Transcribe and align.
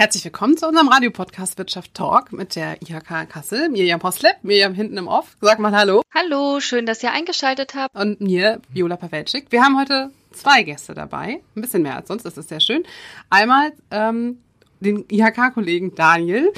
Herzlich 0.00 0.24
willkommen 0.24 0.56
zu 0.56 0.66
unserem 0.66 0.88
Radiopodcast 0.88 1.58
Wirtschaft 1.58 1.92
Talk 1.92 2.32
mit 2.32 2.56
der 2.56 2.80
IHK 2.80 3.28
Kassel, 3.28 3.68
Mirjam 3.68 4.02
Hoslep, 4.02 4.36
Mirjam 4.42 4.72
hinten 4.72 4.96
im 4.96 5.08
Off. 5.08 5.36
Sag 5.42 5.58
mal 5.58 5.72
Hallo. 5.72 6.00
Hallo, 6.14 6.58
schön, 6.60 6.86
dass 6.86 7.02
ihr 7.02 7.12
eingeschaltet 7.12 7.74
habt. 7.74 7.94
Und 7.94 8.18
mir, 8.18 8.62
Viola 8.70 8.96
Pawelczyk. 8.96 9.48
Wir 9.52 9.62
haben 9.62 9.78
heute 9.78 10.08
zwei 10.32 10.62
Gäste 10.62 10.94
dabei, 10.94 11.42
ein 11.54 11.60
bisschen 11.60 11.82
mehr 11.82 11.96
als 11.96 12.08
sonst, 12.08 12.22
das 12.22 12.38
ist 12.38 12.48
sehr 12.48 12.60
schön. 12.60 12.84
Einmal 13.28 13.72
ähm, 13.90 14.38
den 14.80 15.04
IHK-Kollegen 15.06 15.94
Daniel. 15.94 16.50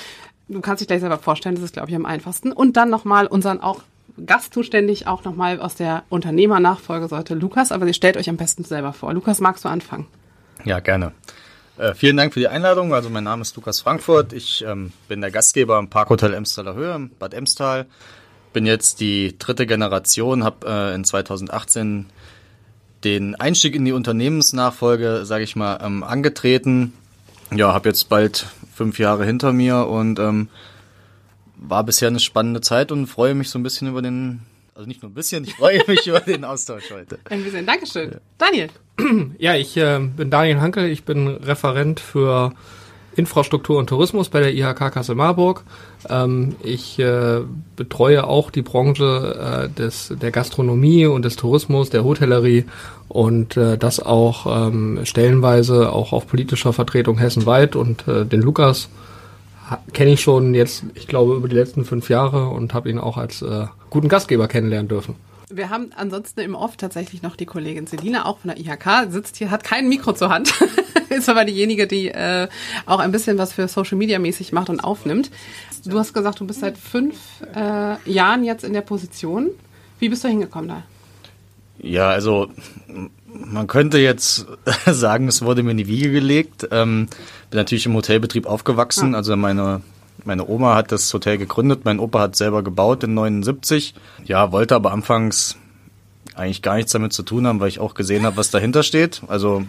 Du 0.46 0.60
kannst 0.60 0.80
dich 0.80 0.86
gleich 0.86 1.00
selber 1.00 1.18
vorstellen, 1.18 1.56
das 1.56 1.64
ist, 1.64 1.72
glaube 1.72 1.90
ich, 1.90 1.96
am 1.96 2.06
einfachsten. 2.06 2.52
Und 2.52 2.76
dann 2.76 2.90
nochmal 2.90 3.26
unseren 3.26 3.60
auch 3.60 3.82
Gast 4.24 4.54
zuständig, 4.54 5.08
auch 5.08 5.24
nochmal 5.24 5.58
aus 5.58 5.74
der 5.74 6.04
Unternehmernachfolgeseite 6.10 7.34
Lukas. 7.34 7.72
Aber 7.72 7.86
sie 7.86 7.94
stellt 7.94 8.16
euch 8.16 8.30
am 8.30 8.36
besten 8.36 8.62
selber 8.62 8.92
vor. 8.92 9.12
Lukas, 9.12 9.40
magst 9.40 9.64
du 9.64 9.68
anfangen? 9.68 10.06
Ja, 10.64 10.78
gerne. 10.78 11.10
Äh, 11.78 11.94
vielen 11.94 12.16
Dank 12.16 12.34
für 12.34 12.40
die 12.40 12.48
Einladung. 12.48 12.92
Also 12.92 13.08
mein 13.08 13.24
Name 13.24 13.42
ist 13.42 13.56
Lukas 13.56 13.80
Frankfurt. 13.80 14.32
Ich 14.32 14.62
ähm, 14.66 14.92
bin 15.08 15.20
der 15.20 15.30
Gastgeber 15.30 15.78
im 15.78 15.88
Parkhotel 15.88 16.34
Emstaler 16.34 16.74
Höhe 16.74 16.94
in 16.94 17.10
Bad 17.18 17.34
Emstal. 17.34 17.86
Bin 18.52 18.66
jetzt 18.66 19.00
die 19.00 19.38
dritte 19.38 19.66
Generation, 19.66 20.44
habe 20.44 20.66
äh, 20.66 20.94
in 20.94 21.04
2018 21.04 22.06
den 23.04 23.34
Einstieg 23.34 23.74
in 23.74 23.84
die 23.84 23.92
Unternehmensnachfolge, 23.92 25.24
sage 25.24 25.44
ich 25.44 25.56
mal, 25.56 25.80
ähm, 25.82 26.02
angetreten. 26.02 26.92
Ja, 27.54 27.72
habe 27.72 27.88
jetzt 27.88 28.08
bald 28.08 28.46
fünf 28.74 28.98
Jahre 28.98 29.24
hinter 29.24 29.52
mir 29.52 29.86
und 29.86 30.18
ähm, 30.18 30.48
war 31.56 31.84
bisher 31.84 32.08
eine 32.08 32.20
spannende 32.20 32.60
Zeit 32.60 32.92
und 32.92 33.06
freue 33.06 33.34
mich 33.34 33.50
so 33.50 33.58
ein 33.58 33.62
bisschen 33.62 33.88
über 33.88 34.02
den, 34.02 34.42
also 34.74 34.86
nicht 34.86 35.02
nur 35.02 35.10
ein 35.10 35.14
bisschen, 35.14 35.44
ich 35.44 35.54
freue 35.54 35.82
mich 35.86 36.06
über 36.06 36.20
den 36.20 36.44
Austausch 36.44 36.90
heute. 36.90 37.18
Ein 37.24 37.42
bisschen, 37.42 37.66
Dankeschön. 37.66 38.12
Ja. 38.12 38.18
Daniel. 38.38 38.68
Ja, 39.38 39.54
ich 39.54 39.76
äh, 39.76 39.98
bin 39.98 40.30
Daniel 40.30 40.60
Hankel, 40.60 40.88
ich 40.88 41.04
bin 41.04 41.28
Referent 41.28 42.00
für 42.00 42.52
Infrastruktur 43.14 43.78
und 43.78 43.88
Tourismus 43.88 44.28
bei 44.28 44.40
der 44.40 44.54
IHK 44.54 44.92
Kassel 44.92 45.14
Marburg. 45.14 45.64
Ähm, 46.08 46.56
ich 46.62 46.98
äh, 46.98 47.40
betreue 47.76 48.24
auch 48.24 48.50
die 48.50 48.62
Branche 48.62 49.68
äh, 49.68 49.68
des, 49.68 50.14
der 50.20 50.30
Gastronomie 50.30 51.06
und 51.06 51.24
des 51.24 51.36
Tourismus, 51.36 51.90
der 51.90 52.04
Hotellerie 52.04 52.64
und 53.08 53.56
äh, 53.56 53.76
das 53.76 54.00
auch 54.00 54.68
ähm, 54.68 55.00
stellenweise 55.04 55.92
auch 55.92 56.12
auf 56.12 56.26
politischer 56.26 56.72
Vertretung 56.72 57.18
hessenweit 57.18 57.76
und 57.76 58.06
äh, 58.08 58.24
den 58.24 58.40
Lukas 58.40 58.88
kenne 59.92 60.12
ich 60.12 60.20
schon 60.20 60.54
jetzt, 60.54 60.84
ich 60.94 61.06
glaube, 61.06 61.34
über 61.34 61.48
die 61.48 61.56
letzten 61.56 61.84
fünf 61.84 62.10
Jahre 62.10 62.48
und 62.48 62.74
habe 62.74 62.90
ihn 62.90 62.98
auch 62.98 63.16
als 63.16 63.42
äh, 63.42 63.66
guten 63.90 64.08
Gastgeber 64.08 64.48
kennenlernen 64.48 64.88
dürfen. 64.88 65.14
Wir 65.54 65.68
haben 65.68 65.90
ansonsten 65.94 66.40
im 66.40 66.54
Off 66.54 66.76
tatsächlich 66.76 67.22
noch 67.22 67.36
die 67.36 67.44
Kollegin 67.44 67.86
Selina, 67.86 68.24
auch 68.24 68.38
von 68.38 68.54
der 68.54 68.58
IHK, 68.58 69.10
sitzt 69.10 69.36
hier, 69.36 69.50
hat 69.50 69.64
kein 69.64 69.88
Mikro 69.88 70.12
zur 70.14 70.30
Hand, 70.30 70.54
ist 71.10 71.28
aber 71.28 71.44
diejenige, 71.44 71.86
die 71.86 72.08
äh, 72.08 72.48
auch 72.86 73.00
ein 73.00 73.12
bisschen 73.12 73.36
was 73.36 73.52
für 73.52 73.68
Social 73.68 73.98
Media 73.98 74.18
mäßig 74.18 74.52
macht 74.52 74.70
und 74.70 74.80
aufnimmt. 74.80 75.30
Du 75.84 75.98
hast 75.98 76.14
gesagt, 76.14 76.40
du 76.40 76.46
bist 76.46 76.60
seit 76.60 76.78
fünf 76.78 77.16
äh, 77.54 78.10
Jahren 78.10 78.44
jetzt 78.44 78.64
in 78.64 78.72
der 78.72 78.80
Position. 78.80 79.50
Wie 79.98 80.08
bist 80.08 80.24
du 80.24 80.28
hingekommen 80.28 80.68
da? 80.68 80.82
Ja, 81.78 82.08
also 82.08 82.48
man 83.26 83.66
könnte 83.66 83.98
jetzt 83.98 84.46
sagen, 84.86 85.28
es 85.28 85.42
wurde 85.42 85.62
mir 85.62 85.72
in 85.72 85.76
die 85.76 85.88
Wiege 85.88 86.10
gelegt. 86.10 86.68
Ähm, 86.70 87.08
bin 87.50 87.58
natürlich 87.58 87.86
im 87.86 87.94
Hotelbetrieb 87.94 88.46
aufgewachsen. 88.46 89.14
Ah. 89.14 89.18
Also 89.18 89.36
meine 89.36 89.82
meine 90.24 90.46
Oma 90.48 90.74
hat 90.74 90.92
das 90.92 91.12
Hotel 91.12 91.38
gegründet, 91.38 91.84
mein 91.84 91.98
Opa 91.98 92.20
hat 92.20 92.36
selber 92.36 92.62
gebaut 92.62 93.04
in 93.04 93.14
79. 93.14 93.94
Ja, 94.24 94.52
wollte 94.52 94.74
aber 94.74 94.92
anfangs 94.92 95.56
eigentlich 96.34 96.62
gar 96.62 96.76
nichts 96.76 96.92
damit 96.92 97.12
zu 97.12 97.22
tun 97.22 97.46
haben, 97.46 97.60
weil 97.60 97.68
ich 97.68 97.80
auch 97.80 97.94
gesehen 97.94 98.24
habe, 98.24 98.36
was 98.36 98.50
dahinter 98.50 98.82
steht. 98.82 99.22
Also 99.28 99.64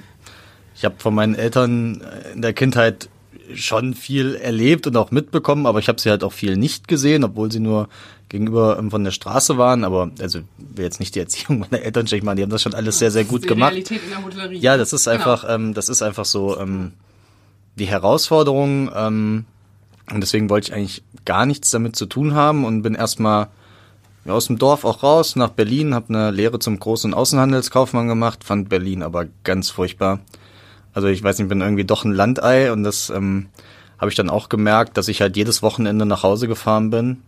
ich 0.76 0.86
habe 0.86 0.96
von 0.98 1.14
meinen 1.14 1.36
Eltern 1.36 2.02
in 2.34 2.42
der 2.42 2.54
Kindheit 2.54 3.10
schon 3.54 3.94
viel 3.94 4.36
erlebt 4.36 4.88
und 4.88 4.96
auch 4.96 5.12
mitbekommen, 5.12 5.66
aber 5.66 5.80
ich 5.80 5.88
habe 5.88 6.00
sie 6.00 6.10
halt 6.10 6.24
auch 6.24 6.34
viel 6.34 6.56
nicht 6.56 6.88
gesehen, 6.88 7.24
obwohl 7.24 7.52
sie 7.52 7.60
nur 7.60 7.90
gegenüber 8.30 8.78
ähm, 8.80 8.90
von 8.90 9.04
der 9.04 9.12
Straße 9.12 9.58
waren. 9.58 9.84
Aber 9.84 10.12
also 10.20 10.40
will 10.58 10.86
jetzt 10.86 11.00
nicht 11.00 11.16
die 11.16 11.20
Erziehung 11.20 11.60
meiner 11.72 11.84
Eltern 11.84 12.08
schlecht 12.08 12.24
machen, 12.24 12.38
die 12.38 12.44
haben 12.44 12.50
das 12.50 12.62
schon 12.62 12.74
alles 12.74 13.00
sehr, 13.00 13.12
sehr 13.12 13.26
gut 13.26 13.48
gemacht. 13.48 13.72
Realität 13.72 14.02
in 14.04 14.10
der 14.10 14.24
Hotellerie. 14.24 14.58
Ja, 14.58 14.78
das 14.78 14.94
ist 14.94 15.08
einfach, 15.08 15.42
genau. 15.42 15.54
ähm, 15.56 15.74
das 15.74 15.90
ist 15.90 16.02
einfach 16.02 16.26
so 16.26 16.58
ähm, 16.60 16.94
die 17.76 17.86
Herausforderung. 17.86 18.92
Ähm, 18.96 19.46
und 20.12 20.22
deswegen 20.22 20.50
wollte 20.50 20.70
ich 20.70 20.74
eigentlich 20.74 21.04
gar 21.26 21.46
nichts 21.46 21.72
damit 21.72 21.96
zu 21.96 22.06
tun 22.06 22.34
haben 22.34 22.66
und 22.66 22.82
bin 22.82 22.96
erstmal 22.96 23.48
aus 24.26 24.48
dem 24.48 24.58
Dorf 24.58 24.86
auch 24.86 25.04
raus 25.04 25.36
nach 25.36 25.50
Berlin, 25.50 25.94
habe 25.94 26.10
eine 26.10 26.32
Lehre 26.32 26.60
zum 26.60 26.78
Groß- 26.78 27.06
und 27.06 27.14
Außenhandelskaufmann 27.14 28.08
gemacht, 28.08 28.44
fand 28.44 28.70
Berlin 28.70 29.04
aber 29.04 29.26
ganz 29.44 29.70
furchtbar. 29.70 30.20
Also 30.94 31.08
ich 31.08 31.24
weiß 31.24 31.40
nicht, 31.40 31.50
bin 31.50 31.62
irgendwie 31.62 31.86
doch 31.86 32.06
ein 32.06 32.14
Landei 32.14 32.72
und 32.72 32.84
das 32.84 33.10
ähm, 33.10 33.48
habe 33.98 34.10
ich 34.10 34.16
dann 34.16 34.30
auch 34.30 34.50
gemerkt, 34.50 34.98
dass 34.98 35.08
ich 35.08 35.22
halt 35.22 35.36
jedes 35.36 35.62
Wochenende 35.62 36.06
nach 36.06 36.24
Hause 36.24 36.48
gefahren 36.48 36.90
bin, 36.90 37.22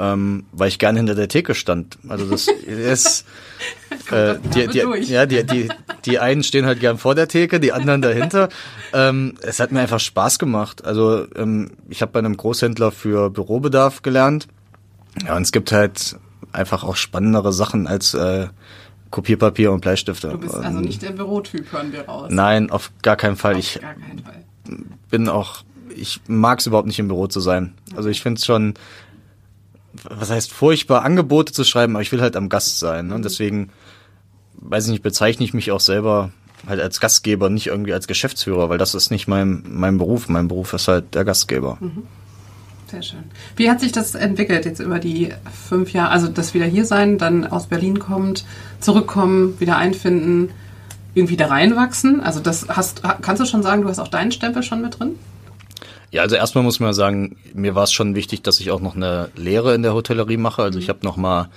ähm, 0.00 0.46
weil 0.52 0.68
ich 0.68 0.78
gerne 0.78 0.98
hinter 0.98 1.14
der 1.14 1.28
Theke 1.28 1.54
stand. 1.54 1.98
Also 2.08 2.24
das 2.24 2.48
ist 2.48 3.26
äh, 4.10 4.36
die, 4.54 4.66
die, 4.66 5.12
ja, 5.12 5.26
die, 5.26 5.44
die, 5.44 5.68
die 6.06 6.18
einen 6.18 6.42
stehen 6.42 6.64
halt 6.64 6.80
gern 6.80 6.96
vor 6.96 7.14
der 7.14 7.28
Theke, 7.28 7.60
die 7.60 7.72
anderen 7.72 8.00
dahinter. 8.00 8.48
ähm, 8.94 9.34
es 9.42 9.60
hat 9.60 9.72
mir 9.72 9.80
einfach 9.80 10.00
Spaß 10.00 10.38
gemacht. 10.38 10.86
Also 10.86 11.26
ähm, 11.36 11.72
ich 11.90 12.00
habe 12.00 12.12
bei 12.12 12.18
einem 12.18 12.36
Großhändler 12.36 12.92
für 12.92 13.28
Bürobedarf 13.28 14.00
gelernt. 14.00 14.48
Ja, 15.26 15.36
und 15.36 15.42
es 15.42 15.52
gibt 15.52 15.70
halt 15.70 16.16
einfach 16.50 16.82
auch 16.82 16.96
spannendere 16.96 17.52
Sachen 17.52 17.86
als 17.86 18.14
äh, 18.14 18.48
Kopierpapier 19.10 19.70
und 19.70 19.82
Bleistifte. 19.82 20.30
Du 20.30 20.38
bist 20.38 20.54
also 20.54 20.80
nicht 20.80 21.02
der 21.02 21.10
Bürotyp, 21.10 21.70
hören 21.72 21.92
wir 21.92 22.06
raus. 22.06 22.28
Nein, 22.30 22.70
auf 22.70 22.90
gar 23.02 23.16
keinen 23.16 23.36
Fall. 23.36 23.52
Auf 23.54 23.58
ich 23.58 23.80
gar 23.80 23.94
keinen 23.94 24.20
Fall. 24.20 24.44
bin 25.10 25.28
auch, 25.28 25.62
ich 25.94 26.22
mag 26.26 26.60
es 26.60 26.66
überhaupt 26.66 26.86
nicht 26.86 26.98
im 26.98 27.08
Büro 27.08 27.26
zu 27.26 27.40
sein. 27.40 27.74
Also 27.94 28.08
ich 28.08 28.22
finde 28.22 28.38
es 28.38 28.46
schon, 28.46 28.74
was 30.04 30.30
heißt 30.30 30.52
furchtbar, 30.52 31.02
Angebote 31.02 31.52
zu 31.52 31.64
schreiben, 31.64 31.94
aber 31.94 32.02
ich 32.02 32.12
will 32.12 32.20
halt 32.20 32.36
am 32.36 32.48
Gast 32.48 32.78
sein. 32.78 33.08
Ne? 33.08 33.14
Und 33.14 33.20
mhm. 33.20 33.24
deswegen, 33.24 33.70
weiß 34.54 34.86
ich 34.86 34.90
nicht, 34.92 35.02
bezeichne 35.02 35.44
ich 35.44 35.54
mich 35.54 35.70
auch 35.72 35.80
selber 35.80 36.30
halt 36.66 36.80
als 36.80 37.00
Gastgeber, 37.00 37.48
nicht 37.50 37.68
irgendwie 37.68 37.92
als 37.92 38.06
Geschäftsführer, 38.06 38.68
weil 38.68 38.78
das 38.78 38.94
ist 38.94 39.10
nicht 39.10 39.28
mein, 39.28 39.62
mein 39.66 39.98
Beruf. 39.98 40.28
Mein 40.28 40.48
Beruf 40.48 40.72
ist 40.72 40.88
halt 40.88 41.14
der 41.14 41.24
Gastgeber. 41.24 41.78
Mhm. 41.80 42.02
Sehr 42.90 43.02
schön. 43.02 43.24
Wie 43.54 43.70
hat 43.70 43.80
sich 43.80 43.92
das 43.92 44.16
entwickelt 44.16 44.64
jetzt 44.64 44.80
über 44.80 44.98
die 44.98 45.32
fünf 45.68 45.92
Jahre? 45.92 46.10
Also 46.10 46.26
das 46.26 46.54
wieder 46.54 46.66
hier 46.66 46.84
sein, 46.84 47.18
dann 47.18 47.46
aus 47.46 47.68
Berlin 47.68 48.00
kommt, 48.00 48.44
zurückkommen, 48.80 49.60
wieder 49.60 49.76
einfinden, 49.76 50.50
irgendwie 51.14 51.36
da 51.36 51.46
reinwachsen? 51.46 52.20
Also 52.20 52.40
das 52.40 52.66
hast, 52.68 53.02
kannst 53.22 53.40
du 53.40 53.46
schon 53.46 53.62
sagen, 53.62 53.82
du 53.82 53.88
hast 53.88 54.00
auch 54.00 54.08
deinen 54.08 54.32
Stempel 54.32 54.64
schon 54.64 54.82
mit 54.82 54.98
drin? 54.98 55.14
Ja, 56.10 56.22
also 56.22 56.36
erstmal 56.36 56.64
muss 56.64 56.80
man 56.80 56.92
sagen, 56.92 57.36
mir 57.54 57.74
war 57.74 57.84
es 57.84 57.92
schon 57.92 58.14
wichtig, 58.14 58.42
dass 58.42 58.60
ich 58.60 58.70
auch 58.70 58.80
noch 58.80 58.96
eine 58.96 59.30
Lehre 59.36 59.74
in 59.74 59.82
der 59.82 59.94
Hotellerie 59.94 60.36
mache. 60.36 60.62
Also 60.62 60.78
mhm. 60.78 60.82
ich 60.82 60.88
habe 60.88 61.00
noch 61.02 61.16
mal 61.16 61.50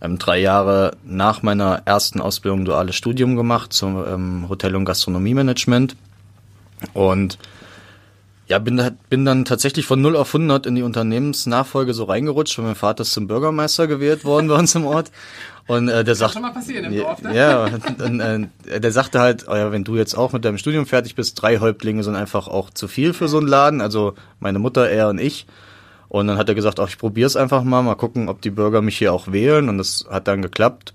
ähm, 0.00 0.18
drei 0.18 0.38
Jahre 0.38 0.92
nach 1.04 1.42
meiner 1.42 1.82
ersten 1.84 2.20
Ausbildung 2.20 2.64
duales 2.64 2.96
Studium 2.96 3.36
gemacht 3.36 3.72
zum 3.72 4.02
ähm, 4.06 4.48
Hotel- 4.48 4.76
und 4.76 4.84
Gastronomiemanagement 4.84 5.96
und 6.94 7.38
ja, 8.48 8.58
bin, 8.58 8.82
bin 9.10 9.24
dann 9.26 9.44
tatsächlich 9.44 9.84
von 9.84 10.00
0 10.00 10.16
auf 10.16 10.34
100 10.34 10.64
in 10.66 10.74
die 10.74 10.82
Unternehmensnachfolge 10.82 11.92
so 11.92 12.04
reingerutscht, 12.04 12.58
weil 12.58 12.64
mein 12.64 12.74
Vater 12.74 13.02
ist 13.02 13.12
zum 13.12 13.26
Bürgermeister 13.26 13.86
gewählt 13.86 14.24
worden 14.24 14.48
bei 14.48 14.54
uns 14.54 14.74
im 14.74 14.86
Ort. 14.86 15.10
Und 15.66 15.88
äh, 15.88 16.02
der 16.02 16.14
sagt, 16.14 16.32
schon 16.32 16.42
mal 16.42 16.52
passieren 16.52 16.86
im 16.86 16.96
Dorf, 16.96 17.20
ne? 17.20 17.36
Ja, 17.36 17.68
und, 17.98 18.20
äh, 18.20 18.80
der 18.80 18.90
sagte 18.90 19.20
halt, 19.20 19.46
oh 19.48 19.54
ja, 19.54 19.70
wenn 19.70 19.84
du 19.84 19.96
jetzt 19.96 20.14
auch 20.14 20.32
mit 20.32 20.46
deinem 20.46 20.56
Studium 20.56 20.86
fertig 20.86 21.14
bist, 21.14 21.42
drei 21.42 21.58
Häuptlinge 21.58 22.02
sind 22.02 22.16
einfach 22.16 22.48
auch 22.48 22.70
zu 22.70 22.88
viel 22.88 23.12
für 23.12 23.28
so 23.28 23.36
einen 23.36 23.48
Laden. 23.48 23.82
Also 23.82 24.14
meine 24.40 24.58
Mutter, 24.58 24.88
er 24.88 25.10
und 25.10 25.20
ich. 25.20 25.46
Und 26.08 26.26
dann 26.26 26.38
hat 26.38 26.48
er 26.48 26.54
gesagt, 26.54 26.80
ach, 26.80 26.88
ich 26.88 26.96
probier's 26.96 27.36
einfach 27.36 27.62
mal, 27.64 27.82
mal 27.82 27.96
gucken, 27.96 28.30
ob 28.30 28.40
die 28.40 28.50
Bürger 28.50 28.80
mich 28.80 28.96
hier 28.96 29.12
auch 29.12 29.30
wählen. 29.30 29.68
Und 29.68 29.76
das 29.76 30.06
hat 30.08 30.26
dann 30.26 30.40
geklappt. 30.40 30.94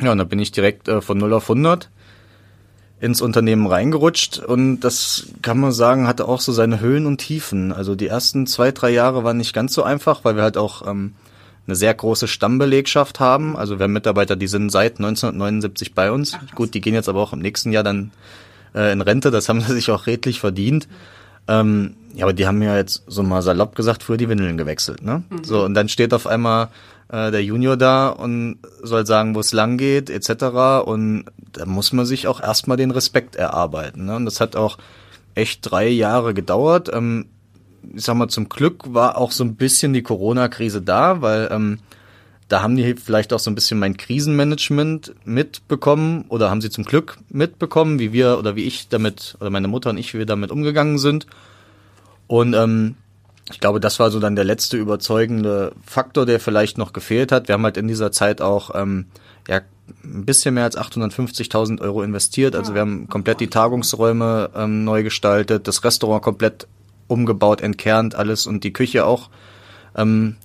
Ja, 0.00 0.12
und 0.12 0.16
dann 0.16 0.28
bin 0.28 0.38
ich 0.38 0.52
direkt 0.52 0.88
äh, 0.88 1.02
von 1.02 1.18
0 1.18 1.34
auf 1.34 1.50
100 1.50 1.90
ins 3.02 3.20
Unternehmen 3.20 3.66
reingerutscht 3.66 4.38
und 4.38 4.78
das 4.78 5.26
kann 5.42 5.58
man 5.58 5.72
sagen, 5.72 6.06
hatte 6.06 6.28
auch 6.28 6.40
so 6.40 6.52
seine 6.52 6.78
Höhen 6.78 7.06
und 7.06 7.18
Tiefen. 7.18 7.72
Also 7.72 7.96
die 7.96 8.06
ersten 8.06 8.46
zwei, 8.46 8.70
drei 8.70 8.90
Jahre 8.90 9.24
waren 9.24 9.38
nicht 9.38 9.52
ganz 9.52 9.74
so 9.74 9.82
einfach, 9.82 10.24
weil 10.24 10.36
wir 10.36 10.44
halt 10.44 10.56
auch 10.56 10.86
ähm, 10.86 11.14
eine 11.66 11.74
sehr 11.74 11.92
große 11.92 12.28
Stammbelegschaft 12.28 13.18
haben. 13.18 13.56
Also 13.56 13.80
wir 13.80 13.84
haben 13.84 13.92
Mitarbeiter, 13.92 14.36
die 14.36 14.46
sind 14.46 14.70
seit 14.70 15.00
1979 15.00 15.94
bei 15.94 16.12
uns. 16.12 16.34
Ach, 16.36 16.54
Gut, 16.54 16.74
die 16.74 16.80
gehen 16.80 16.94
jetzt 16.94 17.08
aber 17.08 17.20
auch 17.20 17.32
im 17.32 17.40
nächsten 17.40 17.72
Jahr 17.72 17.82
dann 17.82 18.12
äh, 18.72 18.92
in 18.92 19.00
Rente, 19.00 19.32
das 19.32 19.48
haben 19.48 19.60
sie 19.66 19.72
sich 19.72 19.90
auch 19.90 20.06
redlich 20.06 20.38
verdient. 20.38 20.86
Ähm, 21.48 21.96
ja, 22.14 22.24
aber 22.24 22.34
die 22.34 22.46
haben 22.46 22.62
ja 22.62 22.76
jetzt 22.76 23.02
so 23.08 23.24
mal 23.24 23.42
salopp 23.42 23.74
gesagt, 23.74 24.04
früher 24.04 24.16
die 24.16 24.28
Windeln 24.28 24.56
gewechselt, 24.56 25.02
ne? 25.02 25.24
Mhm. 25.28 25.42
So, 25.42 25.64
und 25.64 25.74
dann 25.74 25.88
steht 25.88 26.14
auf 26.14 26.28
einmal 26.28 26.68
äh, 27.12 27.30
der 27.30 27.44
Junior 27.44 27.76
da 27.76 28.08
und 28.08 28.58
soll 28.82 29.06
sagen, 29.06 29.34
wo 29.34 29.40
es 29.40 29.52
lang 29.52 29.76
geht, 29.76 30.10
etc. 30.10 30.84
Und 30.84 31.26
da 31.52 31.66
muss 31.66 31.92
man 31.92 32.06
sich 32.06 32.26
auch 32.26 32.40
erstmal 32.40 32.78
den 32.78 32.90
Respekt 32.90 33.36
erarbeiten. 33.36 34.06
Ne? 34.06 34.16
Und 34.16 34.24
das 34.24 34.40
hat 34.40 34.56
auch 34.56 34.78
echt 35.34 35.70
drei 35.70 35.88
Jahre 35.88 36.34
gedauert. 36.34 36.90
Ähm, 36.92 37.26
ich 37.94 38.04
sag 38.04 38.16
mal, 38.16 38.28
zum 38.28 38.48
Glück 38.48 38.94
war 38.94 39.18
auch 39.18 39.30
so 39.30 39.44
ein 39.44 39.56
bisschen 39.56 39.92
die 39.92 40.02
Corona-Krise 40.02 40.82
da, 40.82 41.20
weil 41.20 41.48
ähm, 41.52 41.80
da 42.48 42.62
haben 42.62 42.76
die 42.76 42.94
vielleicht 42.94 43.32
auch 43.32 43.38
so 43.38 43.50
ein 43.50 43.54
bisschen 43.54 43.78
mein 43.78 43.96
Krisenmanagement 43.96 45.14
mitbekommen 45.24 46.24
oder 46.28 46.50
haben 46.50 46.60
sie 46.60 46.70
zum 46.70 46.84
Glück 46.84 47.18
mitbekommen, 47.28 47.98
wie 47.98 48.12
wir 48.12 48.38
oder 48.38 48.56
wie 48.56 48.64
ich 48.64 48.88
damit 48.88 49.36
oder 49.40 49.50
meine 49.50 49.68
Mutter 49.68 49.90
und 49.90 49.98
ich, 49.98 50.14
wie 50.14 50.18
wir 50.18 50.26
damit 50.26 50.50
umgegangen 50.50 50.98
sind. 50.98 51.26
Und 52.26 52.54
ähm, 52.54 52.96
ich 53.52 53.60
glaube, 53.60 53.80
das 53.80 53.98
war 54.00 54.10
so 54.10 54.18
dann 54.18 54.34
der 54.34 54.44
letzte 54.44 54.76
überzeugende 54.76 55.72
Faktor, 55.84 56.26
der 56.26 56.40
vielleicht 56.40 56.78
noch 56.78 56.92
gefehlt 56.92 57.32
hat. 57.32 57.48
Wir 57.48 57.54
haben 57.54 57.64
halt 57.64 57.76
in 57.76 57.86
dieser 57.86 58.10
Zeit 58.10 58.40
auch 58.40 58.70
ähm, 58.74 59.06
ja, 59.48 59.60
ein 60.04 60.24
bisschen 60.24 60.54
mehr 60.54 60.64
als 60.64 60.76
850.000 60.76 61.80
Euro 61.80 62.02
investiert. 62.02 62.56
Also 62.56 62.74
wir 62.74 62.80
haben 62.80 63.08
komplett 63.08 63.40
die 63.40 63.48
Tagungsräume 63.48 64.50
ähm, 64.54 64.84
neu 64.84 65.02
gestaltet, 65.02 65.68
das 65.68 65.84
Restaurant 65.84 66.22
komplett 66.22 66.66
umgebaut, 67.08 67.60
entkernt, 67.60 68.14
alles 68.14 68.46
und 68.46 68.64
die 68.64 68.72
Küche 68.72 69.04
auch 69.04 69.28
ähm, 69.96 70.36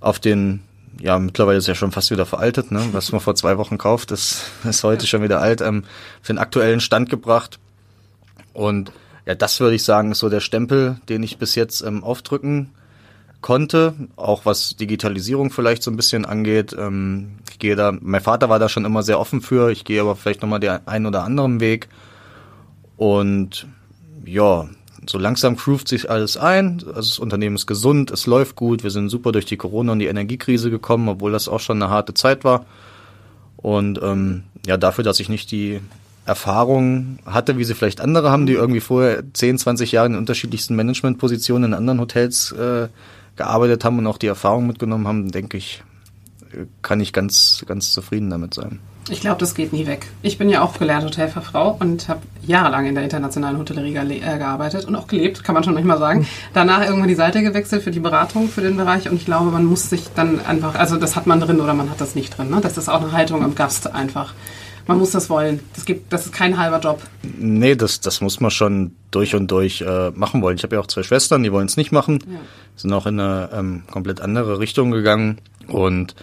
auf 0.00 0.18
den, 0.18 0.62
ja, 1.00 1.18
mittlerweile 1.18 1.58
ist 1.58 1.66
ja 1.66 1.74
schon 1.74 1.92
fast 1.92 2.10
wieder 2.10 2.26
veraltet, 2.26 2.70
ne? 2.70 2.82
Was 2.92 3.12
man 3.12 3.20
vor 3.20 3.34
zwei 3.34 3.58
Wochen 3.58 3.76
kauft, 3.76 4.10
das 4.10 4.46
ist 4.64 4.82
heute 4.82 5.06
schon 5.06 5.22
wieder 5.22 5.40
alt, 5.40 5.60
ähm, 5.60 5.84
für 6.22 6.32
den 6.32 6.38
aktuellen 6.38 6.80
Stand 6.80 7.10
gebracht. 7.10 7.58
Und 8.52 8.92
ja, 9.26 9.34
das 9.34 9.60
würde 9.60 9.74
ich 9.74 9.82
sagen, 9.82 10.12
ist 10.12 10.20
so 10.20 10.28
der 10.28 10.40
Stempel, 10.40 11.00
den 11.08 11.22
ich 11.22 11.38
bis 11.38 11.56
jetzt 11.56 11.82
ähm, 11.82 12.04
aufdrücken 12.04 12.70
konnte, 13.40 13.94
auch 14.16 14.46
was 14.46 14.76
Digitalisierung 14.76 15.50
vielleicht 15.50 15.82
so 15.82 15.90
ein 15.90 15.96
bisschen 15.96 16.24
angeht. 16.24 16.74
Ähm, 16.78 17.38
ich 17.50 17.58
gehe 17.58 17.76
da, 17.76 17.92
mein 18.00 18.20
Vater 18.20 18.48
war 18.48 18.58
da 18.58 18.68
schon 18.68 18.84
immer 18.84 19.02
sehr 19.02 19.20
offen 19.20 19.40
für, 19.40 19.70
ich 19.70 19.84
gehe 19.84 20.00
aber 20.00 20.16
vielleicht 20.16 20.42
nochmal 20.42 20.60
den 20.60 20.78
einen 20.86 21.06
oder 21.06 21.24
anderen 21.24 21.60
Weg. 21.60 21.88
Und 22.96 23.66
ja, 24.24 24.68
so 25.06 25.18
langsam 25.18 25.56
groovt 25.56 25.88
sich 25.88 26.10
alles 26.10 26.36
ein. 26.36 26.82
Also 26.86 26.94
das 26.94 27.18
Unternehmen 27.18 27.56
ist 27.56 27.66
gesund, 27.66 28.10
es 28.10 28.26
läuft 28.26 28.56
gut, 28.56 28.84
wir 28.84 28.90
sind 28.90 29.08
super 29.08 29.32
durch 29.32 29.44
die 29.44 29.56
Corona 29.56 29.92
und 29.92 29.98
die 29.98 30.06
Energiekrise 30.06 30.70
gekommen, 30.70 31.08
obwohl 31.08 31.32
das 31.32 31.48
auch 31.48 31.60
schon 31.60 31.82
eine 31.82 31.90
harte 31.90 32.14
Zeit 32.14 32.44
war. 32.44 32.64
Und 33.56 34.00
ähm, 34.02 34.44
ja, 34.66 34.76
dafür, 34.76 35.04
dass 35.04 35.20
ich 35.20 35.28
nicht 35.28 35.50
die 35.50 35.80
Erfahrung 36.26 37.18
hatte, 37.24 37.56
wie 37.56 37.64
sie 37.64 37.74
vielleicht 37.74 38.00
andere 38.00 38.30
haben, 38.30 38.46
die 38.46 38.54
irgendwie 38.54 38.80
vorher 38.80 39.22
10, 39.32 39.58
20 39.58 39.92
Jahre 39.92 40.08
in 40.08 40.16
unterschiedlichsten 40.16 40.74
Managementpositionen 40.74 41.72
in 41.72 41.74
anderen 41.74 42.00
Hotels 42.00 42.52
äh, 42.52 42.88
gearbeitet 43.36 43.84
haben 43.84 43.98
und 43.98 44.06
auch 44.06 44.18
die 44.18 44.26
Erfahrung 44.26 44.66
mitgenommen 44.66 45.06
haben, 45.06 45.30
denke 45.30 45.56
ich, 45.56 45.82
kann 46.82 47.00
ich 47.00 47.12
ganz, 47.12 47.64
ganz 47.66 47.92
zufrieden 47.92 48.30
damit 48.30 48.54
sein. 48.54 48.80
Ich 49.08 49.20
glaube, 49.20 49.38
das 49.38 49.54
geht 49.54 49.72
nie 49.72 49.86
weg. 49.86 50.08
Ich 50.22 50.36
bin 50.36 50.48
ja 50.48 50.62
auch 50.62 50.76
gelernte 50.76 51.06
Hotelfachfrau 51.06 51.76
und 51.78 52.08
habe 52.08 52.22
jahrelang 52.42 52.86
in 52.86 52.96
der 52.96 53.04
internationalen 53.04 53.56
Hotellerie 53.56 53.94
äh, 53.94 54.38
gearbeitet 54.38 54.84
und 54.84 54.96
auch 54.96 55.06
gelebt, 55.06 55.44
kann 55.44 55.54
man 55.54 55.62
schon 55.62 55.74
nicht 55.74 55.84
mal 55.84 55.98
sagen. 55.98 56.26
Danach 56.54 56.84
irgendwann 56.84 57.06
die 57.06 57.14
Seite 57.14 57.40
gewechselt 57.42 57.84
für 57.84 57.92
die 57.92 58.00
Beratung 58.00 58.48
für 58.48 58.62
den 58.62 58.76
Bereich 58.76 59.08
und 59.08 59.14
ich 59.14 59.24
glaube, 59.24 59.52
man 59.52 59.64
muss 59.64 59.90
sich 59.90 60.08
dann 60.16 60.44
einfach, 60.44 60.74
also 60.74 60.96
das 60.96 61.14
hat 61.14 61.28
man 61.28 61.38
drin 61.38 61.60
oder 61.60 61.74
man 61.74 61.88
hat 61.88 62.00
das 62.00 62.16
nicht 62.16 62.36
drin. 62.36 62.50
Ne? 62.50 62.60
Das 62.60 62.78
ist 62.78 62.88
auch 62.88 63.00
eine 63.00 63.12
Haltung 63.12 63.44
am 63.44 63.54
Gast 63.54 63.94
einfach 63.94 64.34
man 64.86 64.98
muss 64.98 65.10
das 65.10 65.28
wollen. 65.28 65.60
Das, 65.74 65.84
gibt, 65.84 66.12
das 66.12 66.26
ist 66.26 66.32
kein 66.32 66.58
halber 66.58 66.78
Job. 66.78 67.02
Nee, 67.22 67.74
das, 67.74 68.00
das 68.00 68.20
muss 68.20 68.40
man 68.40 68.50
schon 68.50 68.92
durch 69.10 69.34
und 69.34 69.50
durch 69.50 69.80
äh, 69.80 70.10
machen 70.10 70.42
wollen. 70.42 70.56
Ich 70.56 70.62
habe 70.62 70.76
ja 70.76 70.80
auch 70.80 70.86
zwei 70.86 71.02
Schwestern, 71.02 71.42
die 71.42 71.52
wollen 71.52 71.66
es 71.66 71.76
nicht 71.76 71.92
machen. 71.92 72.18
Ja. 72.30 72.38
Sind 72.76 72.92
auch 72.92 73.06
in 73.06 73.18
eine 73.18 73.50
ähm, 73.52 73.82
komplett 73.90 74.20
andere 74.20 74.58
Richtung 74.58 74.90
gegangen. 74.90 75.38
Und 75.66 76.14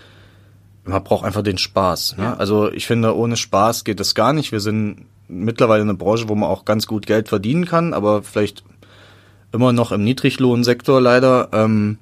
man 0.86 1.04
braucht 1.04 1.26
einfach 1.26 1.44
den 1.44 1.58
Spaß. 1.58 2.18
Ne? 2.18 2.24
Ja. 2.24 2.34
Also 2.36 2.72
ich 2.72 2.88
finde, 2.88 3.16
ohne 3.16 3.36
Spaß 3.36 3.84
geht 3.84 4.00
es 4.00 4.16
gar 4.16 4.34
nicht. 4.34 4.52
Wir 4.52 4.60
sind 4.60 5.06
mittlerweile 5.28 5.82
in 5.82 5.90
einer 5.90 5.98
Branche, 5.98 6.30
wo 6.30 6.36
man 6.36 6.50
auch 6.50 6.66
ganz 6.66 6.88
gut 6.88 7.06
Geld 7.06 7.30
verdienen 7.30 7.66
kann, 7.66 7.94
aber 7.94 8.24
vielleicht 8.24 8.64
immer 9.52 9.74
noch 9.74 9.92
im 9.92 10.04
Niedriglohnsektor 10.04 11.00
leider. 11.00 11.50
Ähm, 11.52 11.98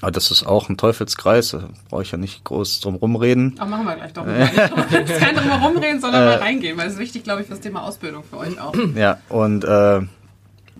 aber 0.00 0.10
das 0.10 0.30
ist 0.30 0.44
auch 0.44 0.68
ein 0.68 0.76
Teufelskreis, 0.76 1.50
da 1.50 1.68
brauche 1.88 2.02
ich 2.02 2.10
ja 2.10 2.18
nicht 2.18 2.44
groß 2.44 2.80
drum 2.80 2.94
rumreden. 2.94 3.56
Ach, 3.58 3.66
machen 3.66 3.84
wir 3.84 3.96
gleich 3.96 4.12
doch. 4.12 4.26
Ist 4.26 5.18
kein 5.20 5.36
drum 5.36 5.50
rumreden, 5.62 6.00
sondern 6.00 6.24
mal 6.24 6.32
äh. 6.32 6.36
reingehen, 6.36 6.78
weil 6.78 6.86
es 6.86 6.94
ist 6.94 6.98
wichtig, 6.98 7.24
glaube 7.24 7.42
ich, 7.42 7.46
für 7.46 7.54
das 7.54 7.60
Thema 7.60 7.82
Ausbildung 7.82 8.24
für 8.24 8.38
euch 8.38 8.60
auch. 8.60 8.74
Ja, 8.94 9.18
und 9.28 9.64
äh, 9.64 10.00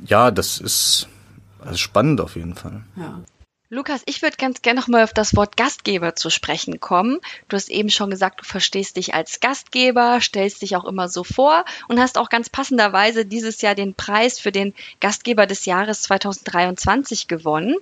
ja, 0.07 0.31
das 0.31 0.59
ist 0.59 1.09
also 1.65 1.77
spannend 1.77 2.21
auf 2.21 2.37
jeden 2.37 2.55
Fall. 2.55 2.83
Ja. 2.97 3.21
Lukas, 3.73 4.03
ich 4.07 4.21
würde 4.21 4.37
ganz 4.37 4.63
gerne 4.63 4.81
nochmal 4.81 5.05
auf 5.05 5.13
das 5.13 5.37
Wort 5.37 5.57
Gastgeber 5.57 6.17
zu 6.17 6.29
sprechen 6.29 6.81
kommen. 6.81 7.21
Du 7.49 7.55
hast 7.55 7.71
eben 7.71 7.89
schon 7.89 8.11
gesagt, 8.11 8.41
du 8.41 8.45
verstehst 8.45 8.97
dich 8.97 9.15
als 9.15 9.39
Gastgeber, 9.39 10.19
stellst 10.21 10.63
dich 10.63 10.75
auch 10.75 10.85
immer 10.85 11.09
so 11.09 11.23
vor 11.23 11.65
und 11.87 12.01
hast 12.01 12.19
auch 12.19 12.31
ganz 12.31 12.49
passenderweise 12.49 13.25
dieses 13.25 13.63
Jahr 13.63 13.77
den 13.77 13.95
Preis 13.95 14.41
für 14.41 14.51
den 14.51 14.75
Gastgeber 14.99 15.47
des 15.47 15.67
Jahres 15.67 16.03
2023 16.03 17.29
gewonnen. 17.29 17.77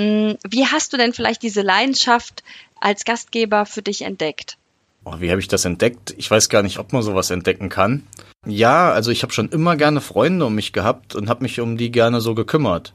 Mm, 0.00 0.38
wie 0.48 0.66
hast 0.66 0.92
du 0.92 0.96
denn 0.96 1.12
vielleicht 1.12 1.42
diese 1.42 1.62
Leidenschaft 1.62 2.42
als 2.80 3.04
Gastgeber 3.04 3.66
für 3.66 3.82
dich 3.82 4.02
entdeckt? 4.02 4.56
Oh, 5.04 5.14
wie 5.18 5.30
habe 5.30 5.40
ich 5.40 5.48
das 5.48 5.64
entdeckt? 5.64 6.14
Ich 6.16 6.30
weiß 6.30 6.48
gar 6.48 6.62
nicht, 6.62 6.78
ob 6.78 6.92
man 6.92 7.02
sowas 7.02 7.30
entdecken 7.30 7.68
kann. 7.68 8.06
Ja, 8.46 8.92
also 8.92 9.10
ich 9.10 9.22
habe 9.22 9.32
schon 9.32 9.50
immer 9.50 9.76
gerne 9.76 10.00
Freunde 10.00 10.46
um 10.46 10.54
mich 10.54 10.72
gehabt 10.72 11.14
und 11.14 11.28
habe 11.28 11.42
mich 11.42 11.60
um 11.60 11.76
die 11.76 11.90
gerne 11.90 12.20
so 12.20 12.34
gekümmert. 12.34 12.94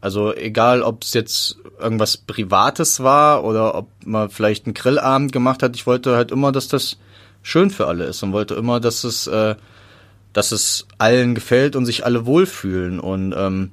Also 0.00 0.34
egal, 0.34 0.82
ob 0.82 1.02
es 1.02 1.14
jetzt 1.14 1.56
irgendwas 1.80 2.18
Privates 2.18 3.02
war 3.02 3.44
oder 3.44 3.74
ob 3.74 3.88
man 4.04 4.28
vielleicht 4.28 4.66
einen 4.66 4.74
Grillabend 4.74 5.32
gemacht 5.32 5.62
hat, 5.62 5.76
ich 5.76 5.86
wollte 5.86 6.14
halt 6.14 6.30
immer, 6.30 6.52
dass 6.52 6.68
das 6.68 6.98
schön 7.42 7.70
für 7.70 7.86
alle 7.86 8.04
ist 8.04 8.22
und 8.22 8.32
wollte 8.32 8.54
immer, 8.54 8.80
dass 8.80 9.04
es, 9.04 9.26
äh, 9.26 9.54
dass 10.34 10.52
es 10.52 10.86
allen 10.98 11.34
gefällt 11.34 11.74
und 11.74 11.86
sich 11.86 12.04
alle 12.04 12.26
wohlfühlen. 12.26 13.00
Und 13.00 13.34
ähm, 13.36 13.70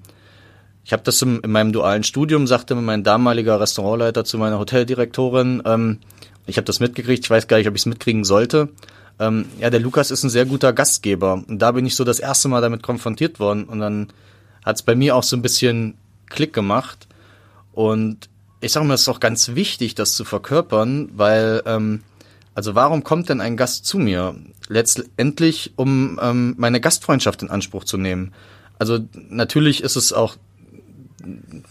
ich 0.83 0.93
habe 0.93 1.03
das 1.03 1.21
im, 1.21 1.41
in 1.41 1.51
meinem 1.51 1.73
dualen 1.73 2.03
Studium, 2.03 2.47
sagte 2.47 2.75
mein 2.75 3.03
damaliger 3.03 3.59
Restaurantleiter 3.59 4.25
zu 4.25 4.37
meiner 4.37 4.59
Hoteldirektorin, 4.59 5.61
ähm, 5.65 5.99
ich 6.47 6.57
habe 6.57 6.65
das 6.65 6.79
mitgekriegt, 6.79 7.23
ich 7.23 7.29
weiß 7.29 7.47
gar 7.47 7.57
nicht, 7.57 7.67
ob 7.67 7.75
ich 7.75 7.81
es 7.81 7.85
mitkriegen 7.85 8.23
sollte. 8.23 8.69
Ähm, 9.19 9.45
ja, 9.59 9.69
der 9.69 9.79
Lukas 9.79 10.09
ist 10.09 10.23
ein 10.23 10.29
sehr 10.29 10.45
guter 10.45 10.73
Gastgeber. 10.73 11.43
Und 11.47 11.59
da 11.59 11.71
bin 11.71 11.85
ich 11.85 11.95
so 11.95 12.03
das 12.03 12.19
erste 12.19 12.47
Mal 12.47 12.61
damit 12.61 12.81
konfrontiert 12.81 13.39
worden. 13.39 13.65
Und 13.65 13.79
dann 13.79 14.07
hat 14.65 14.77
es 14.77 14.81
bei 14.81 14.95
mir 14.95 15.15
auch 15.15 15.23
so 15.23 15.35
ein 15.35 15.43
bisschen 15.43 15.97
Klick 16.27 16.53
gemacht. 16.53 17.07
Und 17.71 18.29
ich 18.61 18.71
sage 18.71 18.85
mal, 18.85 18.95
es 18.95 19.01
ist 19.01 19.09
auch 19.09 19.19
ganz 19.19 19.53
wichtig, 19.55 19.95
das 19.95 20.15
zu 20.15 20.25
verkörpern, 20.25 21.09
weil, 21.13 21.61
ähm, 21.65 22.01
also 22.55 22.75
warum 22.75 23.03
kommt 23.03 23.29
denn 23.29 23.41
ein 23.41 23.57
Gast 23.57 23.85
zu 23.85 23.97
mir? 23.97 24.35
Letztendlich, 24.67 25.73
um 25.75 26.19
ähm, 26.21 26.55
meine 26.57 26.81
Gastfreundschaft 26.81 27.43
in 27.43 27.49
Anspruch 27.49 27.83
zu 27.83 27.97
nehmen. 27.97 28.33
Also 28.79 28.99
natürlich 29.13 29.83
ist 29.83 29.95
es 29.95 30.13
auch 30.13 30.37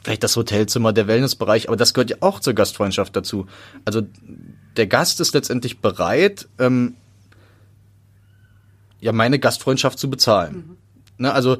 vielleicht 0.02 0.22
das 0.22 0.36
Hotelzimmer, 0.36 0.92
der 0.92 1.06
Wellnessbereich, 1.06 1.68
aber 1.68 1.76
das 1.76 1.94
gehört 1.94 2.10
ja 2.10 2.16
auch 2.20 2.40
zur 2.40 2.54
Gastfreundschaft 2.54 3.14
dazu. 3.16 3.46
Also 3.84 4.02
der 4.76 4.86
Gast 4.86 5.20
ist 5.20 5.34
letztendlich 5.34 5.80
bereit, 5.80 6.48
ähm, 6.58 6.94
ja 9.00 9.12
meine 9.12 9.38
Gastfreundschaft 9.38 9.98
zu 9.98 10.10
bezahlen. 10.10 10.54
Mhm. 10.54 10.76
Ne, 11.18 11.32
also 11.32 11.58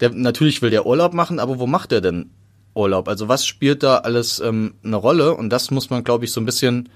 der 0.00 0.10
natürlich 0.10 0.62
will 0.62 0.70
der 0.70 0.86
Urlaub 0.86 1.14
machen, 1.14 1.38
aber 1.38 1.58
wo 1.58 1.66
macht 1.66 1.92
er 1.92 2.00
denn 2.00 2.30
Urlaub? 2.74 3.08
Also 3.08 3.28
was 3.28 3.46
spielt 3.46 3.82
da 3.82 3.98
alles 3.98 4.40
ähm, 4.40 4.74
eine 4.84 4.96
Rolle? 4.96 5.34
Und 5.34 5.50
das 5.50 5.70
muss 5.70 5.90
man, 5.90 6.04
glaube 6.04 6.24
ich, 6.24 6.32
so 6.32 6.40
ein 6.40 6.46
bisschen 6.46 6.88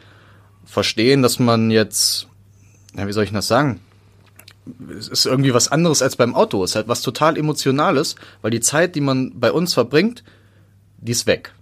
verstehen, 0.65 1.23
dass 1.23 1.39
man 1.39 1.71
jetzt, 1.71 2.29
ja, 2.97 3.07
wie 3.07 3.13
soll 3.13 3.25
ich 3.25 3.33
das 3.33 3.47
sagen? 3.47 3.81
Es 4.99 5.09
ist 5.09 5.27
irgendwie 5.27 5.55
was 5.55 5.71
anderes 5.71 6.03
als 6.03 6.17
beim 6.17 6.35
Auto. 6.35 6.63
Es 6.65 6.71
ist 6.71 6.77
halt 6.77 6.89
was 6.89 7.03
total 7.03 7.37
Emotionales, 7.37 8.17
weil 8.43 8.51
die 8.51 8.61
Zeit, 8.61 8.95
die 8.95 9.01
man 9.01 9.39
bei 9.39 9.53
uns 9.53 9.75
verbringt, 9.75 10.25
die 10.99 11.13
ist 11.13 11.27
weg. 11.27 11.55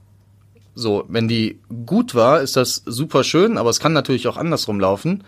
So, 0.74 1.04
wenn 1.08 1.28
die 1.28 1.58
gut 1.86 2.14
war, 2.14 2.40
ist 2.40 2.56
das 2.56 2.82
super 2.86 3.24
schön, 3.24 3.58
aber 3.58 3.70
es 3.70 3.80
kann 3.80 3.92
natürlich 3.92 4.28
auch 4.28 4.36
andersrum 4.36 4.80
laufen. 4.80 5.24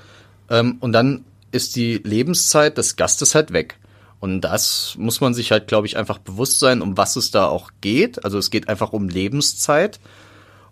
Ähm, 0.48 0.76
und 0.80 0.92
dann 0.92 1.24
ist 1.52 1.76
die 1.76 1.98
Lebenszeit 1.98 2.78
des 2.78 2.96
Gastes 2.96 3.34
halt 3.34 3.52
weg. 3.52 3.78
Und 4.20 4.40
das 4.40 4.94
muss 4.98 5.20
man 5.20 5.34
sich 5.34 5.52
halt, 5.52 5.68
glaube 5.68 5.86
ich, 5.86 5.96
einfach 5.98 6.18
bewusst 6.18 6.58
sein, 6.58 6.80
um 6.80 6.96
was 6.96 7.16
es 7.16 7.30
da 7.30 7.46
auch 7.46 7.70
geht. 7.82 8.24
Also 8.24 8.38
es 8.38 8.50
geht 8.50 8.68
einfach 8.68 8.92
um 8.92 9.08
Lebenszeit. 9.08 10.00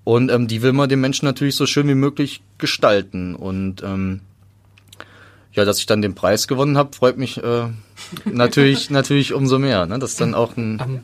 Und 0.05 0.31
ähm, 0.31 0.49
die 0.49 0.63
will 0.63 0.73
man 0.73 0.89
dem 0.89 1.01
Menschen 1.01 1.27
natürlich 1.27 1.55
so 1.55 1.67
schön 1.67 1.87
wie 1.87 1.95
möglich 1.95 2.43
gestalten. 2.57 3.35
Und 3.35 3.83
ähm, 3.83 4.23
ja, 5.53 5.65
dass 5.65 5.79
ich 5.79 5.87
dann 5.87 6.03
den 6.03 6.15
Preis 6.15 6.49
gewonnen 6.49 6.79
habe, 6.79 6.95
freut 6.95 7.19
mich 7.19 7.43
äh, 7.43 7.67
natürlich 8.25 8.91
natürlich 8.91 9.33
umso 9.35 9.59
mehr. 9.59 9.87
Ne? 9.87 9.99
Das 9.99 10.13
ist 10.13 10.21
dann 10.21 10.35
auch 10.35 10.57
ein 10.57 10.81
um, 10.85 11.01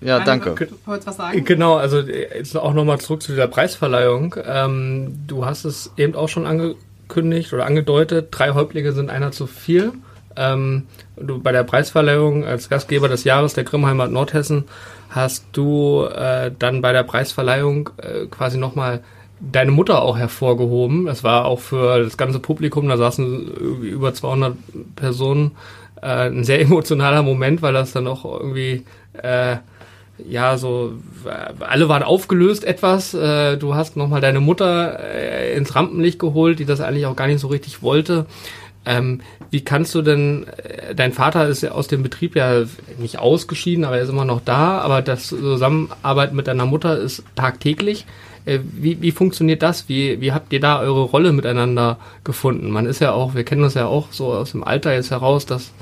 ja, 0.00 0.20
danke. 0.20 0.68
was 0.86 1.16
sagen? 1.16 1.44
Genau, 1.44 1.76
also 1.76 1.98
jetzt 2.00 2.56
auch 2.56 2.74
nochmal 2.74 2.98
zurück 2.98 3.22
zu 3.22 3.32
dieser 3.32 3.46
Preisverleihung. 3.46 4.36
Ähm, 4.46 5.18
du 5.26 5.44
hast 5.44 5.64
es 5.64 5.92
eben 5.96 6.14
auch 6.14 6.28
schon 6.28 6.46
angekündigt 6.46 7.52
oder 7.52 7.66
angedeutet, 7.66 8.28
drei 8.30 8.50
Häuptlinge 8.50 8.92
sind 8.92 9.10
einer 9.10 9.32
zu 9.32 9.46
viel. 9.46 9.92
Ähm, 10.36 10.86
du 11.16 11.40
bei 11.40 11.52
der 11.52 11.64
Preisverleihung 11.64 12.44
als 12.44 12.68
Gastgeber 12.68 13.08
des 13.08 13.24
Jahres 13.24 13.54
der 13.54 13.64
Grimmheimat 13.64 14.10
Nordhessen 14.10 14.64
hast 15.10 15.44
du 15.52 16.04
äh, 16.04 16.52
dann 16.56 16.82
bei 16.82 16.92
der 16.92 17.02
Preisverleihung 17.02 17.90
äh, 17.98 18.26
quasi 18.26 18.58
nochmal 18.58 19.02
deine 19.40 19.70
Mutter 19.70 20.02
auch 20.02 20.18
hervorgehoben. 20.18 21.06
Das 21.06 21.24
war 21.24 21.46
auch 21.46 21.60
für 21.60 22.02
das 22.02 22.16
ganze 22.16 22.38
Publikum, 22.38 22.88
da 22.88 22.96
saßen 22.96 23.48
über 23.82 24.12
200 24.12 24.56
Personen, 24.96 25.52
äh, 26.02 26.28
ein 26.28 26.44
sehr 26.44 26.60
emotionaler 26.60 27.22
Moment, 27.22 27.62
weil 27.62 27.72
das 27.72 27.92
dann 27.92 28.06
auch 28.06 28.24
irgendwie 28.24 28.84
äh, 29.14 29.56
ja, 30.28 30.58
so, 30.58 30.92
alle 31.60 31.88
waren 31.88 32.02
aufgelöst 32.02 32.64
etwas. 32.64 33.14
Äh, 33.14 33.56
du 33.56 33.74
hast 33.74 33.96
nochmal 33.96 34.20
deine 34.20 34.40
Mutter 34.40 34.98
äh, 35.00 35.56
ins 35.56 35.74
Rampenlicht 35.74 36.18
geholt, 36.18 36.58
die 36.58 36.64
das 36.66 36.80
eigentlich 36.80 37.06
auch 37.06 37.16
gar 37.16 37.26
nicht 37.26 37.40
so 37.40 37.48
richtig 37.48 37.82
wollte. 37.82 38.26
Ähm, 38.86 39.20
wie 39.50 39.62
kannst 39.62 39.94
du 39.94 40.02
denn, 40.02 40.46
äh, 40.46 40.94
dein 40.94 41.12
Vater 41.12 41.48
ist 41.48 41.62
ja 41.62 41.72
aus 41.72 41.88
dem 41.88 42.02
Betrieb 42.02 42.34
ja 42.34 42.64
nicht 42.98 43.18
ausgeschieden, 43.18 43.84
aber 43.84 43.96
er 43.98 44.04
ist 44.04 44.08
immer 44.08 44.24
noch 44.24 44.40
da, 44.44 44.78
aber 44.78 45.02
das 45.02 45.28
Zusammenarbeit 45.28 46.32
mit 46.32 46.46
deiner 46.46 46.66
Mutter 46.66 46.98
ist 46.98 47.22
tagtäglich. 47.34 48.06
Äh, 48.44 48.60
wie, 48.62 49.00
wie 49.00 49.10
funktioniert 49.12 49.62
das? 49.62 49.88
Wie, 49.88 50.20
wie 50.20 50.32
habt 50.32 50.52
ihr 50.52 50.60
da 50.60 50.80
eure 50.80 51.02
Rolle 51.02 51.32
miteinander 51.32 51.98
gefunden? 52.24 52.70
Man 52.70 52.86
ist 52.86 53.00
ja 53.00 53.12
auch, 53.12 53.34
wir 53.34 53.44
kennen 53.44 53.62
das 53.62 53.74
ja 53.74 53.86
auch 53.86 54.08
so 54.10 54.32
aus 54.32 54.52
dem 54.52 54.64
Alter 54.64 54.94
jetzt 54.94 55.10
heraus, 55.10 55.46
dass 55.46 55.72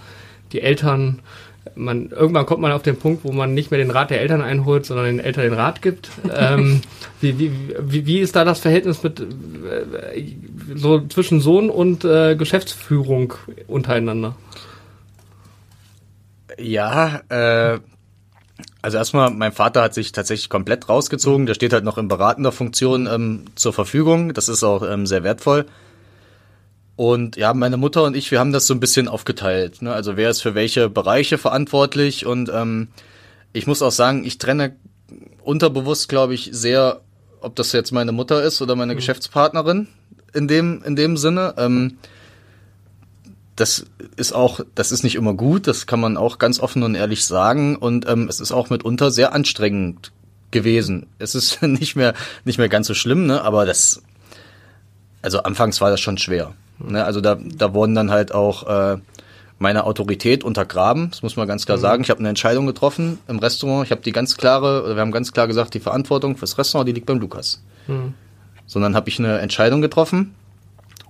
die 0.53 0.61
Eltern 0.61 1.21
man, 1.75 2.11
irgendwann 2.11 2.47
kommt 2.47 2.61
man 2.61 2.73
auf 2.73 2.83
den 2.83 2.97
Punkt, 2.97 3.25
wo 3.25 3.33
man 3.33 3.55
nicht 3.55 3.71
mehr 3.71 3.79
den 3.79 3.91
Rat 3.91 4.11
der 4.11 4.21
Eltern 4.21 4.43
einholt, 4.43 4.87
sondern 4.87 5.07
den 5.07 5.21
Eltern 5.21 5.45
den 5.45 5.55
Rat 5.55 5.83
gibt. 5.83 6.11
ähm, 6.37 6.81
wie, 7.21 7.39
wie, 7.39 7.53
wie, 7.81 8.07
wie 8.07 8.19
ist 8.19 8.37
da 8.37 8.45
das 8.45 8.61
Verhältnis 8.61 9.03
mit 9.03 9.21
äh, 9.21 9.25
so 10.75 11.07
zwischen 11.09 11.41
Sohn 11.41 11.71
und 11.71 12.05
äh, 12.05 12.37
Geschäftsführung 12.37 13.35
untereinander? 13.67 14.37
Ja, 16.59 17.21
äh, 17.29 17.79
also 18.89 18.97
erstmal, 18.97 19.29
mein 19.29 19.53
Vater 19.53 19.83
hat 19.83 19.93
sich 19.93 20.13
tatsächlich 20.13 20.49
komplett 20.49 20.89
rausgezogen. 20.89 21.45
Der 21.45 21.53
steht 21.53 21.75
halt 21.75 21.85
noch 21.85 21.99
in 21.99 22.09
beratender 22.09 22.53
Funktion 22.53 23.07
ähm, 23.07 23.45
zur 23.55 23.75
Verfügung. 23.75 24.33
Das 24.33 24.49
ist 24.49 24.65
auch 24.65 24.83
ähm, 24.83 25.07
sehr 25.07 25.23
wertvoll. 25.25 25.67
Und 26.97 27.37
ja, 27.37 27.53
meine 27.53 27.77
Mutter 27.77 28.05
und 28.05 28.17
ich, 28.17 28.31
wir 28.31 28.41
haben 28.41 28.51
das 28.51 28.67
so 28.67 28.73
ein 28.73 28.81
bisschen 28.81 29.07
aufgeteilt. 29.07 29.83
Ne? 29.83 29.93
Also 29.93 30.17
wer 30.17 30.31
ist 30.31 30.41
für 30.41 30.55
welche 30.55 30.89
Bereiche 30.89 31.37
verantwortlich? 31.37 32.25
Und 32.25 32.49
ähm, 32.49 32.89
ich 33.53 33.67
muss 33.67 33.83
auch 33.83 33.93
sagen, 33.93 34.25
ich 34.25 34.39
trenne 34.39 34.75
unterbewusst, 35.43 36.09
glaube 36.09 36.33
ich, 36.33 36.49
sehr, 36.51 37.03
ob 37.43 37.57
das 37.57 37.73
jetzt 37.73 37.93
meine 37.93 38.13
Mutter 38.13 38.43
ist 38.43 38.63
oder 38.63 38.75
meine 38.75 38.95
mhm. 38.95 38.97
Geschäftspartnerin 38.97 39.89
in 40.33 40.49
dem 40.49 40.83
in 40.83 40.97
dem 40.97 41.19
Sinne. 41.19 41.53
Ähm, 41.59 41.99
das 43.61 43.87
ist 44.17 44.33
auch, 44.33 44.61
das 44.75 44.93
ist 44.93 45.03
nicht 45.03 45.17
immer 45.17 45.35
gut. 45.35 45.67
Das 45.67 45.87
kann 45.87 46.01
man 46.01 46.17
auch 46.17 46.39
ganz 46.39 46.61
offen 46.61 46.83
und 46.85 46.95
ehrlich 46.95 47.25
sagen. 47.25 47.77
Und 47.77 48.09
ähm, 48.09 48.29
es 48.29 48.41
ist 48.41 48.53
auch 48.53 48.71
mitunter 48.71 49.11
sehr 49.11 49.33
anstrengend 49.33 50.13
gewesen. 50.51 51.07
Es 51.19 51.35
ist 51.35 51.61
nicht 51.63 51.97
mehr 51.97 52.15
nicht 52.45 52.59
mehr 52.59 52.69
ganz 52.69 52.87
so 52.87 52.95
schlimm, 52.95 53.27
ne? 53.27 53.43
Aber 53.43 53.67
das, 53.67 54.03
also 55.23 55.43
anfangs 55.43 55.81
war 55.81 55.91
das 55.91 56.01
schon 56.01 56.19
schwer. 56.19 56.55
Ne, 56.79 57.05
also 57.05 57.21
da, 57.21 57.37
da 57.41 57.75
wurden 57.75 57.97
dann 57.97 58.13
halt 58.13 58.33
auch 58.33 58.95
äh, 58.95 58.99
meine 59.59 59.83
Autorität 59.83 60.45
untergraben, 60.45 61.11
das 61.11 61.23
muss 61.23 61.35
man 61.35 61.49
ganz 61.49 61.67
klar 61.67 61.79
mhm. 61.79 61.83
sagen. 61.83 62.03
Ich 62.05 62.11
habe 62.11 62.21
eine 62.21 62.29
Entscheidung 62.29 62.67
getroffen 62.67 63.19
im 63.27 63.41
Restaurant. 63.41 63.85
Ich 63.85 63.91
habe 63.91 64.03
die 64.03 64.13
ganz 64.13 64.37
klare, 64.37 64.95
wir 64.95 65.01
haben 65.01 65.11
ganz 65.11 65.33
klar 65.33 65.49
gesagt, 65.49 65.75
die 65.75 65.81
Verantwortung 65.81 66.37
fürs 66.37 66.57
Restaurant, 66.57 66.89
die 66.89 66.93
liegt 66.93 67.07
beim 67.07 67.19
Lukas. 67.19 67.65
Mhm. 67.89 68.15
Sondern 68.67 68.95
habe 68.95 69.09
ich 69.09 69.19
eine 69.19 69.39
Entscheidung 69.39 69.81
getroffen 69.81 70.37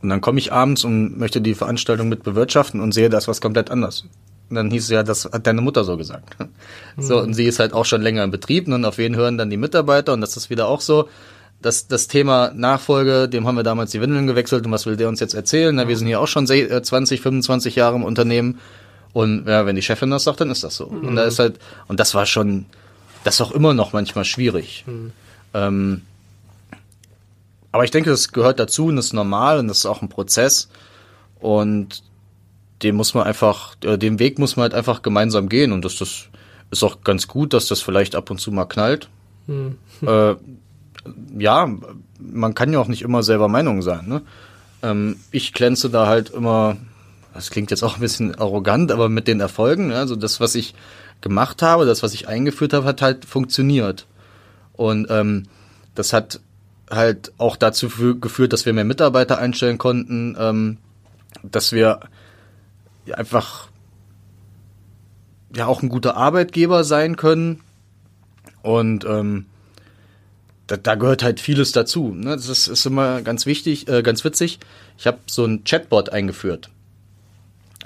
und 0.03 0.09
dann 0.09 0.21
komme 0.21 0.39
ich 0.39 0.53
abends 0.53 0.85
und 0.85 1.19
möchte 1.19 1.41
die 1.41 1.55
Veranstaltung 1.55 2.09
mit 2.09 2.23
bewirtschaften 2.23 2.81
und 2.81 2.93
sehe, 2.93 3.09
das 3.09 3.29
was 3.29 3.41
komplett 3.41 3.71
anders. 3.71 4.05
Und 4.49 4.57
dann 4.57 4.71
hieß 4.71 4.85
es 4.85 4.91
ja, 4.91 5.03
das 5.03 5.27
hat 5.27 5.47
deine 5.47 5.61
Mutter 5.61 5.85
so 5.85 5.97
gesagt. 5.97 6.37
So, 7.01 7.21
und 7.21 7.35
sie 7.35 7.45
ist 7.45 7.61
halt 7.61 7.75
auch 7.75 7.85
schon 7.85 8.03
länger 8.03 8.25
im 8.25 8.33
Betrieb 8.33 8.67
und 8.67 8.85
auf 8.85 8.99
wen 8.99 9.15
hören 9.15 9.39
dann 9.39 9.51
die 9.51 9.57
Mitarbeiter 9.57 10.13
und 10.15 10.21
das 10.21 10.37
ist 10.37 10.51
wieder 10.51 10.67
auch 10.67 10.81
so 10.81 11.09
das, 11.61 11.87
das 11.87 12.09
Thema 12.09 12.51
Nachfolge, 12.55 13.29
dem 13.29 13.47
haben 13.47 13.55
wir 13.55 13.63
damals 13.63 13.93
die 13.93 14.01
Windeln 14.01 14.27
gewechselt 14.27 14.67
und 14.67 14.73
was 14.73 14.87
will 14.87 14.97
der 14.97 15.09
uns 15.09 15.21
jetzt 15.21 15.35
erzählen? 15.35 15.75
Na, 15.75 15.87
wir 15.87 15.97
sind 15.97 16.09
hier 16.09 16.21
auch 16.21 16.27
schon 16.27 16.47
20, 16.47 17.21
25 17.21 17.77
äh, 17.77 17.81
Jahre 17.81 17.95
im 17.95 18.05
Unternehmen 18.05 18.59
und 19.13 19.47
ja, 19.47 19.67
wenn 19.67 19.77
die 19.77 19.83
Chefin 19.83 20.11
das 20.11 20.25
sagt, 20.25 20.41
dann 20.41 20.51
ist 20.51 20.65
das 20.65 20.77
so. 20.77 20.87
Mhm. 20.87 21.09
Und 21.09 21.17
da 21.17 21.25
ist 21.25 21.39
halt, 21.39 21.59
und 21.89 21.99
das 21.99 22.15
war 22.15 22.27
schon, 22.27 22.67
das 23.25 23.37
ist 23.37 23.41
auch 23.41 23.53
immer 23.53 23.75
noch 23.75 23.93
manchmal 23.93 24.25
schwierig. 24.25 24.85
Mhm. 24.87 25.13
Ähm, 25.55 26.03
aber 27.79 27.85
ich 27.85 27.93
denke, 27.93 28.11
das 28.11 28.33
gehört 28.33 28.59
dazu 28.59 28.87
und 28.87 28.97
das 28.97 29.07
ist 29.07 29.13
normal 29.13 29.61
und 29.61 29.69
das 29.69 29.79
ist 29.79 29.87
auch 29.87 30.03
ein 30.03 30.09
Prozess 30.09 30.69
und 31.39 32.03
dem 32.83 32.97
muss 32.97 33.15
man 33.15 33.23
einfach, 33.23 33.77
äh, 33.85 33.97
den 33.97 34.19
Weg 34.19 34.41
muss 34.41 34.57
man 34.57 34.65
halt 34.65 34.75
einfach 34.75 35.01
gemeinsam 35.01 35.49
gehen 35.49 35.71
und 35.71 35.85
das, 35.85 35.95
das 35.95 36.25
ist 36.73 36.83
auch 36.83 37.03
ganz 37.03 37.29
gut, 37.29 37.53
dass 37.53 37.69
das 37.69 37.81
vielleicht 37.81 38.17
ab 38.17 38.33
und 38.33 38.41
zu 38.41 38.51
mal 38.51 38.65
knallt. 38.65 39.09
Mhm. 39.47 39.77
Äh, 40.05 40.35
ja, 41.39 41.71
man 42.19 42.55
kann 42.57 42.73
ja 42.73 42.81
auch 42.81 42.89
nicht 42.89 43.03
immer 43.03 43.23
selber 43.23 43.47
Meinung 43.47 43.81
sein. 43.83 44.09
Ne? 44.09 44.23
Ähm, 44.83 45.15
ich 45.31 45.53
glänze 45.53 45.89
da 45.89 46.09
halt 46.09 46.31
immer, 46.31 46.79
das 47.33 47.51
klingt 47.51 47.71
jetzt 47.71 47.85
auch 47.85 47.95
ein 47.95 48.01
bisschen 48.01 48.35
arrogant, 48.35 48.91
aber 48.91 49.09
mit 49.09 49.29
den 49.29 49.39
Erfolgen. 49.39 49.87
Ne? 49.87 49.97
Also 49.99 50.17
das, 50.17 50.41
was 50.41 50.57
ich 50.57 50.75
gemacht 51.21 51.63
habe, 51.63 51.87
das, 51.87 52.03
was 52.03 52.13
ich 52.13 52.27
eingeführt 52.27 52.73
habe, 52.73 52.87
hat 52.87 53.03
halt 53.03 53.25
funktioniert. 53.25 54.09
Und 54.73 55.07
ähm, 55.11 55.45
das 55.95 56.13
hat 56.13 56.41
halt 56.91 57.33
auch 57.39 57.57
dazu 57.57 57.89
geführt, 58.21 58.53
dass 58.53 58.67
wir 58.67 58.73
mehr 58.73 58.85
Mitarbeiter 58.85 59.39
einstellen 59.39 59.79
konnten, 59.79 60.37
ähm, 60.39 60.79
dass 61.43 61.73
wir 61.73 62.01
einfach 63.13 63.69
ja 65.55 65.67
auch 65.67 65.83
ein 65.83 65.89
guter 65.89 66.17
Arbeitgeber 66.17 66.85
sein 66.85 67.17
können. 67.17 67.61
Und 68.63 69.05
ähm, 69.05 69.47
da, 70.67 70.77
da 70.77 70.95
gehört 70.95 71.23
halt 71.23 71.41
vieles 71.41 71.73
dazu. 71.73 72.13
Ne? 72.15 72.37
Das 72.37 72.49
ist, 72.49 72.69
ist 72.69 72.87
immer 72.87 73.23
ganz 73.23 73.47
wichtig, 73.47 73.89
äh, 73.89 74.03
ganz 74.03 74.25
witzig. 74.25 74.59
Ich 74.99 75.07
habe 75.07 75.19
so 75.27 75.45
ein 75.45 75.65
Chatbot 75.65 76.11
eingeführt. 76.11 76.71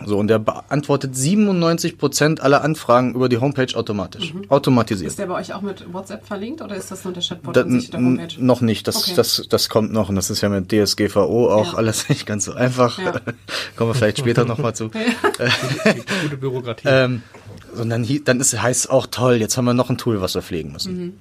So, 0.07 0.19
und 0.19 0.29
der 0.29 0.39
beantwortet 0.39 1.17
97 1.17 1.99
Prozent 1.99 2.41
aller 2.41 2.63
Anfragen 2.63 3.15
über 3.15 3.29
die 3.29 3.39
Homepage 3.39 3.75
automatisch. 3.75 4.35
Mhm. 4.35 4.51
Automatisiert. 4.51 5.11
Ist 5.11 5.19
der 5.19 5.27
bei 5.27 5.35
euch 5.35 5.53
auch 5.55 5.63
mit 5.63 5.93
WhatsApp 5.93 6.27
verlinkt 6.27 6.63
oder 6.63 6.77
ist 6.77 6.91
das 6.91 7.05
nur 7.05 7.13
der 7.13 7.23
Chatbot 7.23 7.57
da, 7.57 7.69
sich 7.69 7.91
der 7.91 8.01
Homepage? 8.01 8.35
Noch 8.39 8.61
nicht. 8.61 8.89
Das, 8.89 8.97
okay. 8.97 9.13
das, 9.17 9.47
das 9.49 9.69
kommt 9.69 9.93
noch 9.93 10.09
und 10.09 10.17
das 10.17 10.31
ist 10.31 10.41
ja 10.41 10.49
mit 10.49 10.71
DSGVO 10.71 11.51
auch 11.51 11.73
ja. 11.73 11.79
alles 11.79 12.09
nicht 12.09 12.27
ganz 12.27 12.45
so 12.45 12.53
einfach. 12.53 12.99
Ja. 12.99 13.13
Kommen 13.77 13.91
wir 13.91 13.95
vielleicht 13.95 14.19
später 14.19 14.45
nochmal 14.45 14.75
zu. 14.75 14.91
Gute 16.23 16.37
Bürokratie. 16.37 16.89
ähm, 16.89 17.23
und 17.77 17.89
dann, 17.89 18.07
dann 18.25 18.41
ist, 18.41 18.61
heißt 18.61 18.85
es 18.85 18.91
auch 18.91 19.07
toll, 19.07 19.37
jetzt 19.37 19.57
haben 19.57 19.65
wir 19.65 19.75
noch 19.75 19.91
ein 19.91 19.99
Tool, 19.99 20.21
was 20.21 20.35
wir 20.35 20.43
pflegen 20.43 20.73
müssen. 20.73 20.97
Mhm. 20.97 21.13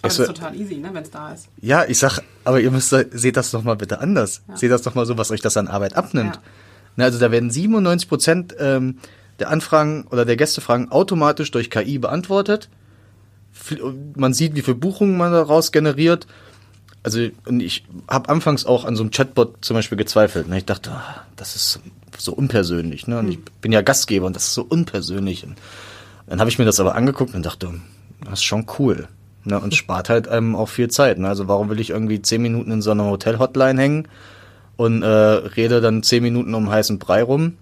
Aber 0.00 0.08
das 0.08 0.18
ist 0.18 0.26
total 0.28 0.54
easy, 0.54 0.76
ne, 0.76 0.90
wenn 0.92 1.02
es 1.02 1.10
da 1.10 1.32
ist. 1.32 1.48
Ja, 1.60 1.84
ich 1.84 1.98
sag, 1.98 2.20
aber 2.44 2.60
ihr 2.60 2.70
müsst, 2.70 2.94
seht 3.10 3.36
das 3.36 3.50
doch 3.50 3.64
mal 3.64 3.74
bitte 3.74 4.00
anders. 4.00 4.42
Ja. 4.48 4.56
Seht 4.56 4.70
das 4.70 4.82
doch 4.82 4.94
mal 4.94 5.06
so, 5.06 5.18
was 5.18 5.30
euch 5.32 5.40
das 5.40 5.56
an 5.56 5.66
Arbeit 5.66 5.96
abnimmt. 5.96 6.36
Ja. 6.36 6.42
Ne, 6.98 7.04
also 7.04 7.20
da 7.20 7.30
werden 7.30 7.48
97 7.48 8.08
Prozent 8.08 8.56
ähm, 8.58 8.98
der 9.38 9.50
Anfragen 9.50 10.08
oder 10.10 10.24
der 10.24 10.36
Gästefragen 10.36 10.90
automatisch 10.90 11.52
durch 11.52 11.70
KI 11.70 11.98
beantwortet. 11.98 12.68
Man 14.16 14.34
sieht, 14.34 14.56
wie 14.56 14.62
viele 14.62 14.74
Buchungen 14.74 15.16
man 15.16 15.30
daraus 15.30 15.70
generiert. 15.70 16.26
Also 17.04 17.20
und 17.46 17.60
ich 17.60 17.84
habe 18.08 18.28
anfangs 18.28 18.66
auch 18.66 18.84
an 18.84 18.96
so 18.96 19.04
einem 19.04 19.12
Chatbot 19.12 19.58
zum 19.60 19.76
Beispiel 19.76 19.96
gezweifelt. 19.96 20.48
Ne? 20.48 20.58
Ich 20.58 20.64
dachte, 20.64 20.90
oh, 20.92 21.20
das 21.36 21.54
ist 21.54 21.80
so 22.18 22.32
unpersönlich. 22.32 23.06
Ne? 23.06 23.20
Und 23.20 23.26
hm. 23.26 23.32
ich 23.32 23.38
bin 23.60 23.70
ja 23.70 23.80
Gastgeber 23.80 24.26
und 24.26 24.34
das 24.34 24.48
ist 24.48 24.54
so 24.54 24.66
unpersönlich. 24.68 25.44
Und 25.44 25.56
dann 26.26 26.40
habe 26.40 26.50
ich 26.50 26.58
mir 26.58 26.64
das 26.64 26.80
aber 26.80 26.96
angeguckt 26.96 27.32
und 27.32 27.46
dachte, 27.46 27.74
das 28.24 28.40
ist 28.40 28.44
schon 28.44 28.66
cool. 28.80 29.06
Ne, 29.44 29.60
und 29.60 29.72
spart 29.72 30.08
halt 30.08 30.26
einem 30.26 30.56
auch 30.56 30.68
viel 30.68 30.88
Zeit. 30.88 31.18
Ne? 31.18 31.28
Also 31.28 31.46
warum 31.46 31.70
will 31.70 31.78
ich 31.78 31.90
irgendwie 31.90 32.20
zehn 32.20 32.42
Minuten 32.42 32.72
in 32.72 32.82
so 32.82 32.90
einer 32.90 33.04
Hotel-Hotline 33.04 33.80
hängen 33.80 34.08
und 34.78 35.02
äh, 35.02 35.06
rede 35.06 35.82
dann 35.82 36.02
zehn 36.02 36.22
Minuten 36.22 36.54
um 36.54 36.70
heißen 36.70 36.98
Brei 36.98 37.22
rum? 37.22 37.58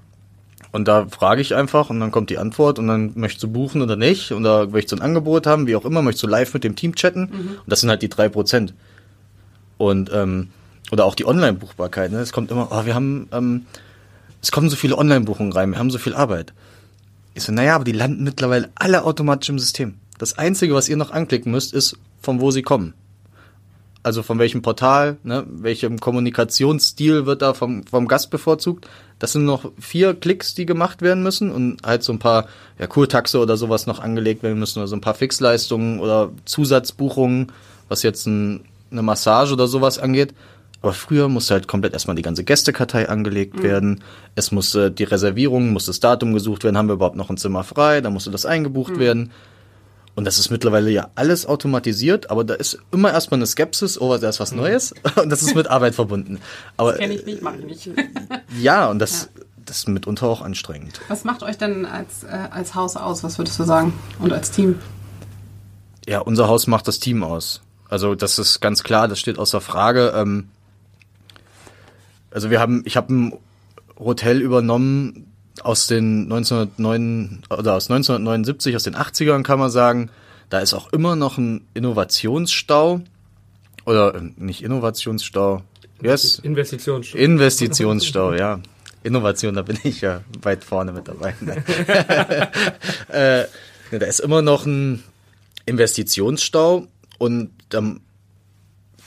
Und 0.71 0.87
da 0.87 1.07
frage 1.07 1.41
ich 1.41 1.55
einfach 1.55 1.89
und 1.89 1.99
dann 1.99 2.11
kommt 2.11 2.29
die 2.29 2.37
Antwort 2.37 2.79
und 2.79 2.87
dann 2.87 3.13
möchtest 3.15 3.43
du 3.43 3.49
buchen 3.49 3.81
oder 3.81 3.97
nicht 3.97 4.33
oder 4.33 4.67
möchtest 4.69 4.93
du 4.93 4.97
ein 4.97 5.03
Angebot 5.03 5.47
haben, 5.47 5.67
wie 5.67 5.75
auch 5.75 5.87
immer, 5.87 6.03
möchtest 6.03 6.25
du 6.25 6.27
live 6.27 6.53
mit 6.53 6.65
dem 6.65 6.77
Team 6.77 6.95
chatten 6.95 7.23
mhm. 7.23 7.49
und 7.49 7.67
das 7.67 7.81
sind 7.81 7.89
halt 7.89 8.03
die 8.03 8.11
drei 8.11 8.29
Prozent. 8.29 8.75
Und 9.79 10.11
ähm, 10.13 10.49
oder 10.93 11.05
auch 11.07 11.15
die 11.15 11.27
Online-Buchbarkeit. 11.27 12.13
Ne? 12.13 12.19
Es 12.19 12.33
kommt 12.33 12.51
immer, 12.51 12.69
oh, 12.71 12.85
wir 12.85 12.95
haben, 12.95 13.29
ähm, 13.33 13.67
es 14.43 14.53
kommen 14.53 14.69
so 14.69 14.77
viele 14.77 14.99
Online-Buchungen 14.99 15.53
rein, 15.53 15.71
wir 15.71 15.79
haben 15.79 15.91
so 15.91 15.99
viel 15.99 16.15
Arbeit. 16.15 16.53
Ich 17.35 17.43
so, 17.43 17.53
naja, 17.53 17.75
aber 17.75 17.85
die 17.85 17.93
landen 17.93 18.23
mittlerweile 18.23 18.71
alle 18.75 19.05
automatisch 19.05 19.49
im 19.49 19.59
System. 19.59 19.95
Das 20.19 20.39
Einzige, 20.39 20.75
was 20.75 20.89
ihr 20.89 20.97
noch 20.97 21.11
anklicken 21.11 21.53
müsst, 21.53 21.75
ist, 21.75 21.97
von 22.21 22.41
wo 22.41 22.51
sie 22.51 22.63
kommen. 22.63 22.95
Also 24.07 24.23
von 24.23 24.39
welchem 24.39 24.63
Portal, 24.63 25.17
ne, 25.25 25.45
welchem 25.49 25.99
Kommunikationsstil 25.99 27.27
wird 27.27 27.43
da 27.43 27.55
vom, 27.55 27.83
vom 27.89 28.07
Gast 28.07 28.31
bevorzugt. 28.31 28.87
Das 29.19 29.33
sind 29.33 29.45
noch 29.45 29.73
vier 29.81 30.15
Klicks, 30.15 30.55
die 30.55 30.65
gemacht 30.65 31.03
werden 31.03 31.25
müssen 31.25 31.51
und 31.51 31.85
halt 31.85 32.05
so 32.05 32.13
ein 32.13 32.21
paar 32.21 32.47
ja, 32.79 32.87
Kurtaxe 32.87 33.41
oder 33.41 33.57
sowas 33.57 33.89
noch 33.89 33.99
angelegt 33.99 34.45
werden 34.45 34.61
müssen 34.61 34.79
oder 34.79 34.87
so 34.87 34.95
ein 34.95 35.01
paar 35.01 35.15
Fixleistungen 35.15 35.99
oder 35.99 36.31
Zusatzbuchungen, 36.45 37.51
was 37.89 38.05
jetzt 38.05 38.29
ein, 38.29 38.61
eine 38.93 39.03
Massage 39.03 39.55
oder 39.55 39.67
sowas 39.67 39.99
angeht. 39.99 40.35
Aber 40.83 40.93
früher 40.93 41.29
musste 41.29 41.55
halt 41.55 41.67
komplett 41.67 41.93
erstmal 41.93 42.15
die 42.15 42.23
ganze 42.23 42.45
Gästekartei 42.45 43.09
angelegt 43.09 43.61
werden. 43.61 44.05
Es 44.37 44.53
musste 44.53 44.93
die 44.93 45.03
Reservierung, 45.03 45.73
musste 45.73 45.91
das 45.91 45.99
Datum 45.99 46.33
gesucht 46.33 46.63
werden, 46.63 46.79
haben 46.79 46.89
wir 46.89 46.95
überhaupt 46.95 47.17
noch 47.17 47.29
ein 47.29 47.39
Zimmer 47.39 47.65
frei, 47.65 48.03
dann 48.03 48.13
musste 48.13 48.31
das 48.31 48.47
eingebucht 48.47 49.01
werden. 49.01 49.33
Und 50.17 50.25
das 50.25 50.39
ist 50.39 50.51
mittlerweile 50.51 50.91
ja 50.91 51.11
alles 51.15 51.45
automatisiert, 51.45 52.31
aber 52.31 52.43
da 52.43 52.55
ist 52.55 52.79
immer 52.91 53.13
erstmal 53.13 53.39
eine 53.39 53.47
Skepsis, 53.47 54.01
oh, 54.01 54.17
da 54.17 54.31
ist 54.31 54.41
was 54.41 54.51
Neues. 54.51 54.95
Und 55.23 55.29
das 55.29 55.43
ist 55.43 55.55
mit 55.55 55.69
Arbeit 55.69 55.95
verbunden. 55.95 56.41
Aber 56.79 56.95
Kenne 56.95 57.15
ich 57.15 57.27
nicht, 57.27 57.43
mache 57.43 57.59
ich 57.59 57.87
nicht. 57.87 57.91
ja, 58.59 58.87
und 58.87 58.99
das, 58.99 59.29
das 59.65 59.79
ist 59.79 59.89
mitunter 59.89 60.27
auch 60.27 60.41
anstrengend. 60.41 61.03
Was 61.09 61.25
macht 61.25 61.43
euch 61.43 61.59
denn 61.59 61.85
als, 61.85 62.25
äh, 62.25 62.49
als 62.51 62.75
Haus 62.75 62.97
aus? 62.97 63.23
Was 63.25 63.39
würdest 63.39 63.59
du 63.59 63.65
sagen? 63.65 63.93
Und 64.19 64.33
als 64.33 64.51
Team? 64.51 64.79
Ja, 66.09 66.21
unser 66.21 66.49
Haus 66.49 66.67
macht 66.67 66.89
das 66.89 66.99
Team 66.99 67.23
aus. 67.23 67.61
Also 67.89 68.15
das 68.15 68.39
ist 68.39 68.61
ganz 68.61 68.83
klar, 68.83 69.09
das 69.09 69.21
steht 69.21 69.39
außer 69.39 69.61
Frage. 69.61 70.15
Ähm, 70.17 70.49
also 72.31 72.49
wir 72.51 72.59
haben, 72.59 72.83
ich 72.87 72.97
habe 72.97 73.13
ein 73.13 73.33
Hotel 73.99 74.41
übernommen 74.41 75.31
aus 75.63 75.87
den 75.87 76.25
1909 76.25 77.43
oder 77.51 77.75
aus 77.75 77.91
1979, 77.91 78.77
aus 78.77 78.83
den 78.83 78.95
80ern 78.95 79.43
kann 79.43 79.59
man 79.59 79.71
sagen. 79.71 80.11
Da 80.49 80.61
ist 80.61 80.75
auch 80.75 80.93
immer 80.93 81.17
noch 81.17 81.39
ein 81.39 81.67
Innovationsstau 81.75 83.01
oder 83.85 84.15
äh, 84.15 84.21
nicht 84.37 84.63
Innovationsstau. 84.63 85.63
Yes. 86.03 86.39
Investitionsstau. 86.41 87.19
Investitionsstau, 87.19 88.35
ja. 88.35 88.61
Innovation, 89.03 89.55
da 89.55 89.63
bin 89.63 89.79
ich 89.83 90.01
ja 90.03 90.21
weit 90.43 90.65
vorne 90.65 90.93
mit 90.93 91.09
dabei. 91.09 91.35
äh, 93.09 93.45
da 93.91 94.07
ist 94.07 94.21
immer 94.21 94.43
noch 94.43 94.67
ein 94.67 95.03
Investitionsstau 95.65 96.87
und 97.19 97.51
ähm, 97.73 98.01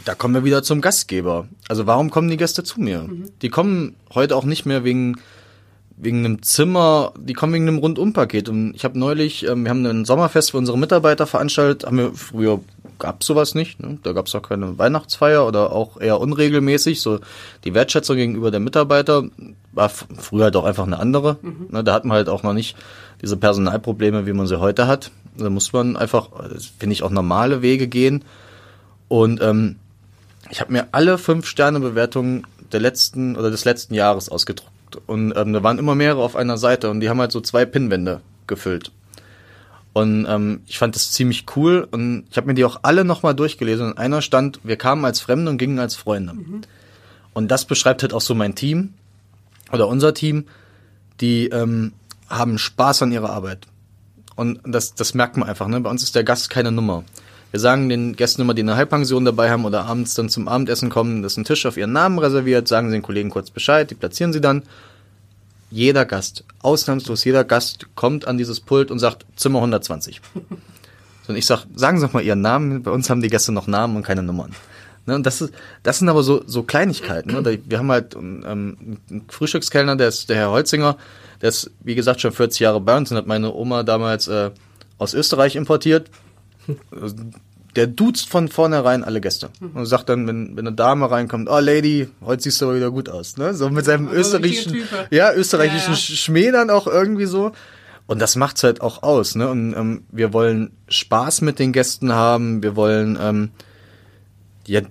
da 0.05 0.15
kommen 0.15 0.33
wir 0.33 0.43
wieder 0.43 0.63
zum 0.63 0.81
Gastgeber. 0.81 1.47
Also 1.67 1.85
warum 1.85 2.09
kommen 2.09 2.29
die 2.29 2.37
Gäste 2.37 2.63
zu 2.63 2.79
mir? 2.79 3.09
Die 3.41 3.49
kommen 3.49 3.95
heute 4.13 4.35
auch 4.35 4.45
nicht 4.45 4.65
mehr 4.65 4.83
wegen 4.83 5.19
wegen 6.01 6.25
einem 6.25 6.41
Zimmer, 6.41 7.11
die 7.19 7.33
kommen 7.33 7.53
wegen 7.53 7.67
einem 7.67 7.77
Rundumpaket. 7.77 8.47
Und 8.47 8.73
ich 8.73 8.85
habe 8.85 8.97
neulich, 8.97 9.45
ähm, 9.45 9.63
wir 9.63 9.69
haben 9.69 9.85
ein 9.85 10.05
Sommerfest 10.05 10.51
für 10.51 10.57
unsere 10.57 10.77
Mitarbeiter 10.77 11.27
veranstaltet, 11.27 11.85
haben 11.85 11.97
wir 11.97 12.13
früher 12.13 12.61
gab 12.99 13.23
sowas 13.23 13.55
nicht. 13.55 13.79
Ne? 13.79 13.97
Da 14.03 14.13
gab 14.13 14.27
es 14.27 14.35
auch 14.35 14.41
keine 14.41 14.77
Weihnachtsfeier 14.77 15.45
oder 15.45 15.71
auch 15.71 15.99
eher 15.99 16.19
unregelmäßig. 16.19 17.01
So 17.01 17.19
die 17.63 17.73
Wertschätzung 17.73 18.17
gegenüber 18.17 18.51
der 18.51 18.59
Mitarbeiter 18.59 19.23
war 19.73 19.89
früher 19.89 20.51
doch 20.51 20.65
einfach 20.65 20.85
eine 20.85 20.99
andere. 20.99 21.37
Ne? 21.69 21.83
Da 21.83 21.93
hat 21.93 22.05
man 22.05 22.17
halt 22.17 22.29
auch 22.29 22.43
noch 22.43 22.53
nicht 22.53 22.77
diese 23.21 23.37
Personalprobleme, 23.37 24.25
wie 24.25 24.33
man 24.33 24.47
sie 24.47 24.59
heute 24.59 24.87
hat. 24.87 25.11
Da 25.37 25.49
muss 25.49 25.73
man 25.73 25.97
einfach, 25.97 26.29
finde 26.77 26.93
ich, 26.93 27.03
auch 27.03 27.09
normale 27.09 27.61
Wege 27.61 27.87
gehen. 27.87 28.23
Und 29.07 29.41
ähm, 29.41 29.77
ich 30.49 30.61
habe 30.61 30.71
mir 30.71 30.87
alle 30.91 31.17
fünf 31.17 31.45
Sterne 31.45 31.79
Bewertungen 31.79 32.45
der 32.71 32.79
letzten 32.79 33.35
oder 33.35 33.49
des 33.49 33.65
letzten 33.65 33.93
Jahres 33.93 34.29
ausgedruckt 34.29 34.71
und 34.95 35.33
ähm, 35.35 35.53
da 35.53 35.63
waren 35.63 35.79
immer 35.79 35.95
mehrere 35.95 36.23
auf 36.23 36.35
einer 36.35 36.57
Seite 36.57 36.89
und 36.89 36.99
die 36.99 37.09
haben 37.09 37.19
halt 37.19 37.31
so 37.31 37.41
zwei 37.41 37.65
Pinnwände 37.65 38.21
gefüllt. 38.47 38.91
Und 39.93 40.25
ähm, 40.29 40.61
ich 40.67 40.77
fand 40.77 40.95
das 40.95 41.11
ziemlich 41.11 41.45
cool 41.55 41.87
und 41.89 42.25
ich 42.29 42.37
habe 42.37 42.47
mir 42.47 42.53
die 42.53 42.65
auch 42.65 42.79
alle 42.83 43.03
nochmal 43.03 43.35
durchgelesen 43.35 43.87
und 43.87 43.97
einer 43.97 44.21
stand, 44.21 44.59
wir 44.63 44.77
kamen 44.77 45.03
als 45.03 45.19
Fremde 45.19 45.49
und 45.51 45.57
gingen 45.57 45.79
als 45.79 45.95
Freunde. 45.95 46.33
Und 47.33 47.49
das 47.49 47.65
beschreibt 47.65 48.01
halt 48.01 48.13
auch 48.13 48.21
so 48.21 48.35
mein 48.35 48.55
Team 48.55 48.93
oder 49.71 49.87
unser 49.87 50.13
Team, 50.13 50.45
die 51.21 51.47
ähm, 51.47 51.93
haben 52.29 52.57
Spaß 52.57 53.01
an 53.03 53.11
ihrer 53.11 53.31
Arbeit. 53.31 53.67
Und 54.35 54.59
das, 54.63 54.95
das 54.95 55.13
merkt 55.13 55.37
man 55.37 55.49
einfach, 55.49 55.67
ne? 55.67 55.81
Bei 55.81 55.89
uns 55.89 56.03
ist 56.03 56.15
der 56.15 56.23
Gast 56.23 56.49
keine 56.49 56.71
Nummer. 56.71 57.03
Wir 57.51 57.59
sagen 57.59 57.89
den 57.89 58.15
Gästen 58.15 58.41
immer, 58.41 58.53
die 58.53 58.61
eine 58.61 58.75
Halbpension 58.75 59.25
dabei 59.25 59.49
haben 59.49 59.65
oder 59.65 59.85
abends 59.85 60.13
dann 60.13 60.29
zum 60.29 60.47
Abendessen 60.47 60.89
kommen, 60.89 61.23
dass 61.23 61.37
ein 61.37 61.45
Tisch 61.45 61.65
auf 61.65 61.77
ihren 61.77 61.93
Namen 61.93 62.19
reserviert, 62.19 62.67
sagen 62.67 62.89
sie 62.89 62.95
den 62.95 63.01
Kollegen 63.01 63.29
kurz 63.29 63.49
Bescheid, 63.49 63.89
die 63.89 63.95
platzieren 63.95 64.33
sie 64.33 64.41
dann. 64.41 64.63
Jeder 65.71 66.05
Gast, 66.05 66.43
ausnahmslos 66.61 67.23
jeder 67.23 67.43
Gast 67.43 67.87
kommt 67.95 68.27
an 68.27 68.37
dieses 68.37 68.59
Pult 68.59 68.91
und 68.91 68.99
sagt 68.99 69.25
Zimmer 69.35 69.59
120. 69.59 70.21
So, 70.33 70.41
Und 71.29 71.35
ich 71.35 71.45
sag, 71.45 71.65
sagen 71.75 71.99
Sie 71.99 72.05
doch 72.05 72.13
mal 72.13 72.23
Ihren 72.23 72.41
Namen. 72.41 72.81
Bei 72.81 72.89
uns 72.89 73.09
haben 73.09 73.21
die 73.21 73.29
Gäste 73.29 73.51
noch 73.51 73.67
Namen 73.67 73.95
und 73.95 74.03
keine 74.03 74.23
Nummern. 74.23 74.51
Ne, 75.05 75.15
und 75.15 75.25
das 75.25 75.41
ist, 75.41 75.53
das 75.83 75.99
sind 75.99 76.09
aber 76.09 76.23
so, 76.23 76.43
so 76.45 76.63
Kleinigkeiten. 76.63 77.31
Ne? 77.31 77.59
Wir 77.65 77.77
haben 77.77 77.91
halt 77.91 78.15
ähm, 78.15 78.97
einen 79.09 79.25
Frühstückskellner, 79.27 79.95
der 79.95 80.07
ist 80.07 80.29
der 80.29 80.37
Herr 80.37 80.51
Holzinger, 80.51 80.97
der 81.41 81.49
ist, 81.49 81.71
wie 81.81 81.95
gesagt, 81.95 82.21
schon 82.21 82.31
40 82.31 82.59
Jahre 82.59 82.81
bei 82.81 82.97
uns 82.97 83.11
und 83.11 83.17
hat 83.17 83.27
meine 83.27 83.53
Oma 83.53 83.83
damals 83.83 84.27
äh, 84.27 84.51
aus 84.97 85.13
Österreich 85.13 85.55
importiert. 85.55 86.09
Der 87.75 87.85
duzt 87.85 88.29
von 88.29 88.47
vornherein 88.47 89.03
alle 89.03 89.21
Gäste 89.21 89.49
und 89.61 89.85
sagt 89.85 90.09
dann, 90.09 90.27
wenn, 90.27 90.57
wenn 90.57 90.65
eine 90.65 90.75
Dame 90.75 91.09
reinkommt, 91.09 91.49
oh 91.49 91.59
Lady, 91.59 92.07
heute 92.25 92.43
siehst 92.43 92.61
du 92.61 92.65
aber 92.65 92.75
wieder 92.75 92.89
gut 92.89 93.09
aus, 93.09 93.37
ne? 93.37 93.53
So 93.53 93.69
mit 93.69 93.85
seinem 93.85 94.07
Also 94.07 94.19
österreichischen, 94.19 94.81
ja, 95.11 95.31
österreichischen 95.33 95.93
Ja, 95.93 95.99
ja. 95.99 96.15
Schmäh 96.15 96.51
dann 96.51 96.71
auch 96.71 96.87
irgendwie 96.87 97.25
so. 97.25 97.51
Und 98.07 98.19
das 98.19 98.35
macht's 98.35 98.63
halt 98.63 98.81
auch 98.81 99.03
aus, 99.03 99.35
ne? 99.35 99.47
Und 99.49 99.75
ähm, 99.75 100.03
wir 100.11 100.33
wollen 100.33 100.71
Spaß 100.87 101.41
mit 101.41 101.59
den 101.59 101.71
Gästen 101.71 102.11
haben, 102.11 102.63
wir 102.63 102.75
wollen 102.75 103.19
ähm, 103.21 103.51
ja, 104.65 104.81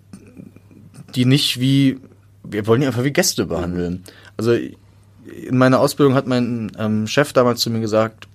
die 1.17 1.25
nicht 1.25 1.59
wie, 1.59 1.99
wir 2.45 2.67
wollen 2.69 2.81
die 2.81 2.87
einfach 2.87 3.03
wie 3.05 3.13
Gäste 3.13 3.47
behandeln. 3.47 4.05
Also 4.37 4.53
in 4.53 5.59
meiner 5.59 5.81
Ausbildung 5.81 6.15
hat 6.15 6.27
mein 6.29 6.71
ähm, 6.79 7.07
Chef 7.07 7.33
damals 7.33 7.61
zu 7.61 7.71
mir 7.71 7.81
gesagt, 7.81 8.29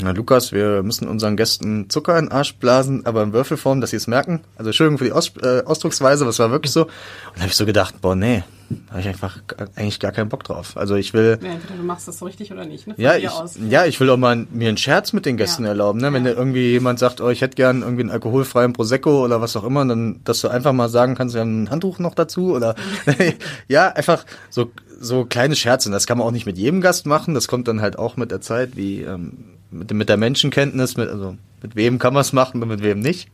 na 0.00 0.12
Lukas, 0.12 0.52
wir 0.52 0.82
müssen 0.82 1.06
unseren 1.06 1.36
Gästen 1.36 1.90
Zucker 1.90 2.18
in 2.18 2.26
den 2.26 2.32
Arsch 2.32 2.54
blasen, 2.56 3.04
aber 3.04 3.22
in 3.22 3.32
Würfelform, 3.32 3.80
dass 3.80 3.90
sie 3.90 3.96
es 3.96 4.06
merken. 4.06 4.40
Also 4.56 4.70
Entschuldigung 4.70 4.98
für 4.98 5.04
die 5.04 5.12
Aus 5.12 5.32
äh, 5.42 5.62
Ausdrucksweise, 5.64 6.24
aber 6.24 6.30
es 6.30 6.38
war 6.38 6.50
wirklich 6.50 6.72
so. 6.72 6.84
Und 6.84 6.90
da 7.36 7.40
habe 7.42 7.50
ich 7.50 7.56
so 7.56 7.66
gedacht, 7.66 8.00
boah, 8.00 8.16
nee, 8.16 8.42
da 8.86 8.92
habe 8.92 9.00
ich 9.02 9.08
einfach 9.08 9.38
eigentlich 9.76 10.00
gar 10.00 10.12
keinen 10.12 10.30
Bock 10.30 10.44
drauf. 10.44 10.78
Also 10.78 10.94
ich 10.94 11.12
will, 11.12 11.38
Ja, 11.42 11.50
entweder 11.50 11.74
du 11.76 11.82
machst 11.82 12.08
das 12.08 12.18
so 12.18 12.24
richtig 12.24 12.50
oder 12.52 12.64
nicht. 12.64 12.86
Ne? 12.86 12.94
Von 12.94 13.04
ja, 13.04 13.16
ich, 13.16 13.28
aus. 13.28 13.58
ja, 13.68 13.84
ich 13.84 14.00
will 14.00 14.08
auch 14.08 14.16
mal 14.16 14.46
mir 14.50 14.68
einen 14.68 14.78
Scherz 14.78 15.12
mit 15.12 15.26
den 15.26 15.36
Gästen 15.36 15.64
Ja. 15.64 15.70
erlauben. 15.70 16.00
Ne? 16.00 16.10
Wenn 16.12 16.24
Ja. 16.24 16.32
dir 16.32 16.38
irgendwie 16.38 16.70
jemand 16.70 16.98
sagt, 16.98 17.20
oh, 17.20 17.28
ich 17.28 17.42
hätte 17.42 17.56
gern 17.56 17.82
irgendwie 17.82 18.02
einen 18.02 18.10
alkoholfreien 18.10 18.72
Prosecco 18.72 19.22
oder 19.22 19.42
was 19.42 19.56
auch 19.56 19.64
immer, 19.64 19.84
dann, 19.84 20.20
dass 20.24 20.40
du 20.40 20.48
einfach 20.48 20.72
mal 20.72 20.88
sagen 20.88 21.16
kannst, 21.16 21.34
wir 21.34 21.42
haben 21.42 21.64
ein 21.64 21.70
Handtuch 21.70 21.98
noch 21.98 22.14
dazu 22.14 22.54
oder 22.54 22.74
ja, 23.68 23.88
einfach 23.88 24.24
so 24.48 24.70
so 25.04 25.24
kleine 25.24 25.56
Scherze. 25.56 25.88
Und 25.88 25.92
Das 25.94 26.06
kann 26.06 26.16
man 26.16 26.26
auch 26.28 26.30
nicht 26.30 26.46
mit 26.46 26.56
jedem 26.56 26.80
Gast 26.80 27.06
machen. 27.06 27.34
Das 27.34 27.48
kommt 27.48 27.66
dann 27.66 27.80
halt 27.80 27.98
auch 27.98 28.16
mit 28.16 28.30
der 28.30 28.40
Zeit, 28.40 28.76
wie 28.76 29.00
ähm, 29.02 29.51
mit, 29.72 29.90
mit 29.92 30.08
der 30.08 30.16
Menschenkenntnis, 30.16 30.96
mit 30.96 31.08
also 31.08 31.36
mit 31.62 31.74
wem 31.76 31.98
kann 31.98 32.12
man 32.14 32.20
es 32.20 32.32
machen 32.32 32.62
und 32.62 32.68
mit 32.68 32.82
wem 32.82 33.00
nicht. 33.00 33.28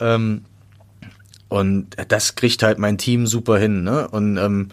Ähm, 0.00 0.42
und 1.48 1.88
das 2.08 2.34
kriegt 2.36 2.62
halt 2.62 2.78
mein 2.78 2.98
Team 2.98 3.26
super 3.26 3.58
hin. 3.58 3.84
Ne? 3.84 4.08
Und 4.08 4.36
ähm, 4.38 4.68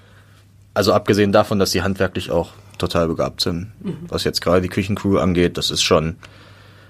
also 0.74 0.94
abgesehen 0.94 1.32
davon, 1.32 1.60
dass 1.60 1.72
sie 1.72 1.82
handwerklich 1.84 2.32
auch 2.32 2.52
total 2.78 3.08
begabt 3.08 3.42
sind. 3.42 3.72
Was 4.08 4.24
jetzt 4.24 4.42
gerade 4.42 4.62
die 4.62 4.70
Küchencrew 4.70 5.18
angeht, 5.20 5.58
das 5.58 5.70
ist 5.70 5.84
schon 5.84 6.16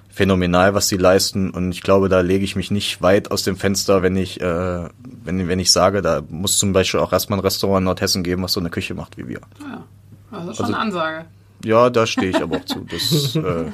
phänomenal, 0.09 0.73
was 0.73 0.87
sie 0.87 0.97
leisten. 0.97 1.49
Und 1.49 1.71
ich 1.71 1.81
glaube, 1.81 2.07
da 2.07 2.21
lege 2.21 2.45
ich 2.45 2.55
mich 2.55 2.71
nicht 2.71 3.01
weit 3.01 3.31
aus 3.31 3.43
dem 3.43 3.57
Fenster, 3.57 4.01
wenn 4.01 4.15
ich, 4.15 4.39
äh, 4.39 4.87
wenn, 5.23 5.47
wenn 5.47 5.59
ich 5.59 5.71
sage, 5.71 6.01
da 6.01 6.21
muss 6.29 6.57
zum 6.59 6.71
Beispiel 6.73 6.99
auch 7.01 7.11
erstmal 7.11 7.39
ein 7.39 7.43
Restaurant 7.43 7.79
in 7.79 7.85
Nordhessen 7.85 8.23
geben, 8.23 8.43
was 8.43 8.53
so 8.53 8.59
eine 8.59 8.69
Küche 8.69 8.93
macht 8.93 9.17
wie 9.17 9.27
wir. 9.27 9.41
Ja. 9.59 9.83
Also 10.31 10.53
schon 10.53 10.65
Also- 10.65 10.73
eine 10.73 10.77
Ansage. 10.77 11.25
Ja, 11.63 11.89
da 11.89 12.07
stehe 12.07 12.29
ich 12.29 12.41
aber 12.41 12.57
auch 12.57 12.65
zu. 12.65 12.85
Das, 12.89 13.35
äh, 13.35 13.71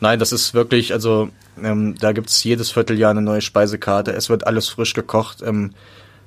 nein, 0.00 0.18
das 0.18 0.32
ist 0.32 0.54
wirklich, 0.54 0.92
also 0.92 1.28
ähm, 1.62 1.94
da 1.98 2.12
gibt's 2.12 2.42
jedes 2.44 2.70
Vierteljahr 2.70 3.10
eine 3.10 3.22
neue 3.22 3.40
Speisekarte. 3.40 4.12
Es 4.12 4.28
wird 4.28 4.46
alles 4.46 4.68
frisch 4.68 4.94
gekocht. 4.94 5.42
Ähm, 5.42 5.72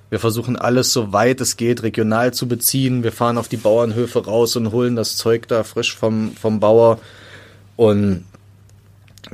wir 0.10 0.19
versuchen 0.19 0.56
alles, 0.56 0.93
so 0.93 1.12
weit 1.12 1.41
es 1.41 1.58
geht, 1.58 1.84
regional 1.84 2.34
zu 2.34 2.47
beziehen. 2.47 3.04
Wir 3.04 3.12
fahren 3.12 3.38
auf 3.38 3.50
die 3.50 3.58
Bauernhöfe 3.58 4.26
raus 4.26 4.56
und 4.56 4.71
holen 4.71 4.95
das 4.95 5.17
Zeug 5.17 5.47
da 5.47 5.63
frisch 5.63 5.95
vom, 5.95 6.32
vom 6.34 6.60
Bauer. 6.60 7.00
Und 7.76 8.23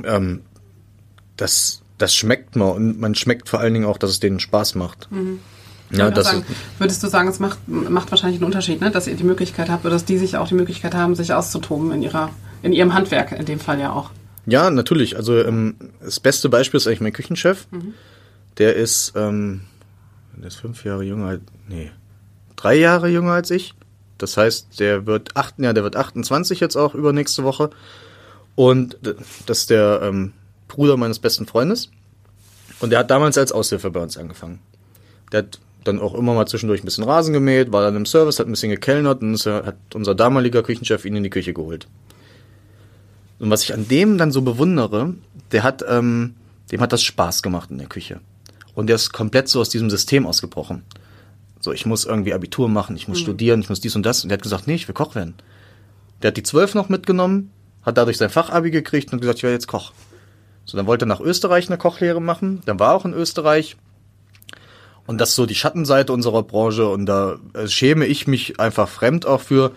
ähm, 0.02 0.42
das, 1.36 1.82
das 1.98 2.14
schmeckt 2.14 2.56
man. 2.56 2.72
Und 2.72 3.00
man 3.00 3.14
schmeckt 3.14 3.48
vor 3.48 3.60
allen 3.60 3.74
Dingen 3.74 3.86
auch, 3.86 3.98
dass 3.98 4.10
es 4.10 4.20
denen 4.20 4.40
Spaß 4.40 4.74
macht. 4.74 5.08
Ich 5.12 5.53
Ja, 5.90 6.10
das 6.10 6.26
sagen, 6.26 6.44
würdest 6.78 7.02
du 7.02 7.08
sagen, 7.08 7.28
es 7.28 7.38
macht, 7.38 7.58
macht 7.68 8.10
wahrscheinlich 8.10 8.38
einen 8.40 8.46
Unterschied, 8.46 8.80
ne? 8.80 8.90
dass 8.90 9.06
ihr 9.06 9.14
die 9.14 9.24
Möglichkeit 9.24 9.68
habt 9.68 9.84
oder 9.84 9.94
dass 9.94 10.04
die 10.04 10.18
sich 10.18 10.36
auch 10.36 10.48
die 10.48 10.54
Möglichkeit 10.54 10.94
haben, 10.94 11.14
sich 11.14 11.32
auszutoben 11.32 11.92
in 11.92 12.02
ihrer, 12.02 12.30
in 12.62 12.72
ihrem 12.72 12.94
Handwerk 12.94 13.32
in 13.32 13.44
dem 13.44 13.60
Fall 13.60 13.78
ja 13.78 13.92
auch. 13.92 14.10
Ja, 14.46 14.70
natürlich. 14.70 15.16
Also 15.16 15.38
ähm, 15.38 15.76
das 16.02 16.20
beste 16.20 16.48
Beispiel 16.48 16.78
ist 16.78 16.86
eigentlich 16.86 17.00
mein 17.00 17.12
Küchenchef. 17.12 17.66
Der 18.58 18.76
ist, 18.76 19.12
ähm, 19.16 19.62
der 20.36 20.48
ist 20.48 20.56
fünf 20.56 20.84
Jahre 20.84 21.02
jünger, 21.02 21.38
nee, 21.68 21.90
drei 22.56 22.74
Jahre 22.76 23.08
jünger 23.08 23.32
als 23.32 23.50
ich. 23.50 23.74
Das 24.18 24.36
heißt, 24.36 24.78
der 24.80 25.06
wird 25.06 25.36
acht, 25.36 25.54
ja, 25.58 25.72
der 25.72 25.82
wird 25.82 25.96
28 25.96 26.60
jetzt 26.60 26.76
auch 26.76 26.94
übernächste 26.94 27.44
Woche. 27.44 27.70
Und 28.54 28.98
das 29.46 29.58
ist 29.58 29.70
der 29.70 30.00
ähm, 30.02 30.32
Bruder 30.68 30.96
meines 30.96 31.18
besten 31.18 31.46
Freundes. 31.46 31.90
Und 32.80 32.90
der 32.90 33.00
hat 33.00 33.10
damals 33.10 33.36
als 33.38 33.52
Aushilfe 33.52 33.90
bei 33.90 34.00
uns 34.00 34.16
angefangen. 34.16 34.60
Der 35.32 35.38
hat 35.38 35.58
dann 35.84 36.00
auch 36.00 36.14
immer 36.14 36.34
mal 36.34 36.46
zwischendurch 36.46 36.82
ein 36.82 36.86
bisschen 36.86 37.04
Rasen 37.04 37.32
gemäht, 37.32 37.72
war 37.72 37.82
dann 37.82 37.96
im 37.96 38.06
Service, 38.06 38.38
hat 38.38 38.46
ein 38.46 38.52
bisschen 38.52 38.70
gekellnert 38.70 39.22
und 39.22 39.44
hat 39.46 39.76
unser 39.94 40.14
damaliger 40.14 40.62
Küchenchef 40.62 41.04
ihn 41.04 41.16
in 41.16 41.22
die 41.22 41.30
Küche 41.30 41.52
geholt. 41.52 41.86
Und 43.38 43.50
was 43.50 43.62
ich 43.62 43.74
an 43.74 43.88
dem 43.88 44.18
dann 44.18 44.32
so 44.32 44.42
bewundere, 44.42 45.14
der 45.52 45.62
hat, 45.62 45.84
ähm, 45.88 46.34
dem 46.72 46.80
hat 46.80 46.92
das 46.92 47.02
Spaß 47.02 47.42
gemacht 47.42 47.70
in 47.70 47.78
der 47.78 47.88
Küche. 47.88 48.20
Und 48.74 48.88
der 48.88 48.96
ist 48.96 49.12
komplett 49.12 49.48
so 49.48 49.60
aus 49.60 49.68
diesem 49.68 49.90
System 49.90 50.26
ausgebrochen. 50.26 50.82
So, 51.60 51.72
ich 51.72 51.86
muss 51.86 52.04
irgendwie 52.04 52.34
Abitur 52.34 52.68
machen, 52.68 52.96
ich 52.96 53.08
muss 53.08 53.20
studieren, 53.20 53.60
ich 53.60 53.68
muss 53.68 53.80
dies 53.80 53.96
und 53.96 54.04
das. 54.04 54.22
Und 54.22 54.28
der 54.28 54.36
hat 54.36 54.42
gesagt, 54.42 54.66
nee, 54.66 54.74
ich 54.74 54.88
will 54.88 54.94
Koch 54.94 55.14
werden. 55.14 55.34
Der 56.22 56.28
hat 56.28 56.36
die 56.36 56.42
zwölf 56.42 56.74
noch 56.74 56.88
mitgenommen, 56.88 57.50
hat 57.82 57.96
dadurch 57.96 58.18
sein 58.18 58.30
Fachabi 58.30 58.70
gekriegt 58.70 59.12
und 59.12 59.20
gesagt, 59.20 59.38
ich 59.38 59.42
werde 59.42 59.54
jetzt 59.54 59.68
Koch. 59.68 59.92
So, 60.64 60.76
dann 60.76 60.86
wollte 60.86 61.04
er 61.04 61.08
nach 61.08 61.20
Österreich 61.20 61.68
eine 61.68 61.78
Kochlehre 61.78 62.20
machen, 62.20 62.62
dann 62.66 62.78
war 62.78 62.92
er 62.92 62.96
auch 62.96 63.04
in 63.04 63.12
Österreich. 63.12 63.76
Und 65.06 65.20
das 65.20 65.30
ist 65.30 65.36
so 65.36 65.46
die 65.46 65.54
Schattenseite 65.54 66.12
unserer 66.12 66.42
Branche 66.42 66.88
und 66.88 67.06
da 67.06 67.36
äh, 67.52 67.68
schäme 67.68 68.06
ich 68.06 68.26
mich 68.26 68.58
einfach 68.58 68.88
fremd 68.88 69.26
auch 69.26 69.40
für. 69.40 69.72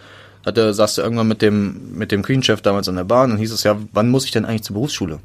Hat 0.46 0.58
er, 0.58 0.74
saß 0.74 1.00
er 1.00 1.04
irgendwann 1.04 1.28
mit 1.28 1.42
dem, 1.42 1.98
mit 1.98 2.12
dem 2.12 2.24
Queen-Chef 2.24 2.62
damals 2.62 2.88
an 2.88 2.96
der 2.96 3.04
Bahn 3.04 3.32
und 3.32 3.38
hieß 3.38 3.52
es 3.52 3.63
ja, 3.63 3.78
wann 3.92 4.10
muss 4.10 4.24
ich 4.24 4.32
denn 4.32 4.46
eigentlich 4.46 4.63
zur 4.63 4.76
Berufsschule? 4.76 5.20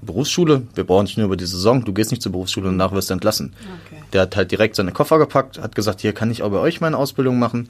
Berufsschule, 0.00 0.62
wir 0.74 0.84
brauchen 0.84 1.04
nicht 1.04 1.18
nur 1.18 1.26
über 1.26 1.36
die 1.36 1.44
Saison, 1.44 1.84
du 1.84 1.92
gehst 1.92 2.10
nicht 2.10 2.22
zur 2.22 2.32
Berufsschule 2.32 2.68
und 2.68 2.78
danach 2.78 2.94
wirst 2.94 3.10
du 3.10 3.14
entlassen. 3.14 3.52
Okay. 3.86 4.02
Der 4.12 4.22
hat 4.22 4.36
halt 4.36 4.50
direkt 4.50 4.76
seine 4.76 4.92
Koffer 4.92 5.18
gepackt, 5.18 5.58
hat 5.58 5.74
gesagt, 5.74 6.00
hier 6.00 6.12
kann 6.12 6.30
ich 6.30 6.42
auch 6.42 6.50
bei 6.50 6.58
euch 6.58 6.80
meine 6.80 6.96
Ausbildung 6.96 7.38
machen. 7.38 7.68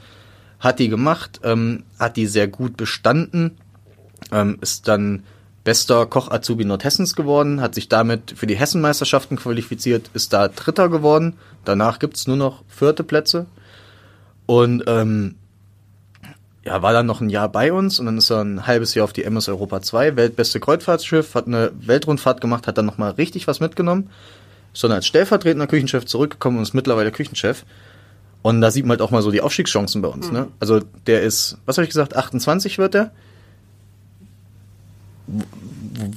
Hat 0.61 0.79
die 0.79 0.89
gemacht, 0.89 1.41
ähm, 1.43 1.85
hat 1.99 2.17
die 2.17 2.27
sehr 2.27 2.47
gut 2.47 2.77
bestanden, 2.77 3.57
ähm, 4.31 4.59
ist 4.61 4.87
dann 4.87 5.25
bester 5.69 6.07
Koch-Azubi 6.07 6.65
Nordhessens 6.65 7.15
geworden, 7.15 7.61
hat 7.61 7.75
sich 7.75 7.91
damit 7.91 8.33
für 8.35 8.47
die 8.47 8.57
Hessenmeisterschaften 8.57 9.37
qualifiziert, 9.37 10.09
ist 10.15 10.33
da 10.33 10.49
Dritter 10.49 10.89
geworden. 10.89 11.35
Danach 11.67 11.99
gibt's 11.99 12.27
nur 12.27 12.39
noch 12.39 12.65
vierte 12.69 13.05
Plätze. 13.05 13.45
Und 14.47 14.85
ähm, 14.87 15.35
ja, 16.65 16.81
war 16.81 16.95
dann 16.95 17.05
noch 17.05 17.21
ein 17.21 17.29
Jahr 17.29 17.51
bei 17.51 17.71
uns 17.71 18.01
und 18.01 18.07
dann 18.07 18.17
ist 18.17 18.31
er 18.31 18.43
ein 18.43 18.67
halbes 18.67 18.95
Jahr 18.95 19.05
auf 19.05 19.13
die 19.13 19.25
MS 19.25 19.51
Europa 19.51 19.83
2, 19.83 20.17
weltbeste 20.17 20.59
Kreuzfahrtschiff, 20.59 21.35
hat 21.35 21.47
eine 21.47 21.71
Weltrundfahrt 21.79 22.41
gemacht, 22.41 22.67
hat 22.67 22.79
dann 22.79 22.87
nochmal 22.87 23.11
richtig 23.11 23.47
was 23.47 23.61
mitgenommen, 23.61 24.09
ist 24.73 24.83
dann 24.83 24.93
als 24.93 25.07
stellvertretender 25.07 25.67
Küchenchef 25.67 26.07
zurückgekommen 26.07 26.57
und 26.57 26.63
ist 26.63 26.73
mittlerweile 26.73 27.13
Küchenchef. 27.13 27.67
Und 28.41 28.63
da 28.63 28.71
sieht 28.71 28.87
man 28.87 28.93
halt 28.93 29.03
auch 29.03 29.11
mal 29.11 29.21
so 29.21 29.31
die 29.31 29.43
Aufstiegschancen 29.43 30.01
bei 30.01 30.09
uns. 30.09 30.33
Ne? 30.33 30.49
Also 30.61 30.81
der 31.07 31.25
ist, 31.25 31.59
was 31.67 31.77
habe 31.77 31.85
ich 31.85 31.91
gesagt, 31.91 32.17
28 32.17 32.79
wird 32.79 32.95
er. 32.95 33.11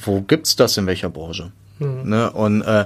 Wo, 0.03 0.21
gibt's 0.21 0.55
das 0.55 0.77
in 0.77 0.85
welcher 0.87 1.09
Branche? 1.09 1.51
Ne? 1.79 2.31
Und, 2.31 2.61
äh, 2.61 2.85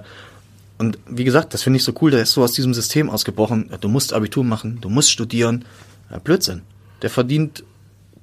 und 0.77 0.97
wie 1.09 1.23
gesagt, 1.23 1.53
das 1.53 1.63
finde 1.63 1.77
ich 1.77 1.83
so 1.83 1.93
cool, 2.01 2.11
der 2.11 2.21
ist 2.21 2.31
so 2.31 2.43
aus 2.43 2.53
diesem 2.53 2.73
System 2.73 3.09
ausgebrochen. 3.09 3.69
Du 3.81 3.89
musst 3.89 4.13
Abitur 4.13 4.43
machen, 4.43 4.79
du 4.81 4.89
musst 4.89 5.11
studieren. 5.11 5.65
Ja, 6.09 6.19
Blödsinn. 6.19 6.61
Der 7.01 7.09
verdient 7.09 7.63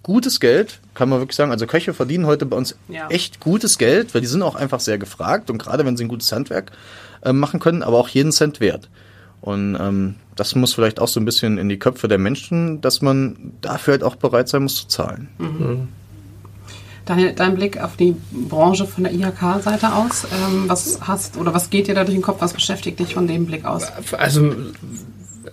gutes 0.02 0.40
Geld, 0.40 0.80
kann 0.94 1.08
man 1.08 1.20
wirklich 1.20 1.36
sagen. 1.36 1.50
Also 1.52 1.66
Köche 1.66 1.94
verdienen 1.94 2.26
heute 2.26 2.46
bei 2.46 2.56
uns 2.56 2.76
Ja. 2.88 3.08
echt 3.08 3.38
gutes 3.40 3.78
Geld, 3.78 4.14
weil 4.14 4.20
die 4.20 4.26
sind 4.26 4.42
auch 4.42 4.54
einfach 4.56 4.80
sehr 4.80 4.98
gefragt 4.98 5.50
und 5.50 5.58
gerade 5.58 5.84
wenn 5.84 5.96
sie 5.96 6.04
ein 6.04 6.08
gutes 6.08 6.32
Handwerk 6.32 6.72
äh, 7.22 7.32
machen 7.32 7.60
können, 7.60 7.82
aber 7.82 7.98
auch 7.98 8.08
jeden 8.08 8.32
Cent 8.32 8.60
wert. 8.60 8.88
Und 9.40 9.76
ähm, 9.80 10.14
das 10.36 10.54
muss 10.54 10.72
vielleicht 10.74 11.00
auch 11.00 11.08
so 11.08 11.20
ein 11.20 11.24
bisschen 11.24 11.58
in 11.58 11.68
die 11.68 11.78
Köpfe 11.78 12.08
der 12.08 12.18
Menschen, 12.18 12.80
dass 12.80 13.02
man 13.02 13.52
dafür 13.60 13.92
halt 13.92 14.04
auch 14.04 14.16
bereit 14.16 14.48
sein 14.48 14.62
muss 14.62 14.76
zu 14.76 14.86
zahlen. 14.88 15.28
Daniel, 15.38 15.88
dein 17.04 17.54
Blick 17.54 17.82
auf 17.82 17.96
die 17.96 18.16
Branche 18.30 18.86
von 18.86 19.04
der 19.04 19.12
IHK-Seite 19.12 19.92
aus, 19.92 20.24
ähm, 20.24 20.64
was 20.66 21.00
hast 21.02 21.36
oder 21.36 21.54
was 21.54 21.70
geht 21.70 21.88
dir 21.88 21.94
da 21.94 22.04
durch 22.04 22.16
den 22.16 22.22
Kopf, 22.22 22.40
was 22.40 22.52
beschäftigt 22.52 23.00
dich 23.00 23.14
von 23.14 23.26
dem 23.26 23.46
Blick 23.46 23.64
aus? 23.64 23.92
Also 24.12 24.52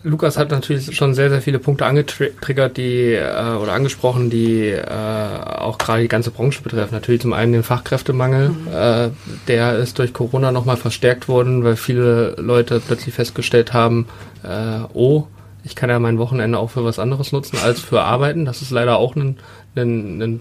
Lukas 0.03 0.37
hat 0.37 0.51
natürlich 0.51 0.95
schon 0.95 1.13
sehr, 1.13 1.29
sehr 1.29 1.41
viele 1.41 1.59
Punkte 1.59 1.85
angetriggert, 1.85 2.77
die 2.77 3.13
äh, 3.13 3.55
oder 3.55 3.73
angesprochen, 3.73 4.29
die 4.29 4.69
äh, 4.69 4.85
auch 4.87 5.77
gerade 5.77 6.01
die 6.01 6.07
ganze 6.07 6.31
Branche 6.31 6.61
betreffen. 6.61 6.93
Natürlich 6.93 7.21
zum 7.21 7.33
einen 7.33 7.53
den 7.53 7.63
Fachkräftemangel, 7.63 8.51
äh, 8.73 9.09
der 9.47 9.77
ist 9.77 9.99
durch 9.99 10.13
Corona 10.13 10.51
nochmal 10.51 10.77
verstärkt 10.77 11.27
worden, 11.27 11.63
weil 11.63 11.75
viele 11.75 12.35
Leute 12.37 12.81
plötzlich 12.85 13.13
festgestellt 13.13 13.73
haben, 13.73 14.07
äh, 14.43 14.79
oh, 14.93 15.27
ich 15.63 15.75
kann 15.75 15.89
ja 15.89 15.99
mein 15.99 16.17
Wochenende 16.17 16.57
auch 16.57 16.69
für 16.69 16.85
was 16.85 16.99
anderes 16.99 17.33
nutzen 17.33 17.57
als 17.61 17.81
für 17.81 18.01
Arbeiten. 18.01 18.45
Das 18.45 18.61
ist 18.61 18.71
leider 18.71 18.97
auch 18.97 19.15
ein, 19.15 19.37
ein, 19.75 20.21
ein 20.21 20.39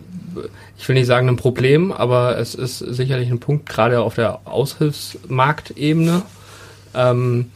ich 0.79 0.89
will 0.89 0.95
nicht 0.95 1.07
sagen 1.07 1.29
ein 1.29 1.37
Problem, 1.37 1.93
aber 1.93 2.39
es 2.39 2.55
ist 2.55 2.79
sicherlich 2.79 3.31
ein 3.31 3.41
Punkt, 3.41 3.69
gerade 3.69 4.01
auf 4.01 4.15
der 4.15 4.41
Aushilfsmarktebene. 4.47 6.23
Ähm, 6.95 7.51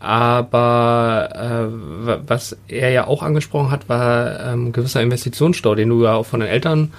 aber 0.00 1.30
äh, 1.34 2.06
wa- 2.06 2.20
was 2.26 2.56
er 2.68 2.90
ja 2.90 3.06
auch 3.06 3.22
angesprochen 3.22 3.70
hat, 3.70 3.88
war 3.88 4.40
ähm, 4.52 4.72
gewisser 4.72 5.00
Investitionsstau, 5.02 5.74
den 5.74 5.88
du 5.88 6.04
ja 6.04 6.14
auch 6.14 6.26
von 6.26 6.40
den 6.40 6.48
Eltern, 6.48 6.92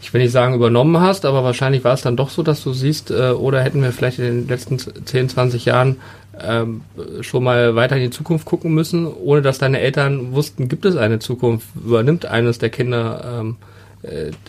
ich 0.00 0.12
will 0.14 0.22
nicht 0.22 0.30
sagen 0.32 0.54
übernommen 0.54 1.00
hast, 1.00 1.24
aber 1.24 1.42
wahrscheinlich 1.42 1.82
war 1.82 1.94
es 1.94 2.02
dann 2.02 2.16
doch 2.16 2.30
so, 2.30 2.42
dass 2.44 2.62
du 2.62 2.72
siehst, 2.72 3.10
äh, 3.10 3.30
oder 3.30 3.62
hätten 3.62 3.82
wir 3.82 3.90
vielleicht 3.92 4.18
in 4.20 4.24
den 4.42 4.48
letzten 4.48 4.78
10, 4.78 5.28
20 5.30 5.64
Jahren 5.64 5.96
ähm, 6.40 6.82
schon 7.22 7.42
mal 7.42 7.74
weiter 7.74 7.96
in 7.96 8.02
die 8.02 8.10
Zukunft 8.10 8.44
gucken 8.44 8.72
müssen, 8.74 9.06
ohne 9.06 9.42
dass 9.42 9.58
deine 9.58 9.80
Eltern 9.80 10.32
wussten, 10.32 10.68
gibt 10.68 10.84
es 10.84 10.96
eine 10.96 11.18
Zukunft, 11.18 11.66
übernimmt 11.74 12.26
eines 12.26 12.58
der 12.58 12.68
Kinder 12.70 13.40
ähm, 13.40 13.56
äh, 13.60 13.64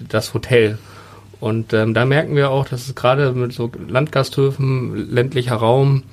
das 0.09 0.33
Hotel. 0.33 0.77
Und 1.39 1.73
ähm, 1.73 1.93
da 1.93 2.05
merken 2.05 2.35
wir 2.35 2.49
auch, 2.49 2.67
dass 2.67 2.87
es 2.87 2.95
gerade 2.95 3.31
mit 3.31 3.53
so 3.53 3.71
Landgasthöfen, 3.87 5.11
ländlicher 5.11 5.55
Raum, 5.55 6.03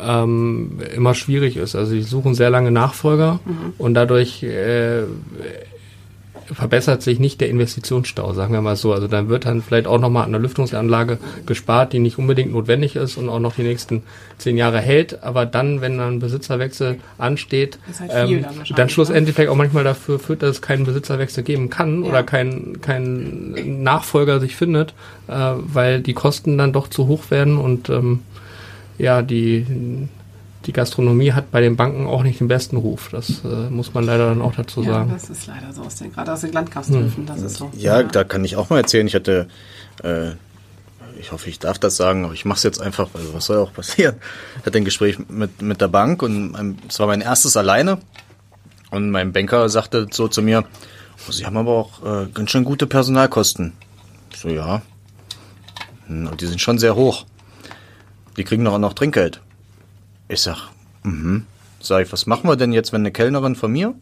ähm, 0.00 0.78
immer 0.94 1.14
schwierig 1.14 1.56
ist. 1.56 1.76
Also 1.76 1.92
die 1.92 2.02
suchen 2.02 2.34
sehr 2.34 2.50
lange 2.50 2.70
Nachfolger 2.70 3.40
und 3.78 3.94
dadurch 3.94 4.42
äh, 4.42 5.02
verbessert 6.52 7.02
sich 7.02 7.18
nicht 7.18 7.40
der 7.40 7.48
Investitionsstau, 7.48 8.32
sagen 8.32 8.52
wir 8.52 8.60
mal 8.60 8.76
so. 8.76 8.92
Also 8.92 9.08
dann 9.08 9.28
wird 9.28 9.46
dann 9.46 9.62
vielleicht 9.62 9.86
auch 9.86 9.98
nochmal 9.98 10.24
an 10.24 10.32
der 10.32 10.40
Lüftungsanlage 10.40 11.18
gespart, 11.46 11.92
die 11.92 11.98
nicht 11.98 12.18
unbedingt 12.18 12.52
notwendig 12.52 12.96
ist 12.96 13.16
und 13.16 13.28
auch 13.28 13.40
noch 13.40 13.54
die 13.54 13.62
nächsten 13.62 14.02
zehn 14.38 14.56
Jahre 14.56 14.80
hält. 14.80 15.22
Aber 15.22 15.46
dann, 15.46 15.80
wenn 15.80 15.98
dann 15.98 16.14
ein 16.14 16.18
Besitzerwechsel 16.18 16.98
ansteht, 17.18 17.78
halt 17.98 18.10
ähm, 18.30 18.42
dann 18.42 18.64
dann 18.76 18.86
ne? 18.86 18.90
schlussendlich 18.90 19.34
vielleicht 19.34 19.50
auch 19.50 19.56
manchmal 19.56 19.84
dafür 19.84 20.18
führt, 20.18 20.42
dass 20.42 20.56
es 20.56 20.62
keinen 20.62 20.84
Besitzerwechsel 20.84 21.44
geben 21.44 21.70
kann 21.70 22.02
Ja. 22.02 22.08
oder 22.10 22.22
kein, 22.22 22.80
kein 22.80 23.82
Nachfolger 23.82 24.40
sich 24.40 24.56
findet, 24.56 24.94
äh, 25.28 25.32
weil 25.56 26.00
die 26.00 26.14
Kosten 26.14 26.58
dann 26.58 26.72
doch 26.72 26.88
zu 26.88 27.06
hoch 27.06 27.30
werden 27.30 27.56
und 27.58 27.88
ähm, 27.88 28.20
ja, 28.98 29.22
die, 29.22 29.66
die 30.66 30.72
Gastronomie 30.72 31.32
hat 31.32 31.50
bei 31.50 31.60
den 31.60 31.76
Banken 31.76 32.06
auch 32.06 32.22
nicht 32.22 32.40
den 32.40 32.48
besten 32.48 32.76
Ruf. 32.76 33.08
Das 33.12 33.42
äh, 33.44 33.70
muss 33.70 33.92
man 33.94 34.04
leider 34.04 34.28
dann 34.28 34.40
auch 34.42 34.54
dazu 34.54 34.82
Ja, 34.82 34.92
sagen. 34.92 35.10
das 35.12 35.28
ist 35.30 35.46
leider 35.46 35.72
so, 35.72 35.82
aus 35.82 35.96
den, 35.96 36.12
gerade 36.12 36.32
aus 36.32 36.40
den 36.40 36.52
Landgasthöfen, 36.52 37.26
das 37.26 37.42
ist 37.42 37.56
so. 37.56 37.70
Ja, 37.76 38.02
da 38.02 38.24
kann 38.24 38.44
ich 38.44 38.56
auch 38.56 38.70
mal 38.70 38.78
erzählen. 38.78 39.06
Ich 39.06 39.14
hatte, 39.14 39.48
äh, 40.02 40.30
ich 41.20 41.32
hoffe, 41.32 41.48
ich 41.50 41.58
darf 41.58 41.78
das 41.78 41.96
sagen, 41.96 42.24
aber 42.24 42.34
ich 42.34 42.44
mache 42.44 42.56
es 42.56 42.62
jetzt 42.62 42.80
einfach, 42.80 43.08
weil 43.12 43.22
was 43.32 43.46
soll 43.46 43.58
auch 43.58 43.72
passieren. 43.72 44.16
Ich 44.60 44.66
hatte 44.66 44.78
ein 44.78 44.84
Gespräch 44.84 45.18
mit, 45.28 45.60
mit 45.62 45.80
der 45.80 45.88
Bank 45.88 46.22
und 46.22 46.52
mein- 46.52 46.78
es 46.88 46.98
war 46.98 47.06
mein 47.06 47.20
erstes 47.20 47.56
alleine. 47.56 47.98
Und 48.90 49.10
mein 49.10 49.32
Banker 49.32 49.68
sagte 49.68 50.06
so 50.12 50.28
zu 50.28 50.40
mir, 50.40 50.64
oh, 51.28 51.32
Sie 51.32 51.44
haben 51.44 51.56
aber 51.56 51.72
auch 51.72 52.02
äh, 52.04 52.26
ganz 52.32 52.50
schön 52.50 52.64
gute 52.64 52.86
Personalkosten. 52.86 53.72
Ich 54.32 54.38
so, 54.40 54.48
ja. 54.48 54.82
Hm, 56.06 56.28
Und 56.28 56.40
die 56.40 56.46
sind 56.46 56.60
schon 56.60 56.78
sehr 56.78 56.94
hoch. 56.94 57.26
Die 58.36 58.44
kriegen 58.44 58.64
doch 58.64 58.72
auch 58.74 58.78
noch 58.78 58.92
Trinkgeld. 58.94 59.40
Ich 60.28 60.40
sag, 60.40 60.68
mhm. 61.02 61.46
Sag 61.84 62.06
ich, 62.06 62.12
was 62.12 62.24
machen 62.24 62.48
wir 62.48 62.56
denn 62.56 62.72
jetzt, 62.72 62.94
wenn 62.94 63.02
eine 63.02 63.12
Kellnerin 63.12 63.56
von 63.56 63.70
mir, 63.70 63.94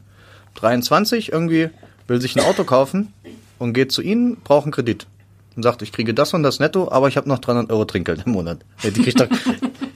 23, 0.55 1.33
irgendwie 1.33 1.71
will 2.07 2.21
sich 2.21 2.37
ein 2.37 2.45
Auto 2.45 2.63
kaufen 2.63 3.13
und 3.59 3.73
geht 3.73 3.91
zu 3.91 4.03
Ihnen, 4.03 4.37
braucht 4.37 4.65
einen 4.65 4.73
Kredit. 4.73 5.07
Und 5.57 5.65
sagt, 5.65 5.83
ich 5.83 5.93
kriege 5.93 6.15
das 6.15 6.33
und 6.33 6.45
das 6.45 6.61
netto, 6.61 6.91
aber 6.91 7.09
ich 7.09 7.17
habe 7.17 7.29
noch 7.29 7.41
300 7.41 7.71
Euro 7.73 7.85
Trinkgeld 7.85 8.23
im 8.25 8.33
Monat. 8.33 8.61
Ja, 8.83 8.91
die 8.91 9.03
kriegt 9.03 9.21
doch, 9.21 9.27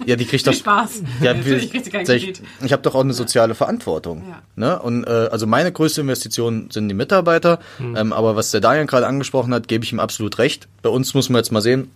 ja, 0.04 0.16
die 0.16 0.26
kriegt 0.26 0.46
doch, 0.46 0.52
Viel 0.52 0.60
Spaß. 0.60 1.02
ja, 1.22 1.32
Natürlich 1.32 1.70
kriegt 1.70 1.84
sie 1.84 1.90
keinen 1.90 2.06
sag 2.06 2.16
ich, 2.16 2.24
Kredit. 2.24 2.42
ich 2.64 2.72
habe 2.72 2.82
doch 2.82 2.94
auch 2.94 3.00
eine 3.00 3.14
soziale 3.14 3.54
Verantwortung. 3.54 4.24
Ja. 4.28 4.42
Ne? 4.56 4.78
Und 4.82 5.04
äh, 5.04 5.28
also 5.30 5.46
meine 5.46 5.70
größte 5.70 6.00
Investition 6.00 6.68
sind 6.70 6.88
die 6.88 6.94
Mitarbeiter. 6.94 7.60
Hm. 7.78 7.96
Ähm, 7.96 8.12
aber 8.12 8.36
was 8.36 8.50
der 8.50 8.60
Daniel 8.60 8.86
gerade 8.86 9.06
angesprochen 9.06 9.54
hat, 9.54 9.68
gebe 9.68 9.84
ich 9.84 9.92
ihm 9.92 10.00
absolut 10.00 10.38
recht. 10.38 10.68
Bei 10.82 10.88
uns 10.90 11.14
muss 11.14 11.28
man 11.28 11.38
jetzt 11.38 11.52
mal 11.52 11.62
sehen, 11.62 11.90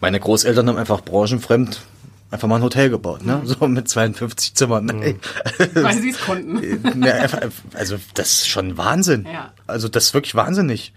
meine 0.00 0.20
Großeltern 0.20 0.68
haben 0.68 0.76
einfach 0.76 1.02
branchenfremd 1.02 1.80
einfach 2.30 2.48
mal 2.48 2.56
ein 2.56 2.62
Hotel 2.62 2.90
gebaut, 2.90 3.24
ne? 3.24 3.40
So 3.44 3.66
mit 3.68 3.88
52 3.88 4.54
Zimmern. 4.54 4.88
Ey. 5.02 5.16
Weil 5.74 5.94
sie 6.00 6.10
es 6.10 6.20
konnten. 6.20 7.02
Einfach- 7.04 7.40
also 7.74 7.96
das 8.14 8.30
ist 8.32 8.48
schon 8.48 8.76
Wahnsinn. 8.76 9.26
Ja. 9.32 9.52
Also 9.66 9.88
das 9.88 10.06
ist 10.08 10.14
wirklich 10.14 10.34
wahnsinnig. 10.34 10.92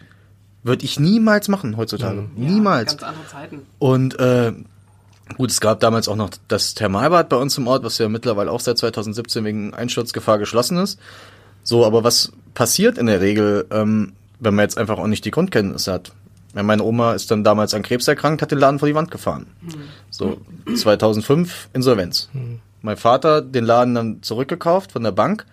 Würde 0.64 0.86
ich 0.86 1.00
niemals 1.00 1.48
machen 1.48 1.76
heutzutage. 1.78 2.28
Niemals. 2.36 2.92
Ganz 2.98 3.04
andere 3.04 3.28
Zeiten. 3.28 3.62
Und 3.80 4.20
äh, 4.20 4.54
gut, 5.38 5.50
es 5.50 5.60
gab 5.60 5.80
damals 5.80 6.08
auch 6.08 6.16
noch 6.16 6.30
das 6.48 6.76
Thermalbad 6.76 7.30
bei 7.30 7.38
uns 7.38 7.58
im 7.58 7.66
Ort, 7.68 7.84
was 7.84 7.98
ja 7.98 8.08
mittlerweile 8.10 8.52
auch 8.52 8.60
seit 8.60 8.78
2017 8.78 9.44
wegen 9.44 9.74
Einsturzgefahr 9.74 10.38
geschlossen 10.38 10.78
ist. 10.78 11.00
So, 11.64 11.86
aber 11.86 12.04
was 12.04 12.32
passiert 12.54 12.98
in 12.98 13.08
der 13.08 13.22
Regel, 13.22 13.66
ähm, 13.72 14.14
wenn 14.40 14.54
man 14.56 14.64
jetzt 14.64 14.78
einfach 14.78 14.98
auch 15.00 15.08
nicht 15.08 15.26
die 15.26 15.32
Grundkenntnisse 15.32 15.94
hat? 15.94 16.12
Ja, 16.56 16.64
meine 16.64 16.84
Oma 16.84 17.14
ist 17.14 17.32
dann 17.32 17.44
damals 17.44 17.74
an 17.74 17.82
Krebs 17.82 18.08
erkrankt, 18.08 18.42
hat 18.42 18.52
den 18.52 18.60
Laden 18.60 18.80
vor 18.80 18.88
die 18.88 18.96
Wand 18.96 19.10
gefahren. 19.12 19.48
So, 20.10 20.38
2005 20.76 21.70
Insolvenz. 21.74 22.30
Mein 22.82 22.98
Vater 22.98 23.42
den 23.42 23.64
Laden 23.64 23.96
dann 23.96 24.24
zurückgekauft 24.24 24.92
von 24.92 25.04
der 25.04 25.12
Bank, 25.12 25.46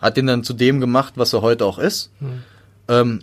hat 0.00 0.16
den 0.16 0.26
dann 0.26 0.44
zu 0.44 0.52
dem 0.52 0.80
gemacht, 0.80 1.14
was 1.16 1.32
er 1.32 1.42
heute 1.42 1.64
auch 1.64 1.78
ist. 1.78 2.10
Ähm, 2.88 3.22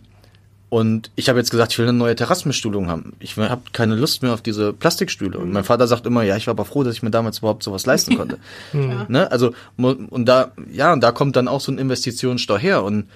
Und 0.70 1.12
ich 1.16 1.28
habe 1.28 1.38
jetzt 1.38 1.52
gesagt, 1.52 1.74
ich 1.74 1.80
will 1.80 1.88
eine 1.88 1.98
neue 1.98 2.16
Terrassenbestuhlung 2.16 2.88
haben. 2.90 3.14
Ich 3.20 3.36
habe 3.38 3.62
keine 3.74 3.96
Lust 3.96 4.24
mehr 4.24 4.34
auf 4.34 4.42
diese 4.42 4.72
Plastikstühle. 4.72 5.38
Und 5.38 5.52
mein 5.52 5.66
Vater 5.66 5.86
sagt 5.86 6.06
immer, 6.06 6.24
ja, 6.24 6.38
ich 6.38 6.48
war 6.48 6.54
aber 6.54 6.64
froh, 6.64 6.84
dass 6.84 6.96
ich 6.96 7.04
mir 7.04 7.12
damals 7.12 7.40
überhaupt 7.40 7.62
sowas 7.64 7.86
leisten 7.86 8.16
konnte. 8.18 8.38
ja. 8.74 9.06
ne? 9.10 9.30
Also 9.32 9.54
und 9.78 10.26
da 10.26 10.54
ja, 10.72 10.94
und 10.94 11.02
da 11.02 11.12
kommt 11.12 11.36
dann 11.36 11.50
auch 11.50 11.60
so 11.60 11.72
ein 11.74 11.78
Investitionsstau 11.78 12.58
her. 12.58 12.84
Und 12.84 13.08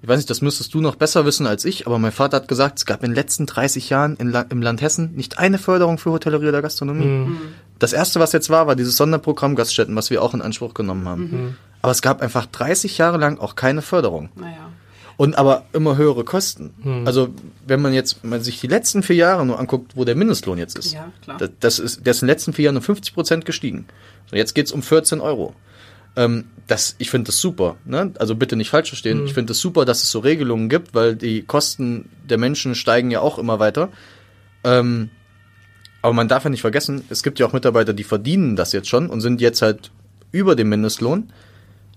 ich 0.00 0.08
weiß 0.08 0.16
nicht, 0.18 0.30
das 0.30 0.42
müsstest 0.42 0.72
du 0.74 0.80
noch 0.80 0.94
besser 0.94 1.24
wissen 1.24 1.46
als 1.46 1.64
ich, 1.64 1.86
aber 1.86 1.98
mein 1.98 2.12
Vater 2.12 2.36
hat 2.36 2.48
gesagt, 2.48 2.78
es 2.78 2.86
gab 2.86 3.02
in 3.02 3.10
den 3.10 3.16
letzten 3.16 3.46
30 3.46 3.90
Jahren 3.90 4.16
in, 4.16 4.32
im 4.50 4.62
Land 4.62 4.80
Hessen 4.80 5.14
nicht 5.16 5.38
eine 5.38 5.58
Förderung 5.58 5.98
für 5.98 6.12
Hotellerie 6.12 6.48
oder 6.48 6.62
Gastronomie. 6.62 7.04
Mhm. 7.04 7.38
Das 7.78 7.92
erste, 7.92 8.20
was 8.20 8.32
jetzt 8.32 8.50
war, 8.50 8.66
war 8.66 8.76
dieses 8.76 8.96
Sonderprogramm 8.96 9.56
Gaststätten, 9.56 9.96
was 9.96 10.10
wir 10.10 10.22
auch 10.22 10.34
in 10.34 10.42
Anspruch 10.42 10.74
genommen 10.74 11.08
haben. 11.08 11.22
Mhm. 11.22 11.56
Aber 11.82 11.92
es 11.92 12.02
gab 12.02 12.22
einfach 12.22 12.46
30 12.46 12.98
Jahre 12.98 13.18
lang 13.18 13.38
auch 13.38 13.56
keine 13.56 13.82
Förderung. 13.82 14.30
Naja. 14.36 14.68
Und 15.16 15.36
aber 15.36 15.64
immer 15.72 15.96
höhere 15.96 16.22
Kosten. 16.22 16.72
Hm. 16.80 17.04
Also 17.04 17.30
wenn 17.66 17.82
man 17.82 17.92
jetzt 17.92 18.24
man 18.24 18.40
sich 18.40 18.60
die 18.60 18.68
letzten 18.68 19.02
vier 19.02 19.16
Jahre 19.16 19.44
nur 19.44 19.58
anguckt, 19.58 19.96
wo 19.96 20.04
der 20.04 20.14
Mindestlohn 20.14 20.58
jetzt 20.58 20.78
ist, 20.78 20.92
ja, 20.92 21.10
klar. 21.24 21.38
Das, 21.38 21.50
das 21.58 21.78
ist, 21.80 22.06
der 22.06 22.12
ist 22.12 22.22
in 22.22 22.28
den 22.28 22.34
letzten 22.34 22.52
vier 22.52 22.66
Jahren 22.66 22.76
um 22.76 22.82
50 22.82 23.14
Prozent 23.14 23.44
gestiegen. 23.44 23.86
So, 24.30 24.36
jetzt 24.36 24.54
geht's 24.54 24.70
um 24.70 24.80
14 24.80 25.20
Euro. 25.20 25.56
Ähm, 26.16 26.44
das, 26.66 26.96
ich 26.98 27.10
finde 27.10 27.28
das 27.28 27.40
super. 27.40 27.76
Ne? 27.84 28.12
Also 28.18 28.34
bitte 28.34 28.56
nicht 28.56 28.70
falsch 28.70 28.88
verstehen. 28.88 29.18
Hm. 29.18 29.26
Ich 29.26 29.34
finde 29.34 29.52
es 29.52 29.58
das 29.58 29.62
super, 29.62 29.84
dass 29.84 30.02
es 30.02 30.10
so 30.10 30.18
Regelungen 30.20 30.68
gibt, 30.68 30.94
weil 30.94 31.16
die 31.16 31.42
Kosten 31.42 32.10
der 32.28 32.38
Menschen 32.38 32.74
steigen 32.74 33.10
ja 33.10 33.20
auch 33.20 33.38
immer 33.38 33.58
weiter. 33.58 33.88
Ähm, 34.64 35.10
aber 36.02 36.12
man 36.12 36.28
darf 36.28 36.44
ja 36.44 36.50
nicht 36.50 36.60
vergessen, 36.60 37.04
es 37.08 37.22
gibt 37.22 37.38
ja 37.38 37.46
auch 37.46 37.52
Mitarbeiter, 37.52 37.92
die 37.92 38.04
verdienen 38.04 38.54
das 38.54 38.72
jetzt 38.72 38.88
schon 38.88 39.08
und 39.10 39.20
sind 39.20 39.40
jetzt 39.40 39.62
halt 39.62 39.90
über 40.30 40.54
dem 40.54 40.68
Mindestlohn. 40.68 41.32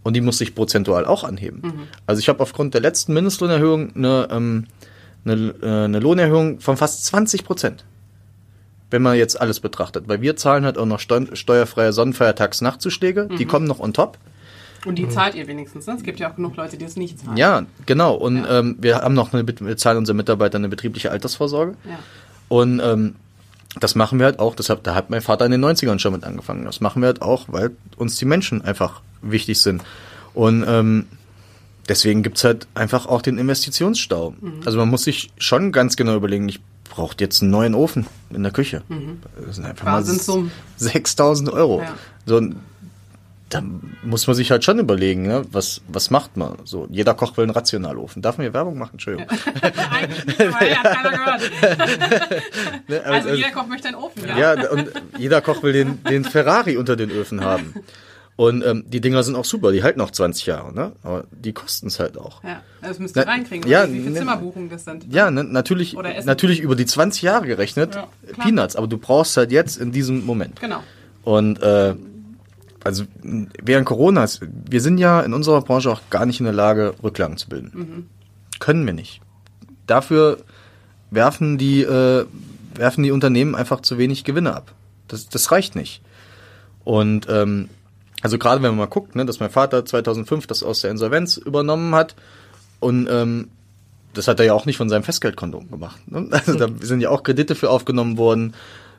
Und 0.04 0.16
die 0.16 0.22
muss 0.22 0.40
sich 0.40 0.56
prozentual 0.56 1.06
auch 1.06 1.24
anheben. 1.24 1.62
Mhm. 1.64 1.88
Also 2.08 2.20
ich 2.20 2.30
habe 2.30 2.40
aufgrund 2.40 2.74
der 2.74 2.82
letzten 2.82 3.14
Mindestlohnerhöhung 3.14 3.96
eine, 3.96 4.28
ähm, 4.32 4.66
eine, 5.26 5.54
äh, 5.62 5.84
eine 5.86 6.00
Lohnerhöhung 6.00 6.60
von 6.60 6.76
fast 6.76 7.06
20 7.06 7.44
Prozent. 7.44 7.86
Wenn 8.92 9.02
man 9.02 9.18
jetzt 9.18 9.40
alles 9.40 9.60
betrachtet. 9.60 10.08
Weil 10.08 10.22
wir 10.22 10.36
zahlen 10.36 10.64
halt 10.66 10.78
auch 10.78 10.86
noch 10.86 11.00
steuerfreie 11.00 11.94
Sonnenfeiertagsnachtzuschläge. 11.94 13.30
Mhm. 13.32 13.38
Die 13.38 13.46
kommen 13.46 13.66
noch 13.66 13.80
on 13.80 13.94
top. 13.94 14.18
Und 14.86 14.96
die 14.96 15.08
zahlt 15.10 15.36
ihr 15.36 15.48
wenigstens, 15.48 15.86
ne? 15.86 15.94
Es 15.96 16.04
gibt 16.04 16.20
ja 16.20 16.32
auch 16.32 16.36
genug 16.36 16.56
Leute, 16.56 16.78
die 16.78 16.86
es 16.86 16.96
nicht 16.96 17.20
zahlen. 17.20 17.38
Ja, 17.38 17.66
genau. 17.86 18.16
Und 18.16 18.38
ja. 18.38 18.60
Ähm, 18.60 18.78
wir 18.80 18.98
haben 18.98 19.14
noch 19.14 19.34
eine, 19.34 19.46
wir 19.48 19.78
zahlen 19.78 19.98
unseren 19.98 20.18
Mitarbeitern 20.18 20.62
eine 20.62 20.70
betriebliche 20.70 21.12
Altersvorsorge. 21.12 21.76
Ja. 21.88 22.00
Und 22.48 22.80
ähm, 22.84 23.16
das 23.80 23.96
machen 23.96 24.20
wir 24.20 24.26
halt 24.26 24.40
auch, 24.40 24.56
deshalb, 24.56 24.84
da 24.84 24.96
hat 24.96 25.10
mein 25.10 25.22
Vater 25.22 25.46
in 25.46 25.52
den 25.52 25.64
90ern 25.64 26.00
schon 26.00 26.14
mit 26.14 26.24
angefangen. 26.24 26.66
Das 26.66 26.82
machen 26.82 27.02
wir 27.02 27.08
halt 27.08 27.22
auch, 27.22 27.46
weil 27.48 27.72
uns 27.96 28.18
die 28.18 28.26
Menschen 28.26 28.64
einfach 28.64 29.02
wichtig 29.22 29.62
sind. 29.62 29.84
Und 30.34 30.66
ähm, 30.68 31.06
deswegen 31.88 32.24
gibt's 32.24 32.44
halt 32.44 32.68
einfach 32.74 33.06
auch 33.06 33.22
den 33.22 33.38
Investitionsstau. 33.38 34.34
Mhm. 34.42 34.62
Also 34.66 34.78
man 34.78 34.90
muss 34.90 35.04
sich 35.04 35.32
schon 35.38 35.72
ganz 35.72 35.96
genau 35.96 36.16
überlegen, 36.16 36.50
ich 36.50 36.60
brauche 36.92 37.16
jetzt 37.20 37.42
einen 37.42 37.50
neuen 37.52 37.74
Ofen 37.74 38.06
in 38.30 38.44
der 38.44 38.52
Küche. 38.52 38.84
Mhm. 38.90 39.22
Das 39.46 39.56
sind 39.56 39.66
einfach 39.66 39.86
mal 39.86 40.04
6000 40.04 41.50
Euro. 41.50 41.82
Ja. 41.82 41.96
So, 42.26 42.42
da 43.50 43.64
muss 44.04 44.28
man 44.28 44.36
sich 44.36 44.52
halt 44.52 44.64
schon 44.64 44.78
überlegen, 44.80 45.24
ne? 45.24 45.44
was, 45.52 45.82
was 45.88 46.10
macht 46.10 46.38
man? 46.38 46.58
So, 46.64 46.88
jeder 46.90 47.14
Koch 47.14 47.36
will 47.38 47.44
einen 47.44 47.52
Rationalofen. 47.52 48.22
Darf 48.22 48.38
man 48.38 48.46
hier 48.46 48.54
Werbung 48.54 48.78
machen? 48.78 48.92
Entschuldigung. 48.94 49.28
Ja, 49.30 49.38
ne? 52.88 53.04
also, 53.04 53.30
also, 53.30 53.34
jeder 53.34 53.52
Koch 53.52 53.68
möchte 53.68 53.90
einen 53.90 53.98
Ofen, 53.98 54.26
ja. 54.28 54.56
Ja, 54.56 54.70
und 54.70 54.90
jeder 55.18 55.42
Koch 55.42 55.64
will 55.64 55.74
den, 55.74 56.02
den 56.04 56.24
Ferrari 56.24 56.78
unter 56.78 56.96
den 56.96 57.12
Öfen 57.12 57.44
haben. 57.44 57.74
Und 58.42 58.66
ähm, 58.66 58.86
die 58.88 59.02
Dinger 59.02 59.22
sind 59.22 59.36
auch 59.36 59.46
super, 59.46 59.72
die 59.72 59.84
halten 59.84 60.02
auch 60.02 60.10
20 60.10 60.48
Jahre, 60.48 60.74
ne? 60.74 60.94
Aber 61.04 61.26
die 61.30 61.54
kosten 61.54 61.86
es 61.86 62.00
halt 62.00 62.18
auch. 62.18 62.44
Ja, 62.44 62.64
das 62.82 62.98
müsst 62.98 63.16
ihr 63.16 63.24
Na, 63.24 63.32
reinkriegen, 63.34 63.70
ja, 63.70 63.88
wie 63.88 64.00
viele 64.00 64.14
ne, 64.14 64.18
Zimmerbuchungen 64.18 64.68
das 64.68 64.84
sind. 64.84 65.06
Ja, 65.14 65.30
ne, 65.30 65.44
natürlich, 65.44 65.96
natürlich 66.26 66.60
über 66.60 66.76
die 66.76 66.88
20 66.88 67.22
Jahre 67.22 67.46
gerechnet, 67.46 67.94
ja, 67.94 68.08
Peanuts, 68.40 68.76
aber 68.76 68.88
du 68.88 68.98
brauchst 68.98 69.38
halt 69.38 69.52
jetzt 69.52 69.78
in 69.78 69.92
diesem 69.92 70.26
Moment. 70.26 70.60
Genau. 70.60 70.82
Und 71.24 71.62
äh, 71.62 71.94
also 72.84 73.04
während 73.22 73.86
Corona, 73.86 74.26
wir 74.42 74.82
sind 74.82 74.98
ja 74.98 75.22
in 75.22 75.36
unserer 75.36 75.62
Branche 75.62 75.92
auch 75.92 76.02
gar 76.10 76.26
nicht 76.26 76.40
in 76.40 76.46
der 76.46 76.54
Lage, 76.54 76.96
Rücklagen 77.04 77.38
zu 77.38 77.48
bilden. 77.48 77.72
Mhm. 77.76 78.06
Können 78.60 78.88
wir 78.88 78.94
nicht. 78.94 79.22
Dafür 79.86 80.40
werfen 81.12 81.60
die, 81.60 81.84
äh, 81.84 82.26
werfen 82.74 83.04
die 83.04 83.12
Unternehmen 83.12 83.54
einfach 83.54 83.82
zu 83.82 84.00
wenig 84.00 84.24
Gewinne 84.24 84.56
ab. 84.56 84.74
Das, 85.08 85.30
das 85.30 85.52
reicht 85.52 85.76
nicht. 85.76 86.02
Und 86.84 87.28
ähm, 87.30 87.70
also 88.22 88.38
gerade 88.38 88.62
wenn 88.62 88.72
man 88.72 88.80
mal 88.80 88.86
guckt, 88.86 89.16
ne, 89.16 89.26
dass 89.26 89.40
mein 89.40 89.50
Vater 89.50 89.86
2005 89.86 90.48
das 90.48 90.64
aus 90.64 90.82
der 90.82 90.92
Insolvenz 90.92 91.38
übernommen 91.38 91.94
hat 91.96 92.16
und 92.80 93.08
ähm, 93.10 93.50
das 94.14 94.28
hat 94.28 94.40
er 94.40 94.46
ja 94.46 94.54
auch 94.54 94.66
nicht 94.66 94.78
von 94.78 94.90
seinem 94.90 95.04
Festgeldkonto 95.04 95.62
gemacht. 95.62 96.00
Ne? 96.08 96.28
Also 96.32 96.56
da 96.56 96.68
sind 96.82 97.02
ja 97.02 97.10
auch 97.10 97.24
Kredite 97.24 97.56
für 97.56 97.70
aufgenommen 97.70 98.18
worden. 98.18 98.54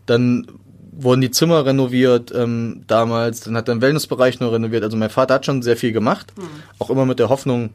Dann 0.06 0.46
wurden 0.92 1.20
die 1.20 1.30
Zimmer 1.30 1.64
renoviert 1.64 2.32
ähm, 2.34 2.84
damals. 2.86 3.40
Dann 3.40 3.56
hat 3.56 3.68
er 3.68 3.74
den 3.74 3.80
Wellnessbereich 3.80 4.40
nur 4.40 4.52
renoviert. 4.52 4.84
Also 4.84 4.96
mein 4.96 5.10
Vater 5.10 5.34
hat 5.34 5.46
schon 5.46 5.62
sehr 5.62 5.76
viel 5.76 5.92
gemacht. 5.92 6.32
Mhm. 6.36 6.42
Auch 6.78 6.90
immer 6.90 7.06
mit 7.06 7.18
der 7.18 7.28
Hoffnung, 7.28 7.70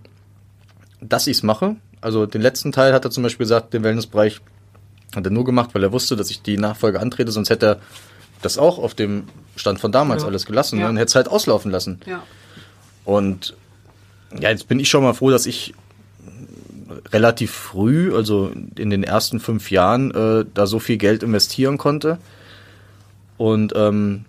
dass 1.02 1.28
ich 1.28 1.38
es 1.38 1.44
mache. 1.44 1.76
Also 2.02 2.26
den 2.26 2.42
letzten 2.42 2.72
Teil 2.72 2.94
hat 2.94 3.06
er 3.06 3.12
zum 3.12 3.24
Beispiel 3.24 3.46
gesagt, 3.46 3.74
den 3.74 3.84
Wellnessbereich 3.84 4.42
hat 5.16 5.26
er 5.26 5.32
nur 5.32 5.46
gemacht, 5.46 5.72
weil 5.74 5.84
er 5.84 5.92
wusste, 5.92 6.16
dass 6.16 6.30
ich 6.30 6.42
die 6.42 6.58
Nachfolge 6.58 7.00
antrete. 7.00 7.32
Sonst 7.32 7.50
hätte 7.50 7.66
er 7.66 7.78
das 8.42 8.58
auch 8.58 8.78
auf 8.78 8.94
dem 8.94 9.26
Stand 9.56 9.80
von 9.80 9.92
damals 9.92 10.24
ja. 10.24 10.30
alles 10.30 10.46
gelassen 10.46 10.80
ja. 10.80 10.90
und 10.90 10.98
hätte 10.98 11.10
es 11.10 11.16
halt 11.16 11.28
auslaufen 11.28 11.72
lassen. 11.72 12.00
Ja. 12.06 12.24
Und 13.06 13.56
ja, 14.40 14.50
jetzt 14.50 14.68
bin 14.68 14.80
ich 14.80 14.90
schon 14.90 15.04
mal 15.04 15.14
froh, 15.14 15.30
dass 15.30 15.46
ich 15.46 15.74
relativ 17.12 17.52
früh, 17.52 18.14
also 18.16 18.52
in 18.78 18.90
den 18.90 19.04
ersten 19.04 19.40
fünf 19.40 19.72
Jahren, 19.72 20.12
äh, 20.12 20.46
da 20.54 20.68
so 20.68 20.80
viel 20.80 20.98
Geld 20.98 21.24
investieren 21.24 21.78
konnte. 21.78 22.18
Und 23.38 23.74
ähm, 23.76 24.26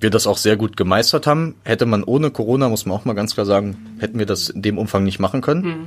wir 0.00 0.10
das 0.10 0.26
auch 0.26 0.38
sehr 0.38 0.56
gut 0.56 0.76
gemeistert 0.76 1.26
haben. 1.26 1.54
Hätte 1.64 1.86
man 1.86 2.04
ohne 2.04 2.30
Corona, 2.30 2.68
muss 2.68 2.86
man 2.86 2.96
auch 2.96 3.04
mal 3.04 3.14
ganz 3.14 3.34
klar 3.34 3.46
sagen, 3.46 3.96
hätten 3.98 4.18
wir 4.18 4.26
das 4.26 4.50
in 4.50 4.62
dem 4.62 4.78
Umfang 4.78 5.04
nicht 5.04 5.18
machen 5.18 5.40
können. 5.40 5.62
Mhm. 5.62 5.86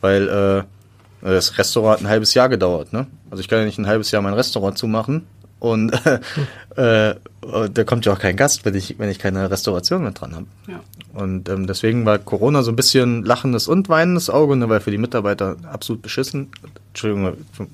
Weil 0.00 0.28
äh, 0.28 1.26
das 1.26 1.58
Restaurant 1.58 1.98
hat 1.98 2.06
ein 2.06 2.10
halbes 2.10 2.34
Jahr 2.34 2.48
gedauert. 2.48 2.92
Ne? 2.92 3.06
Also 3.30 3.40
ich 3.40 3.48
kann 3.48 3.58
ja 3.58 3.64
nicht 3.64 3.78
ein 3.78 3.86
halbes 3.86 4.10
Jahr 4.10 4.22
mein 4.22 4.34
Restaurant 4.34 4.76
zumachen 4.76 5.26
und 5.58 5.92
äh, 6.76 7.10
äh, 7.10 7.14
da 7.72 7.84
kommt 7.84 8.06
ja 8.06 8.12
auch 8.12 8.18
kein 8.18 8.36
Gast, 8.36 8.64
wenn 8.64 8.74
ich, 8.74 8.98
wenn 8.98 9.08
ich 9.08 9.18
keine 9.18 9.50
Restauration 9.50 10.04
mit 10.04 10.20
dran 10.20 10.34
habe. 10.34 10.46
Ja. 10.66 10.80
Und 11.14 11.48
ähm, 11.48 11.66
deswegen 11.66 12.04
war 12.04 12.18
Corona 12.18 12.62
so 12.62 12.72
ein 12.72 12.76
bisschen 12.76 13.24
lachendes 13.24 13.68
und 13.68 13.88
weinendes 13.88 14.30
Auge, 14.30 14.56
ne, 14.56 14.68
weil 14.68 14.80
für 14.80 14.90
die 14.90 14.98
Mitarbeiter 14.98 15.56
absolut 15.70 16.02
beschissen. 16.02 16.50
Entschuldigung, 16.88 17.34
ich 17.52 17.66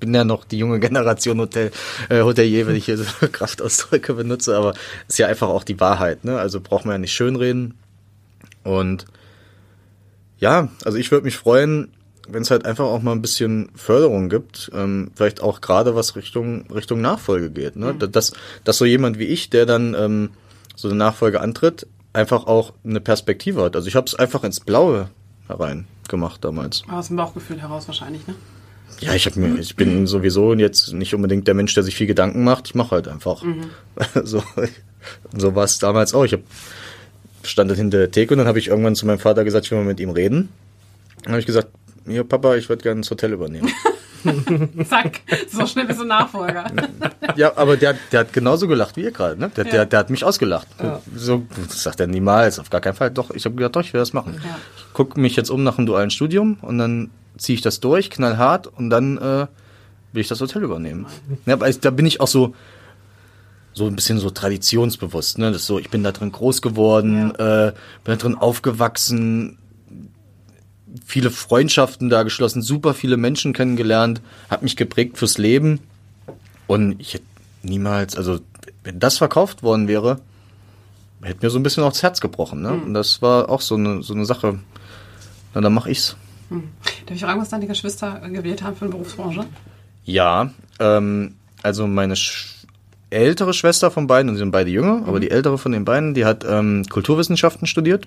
bin 0.00 0.14
ja 0.14 0.24
noch 0.24 0.44
die 0.44 0.58
junge 0.58 0.80
Generation 0.80 1.38
Hotel, 1.40 1.70
äh, 2.08 2.22
Hotelier, 2.22 2.66
wenn 2.66 2.76
ich 2.76 2.86
hier 2.86 2.96
so 2.96 3.04
Kraftausdrücke 3.32 4.14
benutze, 4.14 4.56
aber 4.56 4.74
ist 5.06 5.18
ja 5.18 5.26
einfach 5.26 5.48
auch 5.48 5.64
die 5.64 5.78
Wahrheit. 5.80 6.24
Ne? 6.24 6.38
Also 6.38 6.60
braucht 6.60 6.86
man 6.86 6.94
ja 6.94 6.98
nicht 6.98 7.14
schönreden. 7.14 7.74
Und 8.64 9.06
ja, 10.38 10.68
also 10.84 10.98
ich 10.98 11.10
würde 11.10 11.24
mich 11.24 11.36
freuen, 11.36 11.88
wenn 12.30 12.42
es 12.42 12.50
halt 12.50 12.64
einfach 12.64 12.84
auch 12.84 13.02
mal 13.02 13.12
ein 13.12 13.22
bisschen 13.22 13.70
Förderung 13.74 14.28
gibt, 14.28 14.70
ähm, 14.74 15.10
vielleicht 15.14 15.40
auch 15.40 15.60
gerade 15.60 15.94
was 15.94 16.16
Richtung 16.16 16.70
Richtung 16.70 17.00
Nachfolge 17.00 17.50
geht. 17.50 17.76
Ne? 17.76 17.94
Mhm. 17.94 18.12
Dass, 18.12 18.32
dass 18.64 18.78
so 18.78 18.84
jemand 18.84 19.18
wie 19.18 19.24
ich, 19.24 19.50
der 19.50 19.66
dann 19.66 19.94
ähm, 19.94 20.30
so 20.76 20.88
eine 20.88 20.96
Nachfolge 20.96 21.40
antritt, 21.40 21.86
einfach 22.12 22.46
auch 22.46 22.72
eine 22.84 23.00
Perspektive 23.00 23.62
hat. 23.62 23.76
Also 23.76 23.88
ich 23.88 23.96
habe 23.96 24.06
es 24.06 24.14
einfach 24.14 24.44
ins 24.44 24.60
Blaue 24.60 25.10
herein 25.46 25.86
gemacht 26.08 26.44
damals. 26.44 26.82
Aus 26.90 27.08
dem 27.08 27.16
Bauchgefühl 27.16 27.60
heraus 27.60 27.86
wahrscheinlich, 27.86 28.26
ne? 28.26 28.34
Ja, 29.00 29.14
ich, 29.14 29.26
hab 29.26 29.36
mir, 29.36 29.58
ich 29.58 29.76
bin 29.76 30.06
sowieso 30.08 30.54
jetzt 30.54 30.92
nicht 30.92 31.14
unbedingt 31.14 31.46
der 31.46 31.54
Mensch, 31.54 31.72
der 31.74 31.84
sich 31.84 31.94
viel 31.94 32.08
Gedanken 32.08 32.42
macht. 32.42 32.68
Ich 32.68 32.74
mache 32.74 32.92
halt 32.92 33.06
einfach. 33.06 33.42
Mhm. 33.42 33.70
so 34.24 34.42
so 35.36 35.54
war 35.54 35.64
es 35.64 35.78
damals 35.78 36.14
auch. 36.14 36.24
Ich 36.24 36.32
hab, 36.32 36.40
stand 37.42 37.72
hinter 37.74 37.98
der 37.98 38.10
Theke 38.10 38.34
und 38.34 38.38
dann 38.38 38.46
habe 38.46 38.58
ich 38.58 38.68
irgendwann 38.68 38.94
zu 38.94 39.06
meinem 39.06 39.18
Vater 39.18 39.44
gesagt, 39.44 39.66
ich 39.66 39.70
will 39.70 39.78
mal 39.78 39.84
mit 39.84 40.00
ihm 40.00 40.10
reden. 40.10 40.48
Dann 41.22 41.32
habe 41.32 41.40
ich 41.40 41.46
gesagt, 41.46 41.68
hier 42.08 42.24
Papa, 42.24 42.56
ich 42.56 42.68
würde 42.68 42.82
gerne 42.82 43.00
das 43.00 43.10
Hotel 43.10 43.32
übernehmen. 43.32 43.70
Zack, 44.88 45.20
so 45.48 45.66
schnell 45.66 45.86
bist 45.86 46.00
du 46.00 46.04
Nachfolger. 46.04 46.66
ja, 47.36 47.56
aber 47.56 47.76
der, 47.76 47.96
der 48.10 48.20
hat 48.20 48.32
genauso 48.32 48.66
gelacht 48.66 48.96
wie 48.96 49.02
ihr 49.02 49.12
gerade. 49.12 49.38
Ne? 49.38 49.50
Der, 49.56 49.64
ja. 49.64 49.70
der, 49.70 49.86
der 49.86 49.98
hat 50.00 50.10
mich 50.10 50.24
ausgelacht. 50.24 50.66
Ja. 50.82 51.00
So, 51.14 51.46
das 51.68 51.82
sagt 51.82 52.00
er 52.00 52.06
niemals, 52.06 52.58
auf 52.58 52.70
gar 52.70 52.80
keinen 52.80 52.94
Fall. 52.94 53.10
Doch, 53.10 53.30
ich 53.30 53.44
habe 53.44 53.54
gedacht, 53.54 53.76
doch, 53.76 53.82
ich 53.82 53.92
will 53.92 54.00
das 54.00 54.12
machen. 54.12 54.34
Ja. 54.44 54.58
Ich 54.76 54.92
gucke 54.92 55.20
mich 55.20 55.36
jetzt 55.36 55.50
um 55.50 55.62
nach 55.62 55.78
einem 55.78 55.86
dualen 55.86 56.10
Studium 56.10 56.58
und 56.62 56.78
dann 56.78 57.10
ziehe 57.36 57.54
ich 57.54 57.62
das 57.62 57.80
durch, 57.80 58.10
knallhart 58.10 58.66
und 58.66 58.90
dann 58.90 59.18
äh, 59.18 59.46
will 60.12 60.20
ich 60.20 60.28
das 60.28 60.40
Hotel 60.40 60.62
übernehmen. 60.62 61.06
Ja, 61.46 61.56
da 61.56 61.90
bin 61.90 62.06
ich 62.06 62.20
auch 62.20 62.28
so 62.28 62.54
so 63.74 63.86
ein 63.86 63.94
bisschen 63.94 64.18
so 64.18 64.30
traditionsbewusst. 64.30 65.38
Ne? 65.38 65.52
Das 65.52 65.64
so, 65.64 65.78
ich 65.78 65.88
bin 65.88 66.02
da 66.02 66.10
drin 66.10 66.32
groß 66.32 66.62
geworden, 66.62 67.32
äh, 67.36 67.72
bin 68.02 68.14
da 68.14 68.16
drin 68.16 68.34
aufgewachsen, 68.34 69.56
viele 71.04 71.30
Freundschaften 71.30 72.08
da 72.08 72.22
geschlossen, 72.22 72.62
super 72.62 72.94
viele 72.94 73.16
Menschen 73.16 73.52
kennengelernt, 73.52 74.20
hat 74.48 74.62
mich 74.62 74.76
geprägt 74.76 75.18
fürs 75.18 75.38
Leben. 75.38 75.80
Und 76.66 77.00
ich 77.00 77.14
hätte 77.14 77.24
niemals, 77.62 78.16
also 78.16 78.40
wenn 78.84 78.98
das 78.98 79.18
verkauft 79.18 79.62
worden 79.62 79.88
wäre, 79.88 80.20
hätte 81.22 81.44
mir 81.44 81.50
so 81.50 81.58
ein 81.58 81.62
bisschen 81.62 81.82
auch 81.82 81.92
das 81.92 82.02
Herz 82.02 82.20
gebrochen. 82.20 82.62
Ne? 82.62 82.72
Mhm. 82.72 82.82
Und 82.84 82.94
das 82.94 83.22
war 83.22 83.48
auch 83.48 83.60
so 83.60 83.74
eine, 83.74 84.02
so 84.02 84.14
eine 84.14 84.24
Sache. 84.24 84.58
Na, 85.54 85.60
dann 85.60 85.74
mache 85.74 85.90
ich's. 85.90 86.16
Hm. 86.48 86.64
Darf 87.06 87.16
ich 87.16 87.22
fragen, 87.22 87.40
was 87.40 87.50
deine 87.50 87.66
Geschwister 87.66 88.20
gewählt 88.20 88.62
haben 88.62 88.76
für 88.76 88.86
eine 88.86 88.92
Berufsbranche? 88.92 89.44
Ja, 90.04 90.50
ähm, 90.78 91.34
also 91.62 91.86
meine 91.86 92.16
Sch 92.16 92.54
ältere 93.10 93.54
Schwester 93.54 93.90
von 93.90 94.06
beiden, 94.06 94.28
und 94.28 94.36
sie 94.36 94.40
sind 94.40 94.50
beide 94.50 94.70
jünger, 94.70 95.02
aber 95.06 95.18
die 95.18 95.30
ältere 95.30 95.56
von 95.56 95.72
den 95.72 95.86
beiden, 95.86 96.12
die 96.12 96.26
hat 96.26 96.44
ähm, 96.46 96.84
Kulturwissenschaften 96.90 97.66
studiert 97.66 98.06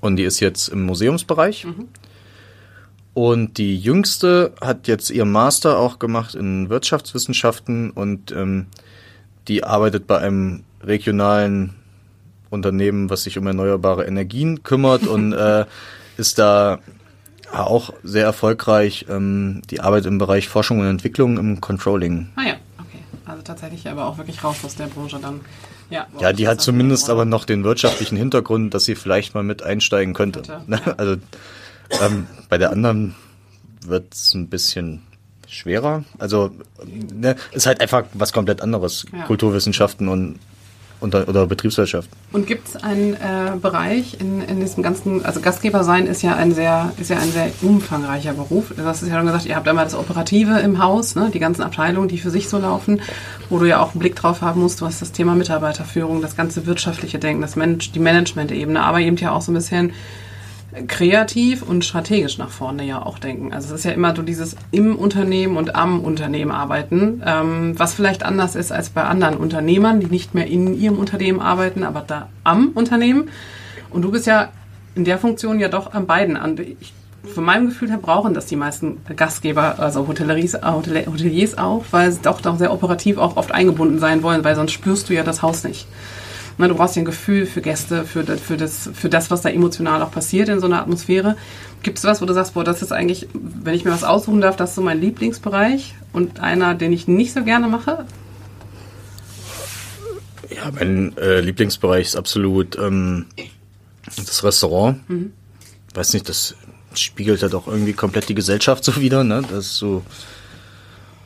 und 0.00 0.16
die 0.16 0.24
ist 0.24 0.40
jetzt 0.40 0.68
im 0.68 0.84
Museumsbereich. 0.84 1.66
Und 3.12 3.58
die 3.58 3.76
jüngste 3.76 4.54
hat 4.60 4.86
jetzt 4.86 5.10
ihren 5.10 5.32
Master 5.32 5.78
auch 5.78 5.98
gemacht 5.98 6.34
in 6.34 6.70
Wirtschaftswissenschaften 6.70 7.90
und 7.90 8.30
ähm, 8.32 8.66
die 9.48 9.64
arbeitet 9.64 10.06
bei 10.06 10.18
einem 10.18 10.62
regionalen 10.82 11.74
Unternehmen, 12.50 13.10
was 13.10 13.24
sich 13.24 13.36
um 13.36 13.46
erneuerbare 13.46 14.04
Energien 14.06 14.62
kümmert 14.62 15.06
und 15.06 15.32
äh, 15.34 15.66
ist 16.16 16.38
da 16.38 16.78
auch 17.52 17.92
sehr 18.04 18.24
erfolgreich. 18.24 19.06
Ähm, 19.08 19.62
die 19.70 19.80
arbeitet 19.80 20.06
im 20.06 20.18
Bereich 20.18 20.48
Forschung 20.48 20.78
und 20.80 20.86
Entwicklung 20.86 21.36
im 21.36 21.60
Controlling. 21.60 22.28
Ah 22.36 22.42
ja, 22.42 22.54
okay. 22.78 23.02
Also 23.26 23.42
tatsächlich 23.42 23.88
aber 23.88 24.06
auch 24.06 24.18
wirklich 24.18 24.42
raus 24.44 24.58
aus 24.64 24.76
der 24.76 24.86
Branche 24.86 25.18
dann. 25.20 25.40
Ja, 25.90 26.06
Ja, 26.20 26.32
die 26.32 26.48
hat 26.48 26.60
zumindest 26.60 27.10
aber 27.10 27.24
noch 27.24 27.44
den 27.44 27.64
wirtschaftlichen 27.64 28.16
Hintergrund, 28.16 28.72
dass 28.74 28.84
sie 28.84 28.94
vielleicht 28.94 29.34
mal 29.34 29.42
mit 29.42 29.62
einsteigen 29.62 30.14
könnte. 30.14 30.42
Könnte? 30.42 30.98
Also 30.98 31.16
ähm, 32.00 32.26
bei 32.48 32.58
der 32.58 32.70
anderen 32.70 33.14
wird 33.84 34.14
es 34.14 34.34
ein 34.34 34.48
bisschen 34.48 35.02
schwerer. 35.48 36.04
Also 36.18 36.50
ne, 36.86 37.36
ist 37.52 37.66
halt 37.66 37.80
einfach 37.80 38.04
was 38.14 38.32
komplett 38.32 38.60
anderes. 38.62 39.06
Ja. 39.12 39.24
Kulturwissenschaften 39.24 40.08
und 40.08 40.38
unter, 41.00 41.28
oder 41.28 41.46
Betriebswirtschaft. 41.46 42.08
Und 42.32 42.46
gibt 42.46 42.68
es 42.68 42.76
einen 42.76 43.14
äh, 43.14 43.56
Bereich 43.60 44.18
in, 44.20 44.42
in 44.42 44.60
diesem 44.60 44.82
ganzen, 44.82 45.24
also 45.24 45.40
Gastgeber 45.40 45.84
sein 45.84 46.06
ist 46.06 46.22
ja 46.22 46.36
ein 46.36 46.54
sehr, 46.54 46.92
ist 47.00 47.10
ja 47.10 47.18
ein 47.18 47.32
sehr 47.32 47.50
umfangreicher 47.62 48.34
Beruf. 48.34 48.72
Du 48.76 48.84
hast 48.84 49.02
es 49.02 49.08
ja 49.08 49.16
schon 49.16 49.26
gesagt, 49.26 49.46
ihr 49.46 49.56
habt 49.56 49.66
einmal 49.66 49.84
das 49.84 49.94
Operative 49.94 50.58
im 50.60 50.82
Haus, 50.82 51.14
ne, 51.14 51.30
die 51.32 51.38
ganzen 51.38 51.62
Abteilungen, 51.62 52.08
die 52.08 52.18
für 52.18 52.30
sich 52.30 52.48
so 52.48 52.58
laufen, 52.58 53.00
wo 53.48 53.58
du 53.58 53.66
ja 53.66 53.80
auch 53.80 53.92
einen 53.92 54.00
Blick 54.00 54.16
drauf 54.16 54.42
haben 54.42 54.60
musst. 54.60 54.82
Hast 54.82 55.02
das 55.02 55.12
Thema 55.12 55.34
Mitarbeiterführung, 55.34 56.22
das 56.22 56.36
ganze 56.36 56.66
wirtschaftliche 56.66 57.18
Denken, 57.18 57.42
das 57.42 57.56
Manage, 57.56 57.90
die 57.94 58.00
Management-Ebene, 58.00 58.82
aber 58.82 59.00
eben 59.00 59.16
ja 59.16 59.32
auch 59.32 59.42
so 59.42 59.52
ein 59.52 59.54
bisschen 59.54 59.92
kreativ 60.86 61.62
und 61.62 61.84
strategisch 61.84 62.38
nach 62.38 62.50
vorne 62.50 62.84
ja 62.84 63.04
auch 63.04 63.18
denken. 63.18 63.52
Also 63.52 63.74
es 63.74 63.80
ist 63.80 63.84
ja 63.84 63.90
immer 63.90 64.14
so 64.14 64.22
dieses 64.22 64.56
im 64.70 64.96
Unternehmen 64.96 65.56
und 65.56 65.74
am 65.74 66.00
Unternehmen 66.00 66.52
arbeiten, 66.52 67.22
ähm, 67.26 67.78
was 67.78 67.94
vielleicht 67.94 68.22
anders 68.22 68.54
ist 68.54 68.70
als 68.70 68.90
bei 68.90 69.02
anderen 69.02 69.36
Unternehmern, 69.36 70.00
die 70.00 70.06
nicht 70.06 70.34
mehr 70.34 70.46
in 70.46 70.78
ihrem 70.78 70.98
Unternehmen 70.98 71.40
arbeiten, 71.40 71.82
aber 71.82 72.04
da 72.06 72.28
am 72.44 72.68
Unternehmen. 72.68 73.28
Und 73.90 74.02
du 74.02 74.12
bist 74.12 74.26
ja 74.26 74.50
in 74.94 75.04
der 75.04 75.18
Funktion 75.18 75.58
ja 75.58 75.68
doch 75.68 75.92
an 75.92 76.06
beiden 76.06 76.36
an. 76.36 76.56
Ich, 76.80 76.92
von 77.34 77.44
meinem 77.44 77.66
Gefühl 77.66 77.90
her 77.90 77.98
brauchen 78.00 78.32
das 78.32 78.46
die 78.46 78.56
meisten 78.56 78.98
Gastgeber, 79.14 79.78
also 79.78 80.06
Hotelleries, 80.06 80.54
äh, 80.54 80.60
Hotel- 80.64 81.06
Hoteliers 81.06 81.58
auch, 81.58 81.84
weil 81.90 82.10
sie 82.12 82.20
doch, 82.22 82.40
doch 82.40 82.56
sehr 82.56 82.72
operativ 82.72 83.18
auch 83.18 83.36
oft 83.36 83.52
eingebunden 83.52 83.98
sein 83.98 84.22
wollen, 84.22 84.42
weil 84.44 84.54
sonst 84.54 84.72
spürst 84.72 85.08
du 85.08 85.14
ja 85.14 85.22
das 85.22 85.42
Haus 85.42 85.64
nicht. 85.64 85.86
Na, 86.60 86.68
du 86.68 86.74
brauchst 86.74 86.94
ja 86.94 87.00
ein 87.00 87.06
Gefühl 87.06 87.46
für 87.46 87.62
Gäste, 87.62 88.04
für 88.04 88.22
das, 88.22 88.38
für, 88.38 88.58
das, 88.58 88.90
für 88.92 89.08
das, 89.08 89.30
was 89.30 89.40
da 89.40 89.48
emotional 89.48 90.02
auch 90.02 90.10
passiert 90.10 90.50
in 90.50 90.60
so 90.60 90.66
einer 90.66 90.82
Atmosphäre. 90.82 91.38
Gibt 91.82 91.96
es 91.96 92.04
was, 92.04 92.20
wo 92.20 92.26
du 92.26 92.34
sagst, 92.34 92.52
boah, 92.52 92.64
das 92.64 92.82
ist 92.82 92.92
eigentlich, 92.92 93.28
wenn 93.32 93.72
ich 93.74 93.86
mir 93.86 93.92
was 93.92 94.04
aussuchen 94.04 94.42
darf, 94.42 94.56
das 94.56 94.70
ist 94.70 94.76
so 94.76 94.82
mein 94.82 95.00
Lieblingsbereich 95.00 95.94
und 96.12 96.40
einer, 96.40 96.74
den 96.74 96.92
ich 96.92 97.08
nicht 97.08 97.32
so 97.32 97.44
gerne 97.44 97.66
mache? 97.66 98.04
Ja, 100.54 100.70
mein 100.70 101.16
äh, 101.16 101.40
Lieblingsbereich 101.40 102.08
ist 102.08 102.16
absolut 102.16 102.76
ähm, 102.76 103.24
das 104.18 104.44
Restaurant. 104.44 105.00
Weiß 105.94 106.12
nicht, 106.12 106.28
das 106.28 106.56
spiegelt 106.92 107.42
halt 107.42 107.54
auch 107.54 107.68
irgendwie 107.68 107.94
komplett 107.94 108.28
die 108.28 108.34
Gesellschaft 108.34 108.84
so 108.84 109.00
wieder, 109.00 109.24
ne? 109.24 109.40
Das 109.50 109.64
ist 109.64 109.76
so, 109.78 110.04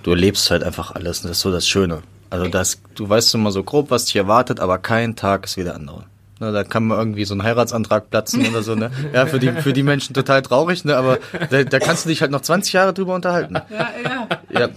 du 0.05 0.11
erlebst 0.13 0.49
halt 0.53 0.63
einfach 0.63 0.95
alles, 0.95 1.23
und 1.23 1.31
das 1.31 1.39
ist 1.39 1.43
so 1.43 1.51
das 1.51 1.67
Schöne. 1.67 2.05
Also 2.35 2.49
das, 2.49 2.81
du 2.95 3.09
weißt 3.09 3.35
immer 3.37 3.53
so 3.53 3.63
grob, 3.63 3.91
was 3.91 4.07
dich 4.07 4.17
erwartet, 4.17 4.59
aber 4.59 4.79
kein 4.79 5.15
Tag 5.15 5.45
ist 5.45 5.57
wie 5.57 5.63
der 5.65 5.77
andere. 5.77 6.05
Ne, 6.41 6.51
da 6.51 6.65
kann 6.65 6.85
mal 6.85 6.99
irgendwie 6.99 7.25
so 7.25 7.35
ein 7.35 7.45
Heiratsantrag 7.45 8.11
platzen 8.11 8.45
oder 8.49 8.63
so, 8.63 8.75
ne? 8.75 8.91
Ja, 9.13 9.27
für 9.27 9.39
die, 9.39 9.53
für 9.53 9.73
die 9.73 9.85
Menschen 9.85 10.15
total 10.15 10.43
traurig, 10.43 10.85
ne? 10.85 10.97
Aber 10.97 11.19
da, 11.51 11.63
da 11.63 11.79
kannst 11.79 12.05
du 12.05 12.09
dich 12.09 12.23
halt 12.23 12.33
noch 12.33 12.41
20 12.41 12.73
Jahre 12.73 12.93
drüber 12.93 13.15
unterhalten. 13.15 13.55
Ja, 13.55 13.89
ja. 14.03 14.29
Ja. 14.51 14.69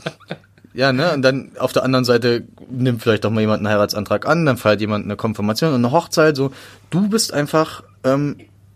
Ja, 0.76 0.94
ne? 0.94 1.14
Und 1.14 1.24
dann 1.24 1.54
auf 1.58 1.74
der 1.74 1.84
anderen 1.84 2.06
Seite 2.06 2.44
nimmt 2.70 3.02
vielleicht 3.02 3.26
auch 3.26 3.32
mal 3.32 3.42
jemand 3.42 3.62
einen 3.62 3.70
Heiratsantrag 3.70 4.28
an, 4.28 4.46
dann 4.46 4.58
feiert 4.58 4.80
jemand 4.82 5.06
eine 5.06 5.16
Konfirmation 5.16 5.74
und 5.74 5.84
eine 5.84 5.92
Hochzeit. 5.92 6.36
So, 6.36 6.52
du 6.92 7.10
bist 7.10 7.34
einfach 7.34 7.84
ähm, 8.04 8.36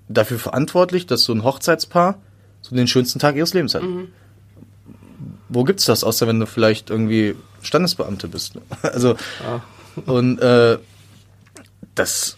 dafür 0.10 0.39
verantwortlich, 0.39 1.06
dass 1.06 1.24
so 1.24 1.34
ein 1.34 1.44
Hochzeitspaar 1.44 2.17
so 2.62 2.76
den 2.76 2.88
schönsten 2.88 3.20
Tag 3.20 3.36
ihres 3.36 3.54
Lebens 3.54 3.76
hat. 3.76 3.84
Wo 5.50 5.63
gibt's 5.63 5.86
das, 5.86 6.04
außer 6.04 6.26
wenn 6.26 6.39
du 6.39 6.48
vielleicht 6.48 6.89
irgendwie 6.89 7.36
Standesbeamte 7.62 8.28
bist? 8.28 8.56
Ne? 8.56 8.62
Also 8.82 9.15
und 10.06 10.39
äh, 10.39 10.78
das 11.95 12.38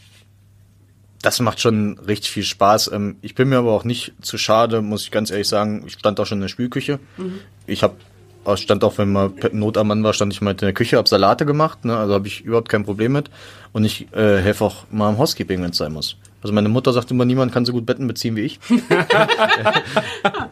das 1.22 1.40
macht 1.40 1.62
schon 1.62 1.98
richtig 2.00 2.32
viel 2.32 2.44
Spaß. 2.44 2.92
Ähm, 2.94 3.16
ich 3.22 3.34
bin 3.34 3.50
mir 3.50 3.58
aber 3.58 3.72
auch 3.72 3.86
nicht 3.86 4.14
zu 4.22 4.38
schade, 4.38 4.82
muss 4.82 5.04
ich 5.04 5.12
ganz 5.12 5.32
ehrlich 5.32 5.48
sagen. 5.48 5.84
Ich 5.88 5.94
stand 5.94 6.20
auch 6.20 6.26
schon 6.26 6.40
in 6.40 6.42
der 6.42 6.50
Spülküche. 6.50 7.00
Ich 7.66 7.82
habe 7.82 7.96
stand 8.56 8.84
auch, 8.84 8.98
wenn 8.98 9.12
mal 9.12 9.32
Not 9.54 9.78
am 9.78 9.88
Mann 9.88 10.04
war, 10.04 10.14
stand 10.14 10.34
ich 10.34 10.42
mal 10.42 10.52
in 10.52 10.58
der 10.58 10.74
Küche, 10.74 10.98
hab 10.98 11.08
Salate 11.08 11.46
gemacht, 11.46 11.86
ne? 11.86 11.96
also 11.96 12.14
habe 12.14 12.28
ich 12.28 12.42
überhaupt 12.42 12.68
kein 12.68 12.84
Problem 12.84 13.14
mit. 13.14 13.30
Und 13.72 13.86
ich 13.86 14.14
äh, 14.14 14.42
helfe 14.42 14.66
auch 14.66 14.86
mal 14.92 15.10
im 15.10 15.18
Housekeeping, 15.18 15.62
wenn 15.64 15.72
es 15.72 15.78
sein 15.78 15.94
muss. 15.94 16.18
Also 16.42 16.54
meine 16.54 16.68
Mutter 16.68 16.92
sagt 16.92 17.10
immer, 17.10 17.24
niemand 17.24 17.54
kann 17.54 17.64
so 17.64 17.72
gut 17.72 17.86
Betten 17.86 18.06
beziehen 18.06 18.36
wie 18.36 18.42
ich. 18.42 18.60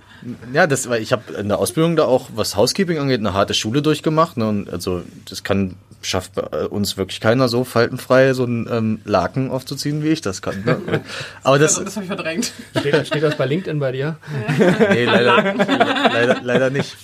ja, 0.54 0.68
das, 0.68 0.90
weil 0.90 1.02
ich 1.02 1.12
habe 1.12 1.34
in 1.34 1.48
der 1.48 1.60
Ausbildung 1.60 1.96
da 1.96 2.06
auch, 2.06 2.30
was 2.36 2.56
Housekeeping 2.56 3.00
angeht, 3.00 3.20
eine 3.20 3.34
harte 3.34 3.54
Schule 3.54 3.82
durchgemacht. 3.82 4.38
Ne? 4.38 4.48
Und 4.48 4.70
also 4.70 5.04
das 5.30 5.44
kann 5.44 5.76
schafft 6.02 6.34
bei 6.34 6.66
uns 6.68 6.98
wirklich 6.98 7.20
keiner 7.20 7.48
so 7.48 7.64
faltenfrei 7.64 8.34
so 8.34 8.44
einen 8.44 8.68
ähm, 8.72 9.02
Laken 9.06 9.52
aufzuziehen, 9.52 10.04
wie 10.04 10.10
ich 10.10 10.22
das 10.22 10.42
kann. 10.42 10.64
Ne? 10.66 11.02
Aber 11.44 11.60
das, 11.60 11.74
Also, 11.74 11.86
das 11.86 11.96
habe 11.96 12.06
ich 12.06 12.08
verdrängt. 12.08 12.52
Steht, 12.80 13.08
steht 13.08 13.24
das 13.24 13.38
bei 13.38 13.46
LinkedIn 13.46 13.80
bei 13.80 13.92
dir? 13.92 14.18
nee, 14.90 15.06
leider, 15.06 15.54
leider, 15.56 16.42
leider 16.42 16.70
nicht. 16.70 16.98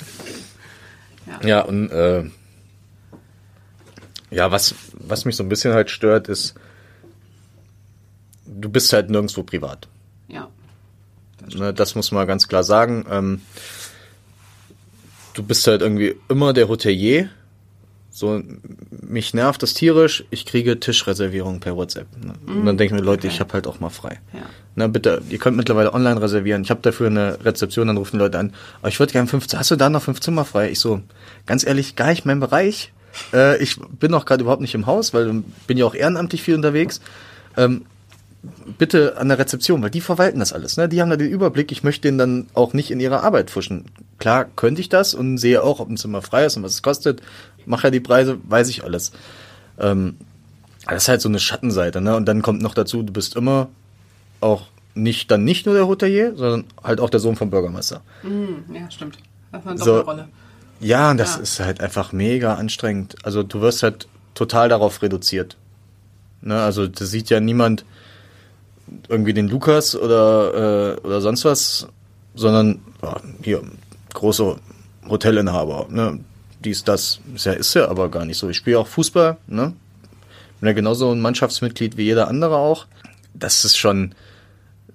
Ja, 1.43 1.61
und 1.61 1.91
äh, 1.91 2.23
ja, 4.31 4.51
was, 4.51 4.75
was 4.93 5.25
mich 5.25 5.35
so 5.35 5.43
ein 5.43 5.49
bisschen 5.49 5.73
halt 5.73 5.89
stört, 5.89 6.27
ist, 6.27 6.55
du 8.45 8.69
bist 8.69 8.91
halt 8.93 9.09
nirgendwo 9.09 9.43
privat. 9.43 9.87
Ne, 11.55 11.73
das 11.73 11.95
muss 11.95 12.11
man 12.11 12.27
ganz 12.27 12.47
klar 12.47 12.63
sagen. 12.63 13.05
Ähm, 13.09 13.41
du 15.33 15.43
bist 15.43 15.67
halt 15.67 15.81
irgendwie 15.81 16.15
immer 16.29 16.53
der 16.53 16.67
Hotelier. 16.67 17.29
So, 18.09 18.41
mich 18.89 19.35
nervt 19.35 19.61
das 19.61 19.75
tierisch. 19.75 20.23
Ich 20.31 20.47
kriege 20.47 20.79
Tischreservierungen 20.79 21.59
per 21.59 21.75
WhatsApp. 21.75 22.07
Ne? 22.17 22.33
Und 22.47 22.65
dann 22.65 22.75
denke 22.75 22.95
ich 22.95 22.99
mir, 22.99 23.05
Leute, 23.05 23.27
ich 23.27 23.39
habe 23.39 23.53
halt 23.53 23.67
auch 23.67 23.79
mal 23.79 23.91
frei. 23.91 24.19
Ja. 24.33 24.39
Na 24.75 24.87
bitte, 24.87 25.21
ihr 25.29 25.37
könnt 25.37 25.55
mittlerweile 25.55 25.93
online 25.93 26.19
reservieren. 26.19 26.63
Ich 26.63 26.71
habe 26.71 26.81
dafür 26.81 27.07
eine 27.07 27.37
Rezeption, 27.45 27.85
dann 27.85 27.97
rufen 27.97 28.17
Leute 28.17 28.39
an. 28.39 28.53
Aber 28.79 28.89
ich 28.89 28.99
würde 28.99 29.13
gerne 29.13 29.27
fünf, 29.27 29.45
hast 29.53 29.69
du 29.69 29.75
da 29.75 29.91
noch 29.91 30.01
fünf 30.01 30.19
Zimmer 30.19 30.45
frei? 30.45 30.71
Ich 30.71 30.79
so, 30.79 31.01
ganz 31.45 31.63
ehrlich, 31.65 31.95
gar 31.95 32.09
nicht 32.09 32.25
mein 32.25 32.39
Bereich. 32.39 32.91
Äh, 33.33 33.61
ich 33.61 33.79
bin 33.99 34.13
auch 34.15 34.25
gerade 34.25 34.41
überhaupt 34.41 34.61
nicht 34.61 34.73
im 34.73 34.87
Haus, 34.87 35.13
weil 35.13 35.43
bin 35.67 35.77
ja 35.77 35.85
auch 35.85 35.93
ehrenamtlich 35.95 36.41
viel 36.41 36.55
unterwegs. 36.55 37.01
Ähm, 37.55 37.85
bitte 38.77 39.17
an 39.17 39.29
der 39.29 39.39
Rezeption, 39.39 39.81
weil 39.81 39.89
die 39.89 40.01
verwalten 40.01 40.39
das 40.39 40.53
alles. 40.53 40.77
Ne? 40.77 40.89
Die 40.89 41.01
haben 41.01 41.09
da 41.09 41.15
den 41.17 41.29
Überblick. 41.29 41.71
Ich 41.71 41.83
möchte 41.83 42.03
denen 42.03 42.17
dann 42.17 42.47
auch 42.53 42.73
nicht 42.73 42.91
in 42.91 42.99
ihrer 42.99 43.23
Arbeit 43.23 43.49
fuschen. 43.51 43.85
Klar 44.19 44.45
könnte 44.55 44.81
ich 44.81 44.89
das 44.89 45.13
und 45.13 45.37
sehe 45.37 45.63
auch, 45.63 45.79
ob 45.79 45.89
ein 45.89 45.97
Zimmer 45.97 46.21
frei 46.21 46.45
ist 46.45 46.57
und 46.57 46.63
was 46.63 46.73
es 46.73 46.81
kostet. 46.81 47.21
Mache 47.65 47.87
ja 47.87 47.91
die 47.91 47.99
Preise, 47.99 48.37
weiß 48.43 48.69
ich 48.69 48.83
alles. 48.83 49.11
Ähm, 49.79 50.15
das 50.87 51.03
ist 51.03 51.09
halt 51.09 51.21
so 51.21 51.29
eine 51.29 51.39
Schattenseite. 51.39 52.01
Ne? 52.01 52.15
Und 52.15 52.25
dann 52.25 52.41
kommt 52.41 52.61
noch 52.61 52.73
dazu, 52.73 53.03
du 53.03 53.11
bist 53.13 53.35
immer 53.35 53.69
auch 54.41 54.63
nicht 54.95 55.29
dann 55.29 55.43
nicht 55.43 55.65
nur 55.65 55.75
der 55.75 55.87
Hotelier, 55.87 56.33
sondern 56.35 56.63
halt 56.83 56.99
auch 56.99 57.09
der 57.09 57.19
Sohn 57.19 57.35
vom 57.35 57.49
Bürgermeister. 57.49 58.01
Hm, 58.21 58.63
ja, 58.73 58.89
stimmt. 58.89 59.17
Das 59.51 59.61
ist 59.61 59.67
eine 59.67 59.77
So. 59.77 59.85
Doppelrolle. 59.97 60.27
Ja, 60.79 61.11
und 61.11 61.17
das 61.17 61.35
Ja. 61.35 61.41
ist 61.41 61.59
halt 61.59 61.81
einfach 61.81 62.11
mega 62.13 62.55
anstrengend. 62.55 63.15
Also 63.23 63.43
du 63.43 63.61
wirst 63.61 63.83
halt 63.83 64.07
total 64.35 64.69
darauf 64.69 65.01
reduziert. 65.01 65.57
Ne? 66.41 66.59
Also 66.61 66.87
da 66.87 67.05
sieht 67.05 67.29
ja 67.29 67.39
niemand 67.39 67.83
irgendwie 69.09 69.33
den 69.33 69.47
Lukas 69.47 69.95
oder, 69.95 70.97
äh, 70.97 71.05
oder 71.05 71.21
sonst 71.21 71.45
was, 71.45 71.87
sondern 72.35 72.79
ja, 73.01 73.17
hier, 73.43 73.61
große 74.13 74.57
Hotelinhaber, 75.09 75.87
ne? 75.89 76.19
Dies, 76.63 76.83
das. 76.83 77.19
Ist 77.35 77.45
ja, 77.45 77.53
ist 77.53 77.73
ja 77.75 77.87
aber 77.87 78.09
gar 78.09 78.25
nicht 78.25 78.37
so. 78.37 78.49
Ich 78.49 78.57
spiele 78.57 78.79
auch 78.79 78.87
Fußball, 78.87 79.37
ne? 79.47 79.73
Bin 80.59 80.67
ja 80.67 80.73
genauso 80.73 81.11
ein 81.11 81.21
Mannschaftsmitglied 81.21 81.97
wie 81.97 82.03
jeder 82.03 82.27
andere 82.27 82.57
auch. 82.57 82.87
Das 83.33 83.63
ist 83.63 83.77
schon, 83.77 84.15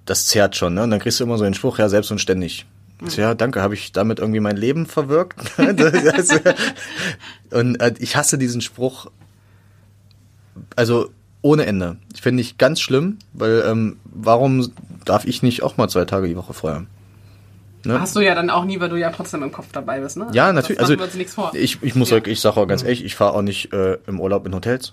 das 0.04 0.26
zerrt 0.26 0.56
schon, 0.56 0.74
ne? 0.74 0.82
Und 0.82 0.90
dann 0.90 0.98
kriegst 0.98 1.20
du 1.20 1.24
immer 1.24 1.38
so 1.38 1.44
den 1.44 1.54
Spruch, 1.54 1.78
ja, 1.78 1.88
selbst 1.88 2.10
und 2.10 2.18
ständig. 2.18 2.66
Ja, 3.16 3.34
danke, 3.34 3.62
habe 3.62 3.74
ich 3.74 3.92
damit 3.92 4.20
irgendwie 4.20 4.40
mein 4.40 4.56
Leben 4.56 4.86
verwirkt? 4.86 5.58
Und 7.50 7.80
äh, 7.80 7.94
ich 7.98 8.14
hasse 8.14 8.38
diesen 8.38 8.60
Spruch, 8.60 9.10
also 10.76 11.10
ohne 11.42 11.66
Ende. 11.66 11.96
Ich 12.14 12.22
finde 12.22 12.40
ich 12.40 12.56
ganz 12.58 12.80
schlimm, 12.80 13.18
weil 13.32 13.64
ähm, 13.66 13.96
warum 14.04 14.72
darf 15.04 15.24
ich 15.24 15.42
nicht 15.42 15.62
auch 15.62 15.76
mal 15.76 15.88
zwei 15.88 16.04
Tage 16.04 16.28
die 16.28 16.36
Woche 16.36 16.54
haben? 16.72 16.86
Ne? 17.84 18.00
Hast 18.00 18.14
du 18.14 18.20
ja 18.20 18.34
dann 18.36 18.48
auch 18.48 18.64
nie, 18.64 18.78
weil 18.78 18.88
du 18.88 18.96
ja 18.96 19.10
trotzdem 19.10 19.42
im 19.42 19.50
Kopf 19.50 19.66
dabei 19.72 20.00
bist, 20.00 20.16
ne? 20.16 20.28
Ja, 20.32 20.52
natürlich. 20.52 20.80
Also 20.80 20.94
ich, 21.54 21.82
ich 21.82 21.94
muss 21.96 22.10
Ja. 22.10 22.18
ich 22.24 22.40
sage 22.40 22.56
auch 22.58 22.66
ganz 22.68 22.84
ehrlich, 22.84 23.04
ich 23.04 23.16
fahre 23.16 23.34
auch 23.34 23.42
nicht 23.42 23.72
äh, 23.72 23.98
im 24.06 24.20
Urlaub 24.20 24.46
in 24.46 24.54
Hotels. 24.54 24.92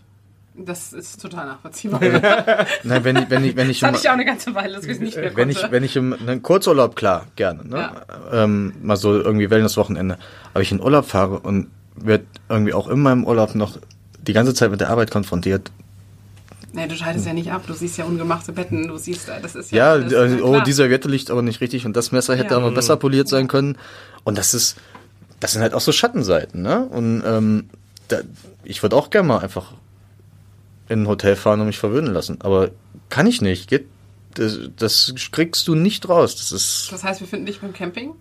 Das 0.55 0.91
ist 0.91 1.21
total 1.21 1.45
nachvollziehbar. 1.45 2.01
Nein, 2.83 3.03
wenn 3.03 3.15
ich, 3.15 3.29
wenn 3.29 3.45
ich, 3.45 3.55
wenn 3.55 3.69
ich, 3.69 3.79
Das 3.79 3.89
hatte 3.89 3.99
ich 4.01 4.09
auch 4.09 4.13
eine 4.13 4.25
ganze 4.25 4.55
Weile, 4.55 4.73
dass 4.75 4.85
ich 4.85 4.99
nicht 4.99 5.15
mehr 5.15 5.35
wenn 5.35 5.47
konnte. 5.49 5.65
ich, 5.67 5.71
wenn 5.71 5.83
ich 5.83 5.95
im 5.95 6.13
einen 6.13 6.41
Kurzurlaub 6.41 6.95
klar 6.95 7.27
gerne, 7.35 7.65
ne? 7.65 7.91
Ähm, 8.33 8.73
mal 8.81 8.97
so 8.97 9.13
irgendwie 9.13 9.49
Wellness-Wochenende. 9.49 10.17
Aber 10.53 10.61
ich 10.61 10.71
in 10.71 10.81
Urlaub 10.81 11.05
fahre 11.05 11.39
und 11.39 11.67
werde 11.95 12.25
irgendwie 12.49 12.73
auch 12.73 12.87
in 12.89 12.99
meinem 12.99 13.23
Urlaub 13.23 13.55
noch 13.55 13.77
die 14.27 14.33
ganze 14.33 14.53
Zeit 14.53 14.71
mit 14.71 14.81
der 14.81 14.89
Arbeit 14.89 15.11
konfrontiert. 15.11 15.71
Nee, 16.73 16.87
du 16.87 16.95
scheidest 16.95 17.25
ja 17.25 17.33
nicht 17.33 17.51
ab, 17.51 17.63
du 17.67 17.73
siehst 17.73 17.97
ja 17.97 18.05
ungemachte 18.05 18.51
Betten, 18.51 18.87
du 18.87 18.97
siehst, 18.97 19.29
äh, 19.29 19.41
das 19.41 19.55
ist 19.55 19.71
ja... 19.71 19.95
Ja, 19.97 20.03
das 20.03 20.11
ist 20.11 20.17
äh, 20.17 20.37
ja 20.37 20.43
oh, 20.43 20.51
klar. 20.51 20.63
die 20.63 20.73
Serviette 20.73 21.07
liegt 21.07 21.29
aber 21.31 21.41
nicht 21.41 21.61
richtig 21.61 21.85
und 21.85 21.95
das 21.95 22.11
Messer 22.11 22.35
hätte 22.35 22.51
Ja. 22.51 22.57
aber 22.57 22.71
besser 22.71 22.97
poliert 22.97 23.27
sein 23.27 23.47
können. 23.47 23.77
Und 24.23 24.37
das 24.37 24.53
ist, 24.53 24.77
das 25.39 25.53
sind 25.53 25.61
halt 25.61 25.73
auch 25.73 25.81
so 25.81 25.91
Schattenseiten, 25.91 26.61
ne? 26.61 26.85
Und 26.85 27.23
ähm, 27.25 27.69
da, 28.07 28.19
ich 28.63 28.81
würde 28.83 28.95
auch 28.95 29.09
gerne 29.09 29.27
mal 29.27 29.39
einfach 29.39 29.73
in 30.89 31.03
ein 31.03 31.07
Hotel 31.07 31.35
fahren 31.35 31.61
und 31.61 31.67
mich 31.67 31.79
verwöhnen 31.79 32.13
lassen. 32.13 32.39
Aber 32.41 32.71
kann 33.09 33.27
ich 33.27 33.41
nicht. 33.41 33.69
Geht, 33.69 33.85
das, 34.33 34.57
das 34.75 35.13
kriegst 35.31 35.67
du 35.67 35.75
nicht 35.75 36.09
raus. 36.09 36.35
Das 36.35 36.51
ist. 36.51 36.89
Das 36.91 37.03
heißt, 37.03 37.19
wir 37.21 37.27
finden 37.27 37.45
dich 37.45 37.61
beim 37.61 37.73
Camping? 37.73 38.13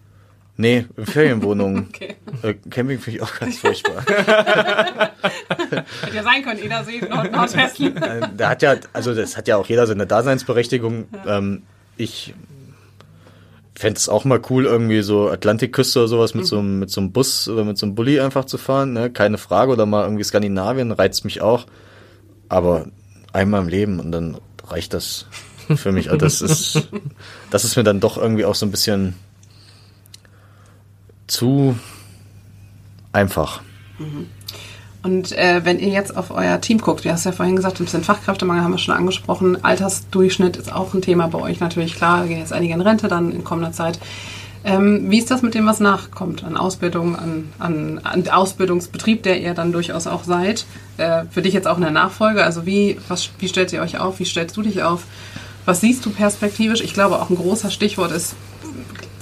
Nee, 0.61 0.87
Ferienwohnungen. 1.03 1.89
Okay. 1.95 2.17
Äh, 2.43 2.55
Camping 2.71 2.99
finde 2.99 3.19
ich 3.19 3.23
auch 3.23 3.35
ganz 3.39 3.59
furchtbar. 3.59 4.05
Hätte 4.07 6.17
ja 6.17 6.23
sein 6.23 6.43
können, 6.45 6.61
Edersee, 6.63 7.01
Nord 7.09 7.33
Nordwestlichen. 7.33 7.97
Äh, 7.97 8.29
da 8.37 8.51
hat 8.51 8.63
ja, 8.63 8.77
also 8.93 9.15
das 9.15 9.37
hat 9.37 9.49
ja 9.49 9.57
auch 9.57 9.67
jeder 9.67 9.87
seine 9.87 10.07
Daseinsberechtigung. 10.07 11.07
Ähm, 11.27 11.63
ich 11.97 12.35
fände 13.75 13.99
es 13.99 14.09
auch 14.09 14.25
mal 14.25 14.41
cool, 14.51 14.67
irgendwie 14.67 15.03
so 15.03 15.31
Atlantikküste 15.31 16.01
oder 16.01 16.09
sowas 16.09 16.35
mit, 16.35 16.47
so, 16.47 16.59
einem- 16.59 16.79
mit 16.81 16.91
so 16.91 17.01
einem 17.01 17.13
Bus 17.13 17.49
oder 17.49 17.65
mit 17.65 17.79
so 17.79 17.87
einem 17.87 17.95
Bulli 17.95 18.21
einfach 18.21 18.45
zu 18.45 18.59
fahren, 18.59 18.93
ne? 18.93 19.11
Keine 19.11 19.39
Frage. 19.39 19.73
Oder 19.73 19.87
mal 19.87 20.05
irgendwie 20.05 20.25
Skandinavien 20.25 20.93
reizt 20.93 21.25
mich 21.25 21.41
auch. 21.41 21.67
Aber 22.49 22.87
einmal 23.33 23.63
im 23.63 23.69
Leben 23.69 24.01
und 24.01 24.13
dann 24.13 24.39
reicht 24.67 24.95
das 24.95 25.27
für 25.77 25.93
mich. 25.93 26.09
Also 26.11 26.19
das 26.19 26.43
ist, 26.43 26.89
das 27.51 27.65
ist 27.65 27.77
mir 27.77 27.85
dann 27.85 28.01
doch 28.01 28.17
irgendwie 28.19 28.45
auch 28.45 28.55
so 28.55 28.67
ein 28.67 28.71
bisschen 28.71 29.15
zu 31.29 31.79
einfach. 33.13 33.61
Und 35.03 35.33
äh, 35.33 35.65
wenn 35.65 35.79
ihr 35.79 35.89
jetzt 35.89 36.17
auf 36.17 36.31
euer 36.31 36.61
Team 36.61 36.79
guckt, 36.79 37.05
du 37.05 37.11
hast 37.11 37.25
ja 37.25 37.33
vorhin 37.33 37.57
gesagt, 37.57 37.81
ein 37.81 37.85
bisschen 37.85 38.03
Fachkräftemangel 38.03 38.65
haben 38.65 38.73
wir 38.73 38.79
schon 38.79 38.95
angesprochen. 38.95 39.63
Altersdurchschnitt 39.65 40.57
ist 40.57 40.73
auch 40.73 40.93
ein 40.93 41.03
Thema 41.03 41.29
bei 41.29 41.39
euch 41.39 41.61
natürlich. 41.61 41.95
Klar, 41.95 42.27
gehen 42.27 42.39
jetzt 42.39 42.53
einige 42.53 42.75
in 42.75 42.81
Rente 42.81 43.09
dann 43.09 43.31
in 43.31 43.45
kommender 43.45 43.73
Zeit. 43.73 44.01
Ähm, 44.65 45.09
wie 45.09 45.19
ist 45.19 45.31
das 45.31 45.43
mit 45.43 45.55
dem, 45.55 45.67
was 45.67 45.79
nachkommt 45.79 46.43
an 46.43 46.57
Ausbildung, 46.57 47.17
an, 47.17 47.49
an, 47.61 48.01
an 48.03 48.29
Ausbildungsbetrieb, 48.29 49.23
der 49.23 49.41
ihr 49.41 49.55
dann 49.55 49.73
durchaus 49.73 50.09
auch 50.09 50.25
seid? 50.25 50.67
Äh, 50.97 51.25
für 51.31 51.43
dich 51.43 51.55
jetzt 51.55 51.69
auch 51.69 51.77
in 51.77 51.83
der 51.83 51.93
Nachfolge. 51.93 52.43
Also 52.43 52.67
wie, 52.67 52.99
was, 53.07 53.31
wie 53.39 53.49
stellt 53.49 53.73
ihr 53.73 53.81
euch 53.81 53.99
auf? 53.99 54.19
Wie 54.19 54.25
stellst 54.25 54.57
du 54.57 54.63
dich 54.63 54.83
auf? 54.83 55.05
Was 55.65 55.81
siehst 55.81 56.05
du 56.05 56.11
perspektivisch? 56.11 56.81
Ich 56.81 56.93
glaube, 56.93 57.21
auch 57.21 57.31
ein 57.31 57.37
großer 57.37 57.71
Stichwort 57.71 58.11
ist 58.11 58.35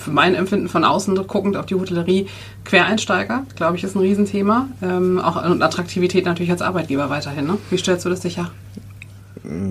für 0.07 0.13
mein 0.13 0.37
Empfinden 0.37 0.69
von 0.69 0.85
außen 0.85 1.17
guckend 1.27 1.57
auf 1.57 1.67
die 1.67 1.75
Hotellerie, 1.75 2.29
Quereinsteiger, 2.65 3.45
glaube 3.57 3.77
ich, 3.77 3.83
ist 3.83 3.97
ein 3.97 4.01
Riesenthema. 4.01 4.69
Ähm, 4.81 5.19
auch 5.19 5.45
und 5.45 5.63
Attraktivität 5.63 6.25
natürlich 6.25 6.53
als 6.53 6.63
Arbeitgeber 6.63 7.11
weiterhin. 7.11 7.47
Ne? 7.47 7.59
Wie 7.71 7.77
stellst 7.77 8.05
du 8.05 8.09
das 8.09 8.23
sicher? 8.23 8.53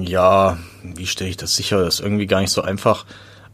Ja, 0.02 0.58
wie 0.84 1.08
stelle 1.08 1.30
ich 1.30 1.38
das 1.38 1.56
sicher? 1.56 1.82
Das 1.84 1.96
ist 1.96 2.00
irgendwie 2.02 2.28
gar 2.28 2.42
nicht 2.42 2.52
so 2.52 2.62
einfach. 2.62 3.06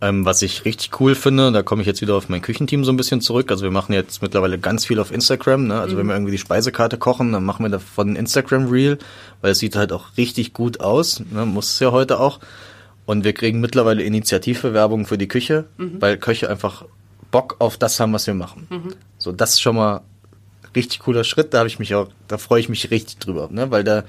Ähm, 0.03 0.25
was 0.25 0.41
ich 0.41 0.65
richtig 0.65 0.99
cool 0.99 1.13
finde, 1.13 1.51
da 1.51 1.61
komme 1.61 1.81
ich 1.81 1.87
jetzt 1.87 2.01
wieder 2.01 2.15
auf 2.15 2.27
mein 2.27 2.41
Küchenteam 2.41 2.83
so 2.83 2.91
ein 2.91 2.97
bisschen 2.97 3.21
zurück. 3.21 3.51
Also 3.51 3.63
wir 3.63 3.69
machen 3.69 3.93
jetzt 3.93 4.23
mittlerweile 4.23 4.57
ganz 4.57 4.83
viel 4.87 4.99
auf 4.99 5.11
Instagram. 5.11 5.67
Ne? 5.67 5.79
Also 5.79 5.95
wenn 5.95 6.07
wir 6.07 6.15
irgendwie 6.15 6.31
die 6.31 6.39
Speisekarte 6.39 6.97
kochen, 6.97 7.31
dann 7.31 7.45
machen 7.45 7.63
wir 7.63 7.69
davon 7.69 8.13
ein 8.13 8.15
Instagram 8.15 8.69
Reel, 8.69 8.97
weil 9.41 9.51
es 9.51 9.59
sieht 9.59 9.75
halt 9.75 9.93
auch 9.93 10.17
richtig 10.17 10.53
gut 10.53 10.79
aus. 10.79 11.21
Ne? 11.29 11.45
Muss 11.45 11.73
es 11.73 11.79
ja 11.79 11.91
heute 11.91 12.19
auch. 12.19 12.39
Und 13.11 13.25
wir 13.25 13.33
kriegen 13.33 13.59
mittlerweile 13.59 14.03
Initiativbewerbungen 14.03 15.05
für 15.05 15.17
die 15.17 15.27
Küche, 15.27 15.65
weil 15.99 16.15
Köche 16.17 16.49
einfach 16.49 16.85
Bock 17.29 17.57
auf 17.59 17.75
das 17.75 17.99
haben, 17.99 18.13
was 18.13 18.25
wir 18.25 18.33
machen. 18.33 18.67
So, 19.17 19.33
das 19.33 19.49
ist 19.49 19.59
schon 19.59 19.75
mal 19.75 19.99
richtig 20.77 20.99
cooler 20.99 21.25
Schritt. 21.25 21.53
Da 21.53 21.57
habe 21.57 21.67
ich 21.67 21.77
mich 21.77 21.93
auch, 21.93 22.07
da 22.29 22.37
freue 22.37 22.61
ich 22.61 22.69
mich 22.69 22.89
richtig 22.89 23.17
drüber, 23.17 23.49
ne? 23.51 23.69
weil 23.69 23.83
da, 23.83 24.05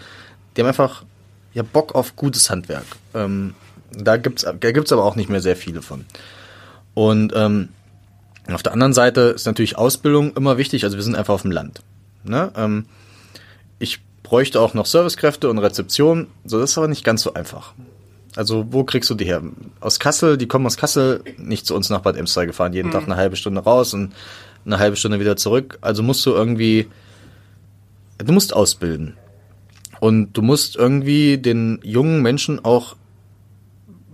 die 0.55 0.61
haben 0.61 0.68
einfach 0.68 1.03
ja 1.53 1.64
Bock 1.64 1.96
auf 1.96 2.14
gutes 2.14 2.48
Handwerk. 2.48 2.84
Ähm, 3.12 3.55
da 3.90 4.18
gibt's, 4.18 4.44
da 4.44 4.70
gibt's 4.70 4.92
aber 4.92 5.05
auch 5.05 5.16
nicht 5.16 5.28
mehr 5.28 5.40
sehr 5.40 5.57
viele 5.57 5.82
von. 5.82 6.05
Und 6.94 7.32
ähm, 7.34 7.70
auf 8.53 8.62
der 8.62 8.72
anderen 8.72 8.92
Seite 8.92 9.32
ist 9.34 9.46
natürlich 9.46 9.78
Ausbildung 9.78 10.36
immer 10.36 10.59
wichtig. 10.59 10.84
Also 10.84 10.96
wir 10.96 11.03
sind 11.03 11.16
einfach 11.16 11.34
auf 11.34 11.42
dem 11.42 11.50
Land. 11.50 11.82
Ne? 12.22 12.53
Ähm, 12.55 12.86
ich 13.80 13.98
bräuchte 14.22 14.61
auch 14.61 14.74
noch 14.74 14.86
Servicekräfte 14.86 15.50
und 15.50 15.59
Rezeption. 15.59 16.28
So, 16.44 16.61
das 16.61 16.70
ist 16.70 16.78
aber 16.78 16.86
nicht 16.86 17.03
ganz 17.03 17.22
so 17.22 17.34
einfach. 17.34 17.74
Also 18.37 18.66
wo 18.70 18.85
kriegst 18.85 19.11
du 19.11 19.14
die 19.14 19.26
her? 19.26 19.43
Aus 19.80 19.99
Kassel, 19.99 20.39
die 20.39 20.49
kommen 20.49 20.66
aus 20.66 20.76
Kassel, 20.76 21.22
nicht 21.37 21.66
zu 21.66 21.74
uns 21.74 21.91
nach 21.91 22.01
Bad 22.01 22.16
Emstein 22.16 22.47
gefahren, 22.47 22.72
jeden 22.72 22.91
Tag 22.91 23.05
eine 23.05 23.16
halbe 23.16 23.37
Stunde 23.37 23.61
raus 23.61 23.93
und 23.93 24.12
eine 24.64 24.78
halbe 24.78 24.97
Stunde 24.97 25.20
wieder 25.20 25.37
zurück. 25.37 25.78
Also 25.80 26.03
musst 26.03 26.24
du 26.24 26.30
irgendwie, 26.30 26.89
du 28.18 28.33
musst 28.33 28.55
ausbilden. 28.55 29.16
Und 30.01 30.33
du 30.33 30.43
musst 30.43 30.76
irgendwie 30.76 31.39
den 31.39 31.78
jungen 31.85 32.22
Menschen 32.22 32.64
auch 32.64 32.97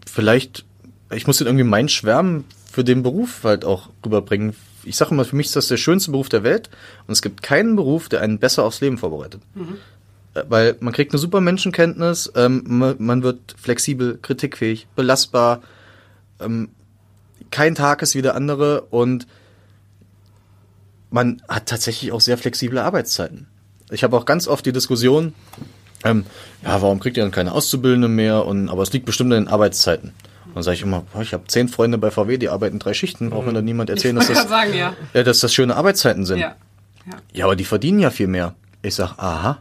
vielleicht, 0.07 0.65
ich 1.15 1.27
muss 1.27 1.39
den 1.39 1.47
irgendwie 1.47 1.65
meinen 1.65 1.89
Schwärmen 1.89 2.45
für 2.71 2.85
den 2.85 3.03
Beruf 3.03 3.45
halt 3.45 3.65
auch 3.65 3.89
rüberbringen. 4.05 4.55
Ich 4.85 4.97
sage 4.97 5.13
immer, 5.13 5.25
für 5.25 5.37
mich 5.37 5.47
ist 5.47 5.57
das 5.57 5.69
der 5.69 5.77
schönste 5.77 6.11
Beruf 6.11 6.29
der 6.29 6.43
Welt 6.43 6.71
und 7.07 7.13
es 7.13 7.23
gibt 7.23 7.43
keinen 7.43 7.77
Beruf, 7.77 8.09
der 8.09 8.21
einen 8.21 8.39
besser 8.39 8.65
aufs 8.65 8.81
Leben 8.81 8.99
vorbereitet. 8.99 9.41
Äh, 9.57 9.61
Weil 10.49 10.77
man 10.81 10.93
kriegt 10.93 11.13
eine 11.13 11.19
super 11.19 11.41
Menschenkenntnis, 11.41 12.33
ähm, 12.35 12.63
man, 12.67 12.97
man 12.99 13.23
wird 13.23 13.55
flexibel, 13.61 14.19
kritikfähig, 14.21 14.87
belastbar, 14.95 15.63
ähm, 16.41 16.71
kein 17.51 17.75
Tag 17.75 18.03
ist 18.03 18.15
wie 18.15 18.23
der 18.23 18.35
andere 18.35 18.83
und 18.83 19.27
man 21.11 21.43
hat 21.49 21.67
tatsächlich 21.67 22.13
auch 22.13 22.21
sehr 22.21 22.39
flexible 22.39 22.79
Arbeitszeiten. 22.79 23.47
Ich 23.91 24.05
habe 24.05 24.17
auch 24.17 24.27
ganz 24.27 24.47
oft 24.47 24.67
die 24.67 24.73
Diskussion, 24.73 25.33
ähm, 26.05 26.27
ja, 26.63 26.81
warum 26.83 27.01
kriegt 27.01 27.17
ihr 27.17 27.23
dann 27.23 27.33
keine 27.33 27.53
Auszubildende 27.53 28.09
mehr? 28.09 28.45
Und 28.45 28.69
aber 28.69 28.83
es 28.83 28.93
liegt 28.93 29.07
bestimmt 29.07 29.33
an 29.33 29.45
den 29.45 29.53
Arbeitszeiten. 29.53 30.13
Und 30.47 30.55
dann 30.55 30.63
sage 30.63 30.77
ich 30.77 30.83
immer, 30.83 31.05
boah, 31.13 31.23
ich 31.23 31.33
habe 31.33 31.45
zehn 31.47 31.69
Freunde 31.69 31.99
bei 31.99 32.11
VW, 32.11 32.37
die 32.37 32.49
arbeiten 32.49 32.79
drei 32.79 32.95
Schichten, 32.95 33.33
auch 33.33 33.47
wenn 33.47 33.55
da 33.55 33.63
niemand 33.63 33.91
erzählen, 33.91 34.17
dass 34.17 34.29
das, 34.29 34.49
sagen, 34.49 34.75
ja. 34.75 34.95
ja, 35.15 35.23
dass 35.23 35.41
das 35.41 35.53
schöne 35.53 35.77
Arbeitszeiten 35.77 36.25
sind. 36.25 36.39
ja. 36.39 36.55
ja. 37.33 37.45
Aber 37.45 37.57
die 37.57 37.65
verdienen 37.65 38.01
ja 38.01 38.11
viel 38.11 38.29
mehr. 38.29 38.55
Ich 38.83 38.95
sag, 38.95 39.19
aha. 39.19 39.59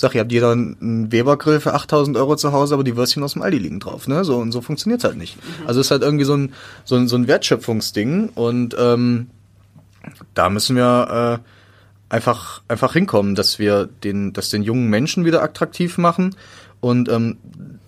Sag, 0.00 0.14
ihr 0.14 0.22
habt 0.22 0.32
jeder 0.32 0.52
einen 0.52 1.12
Weber-Grill 1.12 1.60
für 1.60 1.74
8000 1.74 2.16
Euro 2.16 2.34
zu 2.34 2.52
Hause, 2.52 2.72
aber 2.72 2.84
die 2.84 2.96
Würstchen 2.96 3.22
aus 3.22 3.34
dem 3.34 3.42
Aldi 3.42 3.58
liegen 3.58 3.80
drauf, 3.80 4.08
ne? 4.08 4.24
So, 4.24 4.38
und 4.38 4.50
so 4.50 4.62
funktioniert's 4.62 5.04
halt 5.04 5.18
nicht. 5.18 5.36
Also 5.66 5.78
es 5.78 5.88
ist 5.88 5.90
halt 5.90 6.00
irgendwie 6.00 6.24
so 6.24 6.34
ein, 6.34 6.54
so 6.86 6.96
ein, 6.96 7.06
so 7.06 7.16
ein 7.16 7.28
Wertschöpfungsding 7.28 8.30
und, 8.30 8.74
ähm, 8.78 9.28
da 10.32 10.48
müssen 10.48 10.74
wir, 10.74 11.42
äh, 11.44 11.48
einfach, 12.08 12.62
einfach 12.66 12.94
hinkommen, 12.94 13.34
dass 13.34 13.58
wir 13.58 13.90
den, 14.02 14.32
dass 14.32 14.48
den 14.48 14.62
jungen 14.62 14.88
Menschen 14.88 15.26
wieder 15.26 15.42
attraktiv 15.42 15.98
machen. 15.98 16.34
Und 16.80 17.10
ähm, 17.10 17.36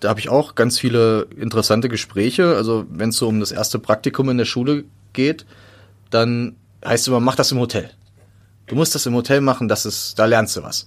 da 0.00 0.10
habe 0.10 0.20
ich 0.20 0.28
auch 0.28 0.54
ganz 0.54 0.78
viele 0.78 1.28
interessante 1.34 1.88
Gespräche. 1.88 2.56
Also 2.56 2.84
wenn 2.90 3.08
es 3.08 3.16
so 3.16 3.26
um 3.26 3.40
das 3.40 3.52
erste 3.52 3.78
Praktikum 3.78 4.28
in 4.28 4.36
der 4.36 4.44
Schule 4.44 4.84
geht, 5.14 5.46
dann 6.10 6.56
heißt 6.84 7.04
es 7.04 7.08
immer, 7.08 7.20
mach 7.20 7.36
das 7.36 7.52
im 7.52 7.58
Hotel. 7.58 7.88
Du 8.66 8.74
musst 8.74 8.94
das 8.94 9.06
im 9.06 9.14
Hotel 9.14 9.40
machen, 9.40 9.66
das 9.66 9.86
ist, 9.86 10.18
da 10.18 10.26
lernst 10.26 10.58
du 10.58 10.62
was. 10.62 10.86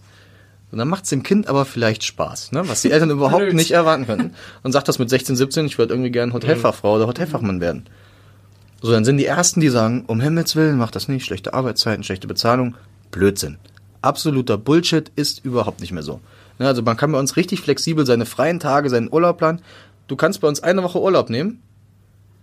Und 0.76 0.80
dann 0.80 0.90
macht 0.90 1.06
es 1.06 1.10
dem 1.10 1.24
Kind 1.24 1.48
aber 1.48 1.64
vielleicht 1.64 2.04
Spaß, 2.04 2.52
ne? 2.52 2.68
was 2.68 2.82
die 2.82 2.92
Eltern 2.92 3.10
überhaupt 3.10 3.54
nicht 3.54 3.72
erwarten 3.72 4.06
könnten. 4.06 4.34
Und 4.62 4.74
sagt 4.74 4.90
das 4.90 5.00
mit 5.00 5.10
16, 5.10 5.38
17, 5.38 5.68
ich 5.68 5.78
würde 5.78 5.94
irgendwie 5.94 6.12
gerne 6.12 6.34
Hotelfachfrau 6.34 6.98
oder 6.98 7.08
Hotelfachmann 7.08 7.62
werden. 7.62 7.86
So, 8.82 8.92
dann 8.92 9.06
sind 9.06 9.16
die 9.16 9.26
Ersten, 9.26 9.62
die 9.62 9.70
sagen, 9.70 10.04
um 10.08 10.20
Himmels 10.20 10.58
Willen, 10.58 10.78
mach 10.78 10.92
das 10.92 11.08
nicht, 11.08 11.24
schlechte 11.24 11.54
Arbeitszeiten, 11.54 12.04
schlechte 12.04 12.28
Bezahlung, 12.28 12.76
Blödsinn. 13.10 13.58
Absoluter 14.02 14.58
Bullshit 14.58 15.10
ist 15.16 15.46
überhaupt 15.46 15.80
nicht 15.80 15.94
mehr 15.94 16.04
so. 16.04 16.20
Ne, 16.60 16.68
also 16.68 16.82
man 16.82 16.98
kann 16.98 17.14
bei 17.14 17.20
uns 17.20 17.38
richtig 17.38 17.62
flexibel 17.62 18.06
seine 18.06 18.26
freien 18.26 18.60
Tage, 18.60 18.90
seinen 18.90 19.10
Urlaub 19.10 19.38
planen. 19.38 19.62
Du 20.08 20.18
kannst 20.18 20.42
bei 20.42 20.50
uns 20.50 20.62
eine 20.62 20.84
Woche 20.84 21.02
Urlaub 21.02 21.30
nehmen, 21.30 21.62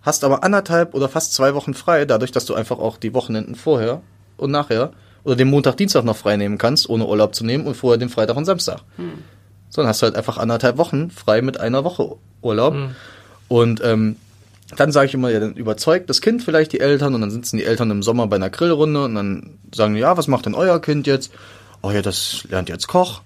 hast 0.00 0.24
aber 0.24 0.42
anderthalb 0.42 0.94
oder 0.94 1.10
fast 1.10 1.34
zwei 1.34 1.52
Wochen 1.54 1.74
frei, 1.74 2.06
dadurch, 2.06 2.32
dass 2.32 2.46
du 2.46 2.54
einfach 2.54 2.78
auch 2.78 2.96
die 2.96 3.12
Wochenenden 3.12 3.56
vorher 3.56 4.00
und 4.38 4.50
nachher 4.50 4.94
oder 5.24 5.36
den 5.36 5.48
Montag, 5.48 5.76
Dienstag 5.76 6.04
noch 6.04 6.16
frei 6.16 6.36
nehmen 6.36 6.58
kannst, 6.58 6.88
ohne 6.88 7.06
Urlaub 7.06 7.34
zu 7.34 7.44
nehmen 7.44 7.66
und 7.66 7.76
vorher 7.76 7.98
den 7.98 8.08
Freitag 8.08 8.36
und 8.36 8.44
Samstag. 8.44 8.80
So, 9.70 9.80
dann 9.80 9.88
hast 9.88 10.02
du 10.02 10.06
halt 10.06 10.16
einfach 10.16 10.38
anderthalb 10.38 10.76
Wochen 10.78 11.10
frei 11.10 11.42
mit 11.42 11.58
einer 11.58 11.84
Woche 11.84 12.16
Urlaub. 12.42 12.74
Und 13.48 13.80
ähm, 13.84 14.16
dann 14.76 14.92
sage 14.92 15.06
ich 15.06 15.14
immer, 15.14 15.30
ja, 15.30 15.40
dann 15.40 15.54
überzeugt 15.54 16.08
das 16.10 16.20
Kind 16.20 16.42
vielleicht 16.42 16.72
die 16.72 16.80
Eltern 16.80 17.14
und 17.14 17.20
dann 17.20 17.30
sitzen 17.30 17.56
die 17.56 17.64
Eltern 17.64 17.90
im 17.90 18.02
Sommer 18.02 18.26
bei 18.26 18.36
einer 18.36 18.50
Grillrunde 18.50 19.04
und 19.04 19.14
dann 19.14 19.58
sagen 19.74 19.94
die, 19.94 20.00
ja, 20.00 20.16
was 20.16 20.28
macht 20.28 20.46
denn 20.46 20.54
euer 20.54 20.80
Kind 20.80 21.06
jetzt? 21.06 21.32
Oh 21.82 21.90
ja, 21.90 22.02
das 22.02 22.44
lernt 22.48 22.68
jetzt 22.68 22.88
Koch. 22.88 23.22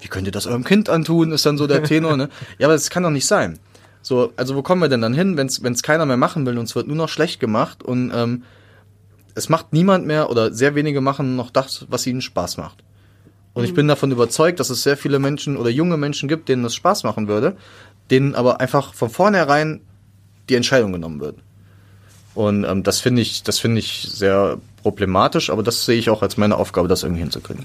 Wie 0.00 0.08
könnt 0.08 0.26
ihr 0.26 0.32
das 0.32 0.46
eurem 0.46 0.64
Kind 0.64 0.88
antun, 0.88 1.32
ist 1.32 1.44
dann 1.44 1.58
so 1.58 1.66
der 1.66 1.82
Tenor, 1.82 2.16
ne? 2.16 2.30
Ja, 2.58 2.68
aber 2.68 2.74
das 2.74 2.88
kann 2.88 3.02
doch 3.02 3.10
nicht 3.10 3.26
sein. 3.26 3.58
So, 4.02 4.32
also 4.36 4.56
wo 4.56 4.62
kommen 4.62 4.80
wir 4.80 4.88
denn 4.88 5.02
dann 5.02 5.12
hin, 5.12 5.36
wenn 5.36 5.46
es 5.46 5.82
keiner 5.82 6.06
mehr 6.06 6.16
machen 6.16 6.46
will 6.46 6.56
und 6.56 6.64
es 6.64 6.74
wird 6.74 6.86
nur 6.86 6.96
noch 6.96 7.10
schlecht 7.10 7.38
gemacht 7.38 7.82
und 7.82 8.10
ähm, 8.14 8.44
es 9.34 9.48
macht 9.48 9.72
niemand 9.72 10.06
mehr 10.06 10.30
oder 10.30 10.52
sehr 10.52 10.74
wenige 10.74 11.00
machen 11.00 11.36
noch 11.36 11.50
das, 11.50 11.86
was 11.88 12.06
ihnen 12.06 12.20
Spaß 12.20 12.56
macht. 12.56 12.82
Und 13.52 13.64
ich 13.64 13.74
bin 13.74 13.88
davon 13.88 14.12
überzeugt, 14.12 14.60
dass 14.60 14.70
es 14.70 14.82
sehr 14.82 14.96
viele 14.96 15.18
Menschen 15.18 15.56
oder 15.56 15.70
junge 15.70 15.96
Menschen 15.96 16.28
gibt, 16.28 16.48
denen 16.48 16.62
das 16.62 16.74
Spaß 16.74 17.02
machen 17.02 17.26
würde, 17.28 17.56
denen 18.10 18.34
aber 18.34 18.60
einfach 18.60 18.94
von 18.94 19.10
vornherein 19.10 19.80
die 20.48 20.54
Entscheidung 20.54 20.92
genommen 20.92 21.20
wird. 21.20 21.36
Und 22.34 22.64
ähm, 22.64 22.82
das 22.82 23.00
finde 23.00 23.22
ich, 23.22 23.42
das 23.42 23.58
finde 23.58 23.80
ich 23.80 24.08
sehr 24.10 24.58
problematisch, 24.82 25.50
aber 25.50 25.62
das 25.62 25.84
sehe 25.84 25.98
ich 25.98 26.10
auch 26.10 26.22
als 26.22 26.36
meine 26.36 26.56
Aufgabe, 26.56 26.88
das 26.88 27.02
irgendwie 27.02 27.22
hinzukriegen. 27.22 27.64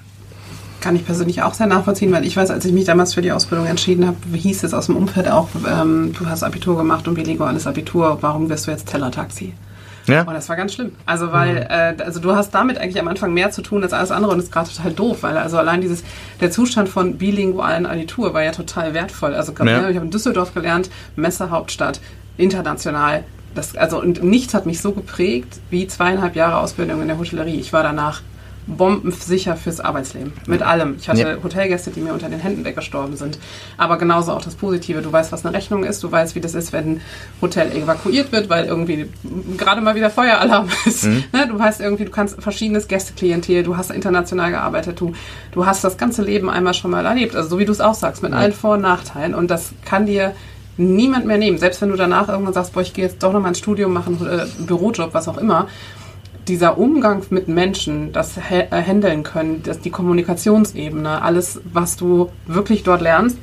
Kann 0.82 0.96
ich 0.96 1.06
persönlich 1.06 1.42
auch 1.42 1.54
sehr 1.54 1.68
nachvollziehen, 1.68 2.12
weil 2.12 2.26
ich 2.26 2.36
weiß, 2.36 2.52
als 2.52 2.66
ich 2.66 2.74
mich 2.74 2.86
damals 2.86 3.14
für 3.14 3.22
die 3.22 3.32
Ausbildung 3.32 3.68
entschieden 3.68 4.06
habe, 4.06 4.18
hieß 4.34 4.64
es 4.64 4.74
aus 4.74 4.88
dem 4.88 4.98
Umfeld 4.98 5.28
auch, 5.30 5.50
ähm, 5.68 6.14
du 6.18 6.28
hast 6.28 6.44
Abitur 6.44 6.78
gemacht 6.78 7.08
und 7.08 7.14
bilinguales 7.14 7.68
Abitur, 7.68 8.18
warum 8.22 8.50
wirst 8.50 8.68
du 8.68 8.72
jetzt 8.72 8.88
Tellertaxi? 8.88 9.54
Ja. 10.08 10.22
Und 10.22 10.34
das 10.34 10.50
war 10.50 10.56
ganz 10.56 10.74
schlimm. 10.74 10.92
Also 11.06 11.32
weil, 11.32 11.56
mhm. 11.56 12.00
äh, 12.00 12.04
also 12.04 12.20
du 12.20 12.36
hast 12.36 12.52
damit 12.52 12.78
eigentlich 12.78 13.00
am 13.00 13.08
Anfang 13.08 13.34
mehr 13.34 13.52
zu 13.52 13.62
tun 13.62 13.84
als 13.84 13.94
alles 13.94 14.12
andere 14.12 14.32
und 14.32 14.38
das 14.38 14.46
ist 14.46 14.52
gerade 14.52 14.70
total 14.70 14.92
doof, 14.94 15.18
weil 15.22 15.38
also 15.38 15.58
allein 15.58 15.82
dieses, 15.82 16.04
der 16.42 16.52
Zustand 16.52 16.90
von 16.90 17.18
bilingualen 17.18 17.86
Abitur 17.86 18.34
war 18.34 18.44
ja 18.44 18.52
total 18.52 18.94
wertvoll. 18.94 19.34
Also 19.34 19.54
ja. 19.64 19.90
ich 19.90 19.96
habe 19.96 20.06
in 20.06 20.12
Düsseldorf 20.12 20.54
gelernt, 20.54 20.90
Messehauptstadt, 21.16 22.00
international. 22.38 23.24
Das, 23.54 23.76
also 23.76 24.02
und 24.02 24.22
nichts 24.22 24.54
hat 24.54 24.66
mich 24.66 24.82
so 24.82 24.92
geprägt 24.92 25.60
wie 25.70 25.88
zweieinhalb 25.88 26.36
Jahre 26.36 26.58
Ausbildung 26.58 27.02
in 27.02 27.08
der 27.08 27.18
Hotellerie. 27.18 27.60
Ich 27.60 27.72
war 27.72 27.84
danach 27.84 28.22
bombensicher 28.68 29.56
fürs 29.56 29.80
Arbeitsleben. 29.80 30.34
Mit 30.48 30.62
allem. 30.62 30.96
Ich 31.00 31.08
hatte 31.08 31.22
ja. 31.22 31.44
Hotelgäste, 31.44 31.92
die 31.92 32.02
mir 32.02 32.14
unter 32.14 32.30
den 32.30 32.40
Händen 32.40 32.66
weggestorben 32.66 33.16
sind. 33.16 33.38
Aber 33.78 33.98
genauso 33.98 34.32
auch 34.32 34.42
das 34.42 34.56
Positive. 34.56 35.02
Du 35.02 35.12
weißt, 35.12 35.32
was 35.32 35.46
eine 35.46 35.56
Rechnung 35.56 35.84
ist. 35.84 36.04
Du 36.04 36.12
weißt, 36.12 36.36
wie 36.36 36.42
das 36.42 36.56
ist, 36.56 36.74
wenn 36.74 36.96
ein 36.96 37.02
Hotel 37.42 37.72
evakuiert 37.72 38.32
wird, 38.32 38.50
weil 38.50 38.66
irgendwie 38.66 39.08
gerade 39.58 39.82
mal 39.82 39.96
wieder 39.96 40.10
Feueralarm 40.10 40.70
ist. 40.86 41.04
Mhm. 41.04 41.24
Ne? 41.32 41.48
Du 41.48 41.60
weißt 41.60 41.80
irgendwie, 41.80 42.06
du 42.06 42.12
kannst 42.12 42.42
verschiedenes 42.42 42.88
Gästeklientel, 42.88 43.64
du 43.64 43.78
hast 43.78 43.92
international 43.92 44.52
gearbeitet, 44.52 45.00
du, 45.00 45.14
du 45.52 45.66
hast 45.66 45.84
das 45.84 45.98
ganze 45.98 46.24
Leben 46.24 46.50
einmal 46.50 46.74
schon 46.74 46.92
mal 46.92 47.06
erlebt. 47.06 47.36
Also 47.36 47.50
so 47.50 47.60
wie 47.60 47.66
du 47.66 47.72
es 47.72 47.82
auch 47.82 47.96
sagst, 47.96 48.24
mit 48.24 48.32
mhm. 48.32 48.38
allen 48.38 48.54
Vor- 48.54 48.76
und 48.76 48.82
Nachteilen. 48.82 49.36
Und 49.36 49.52
das 49.52 49.74
kann 49.86 50.08
dir 50.08 50.34
niemand 50.78 51.26
mehr 51.26 51.38
nehmen. 51.38 51.58
Selbst 51.58 51.82
wenn 51.82 51.90
du 51.90 51.96
danach 51.96 52.30
irgendwann 52.30 52.54
sagst, 52.54 52.74
boah, 52.74 52.82
ich 52.82 52.94
gehe 52.94 53.06
jetzt 53.06 53.22
doch 53.22 53.32
noch 53.32 53.42
mal 53.42 53.50
ein 53.50 53.56
Studium 53.56 53.94
machen, 53.94 54.20
äh, 54.28 54.46
Bürojob, 54.64 55.14
was 55.14 55.28
auch 55.28 55.38
immer 55.38 55.68
dieser 56.48 56.78
Umgang 56.78 57.24
mit 57.30 57.48
Menschen, 57.48 58.12
das 58.14 58.38
Handeln 58.38 59.24
können, 59.24 59.64
das, 59.64 59.80
die 59.80 59.90
Kommunikationsebene, 59.90 61.22
alles, 61.22 61.62
was 61.72 61.96
du 61.96 62.30
wirklich 62.46 62.84
dort 62.84 63.02
lernst, 63.02 63.38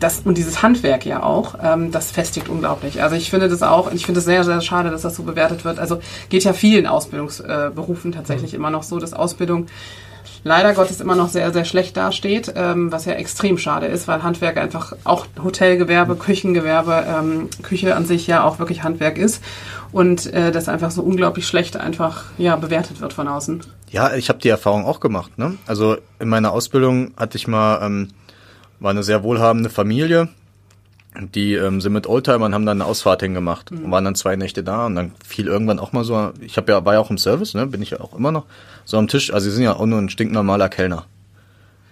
das, 0.00 0.20
und 0.24 0.36
dieses 0.36 0.62
Handwerk 0.62 1.06
ja 1.06 1.22
auch, 1.22 1.54
ähm, 1.62 1.90
das 1.90 2.10
festigt 2.10 2.48
unglaublich. 2.48 3.02
Also 3.02 3.16
ich 3.16 3.30
finde 3.30 3.48
das 3.48 3.62
auch, 3.62 3.92
ich 3.92 4.04
finde 4.04 4.18
es 4.18 4.24
sehr, 4.24 4.44
sehr 4.44 4.60
schade, 4.60 4.90
dass 4.90 5.02
das 5.02 5.16
so 5.16 5.22
bewertet 5.22 5.64
wird. 5.64 5.78
Also 5.78 6.00
geht 6.28 6.44
ja 6.44 6.52
vielen 6.52 6.86
Ausbildungsberufen 6.86 8.12
äh, 8.12 8.14
tatsächlich 8.14 8.52
mhm. 8.52 8.56
immer 8.56 8.70
noch 8.70 8.82
so, 8.82 8.98
dass 8.98 9.14
Ausbildung 9.14 9.66
leider 10.44 10.74
Gottes 10.74 11.00
immer 11.00 11.16
noch 11.16 11.28
sehr, 11.28 11.52
sehr 11.52 11.64
schlecht 11.64 11.96
dasteht, 11.96 12.52
ähm, 12.54 12.92
was 12.92 13.06
ja 13.06 13.14
extrem 13.14 13.58
schade 13.58 13.86
ist, 13.86 14.06
weil 14.06 14.22
Handwerk 14.22 14.58
einfach 14.58 14.94
auch 15.02 15.26
Hotelgewerbe, 15.42 16.14
Küchengewerbe, 16.14 17.04
ähm, 17.08 17.48
Küche 17.62 17.96
an 17.96 18.06
sich 18.06 18.26
ja 18.26 18.44
auch 18.44 18.58
wirklich 18.58 18.82
Handwerk 18.82 19.18
ist 19.18 19.42
und 19.90 20.32
äh, 20.32 20.52
das 20.52 20.68
einfach 20.68 20.90
so 20.90 21.02
unglaublich 21.02 21.46
schlecht 21.46 21.76
einfach 21.76 22.24
ja 22.38 22.54
bewertet 22.56 23.00
wird 23.00 23.12
von 23.12 23.26
außen. 23.26 23.62
Ja, 23.90 24.14
ich 24.14 24.28
habe 24.28 24.38
die 24.38 24.48
Erfahrung 24.48 24.84
auch 24.84 25.00
gemacht. 25.00 25.38
Ne? 25.38 25.56
Also 25.66 25.96
in 26.18 26.28
meiner 26.28 26.52
Ausbildung 26.52 27.14
hatte 27.16 27.36
ich 27.38 27.48
mal 27.48 27.80
ähm, 27.82 28.08
war 28.80 28.90
eine 28.90 29.02
sehr 29.02 29.22
wohlhabende 29.22 29.70
Familie, 29.70 30.28
die 31.20 31.54
ähm, 31.54 31.80
sind 31.80 31.92
mit 31.92 32.06
Oldtimern, 32.06 32.54
haben 32.54 32.66
dann 32.66 32.80
eine 32.80 32.88
Ausfahrt 32.88 33.22
hingemacht 33.22 33.70
mhm. 33.70 33.84
und 33.84 33.90
waren 33.90 34.04
dann 34.04 34.14
zwei 34.14 34.36
Nächte 34.36 34.64
da 34.64 34.86
und 34.86 34.96
dann 34.96 35.12
fiel 35.24 35.46
irgendwann 35.46 35.78
auch 35.78 35.92
mal 35.92 36.04
so, 36.04 36.32
ich 36.40 36.56
habe 36.56 36.72
ja 36.72 36.84
war 36.84 36.94
ja 36.94 37.00
auch 37.00 37.10
im 37.10 37.18
Service, 37.18 37.54
ne, 37.54 37.66
bin 37.66 37.82
ich 37.82 37.90
ja 37.90 38.00
auch 38.00 38.14
immer 38.16 38.32
noch 38.32 38.46
so 38.84 38.98
am 38.98 39.08
Tisch. 39.08 39.32
Also 39.32 39.48
sie 39.48 39.56
sind 39.56 39.64
ja 39.64 39.74
auch 39.76 39.86
nur 39.86 40.00
ein 40.00 40.08
stinknormaler 40.08 40.68
Kellner. 40.68 41.06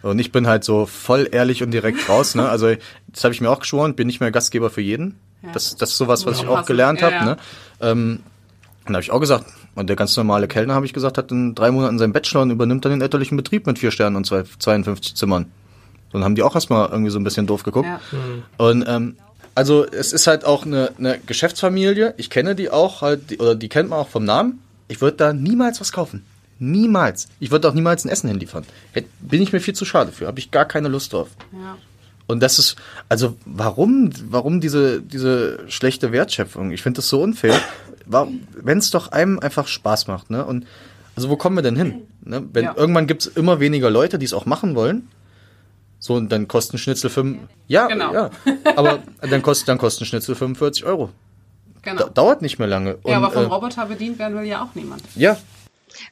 Und 0.02 0.18
ich 0.18 0.32
bin 0.32 0.48
halt 0.48 0.64
so 0.64 0.86
voll 0.86 1.28
ehrlich 1.30 1.62
und 1.62 1.70
direkt 1.70 2.08
raus. 2.08 2.34
Ne? 2.34 2.48
Also 2.48 2.74
das 3.08 3.22
habe 3.24 3.32
ich 3.32 3.40
mir 3.40 3.50
auch 3.50 3.60
geschworen, 3.60 3.94
bin 3.94 4.08
nicht 4.08 4.20
mehr 4.20 4.32
Gastgeber 4.32 4.70
für 4.70 4.80
jeden. 4.80 5.18
Ja. 5.42 5.50
Das, 5.52 5.76
das 5.76 5.90
ist 5.90 5.98
sowas, 5.98 6.26
was 6.26 6.40
ich 6.40 6.48
auch 6.48 6.66
gelernt 6.66 7.00
ja, 7.00 7.06
habe. 7.06 7.16
Ja. 7.16 7.24
Ne? 7.24 7.36
Ähm, 7.80 8.20
dann 8.84 8.96
habe 8.96 9.02
ich 9.02 9.12
auch 9.12 9.20
gesagt, 9.20 9.44
und 9.76 9.88
der 9.88 9.96
ganz 9.96 10.16
normale 10.16 10.48
Kellner, 10.48 10.74
habe 10.74 10.86
ich 10.86 10.92
gesagt, 10.92 11.18
hat 11.18 11.30
in 11.30 11.54
drei 11.54 11.70
Monaten 11.70 11.98
seinen 11.98 12.12
Bachelor 12.12 12.42
und 12.42 12.50
übernimmt 12.50 12.84
dann 12.84 12.90
den 12.90 13.00
elterlichen 13.00 13.36
Betrieb 13.36 13.66
mit 13.66 13.78
vier 13.78 13.92
Sternen 13.92 14.16
und 14.16 14.26
zwei, 14.26 14.42
52 14.58 15.14
Zimmern. 15.14 15.46
Dann 16.12 16.24
haben 16.24 16.34
die 16.34 16.42
auch 16.42 16.54
erstmal 16.54 16.88
irgendwie 16.90 17.10
so 17.10 17.18
ein 17.18 17.24
bisschen 17.24 17.46
doof 17.46 17.62
geguckt. 17.62 17.86
Ja. 17.86 18.00
Mhm. 18.12 18.42
Und 18.58 18.84
ähm, 18.86 19.16
also 19.54 19.86
es 19.86 20.12
ist 20.12 20.26
halt 20.26 20.44
auch 20.44 20.64
eine, 20.64 20.92
eine 20.98 21.18
Geschäftsfamilie. 21.18 22.14
Ich 22.16 22.30
kenne 22.30 22.54
die 22.54 22.70
auch, 22.70 23.02
halt, 23.02 23.30
die, 23.30 23.38
oder 23.38 23.54
die 23.54 23.68
kennt 23.68 23.90
man 23.90 23.98
auch 23.98 24.08
vom 24.08 24.24
Namen. 24.24 24.62
Ich 24.88 25.00
würde 25.00 25.16
da 25.16 25.32
niemals 25.32 25.80
was 25.80 25.92
kaufen. 25.92 26.24
Niemals. 26.58 27.28
Ich 27.40 27.50
würde 27.50 27.68
auch 27.68 27.74
niemals 27.74 28.04
ein 28.04 28.08
Essen 28.08 28.28
hinliefern. 28.28 28.64
Bin 29.20 29.42
ich 29.42 29.52
mir 29.52 29.60
viel 29.60 29.74
zu 29.74 29.84
schade 29.84 30.12
für. 30.12 30.26
Habe 30.26 30.38
ich 30.38 30.50
gar 30.50 30.64
keine 30.64 30.88
Lust 30.88 31.12
drauf. 31.12 31.28
Ja. 31.52 31.76
Und 32.26 32.40
das 32.40 32.58
ist, 32.58 32.76
also 33.08 33.36
warum, 33.44 34.10
warum 34.28 34.60
diese, 34.60 35.02
diese 35.02 35.68
schlechte 35.68 36.12
Wertschöpfung? 36.12 36.70
Ich 36.70 36.82
finde 36.82 36.98
das 36.98 37.08
so 37.08 37.20
unfair. 37.20 37.58
Wenn 38.06 38.78
es 38.78 38.90
doch 38.90 39.08
einem 39.08 39.38
einfach 39.38 39.66
Spaß 39.66 40.06
macht, 40.06 40.30
ne? 40.30 40.44
Und 40.44 40.66
also 41.14 41.28
wo 41.28 41.36
kommen 41.36 41.56
wir 41.56 41.62
denn 41.62 41.76
hin? 41.76 42.02
Ne? 42.24 42.42
Wenn 42.52 42.64
ja. 42.64 42.74
irgendwann 42.76 43.06
gibt 43.06 43.22
es 43.22 43.26
immer 43.28 43.60
weniger 43.60 43.90
Leute, 43.90 44.18
die 44.18 44.24
es 44.24 44.32
auch 44.32 44.46
machen 44.46 44.74
wollen. 44.74 45.08
So, 46.02 46.14
und 46.14 46.32
dann 46.32 46.48
kosten 46.48 46.78
Schnitzel 46.78 47.10
5. 47.10 47.38
Ja, 47.68 47.86
genau. 47.86 48.12
ja. 48.12 48.30
Aber 48.74 49.04
dann 49.20 49.40
kostet, 49.40 49.68
dann 49.68 49.78
kosten 49.78 50.04
Schnitzel 50.04 50.34
45 50.34 50.84
Euro. 50.84 51.10
Genau. 51.82 52.08
dauert 52.08 52.42
nicht 52.42 52.58
mehr 52.58 52.66
lange. 52.66 52.98
Ja, 53.04 53.18
und, 53.18 53.24
aber 53.24 53.30
vom 53.30 53.44
äh, 53.44 53.46
Roboter 53.46 53.86
bedient 53.86 54.18
werden 54.18 54.36
will 54.36 54.44
ja 54.44 54.64
auch 54.64 54.74
niemand. 54.74 55.04
Ja. 55.14 55.38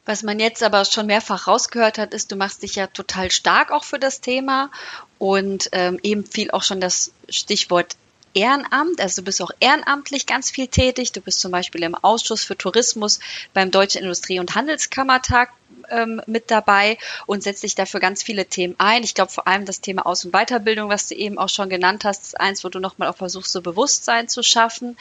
Was 0.05 0.23
man 0.23 0.39
jetzt 0.39 0.63
aber 0.63 0.85
schon 0.85 1.07
mehrfach 1.07 1.45
rausgehört 1.45 1.97
hat, 1.97 2.13
ist, 2.13 2.31
du 2.31 2.37
machst 2.37 2.63
dich 2.63 2.75
ja 2.75 2.87
total 2.87 3.31
stark 3.31 3.71
auch 3.71 3.83
für 3.83 3.99
das 3.99 4.21
Thema 4.21 4.71
und 5.17 5.67
ähm, 5.73 5.99
eben 6.03 6.25
fiel 6.25 6.51
auch 6.51 6.63
schon 6.63 6.79
das 6.79 7.11
Stichwort 7.27 7.97
Ehrenamt, 8.33 9.01
also 9.01 9.21
du 9.21 9.25
bist 9.25 9.41
auch 9.41 9.51
ehrenamtlich 9.59 10.25
ganz 10.25 10.49
viel 10.49 10.67
tätig. 10.67 11.11
Du 11.11 11.21
bist 11.21 11.41
zum 11.41 11.51
Beispiel 11.51 11.83
im 11.83 11.95
Ausschuss 11.95 12.43
für 12.43 12.57
Tourismus 12.57 13.19
beim 13.53 13.71
Deutschen 13.71 14.01
Industrie- 14.01 14.39
und 14.39 14.55
Handelskammertag 14.55 15.51
ähm, 15.89 16.21
mit 16.27 16.49
dabei 16.49 16.97
und 17.25 17.43
setzt 17.43 17.63
dich 17.63 17.75
dafür 17.75 17.99
ganz 17.99 18.23
viele 18.23 18.45
Themen 18.45 18.75
ein. 18.77 19.03
Ich 19.03 19.13
glaube 19.13 19.31
vor 19.31 19.47
allem 19.47 19.65
das 19.65 19.81
Thema 19.81 20.05
Aus- 20.05 20.23
und 20.23 20.31
Weiterbildung, 20.31 20.89
was 20.89 21.07
du 21.07 21.15
eben 21.15 21.37
auch 21.37 21.49
schon 21.49 21.69
genannt 21.69 22.05
hast, 22.05 22.23
ist 22.23 22.39
eins, 22.39 22.63
wo 22.63 22.69
du 22.69 22.79
nochmal 22.79 23.09
auch 23.09 23.17
versuchst, 23.17 23.51
so 23.51 23.61
Bewusstsein 23.61 24.29
zu 24.29 24.43
schaffen. 24.43 24.97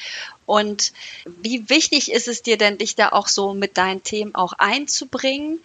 Und 0.47 0.93
wie 1.25 1.69
wichtig 1.69 2.11
ist 2.11 2.27
es 2.27 2.43
dir 2.43 2.59
denn, 2.59 2.79
dich 2.79 2.97
da 2.97 3.11
auch 3.11 3.29
so 3.29 3.55
mit 3.55 3.79
deinen 3.79 4.03
Themen 4.03 4.35
auch 4.35 4.55
einzubringen? 4.55 5.61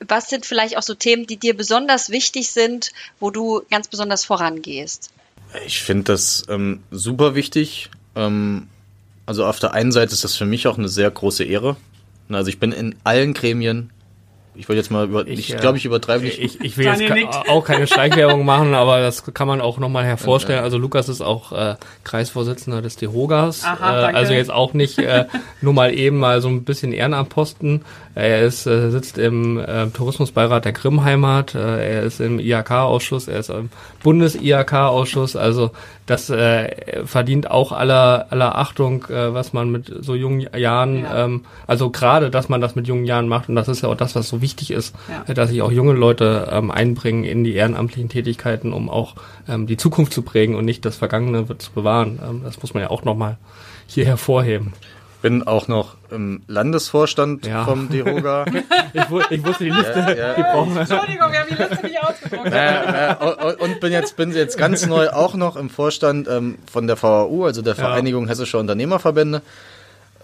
Was 0.00 0.28
sind 0.28 0.46
vielleicht 0.46 0.76
auch 0.76 0.82
so 0.82 0.94
Themen, 0.94 1.28
die 1.28 1.36
dir 1.36 1.56
besonders 1.56 2.10
wichtig 2.10 2.50
sind, 2.50 2.92
wo 3.20 3.30
du 3.30 3.62
ganz 3.70 3.86
besonders 3.86 4.24
vorangehst? 4.24 5.10
Ich 5.66 5.82
finde 5.82 6.04
das 6.04 6.44
ähm, 6.48 6.80
super 6.90 7.34
wichtig. 7.34 7.90
Ähm, 8.16 8.68
also 9.26 9.46
auf 9.46 9.58
der 9.58 9.72
einen 9.72 9.92
Seite 9.92 10.12
ist 10.12 10.24
das 10.24 10.36
für 10.36 10.46
mich 10.46 10.66
auch 10.66 10.78
eine 10.78 10.88
sehr 10.88 11.10
große 11.10 11.44
Ehre. 11.44 11.76
Also 12.30 12.48
ich 12.48 12.58
bin 12.58 12.72
in 12.72 12.94
allen 13.04 13.34
Gremien. 13.34 13.90
Ich 14.54 14.68
wollte 14.68 14.80
jetzt 14.80 14.90
mal 14.90 15.06
über, 15.06 15.26
ich, 15.26 15.50
ich 15.50 15.56
glaube, 15.56 15.78
ich 15.78 15.86
übertreibe 15.86 16.24
nicht. 16.24 16.38
Ich, 16.38 16.60
ich 16.60 16.76
will 16.76 16.84
jetzt 16.84 17.48
auch 17.48 17.64
keine 17.64 17.86
Schleichwerbung 17.86 18.44
machen, 18.44 18.74
aber 18.74 19.00
das 19.00 19.24
kann 19.32 19.48
man 19.48 19.62
auch 19.62 19.78
nochmal 19.78 20.04
hervorstellen. 20.04 20.62
Also 20.62 20.76
Lukas 20.76 21.08
ist 21.08 21.22
auch 21.22 21.52
äh, 21.52 21.76
Kreisvorsitzender 22.04 22.82
des 22.82 22.96
DEHOGAS. 22.96 23.64
Aha, 23.64 24.10
äh, 24.10 24.12
also 24.12 24.34
jetzt 24.34 24.50
auch 24.50 24.74
nicht 24.74 24.98
äh, 24.98 25.24
nur 25.62 25.72
mal 25.72 25.94
eben 25.94 26.18
mal 26.18 26.42
so 26.42 26.48
ein 26.48 26.64
bisschen 26.64 26.92
Ehrenamtposten, 26.92 27.82
er 28.14 28.42
ist, 28.42 28.66
äh, 28.66 28.90
sitzt 28.90 29.16
im 29.16 29.58
äh, 29.58 29.86
Tourismusbeirat 29.88 30.64
der 30.64 30.72
Grimmheimat, 30.72 31.54
äh, 31.54 31.94
er 31.94 32.02
ist 32.02 32.20
im 32.20 32.38
IHK-Ausschuss, 32.38 33.26
er 33.26 33.38
ist 33.38 33.48
im 33.50 33.70
Bundes-IHK-Ausschuss, 34.02 35.34
also 35.34 35.70
das 36.04 36.28
äh, 36.28 37.04
verdient 37.06 37.50
auch 37.50 37.72
aller, 37.72 38.26
aller 38.30 38.58
Achtung, 38.58 39.06
äh, 39.08 39.32
was 39.32 39.54
man 39.54 39.70
mit 39.70 39.92
so 40.00 40.14
jungen 40.14 40.46
Jahren, 40.54 41.04
ja. 41.04 41.24
ähm, 41.24 41.44
also 41.66 41.90
gerade, 41.90 42.30
dass 42.30 42.50
man 42.50 42.60
das 42.60 42.74
mit 42.74 42.86
jungen 42.86 43.06
Jahren 43.06 43.28
macht 43.28 43.48
und 43.48 43.54
das 43.54 43.68
ist 43.68 43.82
ja 43.82 43.88
auch 43.88 43.96
das, 43.96 44.14
was 44.14 44.28
so 44.28 44.42
wichtig 44.42 44.72
ist, 44.72 44.94
ja. 45.08 45.24
äh, 45.26 45.34
dass 45.34 45.48
sich 45.48 45.62
auch 45.62 45.72
junge 45.72 45.94
Leute 45.94 46.48
ähm, 46.52 46.70
einbringen 46.70 47.24
in 47.24 47.44
die 47.44 47.54
ehrenamtlichen 47.54 48.10
Tätigkeiten, 48.10 48.74
um 48.74 48.90
auch 48.90 49.14
ähm, 49.48 49.66
die 49.66 49.78
Zukunft 49.78 50.12
zu 50.12 50.20
prägen 50.20 50.54
und 50.54 50.66
nicht 50.66 50.84
das 50.84 50.96
Vergangene 50.96 51.46
zu 51.56 51.72
bewahren. 51.72 52.18
Ähm, 52.22 52.42
das 52.44 52.60
muss 52.60 52.74
man 52.74 52.82
ja 52.82 52.90
auch 52.90 53.04
nochmal 53.04 53.38
hier 53.86 54.04
hervorheben 54.04 54.74
bin 55.22 55.46
auch 55.46 55.68
noch 55.68 55.96
im 56.10 56.42
Landesvorstand 56.48 57.46
ja. 57.46 57.64
vom 57.64 57.88
DEHOGA. 57.88 58.44
ich, 58.92 59.02
ich, 59.30 59.44
wusste 59.44 59.64
die 59.64 59.70
Liste, 59.70 60.00
ja, 60.00 60.14
ja, 60.14 60.34
die 60.34 60.42
brauchen 60.42 60.76
Entschuldigung, 60.76 61.32
wir 61.32 61.38
haben 61.38 61.48
die 61.48 61.54
Liste 61.54 61.86
nicht 61.86 62.02
ausgedruckt. 62.02 62.52
Äh, 62.52 63.12
äh, 63.12 63.54
und 63.56 63.80
bin 63.80 63.92
jetzt, 63.92 64.16
bin 64.16 64.32
jetzt 64.32 64.58
ganz 64.58 64.86
neu 64.86 65.08
auch 65.10 65.34
noch 65.34 65.56
im 65.56 65.70
Vorstand 65.70 66.28
ähm, 66.28 66.58
von 66.70 66.86
der 66.86 67.00
VAU, 67.00 67.44
also 67.44 67.62
der 67.62 67.74
Vereinigung 67.74 68.26
Hessischer 68.26 68.58
Unternehmerverbände. 68.58 69.42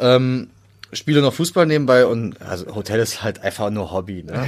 Ähm, 0.00 0.48
spiele 0.92 1.20
noch 1.20 1.34
Fußball 1.34 1.66
nebenbei 1.66 2.06
und 2.06 2.40
also 2.42 2.74
Hotel 2.74 3.00
ist 3.00 3.22
halt 3.22 3.42
einfach 3.42 3.70
nur 3.70 3.92
Hobby. 3.92 4.22
Ne? 4.22 4.32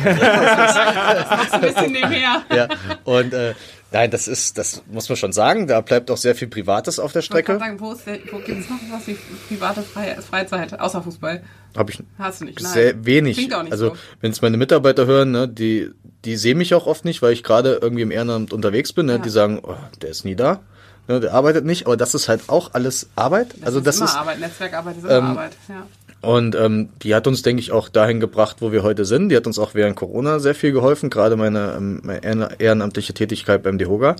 Machst 1.31 1.55
ein 1.55 1.61
bisschen 1.61 1.93
nebenher. 1.93 2.43
ja, 2.55 2.69
und 3.05 3.33
äh, 3.33 3.55
nein, 3.93 4.11
das 4.11 4.29
ist, 4.29 4.57
das 4.59 4.83
muss 4.91 5.09
man 5.09 5.17
schon 5.17 5.33
sagen, 5.33 5.67
da 5.67 5.81
bleibt 5.81 6.11
auch 6.11 6.17
sehr 6.17 6.35
viel 6.35 6.49
Privates 6.49 6.99
auf 6.99 7.13
der 7.13 7.21
Ich 7.21 7.27
Strecke. 7.27 7.59
gerade 7.59 7.61
sagen, 7.61 7.81
wo, 7.81 7.93
wo 8.33 8.39
gibt 8.39 8.61
es 8.61 8.71
noch 8.71 8.79
was 8.91 9.07
wie 9.07 9.19
private 9.49 9.83
Fre 9.83 10.17
Freizeit, 10.23 10.79
außer 10.81 11.03
Fußball? 11.03 11.43
Habe 11.77 11.91
ich 11.93 12.03
Hast 12.19 12.41
du 12.41 12.47
nicht, 12.47 12.61
nein. 12.63 12.73
sehr 12.73 13.05
wenig. 13.05 13.37
Klingt 13.37 13.55
auch 13.55 13.63
nicht 13.63 13.73
also 13.73 13.91
so. 13.91 13.97
wenn 14.21 14.33
es 14.33 14.43
meine 14.43 14.57
Mitarbeiter 14.57 15.07
hören, 15.07 15.31
ne, 15.31 15.47
die 15.49 15.91
die 16.25 16.37
sehen 16.37 16.59
mich 16.59 16.75
auch 16.75 16.87
oft 16.87 17.05
nicht, 17.05 17.23
weil 17.23 17.33
ich 17.33 17.43
gerade 17.43 17.79
irgendwie 17.81 18.03
im 18.03 18.11
Ehrenamt 18.11 18.53
unterwegs 18.53 18.93
bin. 18.93 19.07
Ne? 19.07 19.13
Ja. 19.13 19.19
Die 19.19 19.31
sagen, 19.31 19.61
oh, 19.63 19.75
der 20.03 20.11
ist 20.11 20.25
nie 20.25 20.37
da, 20.37 20.61
ne, 21.09 21.21
der 21.21 21.33
arbeitet 21.35 21.65
nicht, 21.65 21.87
aber 21.87 21.97
das 21.97 22.15
ist 22.15 22.29
halt 22.29 22.43
auch 22.49 22.75
alles 22.75 23.09
Arbeit. 23.17 23.55
Das 23.59 23.67
also 23.67 23.79
ist 23.79 23.87
das 23.87 23.97
immer 23.97 24.05
ist 24.07 24.17
Arbeit, 24.17 24.41
Netzwerkarbeit 24.41 24.97
ist 24.97 25.05
immer 25.05 25.17
ähm, 25.17 25.25
Arbeit. 25.25 25.53
Ja. 25.69 25.87
Und 26.23 26.55
ähm, 26.55 26.91
die 27.03 27.15
hat 27.15 27.27
uns, 27.27 27.41
denke 27.43 27.61
ich, 27.61 27.73
auch 27.73 27.89
dahin 27.89 28.21
gebracht, 28.21 28.57
wo 28.61 28.73
wir 28.73 28.83
heute 28.83 29.07
sind. 29.07 29.31
Die 29.31 29.37
hat 29.37 29.47
uns 29.47 29.59
auch 29.59 29.75
während 29.75 29.97
Corona 29.97 30.39
sehr 30.39 30.55
viel 30.55 30.73
geholfen, 30.73 31.09
gerade 31.09 31.37
meine, 31.37 31.75
ähm, 31.77 32.01
meine 32.05 32.21
ehre- 32.21 32.61
ehrenamtliche 32.61 33.15
Tätigkeit 33.15 33.63
beim 33.63 33.79
DEHOGA. 33.79 34.17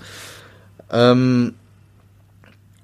Ähm, 0.89 1.53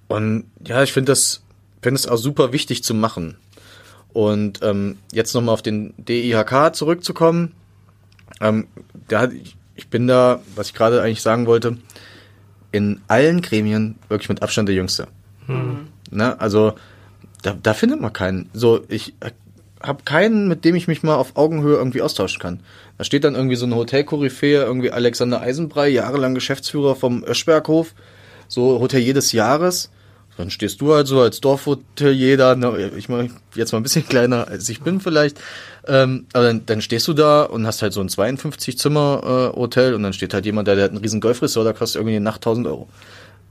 und 0.07 0.45
ja, 0.65 0.84
ich 0.84 0.93
finde 0.93 1.11
das, 1.11 1.41
finde 1.82 1.99
es 1.99 2.07
auch 2.07 2.18
super 2.18 2.53
wichtig 2.53 2.84
zu 2.84 2.93
machen. 2.93 3.38
Und 4.13 4.59
ähm, 4.61 4.97
jetzt 5.11 5.34
nochmal 5.34 5.53
auf 5.53 5.61
den 5.63 5.93
DIHK 5.97 6.76
zurückzukommen. 6.76 7.53
Ähm, 8.39 8.68
da, 9.07 9.30
ich 9.76 9.88
bin 9.89 10.07
da, 10.07 10.41
was 10.55 10.68
ich 10.68 10.74
gerade 10.74 11.01
eigentlich 11.01 11.22
sagen 11.22 11.47
wollte, 11.47 11.78
in 12.72 13.01
allen 13.07 13.41
Gremien 13.41 13.95
wirklich 14.09 14.30
mit 14.30 14.43
Abstand 14.43 14.70
der 14.70 14.76
Jüngste. 14.76 15.07
Ne? 16.11 16.39
Also 16.39 16.74
da, 17.47 17.57
da 17.61 17.73
findet 17.73 18.01
man 18.01 18.11
keinen. 18.11 18.49
So, 18.53 18.81
ich 18.89 19.13
äh, 19.21 19.31
habe 19.81 20.03
keinen, 20.03 20.47
mit 20.47 20.65
dem 20.65 20.75
ich 20.75 20.87
mich 20.87 21.01
mal 21.01 21.15
auf 21.15 21.37
Augenhöhe 21.37 21.77
irgendwie 21.77 22.01
austauschen 22.01 22.39
kann. 22.39 22.59
Da 22.97 23.03
steht 23.03 23.23
dann 23.23 23.35
irgendwie 23.35 23.55
so 23.55 23.65
ein 23.65 23.75
Hotelkoryphäe, 23.75 24.63
irgendwie 24.63 24.91
Alexander 24.91 25.39
Eisenbrei, 25.39 25.87
jahrelang 25.87 26.35
Geschäftsführer 26.35 26.95
vom 26.95 27.23
Öschberghof, 27.23 27.93
so 28.49 28.79
Hotelier 28.81 29.13
des 29.13 29.31
Jahres. 29.31 29.91
Dann 30.35 30.51
stehst 30.51 30.81
du 30.81 30.93
halt 30.93 31.07
so 31.07 31.21
als 31.21 31.39
Dorfhotelier 31.39 32.37
da, 32.37 32.55
ne, 32.55 32.91
ich 32.95 33.09
meine, 33.09 33.29
jetzt 33.55 33.71
mal 33.71 33.79
ein 33.79 33.83
bisschen 33.83 34.05
kleiner 34.09 34.47
als 34.47 34.69
ich 34.69 34.81
bin 34.81 34.99
vielleicht, 34.99 35.39
ähm, 35.87 36.27
aber 36.33 36.47
dann, 36.47 36.65
dann 36.65 36.81
stehst 36.81 37.07
du 37.07 37.13
da 37.13 37.43
und 37.43 37.65
hast 37.65 37.81
halt 37.81 37.93
so 37.93 38.01
ein 38.01 38.09
52-Zimmer-Hotel 38.09 39.95
und 39.95 40.03
dann 40.03 40.13
steht 40.13 40.35
halt 40.35 40.45
jemand, 40.45 40.67
der, 40.67 40.75
der 40.75 40.83
hat 40.83 40.91
einen 40.91 41.01
riesen 41.01 41.21
Golfresort, 41.21 41.65
da 41.65 41.73
kostet 41.73 42.01
irgendwie 42.01 42.13
die 42.13 42.19
Nacht 42.19 42.41
1000 42.41 42.67
Euro 42.67 42.87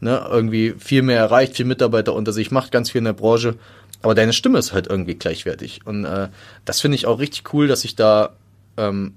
ne, 0.00 0.26
irgendwie 0.30 0.74
viel 0.78 1.02
mehr 1.02 1.18
erreicht, 1.18 1.56
viel 1.56 1.66
Mitarbeiter 1.66 2.14
unter 2.14 2.32
sich, 2.32 2.50
macht 2.50 2.72
ganz 2.72 2.90
viel 2.90 3.00
in 3.00 3.06
der 3.06 3.12
Branche, 3.12 3.54
aber 4.06 4.14
deine 4.14 4.32
Stimme 4.32 4.60
ist 4.60 4.72
halt 4.72 4.86
irgendwie 4.86 5.16
gleichwertig. 5.16 5.80
Und 5.84 6.04
äh, 6.04 6.28
das 6.64 6.80
finde 6.80 6.94
ich 6.94 7.06
auch 7.06 7.18
richtig 7.18 7.52
cool, 7.52 7.66
dass 7.66 7.84
ich 7.84 7.96
da 7.96 8.34
ähm, 8.76 9.14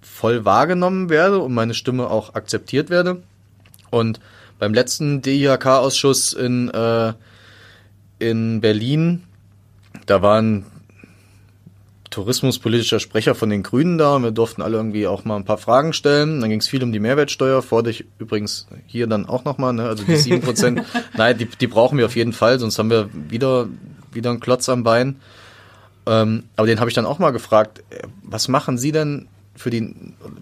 voll 0.00 0.44
wahrgenommen 0.44 1.10
werde 1.10 1.38
und 1.38 1.54
meine 1.54 1.74
Stimme 1.74 2.10
auch 2.10 2.34
akzeptiert 2.34 2.90
werde. 2.90 3.22
Und 3.90 4.18
beim 4.58 4.74
letzten 4.74 5.22
DIHK-Ausschuss 5.22 6.32
in, 6.32 6.70
äh, 6.70 7.12
in 8.18 8.60
Berlin, 8.60 9.22
da 10.06 10.22
waren 10.22 10.66
tourismuspolitischer 12.10 12.98
Sprecher 12.98 13.36
von 13.36 13.48
den 13.48 13.62
Grünen 13.62 13.96
da 13.96 14.16
und 14.16 14.24
wir 14.24 14.32
durften 14.32 14.60
alle 14.60 14.76
irgendwie 14.76 15.06
auch 15.06 15.24
mal 15.24 15.36
ein 15.36 15.44
paar 15.44 15.56
Fragen 15.56 15.92
stellen. 15.92 16.40
Dann 16.40 16.50
ging 16.50 16.58
es 16.58 16.66
viel 16.66 16.82
um 16.82 16.90
die 16.90 16.98
Mehrwertsteuer, 16.98 17.62
fordere 17.62 17.92
ich 17.92 18.06
übrigens 18.18 18.66
hier 18.88 19.06
dann 19.06 19.24
auch 19.26 19.44
nochmal, 19.44 19.72
ne? 19.72 19.84
also 19.84 20.02
die 20.02 20.16
7%, 20.16 20.82
nein, 21.16 21.38
die, 21.38 21.46
die 21.46 21.68
brauchen 21.68 21.96
wir 21.96 22.06
auf 22.06 22.16
jeden 22.16 22.32
Fall, 22.32 22.58
sonst 22.58 22.76
haben 22.80 22.90
wir 22.90 23.08
wieder, 23.12 23.68
wieder 24.14 24.30
einen 24.30 24.40
Klotz 24.40 24.68
am 24.68 24.82
Bein. 24.82 25.16
Ähm, 26.06 26.44
aber 26.56 26.66
den 26.66 26.80
habe 26.80 26.90
ich 26.90 26.94
dann 26.94 27.06
auch 27.06 27.18
mal 27.18 27.30
gefragt, 27.30 27.82
äh, 27.90 28.02
was 28.22 28.48
machen 28.48 28.78
Sie 28.78 28.92
denn 28.92 29.28
für 29.54 29.70
die, 29.70 29.94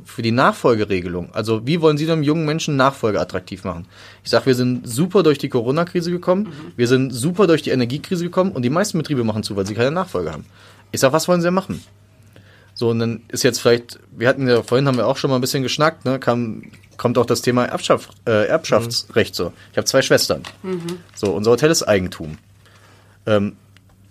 für 0.04 0.22
die 0.22 0.30
Nachfolgeregelung? 0.30 1.34
Also 1.34 1.66
wie 1.66 1.80
wollen 1.80 1.98
Sie 1.98 2.06
dem 2.06 2.22
jungen 2.22 2.46
Menschen 2.46 2.76
Nachfolge 2.76 3.20
attraktiv 3.20 3.64
machen? 3.64 3.86
Ich 4.24 4.30
sage, 4.30 4.46
wir 4.46 4.54
sind 4.54 4.88
super 4.88 5.22
durch 5.22 5.38
die 5.38 5.48
Corona-Krise 5.48 6.10
gekommen, 6.10 6.52
wir 6.76 6.86
sind 6.86 7.10
super 7.10 7.46
durch 7.46 7.62
die 7.62 7.70
Energiekrise 7.70 8.24
gekommen 8.24 8.52
und 8.52 8.62
die 8.62 8.70
meisten 8.70 8.98
Betriebe 8.98 9.24
machen 9.24 9.42
zu, 9.42 9.56
weil 9.56 9.66
sie 9.66 9.74
keine 9.74 9.90
Nachfolge 9.90 10.32
haben. 10.32 10.46
Ich 10.92 11.00
sag, 11.00 11.12
was 11.12 11.28
wollen 11.28 11.40
sie 11.40 11.46
denn 11.48 11.54
machen? 11.54 11.82
So, 12.74 12.88
und 12.90 13.00
dann 13.00 13.22
ist 13.28 13.42
jetzt 13.42 13.60
vielleicht, 13.60 13.98
wir 14.16 14.28
hatten 14.28 14.48
ja 14.48 14.62
vorhin 14.62 14.86
haben 14.86 14.96
wir 14.96 15.06
auch 15.06 15.16
schon 15.16 15.28
mal 15.28 15.36
ein 15.36 15.42
bisschen 15.42 15.62
geschnackt, 15.62 16.04
ne, 16.04 16.18
kam, 16.18 16.62
kommt 16.96 17.18
auch 17.18 17.26
das 17.26 17.42
Thema 17.42 17.64
Erbschaft, 17.66 18.10
äh, 18.26 18.46
Erbschaftsrecht 18.46 19.34
so. 19.34 19.52
Ich 19.72 19.76
habe 19.76 19.84
zwei 19.84 20.02
Schwestern. 20.02 20.42
So, 21.14 21.32
unser 21.32 21.50
Hotel 21.50 21.70
ist 21.70 21.82
Eigentum. 21.82 22.38
Ähm, 23.26 23.56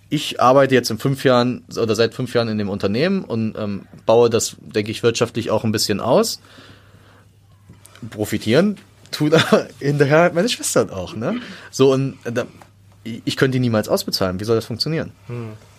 ich 0.10 0.42
arbeite 0.42 0.74
jetzt 0.74 0.90
in 0.90 0.98
fünf 0.98 1.24
Jahren 1.24 1.64
oder 1.78 1.96
seit 1.96 2.14
fünf 2.14 2.34
Jahren 2.34 2.48
in 2.48 2.58
dem 2.58 2.70
Unternehmen 2.70 3.24
und 3.24 3.56
ähm, 3.58 3.86
baue 4.06 4.30
das, 4.30 4.56
denke 4.60 4.92
ich, 4.92 5.04
wirtschaftlich 5.04 5.52
auch 5.52 5.64
ein 5.64 5.72
bisschen 5.72 6.00
aus. 6.00 6.40
Profitieren 8.10 8.78
tun 9.12 9.34
aber 9.34 9.68
hinterher 9.80 10.20
halt 10.20 10.34
meine 10.34 10.50
Schwestern 10.50 10.90
auch, 10.90 11.16
ne? 11.16 11.36
So, 11.72 11.94
und 11.94 12.18
äh, 12.24 12.32
da, 12.32 12.46
ich 13.04 13.38
könnte 13.38 13.56
die 13.56 13.60
niemals 13.60 13.88
ausbezahlen. 13.88 14.40
Wie 14.40 14.44
soll 14.44 14.56
das 14.56 14.66
funktionieren? 14.66 15.12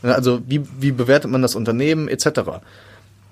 Ja, 0.03 0.13
Also, 0.13 0.43
wie, 0.47 0.63
wie 0.81 0.93
bewertet 0.93 1.31
man 1.31 1.43
das 1.43 1.55
Unternehmen, 1.55 2.09
etc. 2.09 2.41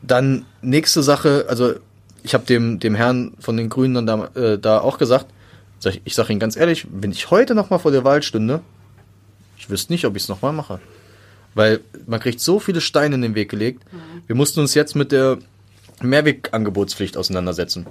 Dann 0.03 0.45
nächste 0.63 1.03
Sache, 1.03 1.47
also 1.49 1.75
ich 2.23 2.35
habe 2.35 2.45
dem, 2.45 2.79
dem 2.79 2.95
Herrn 2.95 3.33
von 3.39 3.57
den 3.57 3.69
Grünen 3.69 3.95
dann 3.95 4.07
da, 4.07 4.41
äh, 4.41 4.59
da 4.59 4.81
auch 4.81 4.99
gesagt, 4.99 5.27
sag 5.79 6.01
ich, 6.05 6.15
sage 6.15 6.33
Ihnen 6.33 6.41
ganz 6.41 6.57
ehrlich, 6.57 6.87
wenn 6.91 7.13
ich 7.13 7.31
heute 7.31 7.55
noch 7.55 7.71
mal 7.71 7.79
vor 7.79 7.91
der 7.93 8.05
Wahl 8.05 8.23
stünde, 8.23 8.61
ich 9.59 9.69
wüsste 9.71 9.93
nicht, 9.93 10.05
ob 10.05 10.17
ich 10.17 10.23
es 10.23 10.29
nochmal 10.29 10.53
mache. 10.53 10.81
Weil 11.55 11.81
man 12.07 12.21
kriegt 12.21 12.41
so 12.41 12.61
viele 12.61 12.81
Steine 12.81 13.17
in 13.17 13.23
den 13.23 13.35
Weg 13.35 13.51
gelegt. 13.51 13.83
Wir 14.27 14.37
mussten 14.37 14.61
uns 14.61 14.75
jetzt 14.75 14.95
mit 14.95 15.13
der 15.13 15.39
Mehrwegangebotspflicht 16.03 17.17
auseinandersetzen. 17.17 17.87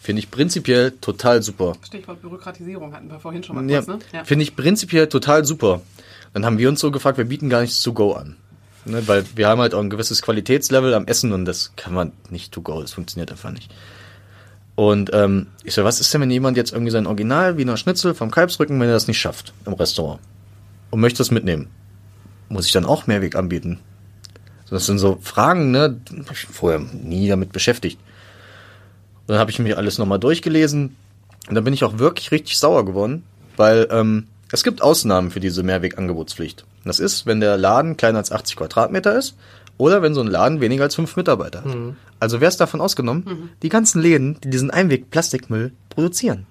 Finde 0.00 0.20
ich 0.20 0.30
prinzipiell 0.30 0.92
total 0.92 1.42
super. 1.42 1.74
Stichwort 1.84 2.22
Bürokratisierung 2.22 2.94
hatten 2.94 3.10
wir 3.10 3.18
vorhin 3.18 3.42
schon 3.42 3.56
mal 3.56 3.70
Ja, 3.70 3.82
kurz, 3.82 3.88
ne? 3.88 3.98
Ja. 4.12 4.24
Finde 4.24 4.44
ich 4.44 4.54
prinzipiell 4.54 5.08
total 5.08 5.44
super. 5.44 5.80
Dann 6.34 6.44
haben 6.44 6.58
wir 6.58 6.68
uns 6.68 6.80
so 6.80 6.90
gefragt, 6.90 7.18
wir 7.18 7.24
bieten 7.24 7.48
gar 7.48 7.62
nichts 7.62 7.82
to 7.82 7.92
go 7.92 8.12
an. 8.12 8.36
Ne, 8.84 9.06
weil 9.06 9.24
wir 9.34 9.48
haben 9.48 9.60
halt 9.60 9.74
auch 9.74 9.80
ein 9.80 9.90
gewisses 9.90 10.22
Qualitätslevel 10.22 10.94
am 10.94 11.06
Essen 11.06 11.32
und 11.32 11.44
das 11.44 11.72
kann 11.76 11.92
man 11.92 12.12
nicht 12.30 12.52
to 12.52 12.62
go, 12.62 12.80
das 12.80 12.92
funktioniert 12.92 13.30
einfach 13.30 13.50
nicht. 13.50 13.70
Und 14.76 15.10
ähm, 15.12 15.48
ich 15.64 15.74
so, 15.74 15.82
was 15.82 16.00
ist 16.00 16.14
denn, 16.14 16.20
wenn 16.20 16.30
jemand 16.30 16.56
jetzt 16.56 16.72
irgendwie 16.72 16.92
sein 16.92 17.06
Original 17.06 17.58
Wiener 17.58 17.76
Schnitzel 17.76 18.14
vom 18.14 18.30
Kalbsrücken, 18.30 18.78
wenn 18.80 18.86
er 18.86 18.94
das 18.94 19.08
nicht 19.08 19.18
schafft 19.18 19.52
im 19.66 19.72
Restaurant 19.72 20.20
und 20.90 21.00
möchte 21.00 21.18
das 21.18 21.30
mitnehmen? 21.30 21.68
Muss 22.48 22.66
ich 22.66 22.72
dann 22.72 22.84
auch 22.84 23.06
Mehrweg 23.06 23.36
anbieten? 23.36 23.80
Das 24.70 24.86
sind 24.86 24.98
so 24.98 25.18
Fragen, 25.22 25.70
ne? 25.70 25.98
Hab 26.26 26.32
ich 26.32 26.46
vorher 26.46 26.78
nie 26.80 27.28
damit 27.28 27.52
beschäftigt. 27.52 27.98
Und 29.26 29.32
dann 29.32 29.38
habe 29.38 29.50
ich 29.50 29.58
mir 29.58 29.78
alles 29.78 29.98
nochmal 29.98 30.18
durchgelesen 30.18 30.96
und 31.48 31.54
dann 31.54 31.64
bin 31.64 31.74
ich 31.74 31.84
auch 31.84 31.98
wirklich 31.98 32.30
richtig 32.32 32.58
sauer 32.58 32.84
geworden, 32.84 33.24
weil 33.56 33.88
ähm, 33.90 34.26
es 34.52 34.64
gibt 34.64 34.82
Ausnahmen 34.82 35.30
für 35.30 35.40
diese 35.40 35.62
Mehrwegangebotspflicht. 35.62 36.64
Das 36.84 36.98
ist, 37.00 37.26
wenn 37.26 37.40
der 37.40 37.56
Laden 37.56 37.96
kleiner 37.96 38.18
als 38.18 38.32
80 38.32 38.56
Quadratmeter 38.56 39.16
ist 39.16 39.36
oder 39.76 40.02
wenn 40.02 40.14
so 40.14 40.20
ein 40.20 40.26
Laden 40.26 40.60
weniger 40.60 40.84
als 40.84 40.94
fünf 40.94 41.16
Mitarbeiter 41.16 41.60
hat. 41.60 41.70
Also 42.20 42.40
wer 42.40 42.48
ist 42.48 42.60
davon 42.60 42.80
ausgenommen? 42.80 43.24
Die 43.62 43.68
ganzen 43.68 44.00
Läden, 44.00 44.38
die 44.42 44.50
diesen 44.50 44.70
Einweg-Plastikmüll 44.70 45.72
produzieren. 45.90 46.46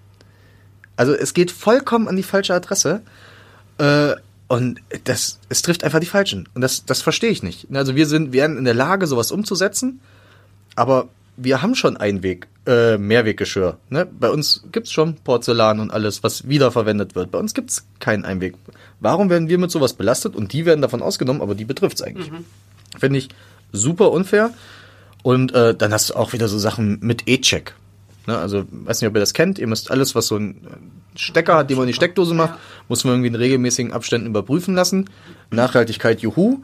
Also 0.95 1.13
es 1.13 1.33
geht 1.33 1.51
vollkommen 1.51 2.07
an 2.07 2.15
die 2.15 2.23
falsche 2.23 2.53
Adresse. 2.53 3.01
Äh, 3.77 4.13
und 4.47 4.79
das, 5.03 5.39
es 5.49 5.61
trifft 5.61 5.83
einfach 5.83 5.99
die 5.99 6.05
Falschen. 6.05 6.47
Und 6.53 6.61
das, 6.61 6.85
das 6.85 7.01
verstehe 7.01 7.29
ich 7.29 7.43
nicht. 7.43 7.67
Also 7.73 7.95
wir 7.95 8.05
sind, 8.05 8.31
wir 8.31 8.41
wären 8.41 8.57
in 8.57 8.65
der 8.65 8.73
Lage, 8.73 9.07
sowas 9.07 9.31
umzusetzen, 9.31 9.99
aber 10.75 11.09
wir 11.35 11.61
haben 11.61 11.75
schon 11.75 11.97
Einweg, 11.97 12.47
äh, 12.65 12.97
Mehrweggeschirr. 12.97 13.77
Ne? 13.89 14.05
Bei 14.05 14.29
uns 14.29 14.63
gibt's 14.71 14.91
schon 14.91 15.15
Porzellan 15.15 15.79
und 15.79 15.91
alles, 15.91 16.23
was 16.23 16.47
wiederverwendet 16.47 17.15
wird. 17.15 17.31
Bei 17.31 17.39
uns 17.39 17.53
gibt's 17.53 17.85
keinen 17.99 18.25
Einweg. 18.25 18.55
Warum 18.99 19.29
werden 19.29 19.49
wir 19.49 19.57
mit 19.57 19.69
sowas 19.69 19.93
belastet 19.93 20.35
und 20.35 20.53
die 20.53 20.65
werden 20.65 20.81
davon 20.81 21.01
ausgenommen, 21.01 21.41
aber 21.41 21.53
die 21.53 21.65
betrifft's 21.65 22.01
eigentlich? 22.01 22.31
Finde 22.97 23.19
ich 23.19 23.29
super 23.71 24.11
unfair. 24.11 24.51
Und 25.23 25.53
äh, 25.53 25.75
dann 25.75 25.93
hast 25.93 26.09
du 26.09 26.15
auch 26.15 26.33
wieder 26.33 26.47
so 26.47 26.57
Sachen 26.57 26.99
mit 27.01 27.27
E-Check. 27.27 27.75
Ne? 28.27 28.37
Also, 28.37 28.65
weiß 28.71 29.01
nicht, 29.01 29.09
ob 29.09 29.15
ihr 29.15 29.19
das 29.19 29.33
kennt. 29.33 29.59
Ihr 29.59 29.67
müsst 29.67 29.91
alles, 29.91 30.15
was 30.15 30.27
so 30.27 30.37
ein 30.37 30.61
Stecker 31.17 31.55
hat, 31.57 31.69
den 31.69 31.77
man 31.77 31.83
in 31.83 31.87
die 31.87 31.93
Steckdose 31.93 32.33
macht, 32.33 32.51
Ja. 32.51 32.57
muss 32.87 33.03
man 33.03 33.13
irgendwie 33.15 33.27
in 33.29 33.35
regelmäßigen 33.35 33.91
Abständen 33.93 34.27
überprüfen 34.27 34.75
lassen. 34.75 35.09
Nachhaltigkeit, 35.51 36.21
juhu. 36.21 36.59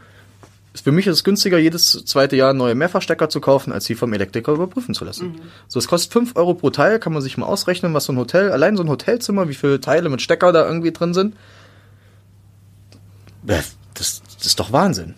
Für 0.75 0.91
mich 0.91 1.05
ist 1.05 1.17
es 1.17 1.23
günstiger, 1.23 1.59
jedes 1.59 2.03
zweite 2.05 2.35
Jahr 2.35 2.53
neue 2.53 2.73
Mehrfachstecker 2.73 3.29
zu 3.29 3.39
kaufen, 3.39 3.71
als 3.71 3.85
sie 3.85 3.93
vom 3.93 4.11
Elektriker 4.11 4.53
überprüfen 4.53 4.95
zu 4.95 5.05
lassen. 5.05 5.35
So, 5.67 5.77
es 5.77 5.87
kostet 5.87 6.11
5 6.13 6.35
Euro 6.35 6.55
pro 6.55 6.71
Teil, 6.71 6.97
kann 6.99 7.13
man 7.13 7.21
sich 7.21 7.37
mal 7.37 7.45
ausrechnen, 7.45 7.93
was 7.93 8.05
so 8.05 8.13
ein 8.13 8.17
Hotel, 8.17 8.51
allein 8.51 8.75
so 8.75 8.81
ein 8.83 8.89
Hotelzimmer, 8.89 9.47
wie 9.49 9.53
viele 9.53 9.79
Teile 9.81 10.09
mit 10.09 10.21
Stecker 10.23 10.51
da 10.51 10.65
irgendwie 10.65 10.91
drin 10.91 11.13
sind. 11.13 11.35
Das, 13.45 13.75
das 13.93 14.21
ist 14.45 14.59
doch 14.59 14.71
Wahnsinn. 14.71 15.13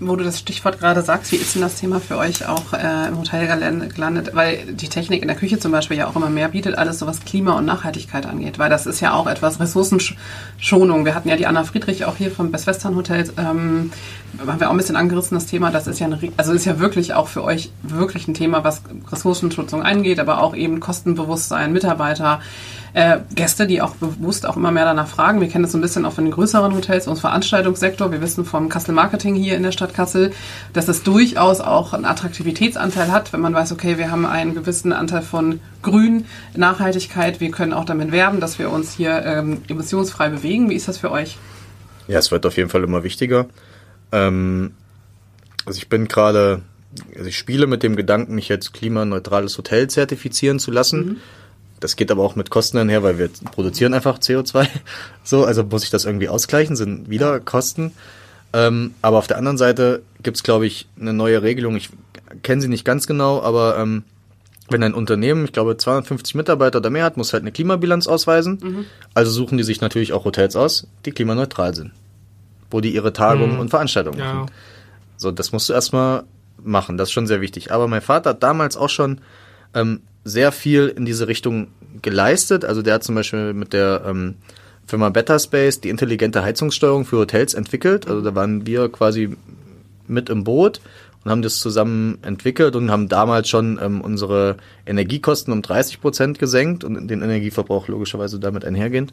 Wo 0.00 0.16
du 0.16 0.24
das 0.24 0.38
Stichwort 0.38 0.78
gerade 0.78 1.02
sagst, 1.02 1.32
wie 1.32 1.36
ist 1.36 1.54
denn 1.54 1.62
das 1.62 1.76
Thema 1.76 2.00
für 2.00 2.18
euch 2.18 2.46
auch 2.46 2.72
äh, 2.72 3.08
im 3.08 3.18
Hotel 3.18 3.46
gelandet? 3.88 4.30
Weil 4.34 4.64
die 4.72 4.88
Technik 4.88 5.22
in 5.22 5.28
der 5.28 5.36
Küche 5.36 5.58
zum 5.58 5.72
Beispiel 5.72 5.96
ja 5.96 6.06
auch 6.06 6.16
immer 6.16 6.30
mehr 6.30 6.48
bietet, 6.48 6.76
alles 6.76 6.98
so 6.98 7.06
was 7.06 7.24
Klima 7.24 7.52
und 7.52 7.64
Nachhaltigkeit 7.64 8.26
angeht. 8.26 8.58
Weil 8.58 8.70
das 8.70 8.86
ist 8.86 9.00
ja 9.00 9.14
auch 9.14 9.26
etwas 9.26 9.60
Ressourcenschonung. 9.60 11.04
Wir 11.04 11.14
hatten 11.14 11.28
ja 11.28 11.36
die 11.36 11.46
Anna 11.46 11.64
Friedrich 11.64 12.04
auch 12.04 12.16
hier 12.16 12.30
vom 12.30 12.50
Best 12.50 12.66
Western 12.66 12.96
Hotel, 12.96 13.30
ähm, 13.36 13.92
haben 14.46 14.60
wir 14.60 14.68
auch 14.68 14.72
ein 14.72 14.76
bisschen 14.76 14.96
angerissen, 14.96 15.36
das 15.36 15.46
Thema. 15.46 15.70
Das 15.70 15.86
ist 15.86 16.00
ja, 16.00 16.06
eine, 16.06 16.18
also 16.36 16.52
ist 16.52 16.64
ja 16.64 16.78
wirklich 16.78 17.14
auch 17.14 17.28
für 17.28 17.44
euch 17.44 17.70
wirklich 17.82 18.26
ein 18.28 18.34
Thema, 18.34 18.64
was 18.64 18.82
Ressourcenschutzung 19.10 19.82
angeht, 19.82 20.18
aber 20.18 20.42
auch 20.42 20.54
eben 20.54 20.80
Kostenbewusstsein, 20.80 21.72
Mitarbeiter, 21.72 22.40
äh, 22.94 23.18
Gäste, 23.34 23.66
die 23.66 23.82
auch 23.82 23.96
bewusst 23.96 24.46
auch 24.46 24.56
immer 24.56 24.70
mehr 24.70 24.84
danach 24.84 25.08
fragen. 25.08 25.40
Wir 25.40 25.48
kennen 25.48 25.64
das 25.64 25.72
so 25.72 25.78
ein 25.78 25.80
bisschen 25.80 26.04
auch 26.04 26.12
von 26.12 26.24
den 26.24 26.32
größeren 26.32 26.74
Hotels 26.74 27.08
und 27.08 27.18
Veranstaltungssektor. 27.18 28.12
Wir 28.12 28.22
wissen 28.22 28.44
vom 28.44 28.68
Kassel 28.68 28.94
Marketing 28.94 29.34
hier 29.34 29.56
in 29.56 29.64
der 29.64 29.72
Stadt 29.72 29.94
Kassel, 29.94 30.32
dass 30.72 30.86
es 30.86 31.02
durchaus 31.02 31.60
auch 31.60 31.92
einen 31.92 32.04
Attraktivitätsanteil 32.04 33.10
hat, 33.10 33.32
wenn 33.32 33.40
man 33.40 33.52
weiß, 33.52 33.72
okay, 33.72 33.98
wir 33.98 34.12
haben 34.12 34.24
einen 34.24 34.54
gewissen 34.54 34.92
Anteil 34.92 35.22
von 35.22 35.58
Grün, 35.82 36.26
Nachhaltigkeit. 36.56 37.40
Wir 37.40 37.50
können 37.50 37.72
auch 37.72 37.84
damit 37.84 38.12
werben, 38.12 38.38
dass 38.38 38.60
wir 38.60 38.70
uns 38.70 38.94
hier 38.94 39.24
ähm, 39.24 39.62
emissionsfrei 39.68 40.28
bewegen. 40.28 40.70
Wie 40.70 40.74
ist 40.74 40.86
das 40.86 40.98
für 40.98 41.10
euch? 41.10 41.36
Ja, 42.06 42.20
es 42.20 42.30
wird 42.30 42.46
auf 42.46 42.56
jeden 42.56 42.70
Fall 42.70 42.84
immer 42.84 43.02
wichtiger. 43.02 43.46
Ähm, 44.12 44.72
also 45.66 45.78
ich 45.78 45.88
bin 45.88 46.06
gerade, 46.06 46.62
also 47.16 47.28
ich 47.28 47.36
spiele 47.36 47.66
mit 47.66 47.82
dem 47.82 47.96
Gedanken, 47.96 48.36
mich 48.36 48.48
jetzt 48.48 48.72
klimaneutrales 48.72 49.58
Hotel 49.58 49.88
zertifizieren 49.88 50.60
zu 50.60 50.70
lassen. 50.70 51.06
Mhm 51.06 51.16
das 51.84 51.96
geht 51.96 52.10
aber 52.10 52.22
auch 52.22 52.34
mit 52.34 52.48
Kosten 52.48 52.78
einher, 52.78 53.02
weil 53.02 53.18
wir 53.18 53.28
produzieren 53.52 53.92
einfach 53.92 54.18
CO2. 54.18 54.66
So, 55.22 55.44
also 55.44 55.64
muss 55.64 55.84
ich 55.84 55.90
das 55.90 56.06
irgendwie 56.06 56.30
ausgleichen, 56.30 56.76
sind 56.76 57.10
wieder 57.10 57.40
Kosten. 57.40 57.92
Ähm, 58.54 58.94
aber 59.02 59.18
auf 59.18 59.26
der 59.26 59.36
anderen 59.36 59.58
Seite 59.58 60.02
gibt 60.22 60.38
es, 60.38 60.42
glaube 60.42 60.66
ich, 60.66 60.86
eine 60.98 61.12
neue 61.12 61.42
Regelung. 61.42 61.76
Ich 61.76 61.90
kenne 62.42 62.62
sie 62.62 62.68
nicht 62.68 62.86
ganz 62.86 63.06
genau, 63.06 63.42
aber 63.42 63.76
ähm, 63.78 64.04
wenn 64.70 64.82
ein 64.82 64.94
Unternehmen, 64.94 65.44
ich 65.44 65.52
glaube, 65.52 65.76
250 65.76 66.34
Mitarbeiter 66.34 66.78
oder 66.78 66.88
mehr 66.88 67.04
hat, 67.04 67.18
muss 67.18 67.34
halt 67.34 67.42
eine 67.42 67.52
Klimabilanz 67.52 68.06
ausweisen. 68.06 68.60
Mhm. 68.62 68.84
Also 69.12 69.30
suchen 69.30 69.58
die 69.58 69.64
sich 69.64 69.82
natürlich 69.82 70.14
auch 70.14 70.24
Hotels 70.24 70.56
aus, 70.56 70.86
die 71.04 71.12
klimaneutral 71.12 71.74
sind. 71.74 71.92
Wo 72.70 72.80
die 72.80 72.94
ihre 72.94 73.12
Tagungen 73.12 73.56
mhm. 73.56 73.60
und 73.60 73.68
Veranstaltungen 73.68 74.18
ja. 74.18 74.32
machen. 74.32 74.50
So, 75.18 75.32
das 75.32 75.52
musst 75.52 75.68
du 75.68 75.74
erstmal 75.74 76.24
machen. 76.62 76.96
Das 76.96 77.08
ist 77.08 77.12
schon 77.12 77.26
sehr 77.26 77.42
wichtig. 77.42 77.72
Aber 77.72 77.88
mein 77.88 78.00
Vater 78.00 78.30
hat 78.30 78.42
damals 78.42 78.78
auch 78.78 78.88
schon 78.88 79.20
ähm, 79.74 80.00
sehr 80.24 80.52
viel 80.52 80.88
in 80.88 81.04
diese 81.04 81.28
Richtung 81.28 81.68
geleistet. 82.02 82.64
Also 82.64 82.82
der 82.82 82.94
hat 82.94 83.04
zum 83.04 83.14
Beispiel 83.14 83.52
mit 83.52 83.72
der 83.72 84.02
ähm, 84.06 84.36
Firma 84.86 85.10
Better 85.10 85.38
Space 85.38 85.80
die 85.80 85.90
intelligente 85.90 86.42
Heizungssteuerung 86.42 87.04
für 87.04 87.18
Hotels 87.18 87.54
entwickelt. 87.54 88.08
Also 88.08 88.20
da 88.22 88.34
waren 88.34 88.66
wir 88.66 88.90
quasi 88.90 89.36
mit 90.06 90.28
im 90.28 90.44
Boot 90.44 90.80
und 91.24 91.30
haben 91.30 91.42
das 91.42 91.58
zusammen 91.58 92.18
entwickelt 92.22 92.76
und 92.76 92.90
haben 92.90 93.08
damals 93.08 93.48
schon 93.48 93.78
ähm, 93.82 94.00
unsere 94.00 94.56
Energiekosten 94.86 95.52
um 95.52 95.62
30 95.62 96.00
Prozent 96.00 96.38
gesenkt 96.38 96.84
und 96.84 97.08
den 97.08 97.22
Energieverbrauch 97.22 97.88
logischerweise 97.88 98.38
damit 98.38 98.64
einhergehend 98.64 99.12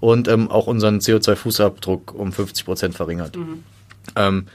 und 0.00 0.28
ähm, 0.28 0.50
auch 0.50 0.66
unseren 0.66 0.98
CO2-Fußabdruck 0.98 2.12
um 2.12 2.32
50 2.32 2.64
Prozent 2.64 2.94
verringert. 2.94 3.36
Mhm. 3.36 3.64
Ähm, 4.16 4.46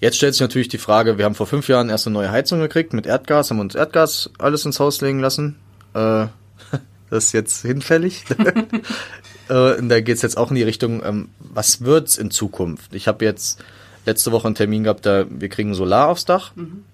Jetzt 0.00 0.16
stellt 0.16 0.32
sich 0.34 0.40
natürlich 0.40 0.68
die 0.68 0.78
Frage, 0.78 1.18
wir 1.18 1.26
haben 1.26 1.34
vor 1.34 1.46
fünf 1.46 1.68
Jahren 1.68 1.90
erst 1.90 2.06
eine 2.06 2.14
neue 2.14 2.30
Heizung 2.30 2.60
gekriegt 2.60 2.94
mit 2.94 3.06
Erdgas, 3.06 3.50
haben 3.50 3.60
uns 3.60 3.74
Erdgas 3.74 4.30
alles 4.38 4.64
ins 4.64 4.80
Haus 4.80 5.02
legen 5.02 5.20
lassen. 5.20 5.56
Äh, 5.92 6.26
das 7.10 7.26
ist 7.26 7.32
jetzt 7.32 7.62
hinfällig. 7.62 8.24
äh, 9.50 9.76
und 9.76 9.90
da 9.90 10.00
geht 10.00 10.16
es 10.16 10.22
jetzt 10.22 10.38
auch 10.38 10.48
in 10.48 10.56
die 10.56 10.62
Richtung, 10.62 11.02
ähm, 11.04 11.28
was 11.38 11.82
wird's 11.82 12.16
in 12.16 12.30
Zukunft? 12.30 12.94
Ich 12.94 13.08
habe 13.08 13.26
jetzt 13.26 13.62
letzte 14.06 14.32
Woche 14.32 14.46
einen 14.46 14.54
Termin 14.54 14.84
gehabt, 14.84 15.04
da 15.04 15.26
wir 15.28 15.50
kriegen 15.50 15.74
Solar 15.74 16.08
aufs 16.08 16.24
Dach. 16.24 16.52
Mhm. 16.56 16.84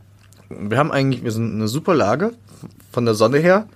Wir 0.48 0.78
haben 0.78 0.90
eigentlich, 0.90 1.22
wir 1.22 1.32
sind 1.32 1.54
eine 1.54 1.68
super 1.68 1.94
Lage 1.94 2.32
von 2.90 3.04
der 3.04 3.14
Sonne 3.14 3.38
her. 3.38 3.68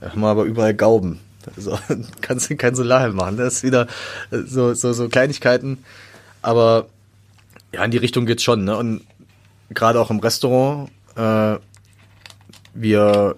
Da 0.00 0.10
haben 0.10 0.20
wir 0.20 0.28
aber 0.28 0.44
überall 0.44 0.74
Gauben. 0.74 1.20
Also 1.54 1.78
kannst 2.22 2.48
du 2.48 2.56
kein 2.56 2.74
Solar 2.74 3.06
machen. 3.10 3.36
Das 3.36 3.56
ist 3.56 3.62
wieder 3.62 3.88
so, 4.30 4.72
so, 4.72 4.94
so 4.94 5.08
Kleinigkeiten. 5.08 5.84
Aber 6.40 6.86
ja, 7.72 7.84
in 7.84 7.90
die 7.90 7.98
Richtung 7.98 8.26
geht's 8.26 8.42
schon, 8.42 8.64
ne? 8.64 8.76
Und 8.76 9.02
gerade 9.70 10.00
auch 10.00 10.10
im 10.10 10.18
Restaurant, 10.18 10.90
äh, 11.16 11.56
wir 12.74 13.36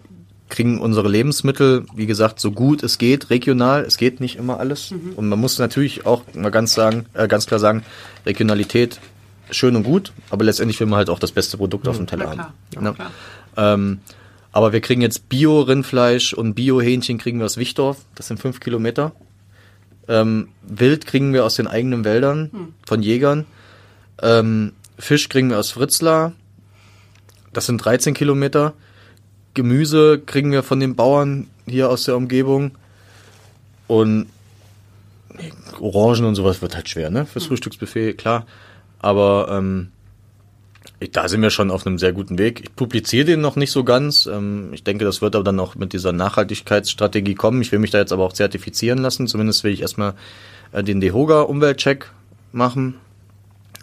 kriegen 0.49 0.81
unsere 0.81 1.09
Lebensmittel, 1.09 1.87
wie 1.95 2.07
gesagt, 2.07 2.39
so 2.39 2.53
gut 2.53 2.83
es 2.83 2.99
geht, 2.99 3.31
regional. 3.31 3.85
Es 3.85 3.97
geht 3.97 4.21
nicht 4.21 4.37
immer 4.37 4.61
alles. 4.61 4.91
Mhm. 4.91 5.15
Und 5.17 5.29
man 5.29 5.41
muss 5.41 5.59
natürlich 5.59 6.05
auch 6.05 6.23
mal 6.35 6.51
ganz 6.51 6.75
sagen, 6.75 7.07
äh, 7.15 7.27
ganz 7.27 7.47
klar 7.47 7.59
sagen, 7.59 7.85
Regionalität 8.27 9.01
schön 9.51 9.77
und 9.77 9.83
gut, 9.83 10.13
aber 10.31 10.45
letztendlich 10.45 10.79
will 10.81 10.87
man 10.87 10.99
halt 10.99 11.11
auch 11.11 11.19
das 11.19 11.33
beste 11.33 11.57
Produkt 11.57 11.85
mhm. 11.85 11.91
auf 11.91 11.97
dem 11.97 12.07
Teller 12.07 12.31
haben. 12.31 12.45
Ja, 12.75 12.81
ne? 12.81 12.95
ähm, 13.57 14.01
aber 14.53 14.75
wir 14.75 14.83
kriegen 14.83 15.01
jetzt 15.01 15.31
Bio-Rindfleisch 15.31 16.35
und 16.35 16.55
Bio-Hähnchen 16.55 17.17
kriegen 17.17 17.39
wir 17.39 17.47
aus 17.47 17.57
Wichtdorf. 17.57 17.99
Das 18.15 18.29
sind 18.29 18.39
fünf 18.39 18.61
Kilometer. 18.61 19.13
Ähm, 20.09 20.49
Wild 20.63 21.07
kriegen 21.07 21.33
wir 21.33 21.47
aus 21.47 21.55
den 21.55 21.67
eigenen 21.67 22.05
Wäldern 22.05 22.51
mhm. 22.53 22.75
von 22.85 23.03
Jägern. 23.03 23.47
Ähm, 24.23 24.73
Fisch 24.99 25.29
kriegen 25.29 25.51
wir 25.51 25.59
aus 25.59 25.73
Fritzlar. 25.73 26.33
Das 27.53 27.67
sind 27.67 27.79
13 27.79 28.15
Kilometer. 28.15 28.73
Gemüse 29.55 30.21
kriegen 30.25 30.53
wir 30.53 30.63
von 30.63 30.81
den 30.81 30.97
Bauern 30.97 31.49
hier 31.67 31.91
aus 31.91 32.05
der 32.05 32.17
Umgebung. 32.17 32.73
Und 33.89 34.27
Orangen 35.81 36.25
und 36.25 36.35
sowas 36.35 36.63
wird 36.63 36.75
halt 36.75 36.89
schwer, 36.89 37.11
ne? 37.11 37.27
Fürs 37.27 37.47
Frühstücksbuffet, 37.47 38.15
klar. 38.15 38.47
Aber 38.99 39.49
ähm, 39.51 39.89
da 41.11 41.29
sind 41.29 41.43
wir 41.43 41.51
schon 41.51 41.71
auf 41.71 41.87
einem 41.87 41.99
sehr 41.99 42.13
guten 42.13 42.39
Weg. 42.39 42.61
Ich 42.61 42.77
publiziere 42.77 43.25
den 43.25 43.41
noch 43.41 43.57
nicht 43.57 43.73
so 43.73 43.85
ganz. 43.85 44.27
Ähm, 44.27 44.71
ich 44.73 44.85
denke, 44.85 45.05
das 45.05 45.21
wird 45.21 45.35
aber 45.35 45.45
dann 45.45 45.61
auch 45.61 45.75
mit 45.75 45.93
dieser 45.93 46.13
Nachhaltigkeitsstrategie 46.13 47.35
kommen. 47.35 47.61
Ich 47.63 47.73
will 47.73 47.79
mich 47.79 47.91
da 47.91 47.99
jetzt 47.99 48.13
aber 48.13 48.25
auch 48.25 48.33
zertifizieren 48.33 48.99
lassen. 48.99 49.27
Zumindest 49.27 49.65
will 49.65 49.73
ich 49.73 49.83
erstmal 49.83 50.15
äh, 50.73 50.85
den 50.85 51.01
DEHOGA-Umweltcheck 51.01 52.11
machen. 52.53 52.95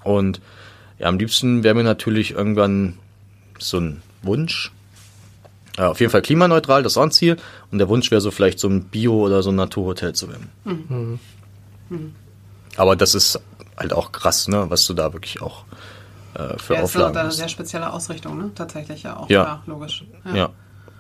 Und 0.04 0.42
ja, 0.98 1.08
am 1.08 1.18
liebsten 1.18 1.64
wäre 1.64 1.76
mir 1.76 1.84
natürlich 1.84 2.32
irgendwann 2.32 2.98
so 3.58 3.78
ein 3.78 4.02
Wunsch. 4.22 4.72
Ja, 5.78 5.90
auf 5.90 6.00
jeden 6.00 6.12
Fall 6.12 6.22
klimaneutral, 6.22 6.84
das 6.84 6.94
ist 6.94 6.98
auch 6.98 7.04
ein 7.04 7.12
Ziel. 7.12 7.38
Und 7.72 7.80
der 7.80 7.88
Wunsch 7.88 8.12
wäre 8.12 8.22
so 8.22 8.32
vielleicht 8.32 8.60
so 8.60 8.68
ein 8.68 8.84
Bio- 8.86 9.26
oder 9.26 9.42
so 9.44 9.52
ein 9.52 9.56
Naturhotel 9.56 10.14
zu 10.14 10.30
werden. 10.30 10.50
Mhm. 10.66 11.20
Mhm. 11.90 12.16
Aber 12.76 12.96
das 12.96 13.16
ist 13.16 13.40
halt 13.78 13.94
auch 13.94 14.12
krass, 14.12 14.48
ne, 14.48 14.70
was 14.70 14.86
du 14.86 14.94
da 14.94 15.14
wirklich 15.14 15.42
auch 15.42 15.64
äh, 16.34 16.58
für 16.58 16.76
ja, 16.76 16.84
Auflagen 16.84 17.10
hast. 17.10 17.16
Ja, 17.16 17.22
ist 17.22 17.26
eine 17.26 17.32
sehr 17.32 17.50
spezielle 17.50 17.94
Ausrichtung, 17.94 18.38
ne? 18.38 18.52
Tatsächlich 18.54 19.04
ja 19.04 19.18
auch. 19.18 19.30
Ja, 19.30 19.44
ja 19.44 19.64
logisch. 19.66 20.04
Ja. 20.26 20.36
ja. 20.36 20.50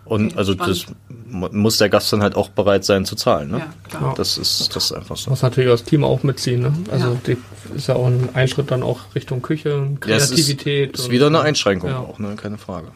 Und 0.09 0.29
okay, 0.29 0.37
also 0.37 0.53
spannend. 0.53 0.87
das 1.29 1.53
muss 1.53 1.77
der 1.77 1.87
Gast 1.87 2.11
dann 2.11 2.23
halt 2.23 2.35
auch 2.35 2.49
bereit 2.49 2.83
sein 2.83 3.05
zu 3.05 3.15
zahlen. 3.15 3.51
Ne? 3.51 3.59
Ja, 3.59 3.73
klar. 3.87 4.13
Das 4.17 4.39
ist 4.39 4.75
das 4.75 4.85
ist 4.85 4.91
einfach 4.91 5.15
so. 5.15 5.29
Muss 5.29 5.43
natürlich 5.43 5.69
das 5.69 5.83
Team 5.83 6.03
auch 6.03 6.23
mitziehen. 6.23 6.61
Ne? 6.61 6.73
Also 6.91 7.15
ja. 7.27 7.35
ist 7.75 7.87
ja 7.87 7.95
auch 7.95 8.07
ein 8.07 8.29
Einschritt 8.33 8.71
dann 8.71 8.81
auch 8.81 9.01
Richtung 9.13 9.43
Küche, 9.43 9.87
Kreativität. 9.99 10.89
Ja, 10.89 10.93
ist, 10.95 10.99
ist 11.01 11.11
wieder 11.11 11.27
eine 11.27 11.41
Einschränkung 11.41 11.91
ja. 11.91 11.99
auch, 11.99 12.17
ne? 12.17 12.35
keine 12.35 12.57
Frage. 12.57 12.87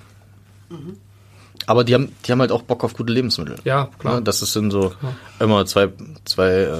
Mhm. 0.69 0.97
Aber 1.67 1.83
die 1.83 1.93
haben, 1.93 2.11
die 2.25 2.31
haben 2.31 2.41
halt 2.41 2.51
auch 2.51 2.63
Bock 2.63 2.83
auf 2.83 2.95
gute 2.95 3.13
Lebensmittel. 3.13 3.57
Ja, 3.63 3.89
klar. 3.99 4.15
Ne? 4.15 4.21
Das 4.23 4.39
sind 4.39 4.71
so 4.71 4.89
klar. 4.89 5.13
immer 5.39 5.65
zwei, 5.67 5.89
zwei 6.25 6.49
äh, 6.49 6.77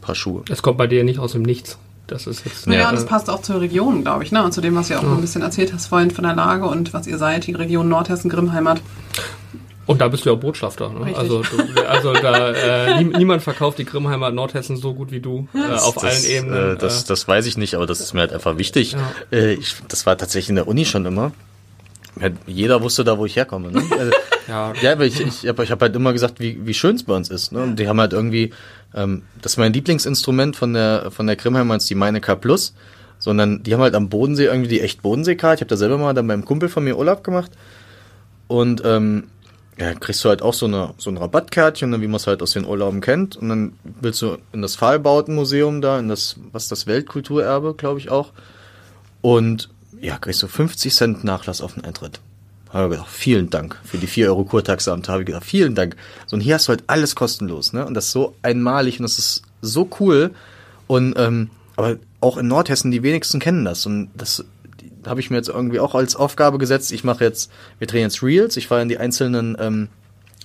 Paar 0.00 0.14
Schuhe. 0.14 0.44
Es 0.48 0.62
kommt 0.62 0.78
bei 0.78 0.86
dir 0.86 1.02
nicht 1.02 1.18
aus 1.18 1.32
dem 1.32 1.42
Nichts. 1.42 1.78
Das 2.08 2.26
ist 2.26 2.44
jetzt. 2.44 2.66
Naja, 2.66 2.80
ja, 2.80 2.90
das 2.90 3.06
passt 3.06 3.30
auch 3.30 3.42
zur 3.42 3.60
Region, 3.60 4.02
glaube 4.02 4.24
ich, 4.24 4.32
ne? 4.32 4.42
Und 4.42 4.52
zu 4.52 4.60
dem, 4.60 4.74
was 4.74 4.88
du 4.88 4.98
auch 4.98 5.02
ja. 5.02 5.12
ein 5.12 5.20
bisschen 5.20 5.42
erzählt 5.42 5.72
hast 5.72 5.86
vorhin 5.86 6.10
von 6.10 6.24
der 6.24 6.34
Lage 6.34 6.66
und 6.66 6.92
was 6.92 7.06
ihr 7.06 7.18
seid, 7.18 7.46
die 7.46 7.52
Region 7.52 7.88
Nordhessen, 7.88 8.30
Grimmheimat. 8.30 8.80
Und 9.84 10.00
da 10.00 10.08
bist 10.08 10.24
du 10.24 10.30
ja 10.30 10.34
Botschafter. 10.36 10.90
Ne? 10.90 11.16
Also, 11.16 11.42
du, 11.42 11.86
also 11.86 12.12
da, 12.12 12.52
äh, 12.52 13.04
niemand 13.04 13.42
verkauft 13.42 13.78
die 13.78 13.84
Grimmheimer 13.84 14.30
Nordhessen 14.30 14.76
so 14.76 14.92
gut 14.92 15.10
wie 15.10 15.20
du 15.20 15.48
äh, 15.54 15.74
auf 15.76 15.94
das, 15.94 16.04
allen 16.04 16.24
Ebenen. 16.24 16.74
Äh, 16.74 16.76
das, 16.76 17.04
das 17.04 17.26
weiß 17.28 17.46
ich 17.46 17.56
nicht, 17.56 17.74
aber 17.74 17.86
das 17.86 18.00
ist 18.00 18.12
mir 18.12 18.20
halt 18.20 18.32
einfach 18.32 18.58
wichtig. 18.58 18.92
Ja. 18.92 18.98
Äh, 19.30 19.54
ich, 19.54 19.76
das 19.88 20.04
war 20.04 20.18
tatsächlich 20.18 20.50
in 20.50 20.56
der 20.56 20.68
Uni 20.68 20.84
schon 20.84 21.06
immer. 21.06 21.32
Jeder 22.46 22.82
wusste 22.82 23.04
da, 23.04 23.18
wo 23.18 23.26
ich 23.26 23.36
herkomme. 23.36 23.70
Ne? 23.72 23.82
Also, 23.98 24.12
ja, 24.48 24.72
ja, 24.80 24.92
aber 24.92 25.04
ich, 25.04 25.20
ich 25.20 25.46
habe 25.48 25.64
ich 25.64 25.70
hab 25.70 25.80
halt 25.80 25.94
immer 25.94 26.12
gesagt, 26.12 26.40
wie, 26.40 26.66
wie 26.66 26.74
schön 26.74 26.96
es 26.96 27.04
bei 27.04 27.14
uns 27.14 27.30
ist. 27.30 27.52
Ne? 27.52 27.62
Und 27.62 27.76
die 27.76 27.88
haben 27.88 28.00
halt 28.00 28.12
irgendwie, 28.12 28.52
ähm, 28.94 29.22
das 29.42 29.52
ist 29.52 29.58
mein 29.58 29.72
Lieblingsinstrument 29.72 30.56
von 30.56 30.72
der 30.72 31.10
von 31.10 31.26
der 31.26 31.36
Grimmheimer 31.36 31.76
ist 31.76 31.88
die 31.90 31.94
Meine 31.94 32.20
K 32.20 32.34
Plus, 32.34 32.74
sondern 33.18 33.62
die 33.62 33.74
haben 33.74 33.80
halt 33.80 33.94
am 33.94 34.08
Bodensee 34.08 34.46
irgendwie 34.46 34.68
die 34.68 34.80
echt 34.80 35.02
Bodensee-Karte. 35.02 35.56
Ich 35.56 35.60
habe 35.62 35.70
da 35.70 35.76
selber 35.76 35.98
mal 35.98 36.14
dann 36.14 36.26
beim 36.26 36.44
Kumpel 36.44 36.68
von 36.68 36.84
mir 36.84 36.96
Urlaub 36.96 37.24
gemacht 37.24 37.52
und 38.48 38.82
ähm, 38.84 39.24
ja, 39.78 39.94
kriegst 39.94 40.24
du 40.24 40.28
halt 40.28 40.42
auch 40.42 40.54
so, 40.54 40.66
eine, 40.66 40.94
so 40.98 41.08
ein 41.10 41.16
Rabattkärtchen, 41.16 41.90
ne, 41.90 42.00
wie 42.00 42.08
man 42.08 42.16
es 42.16 42.26
halt 42.26 42.42
aus 42.42 42.52
den 42.52 42.66
Urlauben 42.66 43.00
kennt. 43.00 43.36
Und 43.36 43.48
dann 43.48 43.72
willst 44.00 44.20
du 44.22 44.38
in 44.52 44.60
das 44.60 44.74
Pfahlbautenmuseum 44.74 45.80
da, 45.80 46.00
in 46.00 46.08
das, 46.08 46.36
was 46.50 46.66
das 46.68 46.86
Weltkulturerbe, 46.88 47.74
glaube 47.74 48.00
ich 48.00 48.10
auch. 48.10 48.32
Und 49.20 49.68
ja, 50.00 50.18
kriegst 50.18 50.42
du 50.42 50.48
50 50.48 50.94
Cent 50.94 51.24
Nachlass 51.24 51.60
auf 51.60 51.74
den 51.74 51.84
Eintritt. 51.84 52.20
Habe 52.70 52.86
ich 52.86 53.00
gedacht, 53.00 53.10
vielen 53.10 53.48
Dank 53.50 53.78
für 53.82 53.96
die 53.96 54.06
4 54.06 54.28
Euro 54.28 54.44
Kurtaxe 54.44 54.92
am 54.92 55.02
Tag. 55.02 55.14
Habe 55.14 55.22
ich 55.22 55.26
gedacht, 55.26 55.44
vielen 55.44 55.74
Dank. 55.74 55.96
So, 56.26 56.36
und 56.36 56.42
hier 56.42 56.54
hast 56.54 56.68
du 56.68 56.70
halt 56.70 56.84
alles 56.86 57.14
kostenlos, 57.14 57.72
ne? 57.72 57.86
Und 57.86 57.94
das 57.94 58.06
ist 58.06 58.12
so 58.12 58.34
einmalig 58.42 58.98
und 58.98 59.04
das 59.04 59.18
ist 59.18 59.42
so 59.62 59.88
cool. 60.00 60.32
Und 60.86 61.14
ähm, 61.16 61.50
aber 61.76 61.96
auch 62.20 62.36
in 62.36 62.48
Nordhessen, 62.48 62.90
die 62.90 63.02
wenigsten 63.02 63.38
kennen 63.40 63.64
das. 63.64 63.86
Und 63.86 64.10
das 64.14 64.44
habe 65.06 65.20
ich 65.20 65.30
mir 65.30 65.36
jetzt 65.36 65.48
irgendwie 65.48 65.80
auch 65.80 65.94
als 65.94 66.16
Aufgabe 66.16 66.58
gesetzt. 66.58 66.92
Ich 66.92 67.04
mache 67.04 67.24
jetzt, 67.24 67.50
wir 67.78 67.86
drehen 67.86 68.02
jetzt 68.02 68.22
Reels. 68.22 68.56
Ich 68.56 68.66
fahre 68.66 68.82
in 68.82 68.88
die 68.88 68.98
einzelnen 68.98 69.56
ähm, 69.58 69.88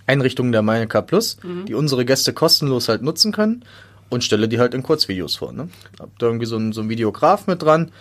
Einrichtungen 0.06 0.52
der 0.52 0.62
Meineka 0.62 1.02
Plus, 1.02 1.38
mhm. 1.44 1.66
die 1.66 1.74
unsere 1.74 2.06
Gäste 2.06 2.34
kostenlos 2.34 2.88
halt 2.88 3.02
nutzen 3.02 3.32
können 3.32 3.66
und 4.10 4.24
stelle 4.24 4.48
die 4.48 4.60
halt 4.60 4.74
in 4.74 4.84
Kurzvideos 4.84 5.36
vor. 5.38 5.54
Ne? 5.54 5.70
Hab 6.00 6.18
da 6.20 6.28
irgendwie 6.28 6.46
so 6.46 6.58
ein, 6.58 6.72
so 6.72 6.82
ein 6.82 6.90
Videograf 6.90 7.48
mit 7.48 7.62
dran. 7.62 7.92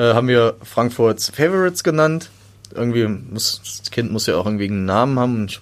Äh, 0.00 0.14
haben 0.14 0.28
wir 0.28 0.54
Frankfurts 0.62 1.28
Favorites 1.28 1.84
genannt. 1.84 2.30
Irgendwie 2.74 3.06
muss, 3.06 3.60
das 3.62 3.90
Kind 3.90 4.10
muss 4.10 4.26
ja 4.26 4.36
auch 4.36 4.46
irgendwie 4.46 4.64
einen 4.64 4.86
Namen 4.86 5.18
haben. 5.18 5.44
Ich 5.44 5.60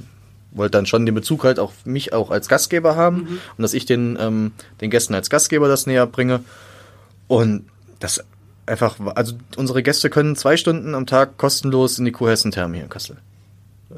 wollte 0.53 0.78
dann 0.78 0.86
schon 0.86 1.07
den 1.07 1.14
Bezug 1.16 1.43
halt 1.43 1.59
auch 1.59 1.72
mich 1.84 2.12
auch 2.12 2.30
als 2.30 2.49
Gastgeber 2.49 2.95
haben 2.95 3.16
mhm. 3.16 3.41
und 3.57 3.62
dass 3.62 3.74
ich 3.74 3.84
den, 3.84 4.16
ähm, 4.20 4.53
den 4.80 4.91
Gästen 4.91 5.14
als 5.14 5.28
Gastgeber 5.28 5.66
das 5.66 5.89
näher 5.89 6.07
bringe. 6.07 6.45
Und 7.26 7.66
das 7.99 8.22
einfach, 8.66 9.01
also 9.16 9.34
unsere 9.57 9.82
Gäste 9.82 10.09
können 10.09 10.36
zwei 10.36 10.57
Stunden 10.57 10.95
am 10.95 11.07
Tag 11.07 11.36
kostenlos 11.36 11.99
in 11.99 12.05
die 12.05 12.12
Kurhessen-Therme 12.12 12.76
hier 12.76 12.84
in 12.84 12.91
Kassel. 12.91 13.16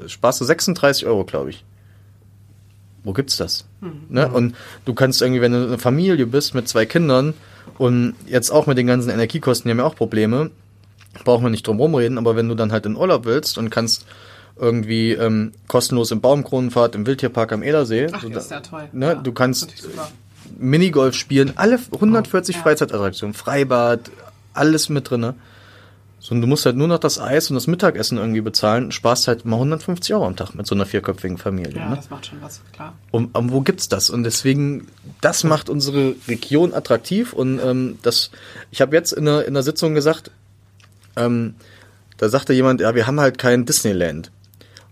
Sparst 0.06 0.40
du 0.40 0.46
36 0.46 1.04
Euro, 1.04 1.24
glaube 1.24 1.50
ich. 1.50 1.64
Wo 3.04 3.12
gibt's 3.12 3.36
das? 3.36 3.66
Mhm. 3.82 4.06
Ne? 4.08 4.26
Und 4.26 4.56
du 4.86 4.94
kannst 4.94 5.20
irgendwie, 5.20 5.42
wenn 5.42 5.52
du 5.52 5.66
eine 5.66 5.78
Familie 5.78 6.26
bist 6.26 6.54
mit 6.54 6.66
zwei 6.66 6.86
Kindern 6.86 7.34
und 7.78 8.14
jetzt 8.26 8.50
auch 8.50 8.66
mit 8.66 8.78
den 8.78 8.86
ganzen 8.86 9.10
Energiekosten, 9.10 9.68
die 9.68 9.72
haben 9.72 9.78
ja 9.78 9.84
auch 9.84 9.96
Probleme, 9.96 10.50
brauchen 11.24 11.44
wir 11.44 11.50
nicht 11.50 11.66
drum 11.66 11.78
rumreden, 11.78 12.18
aber 12.18 12.36
wenn 12.36 12.48
du 12.48 12.54
dann 12.54 12.72
halt 12.72 12.86
in 12.86 12.96
Urlaub 12.96 13.24
willst 13.24 13.58
und 13.58 13.70
kannst 13.70 14.06
irgendwie 14.56 15.12
ähm, 15.12 15.52
kostenlos 15.68 16.10
im 16.10 16.20
Baumkronenfahrt 16.20 16.94
im 16.94 17.06
Wildtierpark 17.06 17.52
am 17.52 17.62
Edersee. 17.62 18.08
Ach, 18.12 18.22
so, 18.22 18.28
das 18.28 18.44
ist 18.44 18.50
ja 18.50 18.60
toll. 18.60 18.88
Ne, 18.92 19.06
ja, 19.06 19.14
du 19.14 19.32
kannst 19.32 19.72
Minigolf 20.58 21.14
spielen, 21.14 21.54
alle 21.56 21.78
140 21.92 22.54
oh, 22.54 22.58
ja. 22.58 22.62
Freizeitattraktionen, 22.62 23.34
Freibad, 23.34 24.10
alles 24.52 24.88
mit 24.88 25.10
drinne. 25.10 25.34
So, 26.22 26.34
und 26.34 26.42
du 26.42 26.46
musst 26.46 26.66
halt 26.66 26.76
nur 26.76 26.86
noch 26.86 26.98
das 26.98 27.18
Eis 27.18 27.48
und 27.50 27.54
das 27.54 27.66
Mittagessen 27.66 28.18
irgendwie 28.18 28.42
bezahlen, 28.42 28.92
sparst 28.92 29.26
halt 29.26 29.46
mal 29.46 29.56
150 29.56 30.14
Euro 30.14 30.26
am 30.26 30.36
Tag 30.36 30.54
mit 30.54 30.66
so 30.66 30.74
einer 30.74 30.84
vierköpfigen 30.84 31.38
Familie. 31.38 31.78
Ja, 31.78 31.88
ne? 31.88 31.96
das 31.96 32.10
macht 32.10 32.26
schon 32.26 32.42
was, 32.42 32.60
klar. 32.74 32.92
Und, 33.10 33.34
und 33.34 33.50
wo 33.52 33.62
gibt's 33.62 33.88
das? 33.88 34.10
Und 34.10 34.24
deswegen, 34.24 34.86
das 35.22 35.44
macht 35.44 35.70
unsere 35.70 36.14
Region 36.28 36.74
attraktiv. 36.74 37.32
Und 37.32 37.58
ähm, 37.58 37.98
das, 38.02 38.30
ich 38.70 38.82
habe 38.82 38.94
jetzt 38.94 39.12
in 39.12 39.24
der, 39.24 39.46
in 39.46 39.54
der 39.54 39.62
Sitzung 39.62 39.94
gesagt, 39.94 40.30
ähm, 41.16 41.54
da 42.18 42.28
sagte 42.28 42.52
jemand, 42.52 42.82
ja, 42.82 42.94
wir 42.94 43.06
haben 43.06 43.18
halt 43.18 43.38
kein 43.38 43.64
Disneyland. 43.64 44.30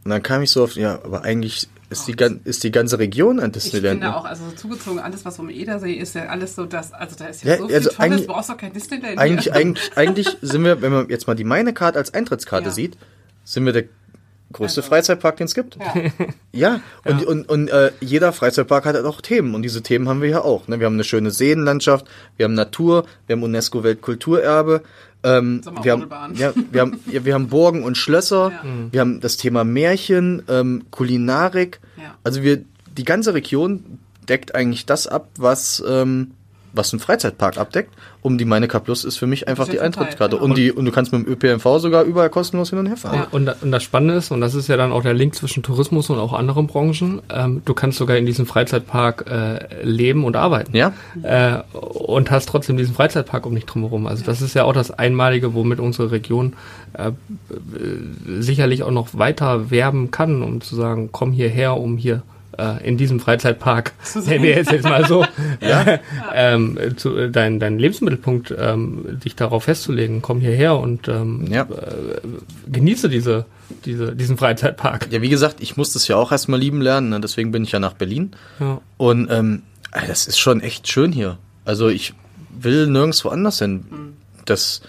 Und 0.05 0.11
dann 0.11 0.22
kam 0.22 0.41
ich 0.41 0.51
so 0.51 0.64
auf, 0.64 0.76
ja, 0.76 0.95
aber 1.05 1.24
eigentlich 1.24 1.68
ist 1.91 2.07
die, 2.07 2.16
ist 2.45 2.64
die 2.64 2.70
ganze 2.70 2.99
Region 2.99 3.41
ein 3.41 3.53
Disneyland. 3.53 4.01
Ich 4.01 4.05
finde 4.05 4.16
auch, 4.16 4.24
also 4.24 4.45
zugezogen, 4.57 4.99
alles, 4.99 5.24
was 5.24 5.39
um 5.39 5.49
Edersee 5.49 5.95
ist, 5.95 6.14
ja 6.14 6.26
alles 6.26 6.55
so, 6.55 6.66
das, 6.66 6.93
also 6.93 7.16
da 7.16 7.26
ist 7.26 7.45
ja, 7.45 7.53
ja 7.53 7.59
so 7.59 7.66
viel 7.66 7.76
also 7.76 7.91
Tolles, 7.91 8.20
du 8.20 8.26
brauchst 8.26 8.51
doch 8.51 8.57
kein 8.57 8.72
Disneyland. 8.72 9.18
Eigentlich, 9.18 9.53
eigentlich, 9.55 9.97
eigentlich 9.97 10.36
sind 10.43 10.64
wir, 10.64 10.82
wenn 10.82 10.93
man 10.93 11.09
jetzt 11.09 11.26
mal 11.26 11.34
die 11.34 11.45
Meine-Karte 11.45 11.99
als 11.99 12.12
Eintrittskarte 12.12 12.66
ja. 12.66 12.74
sieht, 12.74 12.99
sind 13.45 13.64
wir 13.64 13.72
der 13.72 13.84
größte 14.53 14.80
also. 14.80 14.91
Freizeitpark, 14.91 15.36
den 15.36 15.47
es 15.47 15.55
gibt. 15.55 15.76
Ja, 15.76 15.95
ja 16.53 16.80
und, 17.05 17.22
ja. 17.22 17.28
und, 17.28 17.49
und 17.49 17.68
äh, 17.68 17.93
jeder 18.01 18.32
Freizeitpark 18.32 18.84
hat 18.84 18.95
halt 18.95 19.07
auch 19.07 19.20
Themen 19.20 19.55
und 19.55 19.62
diese 19.62 19.82
Themen 19.82 20.09
haben 20.09 20.22
wir 20.22 20.28
ja 20.28 20.41
auch. 20.43 20.68
Ne? 20.68 20.80
Wir 20.80 20.86
haben 20.86 20.95
eine 20.95 21.05
schöne 21.05 21.30
Seenlandschaft, 21.30 22.07
wir 22.36 22.45
haben 22.45 22.55
Natur, 22.55 23.07
wir 23.26 23.36
haben 23.36 23.43
UNESCO-Weltkulturerbe, 23.43 24.82
ähm, 25.25 25.62
wir, 25.83 25.93
haben, 25.93 26.35
ja, 26.35 26.53
wir, 26.71 26.81
haben, 26.81 27.01
ja, 27.11 27.25
wir 27.25 27.35
haben 27.35 27.49
Burgen 27.49 27.83
und 27.83 27.97
Schlösser, 27.97 28.53
ja. 28.53 28.62
Mhm. 28.62 28.93
wir 28.93 29.01
haben 29.01 29.21
das 29.21 29.37
Thema 29.37 29.64
Märchen, 29.64 30.43
ähm, 30.49 30.85
Kulinarik. 30.91 31.81
Ja. 31.97 32.16
Also 32.23 32.43
wir, 32.43 32.62
die 32.97 33.05
ganze 33.05 33.35
Region 33.35 33.99
deckt 34.29 34.55
eigentlich 34.55 34.87
das 34.87 35.07
ab, 35.07 35.29
was 35.37 35.83
ähm, 35.89 36.33
was 36.73 36.93
ein 36.93 36.99
Freizeitpark 36.99 37.59
abdeckt. 37.59 37.95
Um 38.21 38.37
die 38.37 38.45
Meinecker 38.45 38.81
Plus 38.81 39.05
ist 39.05 39.16
für 39.16 39.27
mich 39.27 39.47
einfach 39.47 39.69
die 39.69 39.81
Eintrittskarte. 39.81 40.37
Genau. 40.37 40.45
Und, 40.45 40.59
die, 40.59 40.73
und 40.73 40.85
du 40.85 40.91
kannst 40.91 41.12
mit 41.12 41.25
dem 41.25 41.33
ÖPNV 41.33 41.79
sogar 41.79 42.03
überall 42.03 42.31
kostenlos 42.31 42.71
hin 42.71 42.79
und 42.81 42.87
her 42.87 42.97
fahren. 42.97 43.21
Ja. 43.21 43.29
Und, 43.31 43.62
und 43.62 43.71
das 43.71 43.83
Spannende 43.83 44.14
ist, 44.14 44.31
und 44.33 44.41
das 44.41 44.55
ist 44.55 44.69
ja 44.69 44.77
dann 44.77 44.93
auch 44.93 45.03
der 45.03 45.14
Link 45.14 45.35
zwischen 45.35 45.62
Tourismus 45.62 46.11
und 46.11 46.19
auch 46.19 46.33
anderen 46.33 46.66
Branchen, 46.66 47.23
ähm, 47.33 47.62
du 47.64 47.75
kannst 47.75 47.99
sogar 47.99 48.16
in 48.16 48.27
diesem 48.27 48.47
Freizeitpark 48.47 49.31
äh, 49.31 49.83
leben 49.83 50.25
und 50.25 50.37
arbeiten. 50.37 50.77
Ja. 50.77 50.93
Äh, 51.23 51.62
und 51.73 52.31
hast 52.31 52.49
trotzdem 52.49 52.77
diesen 52.77 52.95
Freizeitpark 52.95 53.47
um 53.47 53.55
dich 53.55 53.66
drumherum. 53.66 54.07
Also 54.07 54.25
das 54.25 54.43
ist 54.43 54.55
ja 54.55 54.64
auch 54.64 54.73
das 54.73 54.91
Einmalige, 54.91 55.55
womit 55.55 55.79
unsere 55.79 56.11
Region 56.11 56.55
äh, 56.95 57.12
sicherlich 58.41 58.83
auch 58.83 58.91
noch 58.91 59.16
weiter 59.16 59.71
werben 59.71 60.11
kann, 60.11 60.43
um 60.43 60.61
zu 60.61 60.75
sagen, 60.75 61.11
komm 61.12 61.33
hierher, 61.33 61.77
um 61.77 61.97
hier 61.97 62.23
äh, 62.59 62.87
in 62.87 62.97
diesem 62.97 63.21
Freizeitpark, 63.21 63.93
nennen 64.27 64.43
wir 64.43 64.57
jetzt, 64.57 64.73
jetzt 64.73 64.85
mal 64.85 65.07
so, 65.07 65.25
ja. 65.61 66.01
ähm, 66.35 66.79
zu, 66.97 67.17
äh, 67.17 67.31
dein, 67.31 67.61
dein 67.61 67.79
Lebensmittelpunkt, 67.79 68.55
ähm, 68.59 69.19
dich 69.25 69.37
darauf 69.37 69.65
festzulegen, 69.65 70.21
komm 70.23 70.41
hierher 70.41 70.77
und 70.77 71.09
ähm, 71.09 71.47
ja. 71.51 71.63
äh, 71.63 72.21
genieße 72.71 73.09
diese, 73.09 73.47
diese, 73.85 74.15
diesen 74.15 74.37
Freizeitpark. 74.37 75.09
Ja, 75.11 75.23
wie 75.23 75.29
gesagt, 75.29 75.61
ich 75.61 75.77
muss 75.77 75.93
das 75.93 76.09
ja 76.09 76.17
auch 76.17 76.33
erstmal 76.33 76.61
lieben 76.61 76.81
lernen, 76.81 77.11
ne? 77.11 77.21
deswegen 77.21 77.53
bin 77.53 77.63
ich 77.63 77.73
ja 77.73 77.79
nach 77.79 77.95
Berlin. 77.95 78.33
Ja. 78.61 78.81
Und 78.97 79.29
ähm, 79.31 79.63
das 79.93 80.27
ist 80.27 80.39
schon 80.39 80.61
echt 80.61 80.89
schön 80.89 81.13
hier. 81.13 81.39
Also 81.65 81.89
ich 81.89 82.15
will 82.51 82.87
nirgendwo 82.87 83.29
anders 83.29 83.59
hin. 83.59 83.85
Mhm. 83.91 84.13
Das, 84.45 84.83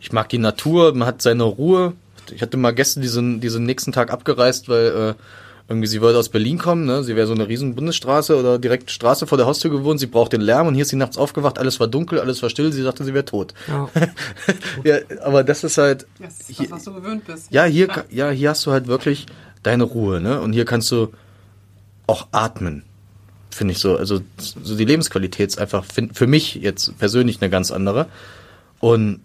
ich 0.00 0.12
mag 0.12 0.28
die 0.28 0.38
Natur, 0.38 0.94
man 0.94 1.06
hat 1.06 1.22
seine 1.22 1.44
Ruhe. 1.44 1.94
Ich 2.32 2.42
hatte 2.42 2.56
mal 2.56 2.72
gestern 2.72 3.02
diesen, 3.02 3.40
diesen 3.40 3.64
nächsten 3.64 3.92
Tag 3.92 4.12
abgereist, 4.12 4.68
weil 4.68 4.86
äh, 4.86 5.14
irgendwie, 5.70 5.86
sie 5.86 6.00
würde 6.00 6.18
aus 6.18 6.28
Berlin 6.28 6.58
kommen, 6.58 6.84
ne? 6.84 7.04
Sie 7.04 7.14
wäre 7.14 7.28
so 7.28 7.32
eine 7.32 7.46
riesen 7.46 7.76
Bundesstraße 7.76 8.36
oder 8.36 8.58
direkt 8.58 8.90
Straße 8.90 9.28
vor 9.28 9.38
der 9.38 9.46
Haustür 9.46 9.70
gewohnt, 9.70 10.00
sie 10.00 10.08
braucht 10.08 10.32
den 10.32 10.40
Lärm 10.40 10.66
und 10.66 10.74
hier 10.74 10.82
ist 10.82 10.88
sie 10.88 10.96
nachts 10.96 11.16
aufgewacht, 11.16 11.60
alles 11.60 11.78
war 11.78 11.86
dunkel, 11.86 12.18
alles 12.18 12.42
war 12.42 12.50
still, 12.50 12.72
sie 12.72 12.82
sagte, 12.82 13.04
sie 13.04 13.14
wäre 13.14 13.24
tot. 13.24 13.54
Ja. 13.68 13.88
ja, 14.84 14.96
aber 15.22 15.44
das 15.44 15.62
ist 15.62 15.78
halt. 15.78 16.08
Das 16.18 16.40
ist 16.50 16.58
das, 16.58 16.70
was 16.72 16.84
du 16.84 16.94
gewöhnt 16.94 17.24
bist. 17.24 17.52
Ja, 17.52 17.66
hier, 17.66 17.88
ja, 18.10 18.30
hier 18.30 18.50
hast 18.50 18.66
du 18.66 18.72
halt 18.72 18.88
wirklich 18.88 19.26
deine 19.62 19.84
Ruhe, 19.84 20.20
ne? 20.20 20.40
Und 20.40 20.54
hier 20.54 20.64
kannst 20.64 20.90
du 20.90 21.12
auch 22.08 22.26
atmen. 22.32 22.82
Finde 23.52 23.70
ich 23.70 23.78
so. 23.78 23.96
Also, 23.96 24.22
so 24.38 24.76
die 24.76 24.84
Lebensqualität 24.84 25.50
ist 25.50 25.58
einfach 25.60 25.84
für 25.84 26.26
mich 26.26 26.56
jetzt 26.56 26.98
persönlich 26.98 27.40
eine 27.40 27.48
ganz 27.48 27.70
andere. 27.70 28.06
Und 28.80 29.20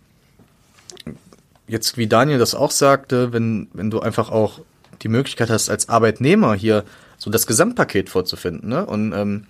jetzt, 1.67 1.97
wie 1.97 2.05
Daniel 2.05 2.37
das 2.37 2.53
auch 2.53 2.71
sagte, 2.71 3.33
wenn, 3.33 3.67
wenn 3.73 3.89
du 3.89 3.99
einfach 3.99 4.29
auch 4.29 4.59
die 5.01 5.07
Möglichkeit 5.07 5.49
hast, 5.49 5.69
als 5.69 5.89
Arbeitnehmer 5.89 6.53
hier 6.53 6.83
so 7.17 7.29
das 7.29 7.47
Gesamtpaket 7.47 8.09
vorzufinden. 8.09 8.69
Ne? 8.69 8.85
Und 8.85 9.13
ähm, 9.13 9.45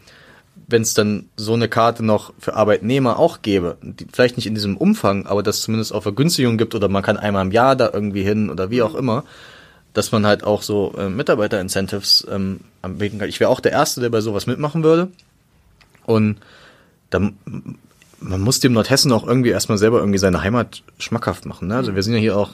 wenn 0.67 0.81
es 0.81 0.93
dann 0.93 1.29
so 1.35 1.53
eine 1.53 1.67
Karte 1.67 2.03
noch 2.03 2.33
für 2.39 2.55
Arbeitnehmer 2.55 3.19
auch 3.19 3.41
gäbe, 3.41 3.77
die, 3.81 4.07
vielleicht 4.11 4.37
nicht 4.37 4.47
in 4.47 4.55
diesem 4.55 4.77
Umfang, 4.77 5.25
aber 5.25 5.43
dass 5.43 5.57
es 5.57 5.63
zumindest 5.63 5.93
auch 5.93 6.03
Vergünstigungen 6.03 6.57
gibt 6.57 6.75
oder 6.75 6.87
man 6.87 7.03
kann 7.03 7.17
einmal 7.17 7.45
im 7.45 7.51
Jahr 7.51 7.75
da 7.75 7.89
irgendwie 7.91 8.23
hin 8.23 8.49
oder 8.49 8.69
wie 8.69 8.81
auch 8.81 8.95
immer, 8.95 9.23
dass 9.93 10.11
man 10.11 10.25
halt 10.25 10.43
auch 10.43 10.61
so 10.61 10.93
äh, 10.97 11.09
Mitarbeiter-Incentives 11.09 12.27
ähm, 12.29 12.61
anbieten 12.81 13.19
kann. 13.19 13.29
Ich 13.29 13.39
wäre 13.39 13.49
auch 13.49 13.59
der 13.59 13.71
Erste, 13.71 14.01
der 14.01 14.09
bei 14.09 14.21
sowas 14.21 14.47
mitmachen 14.47 14.83
würde. 14.83 15.09
Und 16.05 16.37
dann 17.09 17.37
man 18.19 18.41
muss 18.41 18.59
dem 18.59 18.73
Nordhessen 18.73 19.11
auch 19.11 19.25
irgendwie 19.25 19.49
erstmal 19.49 19.77
selber 19.77 19.99
irgendwie 19.99 20.17
seine 20.17 20.41
Heimat 20.41 20.83
schmackhaft 20.97 21.45
machen. 21.45 21.67
Ne? 21.67 21.75
Also 21.75 21.95
wir 21.95 22.03
sind 22.03 22.13
ja 22.13 22.19
hier 22.19 22.37
auch 22.37 22.51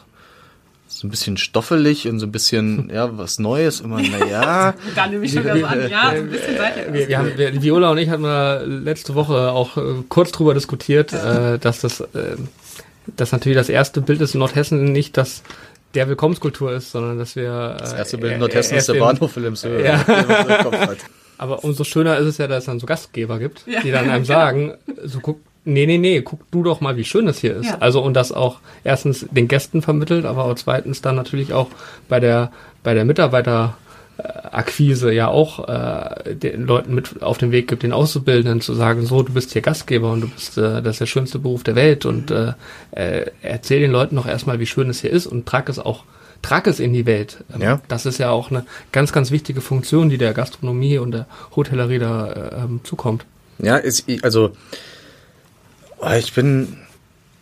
so 1.02 1.08
ein 1.08 1.10
bisschen 1.10 1.36
stoffelig 1.36 2.08
und 2.08 2.20
so 2.20 2.28
ein 2.28 2.32
bisschen, 2.32 2.90
ja, 2.94 3.18
was 3.18 3.40
Neues, 3.40 3.80
immer, 3.80 4.00
naja. 4.02 4.76
da 4.96 5.08
nehme 5.08 5.26
ich 5.26 5.34
schon 5.34 5.44
wieder 5.44 5.58
so 5.58 5.66
an, 5.66 5.90
ja, 5.90 6.12
so 6.12 6.18
ein 6.18 6.30
bisschen 6.30 6.58
seid 6.58 6.94
wir, 6.94 7.08
wir 7.08 7.18
haben, 7.18 7.38
wir, 7.38 7.62
Viola 7.62 7.90
und 7.90 7.98
ich 7.98 8.10
hatten 8.10 8.22
wir 8.22 8.64
letzte 8.68 9.16
Woche 9.16 9.52
auch 9.52 9.78
äh, 9.78 9.82
kurz 10.10 10.32
drüber 10.32 10.54
diskutiert, 10.54 11.12
äh, 11.12 11.58
dass 11.58 11.82
das, 11.82 12.02
äh, 12.02 12.36
dass 13.18 13.32
natürlich 13.32 13.58
das 13.58 13.70
erste 13.70 14.02
Bild 14.02 14.22
ist 14.22 14.36
in 14.36 14.40
Nordhessen 14.42 14.92
nicht 14.92 15.18
das 15.18 15.42
der 15.96 16.08
Willkommenskultur 16.08 16.72
ist, 16.72 16.92
sondern 16.92 17.18
dass 17.18 17.36
wir. 17.36 17.76
Äh, 17.78 17.80
das 17.80 17.94
erste 17.94 18.18
Bild 18.20 18.34
in 18.34 18.40
Nordhessen 18.40 18.78
ist 18.78 18.88
der 18.88 18.94
Bahnhof 18.94 19.36
Wilhelmshöhe. 19.36 19.84
Ja. 19.84 20.06
Aber 21.38 21.64
umso 21.64 21.84
schöner 21.84 22.18
ist 22.20 22.28
es 22.28 22.38
ja, 22.38 22.48
dass 22.48 22.60
es 22.60 22.66
dann 22.68 22.80
so 22.80 22.86
Gastgeber 22.86 23.40
gibt, 23.40 23.66
ja, 23.66 23.82
die 23.82 23.90
dann 23.90 24.08
einem 24.08 24.26
sagen, 24.26 24.76
so 25.04 25.20
guck, 25.20 25.40
Nee, 25.64 25.86
nee, 25.86 26.00
nee, 26.00 26.22
guck 26.22 26.50
du 26.50 26.64
doch 26.64 26.82
mal, 26.82 26.98
wie 26.98 27.04
schön 27.04 27.28
das 27.28 27.38
hier 27.38 27.56
ist. 27.56 27.68
Ja. 27.68 27.78
Also 27.80 28.02
und 28.02 28.16
das 28.16 28.32
auch 28.32 28.58
erstens 28.84 29.28
den 29.30 29.48
Gästen 29.48 29.84
vermittelt, 29.84 30.26
aber 30.26 30.46
auch 30.46 30.56
zweitens 30.56 31.02
dann 31.02 31.16
natürlich 31.16 31.54
auch 31.54 31.68
bei 32.10 32.20
der 32.20 32.52
bei 32.82 32.96
der 32.96 33.06
Mitarbeiterakquise 33.06 35.14
ja 35.14 35.28
auch 35.28 35.70
äh, 35.70 36.34
den 36.34 36.66
Leuten 36.66 36.96
mit 36.96 37.22
auf 37.22 37.38
den 37.38 37.52
Weg 37.52 37.68
gibt, 37.68 37.84
den 37.84 37.94
Auszubildenden 37.94 38.62
zu 38.62 38.74
sagen, 38.74 39.06
so, 39.06 39.22
du 39.22 39.34
bist 39.34 39.54
hier 39.54 39.62
Gastgeber 39.62 40.12
und 40.12 40.22
du 40.22 40.30
bist 40.30 40.58
äh, 40.58 40.82
das 40.82 40.96
ist 40.96 41.02
der 41.02 41.06
schönste 41.06 41.38
Beruf 41.38 41.62
der 41.64 41.76
Welt 41.76 42.06
und 42.06 42.32
äh, 42.32 42.54
äh, 42.92 43.28
erzähl 43.44 43.82
den 43.82 43.92
Leuten 43.92 44.16
doch 44.16 44.26
erstmal, 44.26 44.60
wie 44.60 44.66
schön 44.66 44.90
es 44.90 45.02
hier 45.02 45.12
ist 45.12 45.28
und 45.28 45.46
trag 45.46 45.70
es 45.70 45.78
auch 45.78 46.06
trag 46.42 46.66
es 46.66 46.80
in 46.80 46.92
die 46.92 47.06
Welt. 47.06 47.44
Ähm, 47.54 47.62
ja. 47.62 47.80
Das 47.88 48.08
ist 48.08 48.18
ja 48.18 48.32
auch 48.32 48.50
eine 48.50 48.66
ganz, 48.92 49.14
ganz 49.14 49.30
wichtige 49.30 49.62
Funktion, 49.62 50.10
die 50.10 50.18
der 50.18 50.34
Gastronomie 50.34 50.98
und 50.98 51.12
der 51.12 51.28
Hotellerie 51.56 52.00
da 52.00 52.32
äh, 52.32 52.64
ähm, 52.64 52.80
zukommt. 52.84 53.26
Ja, 53.60 53.78
ist, 53.78 54.06
also 54.24 54.54
ich 56.18 56.34
bin, 56.34 56.78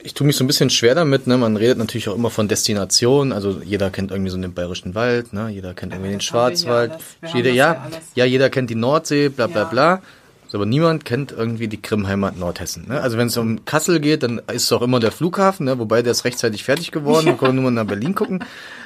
ich 0.02 0.14
tue 0.14 0.26
mich 0.28 0.36
so 0.36 0.44
ein 0.44 0.48
bisschen 0.48 0.70
schwer 0.70 0.96
damit. 0.96 1.28
Ne? 1.28 1.38
Man 1.38 1.58
redet 1.58 1.78
natürlich 1.78 2.10
auch 2.10 2.16
immer 2.16 2.30
von 2.30 2.48
Destination. 2.48 3.32
Also 3.32 3.62
jeder 3.64 3.90
kennt 3.90 4.12
irgendwie 4.12 4.32
so 4.32 4.38
den 4.38 4.54
Bayerischen 4.54 4.96
Wald, 4.96 5.34
ne? 5.34 5.50
jeder 5.50 5.74
kennt 5.74 5.94
irgendwie 5.94 6.12
den 6.12 6.22
Schwarzwald. 6.22 6.94
Jeder, 7.34 7.52
ja, 7.52 7.88
ja, 8.16 8.26
jeder 8.26 8.50
kennt 8.50 8.70
die 8.70 8.76
Nordsee, 8.76 9.30
bla 9.30 9.48
bla 9.48 9.66
bla. 9.66 10.02
So, 10.48 10.58
aber 10.58 10.66
niemand 10.66 11.06
kennt 11.06 11.32
irgendwie 11.32 11.68
die 11.68 11.80
Krimheimat 11.80 12.38
Nordhessen. 12.38 12.88
Ne? 12.88 13.00
Also 13.00 13.20
wenn 13.20 13.28
es 13.28 13.38
um 13.38 13.66
Kassel 13.66 14.00
geht, 14.00 14.24
dann 14.24 14.40
ist 14.52 14.64
es 14.64 14.72
auch 14.72 14.82
immer 14.82 15.00
der 15.00 15.12
Flughafen, 15.12 15.68
ne? 15.68 15.78
wobei 15.78 16.02
der 16.02 16.12
ist 16.12 16.26
rechtzeitig 16.26 16.64
fertig 16.64 16.92
geworden, 16.92 17.28
wir 17.28 17.34
können 17.34 17.56
nur 17.56 17.66
mal 17.66 17.72
nach 17.72 17.86
Berlin 17.86 18.16
gucken. 18.16 18.44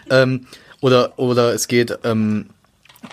Ähm, 0.10 0.48
oder, 0.82 1.18
oder 1.18 1.54
es 1.54 1.70
geht 1.70 1.98
ähm, 2.04 2.48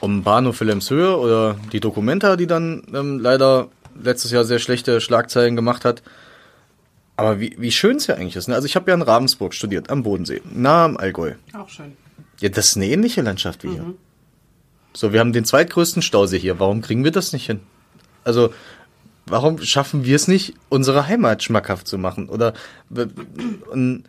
um 0.01 0.25
Bahnhof 0.25 0.61
Wilhelmshöhe 0.61 1.17
oder 1.17 1.57
die 1.73 1.79
Documenta, 1.79 2.35
die 2.35 2.49
dann 2.49 2.83
ähm, 2.93 3.21
leider 3.21 3.69
letztes 4.03 4.33
Jahr 4.33 4.45
sehr 4.45 4.59
schlechte 4.59 5.01
Schlagzeilen 5.01 5.55
gemacht 5.55 5.85
hat. 5.85 6.03
Aber 7.21 7.39
wie, 7.39 7.55
wie 7.59 7.71
schön 7.71 7.97
es 7.97 8.07
ja 8.07 8.15
eigentlich 8.15 8.37
ist. 8.37 8.49
Ne? 8.49 8.55
Also 8.55 8.65
ich 8.65 8.77
habe 8.77 8.91
ja 8.91 8.95
in 8.97 9.03
Ravensburg 9.03 9.53
studiert, 9.53 9.91
am 9.91 10.03
Bodensee, 10.03 10.41
nah 10.51 10.87
am 10.87 10.97
Allgäu. 10.97 11.35
Auch 11.53 11.69
schön. 11.69 11.93
Ja, 12.41 12.49
das 12.49 12.71
ist 12.71 12.77
eine 12.77 12.87
ähnliche 12.87 13.21
Landschaft 13.21 13.63
wie 13.63 13.73
hier. 13.73 13.95
So, 14.95 15.13
wir 15.13 15.21
haben 15.21 15.35
den 15.35 15.45
zweitgrößten 15.45 16.01
Stausee 16.01 16.39
hier. 16.39 16.59
Warum 16.59 16.81
kriegen 16.81 17.05
wir 17.05 17.11
das 17.11 17.35
nicht 17.35 17.45
hin? 17.45 17.61
Also, 18.25 18.55
warum 19.27 19.61
schaffen 19.61 20.07
wir 20.07 20.17
es 20.17 20.29
nicht, 20.29 20.55
unsere 20.71 21.09
Heimat 21.09 21.43
schmackhaft 21.43 21.87
zu 21.87 21.99
machen? 21.99 22.31
Oder, 22.31 22.55
und, 23.71 24.05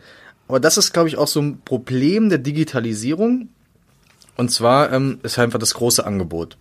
aber 0.48 0.58
das 0.58 0.78
ist, 0.78 0.94
glaube 0.94 1.08
ich, 1.08 1.18
auch 1.18 1.28
so 1.28 1.40
ein 1.40 1.60
Problem 1.66 2.30
der 2.30 2.38
Digitalisierung. 2.38 3.50
Und 4.36 4.50
zwar 4.50 4.90
ähm, 4.90 5.20
ist 5.22 5.38
einfach 5.38 5.58
das 5.58 5.74
große 5.74 6.06
Angebot. 6.06 6.56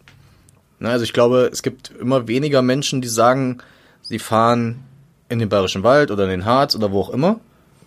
Na, 0.80 0.90
also 0.90 1.04
ich 1.04 1.14
glaube, 1.14 1.50
es 1.52 1.64
gibt 1.64 1.92
immer 1.92 2.28
weniger 2.28 2.62
Menschen, 2.62 3.02
die 3.02 3.08
sagen, 3.08 3.60
sie 4.02 4.20
fahren 4.20 4.84
in 5.32 5.40
den 5.40 5.50
Bayerischen 5.50 5.84
Wald 5.84 6.12
oder 6.12 6.26
in 6.26 6.30
den 6.30 6.46
Harz 6.46 6.76
oder 6.76 6.92
wo 6.92 7.00
auch 7.00 7.10
immer, 7.10 7.40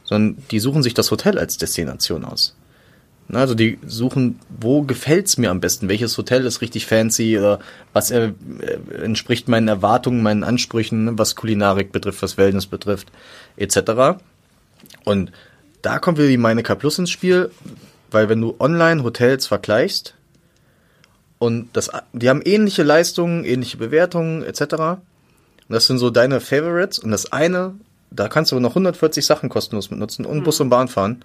sondern 0.03 0.42
die 0.51 0.61
suchen 0.61 0.82
sich 0.82 0.95
das 0.95 1.11
Hotel 1.11 1.38
als 1.38 1.59
Destination 1.59 2.24
aus. 2.24 2.57
Also 3.32 3.55
die 3.55 3.78
suchen, 3.86 4.38
wo 4.61 4.82
gefällt's 4.82 5.38
mir 5.38 5.51
am 5.51 5.61
besten? 5.61 5.88
Welches 5.88 6.16
Hotel 6.18 6.45
ist 6.45 6.61
richtig 6.61 6.86
fancy 6.86 7.38
oder 7.38 7.59
was 7.92 8.11
äh, 8.11 8.32
äh, 8.61 9.03
entspricht 9.03 9.49
meinen 9.49 9.68
Erwartungen, 9.68 10.22
meinen 10.22 10.45
Ansprüchen, 10.45 11.05
ne, 11.05 11.18
was 11.18 11.34
Kulinarik 11.34 11.90
betrifft, 11.90 12.22
was 12.22 12.36
Wellness 12.36 12.66
betrifft, 12.66 13.09
etc. 13.57 14.18
Und 15.05 15.32
da 15.82 15.99
kommt 15.99 16.18
wieder 16.18 16.28
die 16.28 16.36
Meine 16.36 16.62
K 16.62 16.74
Plus 16.74 16.99
ins 16.99 17.11
Spiel, 17.11 17.51
weil 18.11 18.28
wenn 18.28 18.40
du 18.40 18.57
online 18.59 19.03
Hotels 19.03 19.47
vergleichst 19.47 20.14
und 21.38 21.68
das, 21.74 21.90
die 22.12 22.28
haben 22.28 22.42
ähnliche 22.42 22.82
Leistungen, 22.82 23.45
ähnliche 23.45 23.78
Bewertungen, 23.78 24.42
etc. 24.42 25.01
Und 25.69 25.73
das 25.75 25.87
sind 25.87 25.99
so 25.99 26.11
deine 26.11 26.41
Favorites 26.41 26.99
und 26.99 27.11
das 27.11 27.33
eine, 27.33 27.75
da 28.11 28.29
kannst 28.29 28.53
du 28.53 28.61
noch 28.61 28.71
140 28.73 29.25
Sachen 29.25 29.49
kostenlos 29.49 29.91
mit 29.91 29.99
nutzen 29.99 30.25
und 30.27 30.45
Bus 30.45 30.61
und 30.61 30.69
Bahn 30.69 30.89
fahren. 30.89 31.25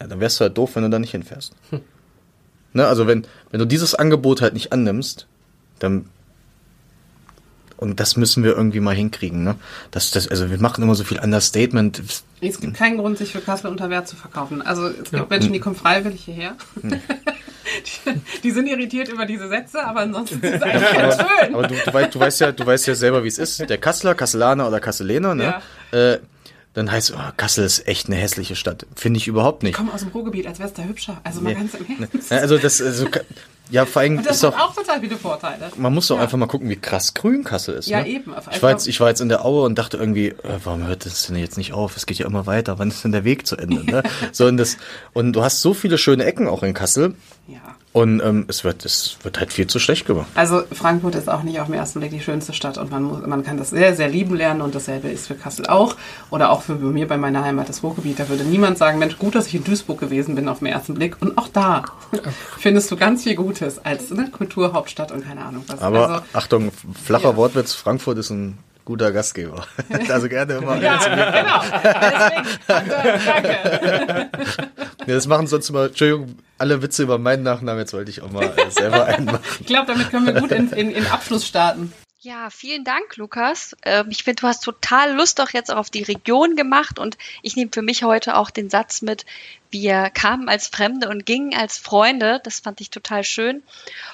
Ja, 0.00 0.06
dann 0.06 0.20
wärst 0.20 0.40
du 0.40 0.42
halt 0.42 0.58
doof, 0.58 0.72
wenn 0.74 0.82
du 0.82 0.90
da 0.90 0.98
nicht 0.98 1.12
hinfährst. 1.12 1.52
Ne, 2.72 2.86
also 2.86 3.06
wenn, 3.06 3.26
wenn 3.50 3.60
du 3.60 3.66
dieses 3.66 3.94
Angebot 3.94 4.42
halt 4.42 4.52
nicht 4.52 4.72
annimmst, 4.72 5.26
dann 5.78 6.06
und 7.78 8.00
das 8.00 8.16
müssen 8.16 8.42
wir 8.42 8.56
irgendwie 8.56 8.80
mal 8.80 8.94
hinkriegen, 8.94 9.44
ne? 9.44 9.56
Das, 9.90 10.10
das, 10.10 10.28
also 10.28 10.50
wir 10.50 10.58
machen 10.58 10.82
immer 10.82 10.94
so 10.94 11.04
viel 11.04 11.18
Understatement. 11.18 12.02
Es 12.40 12.60
gibt 12.60 12.74
keinen 12.74 12.96
Grund, 12.96 13.18
sich 13.18 13.32
für 13.32 13.40
Kassel 13.40 13.70
unter 13.70 13.90
Wert 13.90 14.08
zu 14.08 14.16
verkaufen. 14.16 14.62
Also 14.62 14.86
es 14.88 14.96
gibt 14.96 15.12
Ja. 15.12 15.26
Menschen, 15.28 15.52
die 15.52 15.60
kommen 15.60 15.76
freiwillig 15.76 16.24
hierher. 16.24 16.56
Die, 17.86 18.20
die 18.42 18.50
sind 18.50 18.66
irritiert 18.66 19.08
über 19.08 19.26
diese 19.26 19.48
Sätze, 19.48 19.84
aber 19.84 20.00
ansonsten 20.00 20.40
ist 20.42 20.54
es 20.56 20.62
eigentlich 20.62 20.92
ganz 20.92 21.16
schön. 21.16 21.54
Aber 21.54 21.66
du, 21.68 21.74
du, 21.74 21.94
weißt, 21.94 22.14
du 22.14 22.18
weißt 22.20 22.40
ja, 22.40 22.52
du 22.52 22.66
weißt 22.66 22.86
ja 22.86 22.94
selber, 22.94 23.24
wie 23.24 23.28
es 23.28 23.38
ist. 23.38 23.68
Der 23.68 23.78
Kasseler, 23.78 24.14
Kasselaner 24.14 24.66
oder 24.68 24.80
Kasselener, 24.80 25.34
ne? 25.34 25.54
Äh, 25.92 26.18
dann 26.74 26.92
heißt, 26.92 27.14
oh, 27.16 27.32
Kassel 27.38 27.64
ist 27.64 27.88
echt 27.88 28.08
eine 28.08 28.16
hässliche 28.16 28.54
Stadt. 28.54 28.84
Finde 28.94 29.16
ich 29.16 29.26
überhaupt 29.26 29.62
nicht. 29.62 29.70
Ich 29.70 29.76
komme 29.78 29.94
aus 29.94 30.00
dem 30.00 30.10
Ruhrgebiet, 30.10 30.46
als 30.46 30.58
wär's 30.58 30.74
da 30.74 30.82
hübscher. 30.82 31.16
Also 31.24 31.40
mal 31.40 31.54
ganz 31.54 31.72
im 31.72 31.86
Ernst. 32.12 32.30
Ja, 32.30 32.36
Also 32.36 32.58
das, 32.58 32.82
also, 32.82 33.06
ja, 33.70 33.86
vor 33.86 34.02
allem 34.02 34.18
Und 34.18 34.26
das 34.26 34.36
ist 34.36 34.42
hat 34.44 34.52
doch, 34.52 34.60
auch 34.60 34.74
total 34.74 35.00
viele 35.00 35.16
Vorteile. 35.16 35.70
man 35.78 35.94
muss 35.94 36.08
doch 36.08 36.16
Ja. 36.16 36.24
einfach 36.24 36.36
mal 36.36 36.46
gucken, 36.48 36.68
wie 36.68 36.76
krass 36.76 37.14
grün 37.14 37.44
Kassel 37.44 37.76
ist. 37.76 37.88
Ja, 37.88 38.02
ne? 38.02 38.08
eben. 38.08 38.34
Ich 38.52 38.62
war, 38.62 38.72
jetzt, 38.72 38.86
ich 38.88 39.00
war 39.00 39.08
jetzt 39.08 39.22
in 39.22 39.30
der 39.30 39.46
Aue 39.46 39.64
und 39.64 39.78
dachte 39.78 39.96
irgendwie, 39.96 40.28
äh, 40.28 40.34
warum 40.64 40.86
hört 40.86 41.06
das 41.06 41.26
denn 41.28 41.36
jetzt 41.36 41.56
nicht 41.56 41.72
auf? 41.72 41.96
Es 41.96 42.04
geht 42.04 42.18
ja 42.18 42.26
immer 42.26 42.44
weiter. 42.44 42.78
Wann 42.78 42.88
ist 42.88 43.02
denn 43.04 43.12
der 43.12 43.24
Weg 43.24 43.46
zu 43.46 43.56
Ende? 43.56 43.82
Ne? 43.82 44.02
so, 44.32 44.44
und, 44.44 44.58
das, 44.58 44.76
und 45.14 45.32
du 45.32 45.42
hast 45.42 45.62
so 45.62 45.72
viele 45.72 45.96
schöne 45.96 46.26
Ecken 46.26 46.46
auch 46.46 46.62
in 46.62 46.74
Kassel. 46.74 47.14
Ja. 47.48 47.60
Und 47.92 48.20
ähm, 48.20 48.44
es, 48.48 48.64
wird, 48.64 48.84
es 48.84 49.18
wird 49.22 49.38
halt 49.38 49.52
viel 49.52 49.68
zu 49.68 49.78
schlecht 49.78 50.04
gemacht. 50.04 50.26
Also 50.34 50.64
Frankfurt 50.72 51.14
ist 51.14 51.28
auch 51.28 51.44
nicht 51.44 51.60
auf 51.60 51.66
den 51.66 51.74
ersten 51.74 52.00
Blick 52.00 52.10
die 52.10 52.20
schönste 52.20 52.52
Stadt 52.52 52.76
und 52.76 52.90
man, 52.90 53.04
muss, 53.04 53.24
man 53.24 53.44
kann 53.44 53.56
das 53.56 53.70
sehr, 53.70 53.94
sehr 53.94 54.08
lieben 54.08 54.34
lernen 54.34 54.62
und 54.62 54.74
dasselbe 54.74 55.08
ist 55.08 55.28
für 55.28 55.36
Kassel 55.36 55.66
auch. 55.66 55.94
Oder 56.30 56.50
auch 56.50 56.62
für 56.62 56.74
mir 56.74 57.06
bei 57.06 57.16
meiner 57.16 57.44
Heimat 57.44 57.68
das 57.68 57.82
Ruhrgebiet. 57.84 58.18
Da 58.18 58.28
würde 58.28 58.42
niemand 58.42 58.78
sagen, 58.78 58.98
Mensch, 58.98 59.16
gut, 59.18 59.36
dass 59.36 59.46
ich 59.46 59.54
in 59.54 59.64
Duisburg 59.64 60.00
gewesen 60.00 60.34
bin 60.34 60.48
auf 60.48 60.58
den 60.58 60.66
ersten 60.66 60.94
Blick. 60.94 61.22
Und 61.22 61.38
auch 61.38 61.48
da 61.48 61.84
findest 62.58 62.90
du 62.90 62.96
ganz 62.96 63.22
viel 63.22 63.36
Gutes 63.36 63.84
als 63.84 64.10
ne, 64.10 64.28
Kulturhauptstadt 64.30 65.12
und 65.12 65.24
keine 65.24 65.44
Ahnung 65.44 65.62
was. 65.68 65.80
Aber 65.80 66.08
also, 66.08 66.24
Achtung, 66.32 66.72
flacher 67.04 67.30
Ja. 67.30 67.36
Wortwitz, 67.36 67.74
Frankfurt 67.74 68.18
ist 68.18 68.30
ein 68.30 68.58
guter 68.86 69.12
Gastgeber. 69.12 69.66
also 70.08 70.30
gerne 70.30 70.54
immer. 70.54 70.76
ja, 70.80 70.96
genau. 70.96 71.62
Deswegen, 71.82 72.48
danke. 72.66 74.30
Ja, 75.06 75.14
das 75.14 75.28
machen 75.28 75.46
sonst 75.46 75.68
immer, 75.70 75.84
Entschuldigung, 75.84 76.36
alle 76.58 76.82
Witze 76.82 77.04
über 77.04 77.16
meinen 77.16 77.44
Nachnamen, 77.44 77.78
jetzt 77.78 77.92
wollte 77.92 78.10
ich 78.10 78.22
auch 78.22 78.30
mal 78.32 78.52
äh, 78.56 78.70
selber 78.70 79.04
einen 79.04 79.26
machen. 79.26 79.44
Ich 79.60 79.66
glaube, 79.66 79.86
damit 79.86 80.10
können 80.10 80.26
wir 80.26 80.40
gut 80.40 80.50
in, 80.50 80.72
in, 80.72 80.90
in 80.90 81.06
Abschluss 81.06 81.46
starten. 81.46 81.92
Ja, 82.18 82.50
vielen 82.50 82.82
Dank, 82.82 83.16
Lukas. 83.16 83.76
Ähm, 83.84 84.06
ich 84.10 84.24
finde, 84.24 84.40
du 84.40 84.48
hast 84.48 84.64
total 84.64 85.14
Lust 85.14 85.38
doch 85.38 85.50
jetzt 85.50 85.70
auch 85.70 85.76
auf 85.76 85.90
die 85.90 86.02
Region 86.02 86.56
gemacht 86.56 86.98
und 86.98 87.16
ich 87.42 87.54
nehme 87.54 87.70
für 87.72 87.82
mich 87.82 88.02
heute 88.02 88.36
auch 88.36 88.50
den 88.50 88.68
Satz 88.68 89.00
mit, 89.00 89.26
wir 89.70 90.10
kamen 90.10 90.48
als 90.48 90.68
Fremde 90.68 91.08
und 91.08 91.26
gingen 91.26 91.54
als 91.54 91.78
Freunde. 91.78 92.40
Das 92.44 92.60
fand 92.60 92.80
ich 92.80 92.90
total 92.90 93.24
schön. 93.24 93.62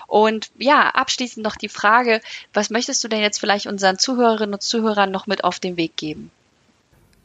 Und 0.06 0.50
ja, 0.58 0.90
abschließend 0.90 1.44
noch 1.44 1.56
die 1.56 1.68
Frage, 1.68 2.20
was 2.52 2.70
möchtest 2.70 3.02
du 3.04 3.08
denn 3.08 3.20
jetzt 3.20 3.38
vielleicht 3.38 3.66
unseren 3.66 3.98
Zuhörerinnen 3.98 4.54
und 4.54 4.62
Zuhörern 4.62 5.10
noch 5.10 5.26
mit 5.26 5.44
auf 5.44 5.60
den 5.60 5.76
Weg 5.76 5.96
geben? 5.96 6.30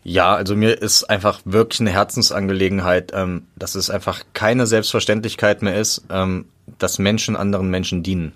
Ja, 0.03 0.35
also 0.35 0.55
mir 0.55 0.81
ist 0.81 1.03
einfach 1.03 1.41
wirklich 1.43 1.81
eine 1.81 1.91
Herzensangelegenheit, 1.91 3.11
ähm, 3.13 3.45
dass 3.57 3.75
es 3.75 3.89
einfach 3.89 4.23
keine 4.33 4.65
Selbstverständlichkeit 4.65 5.61
mehr 5.61 5.77
ist, 5.77 6.03
ähm, 6.09 6.45
dass 6.79 6.97
Menschen 6.97 7.35
anderen 7.35 7.69
Menschen 7.69 8.03
dienen. 8.03 8.31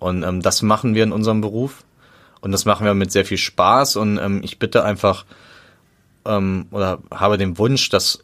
Und 0.00 0.24
ähm, 0.24 0.42
das 0.42 0.62
machen 0.62 0.94
wir 0.94 1.04
in 1.04 1.12
unserem 1.12 1.40
Beruf. 1.40 1.84
Und 2.40 2.52
das 2.52 2.64
machen 2.64 2.86
wir 2.86 2.94
mit 2.94 3.12
sehr 3.12 3.24
viel 3.24 3.38
Spaß. 3.38 3.96
Und 3.96 4.18
ähm, 4.18 4.40
ich 4.42 4.58
bitte 4.58 4.82
einfach 4.82 5.26
ähm, 6.24 6.66
oder 6.70 6.98
habe 7.12 7.38
den 7.38 7.58
Wunsch, 7.58 7.88
dass 7.90 8.20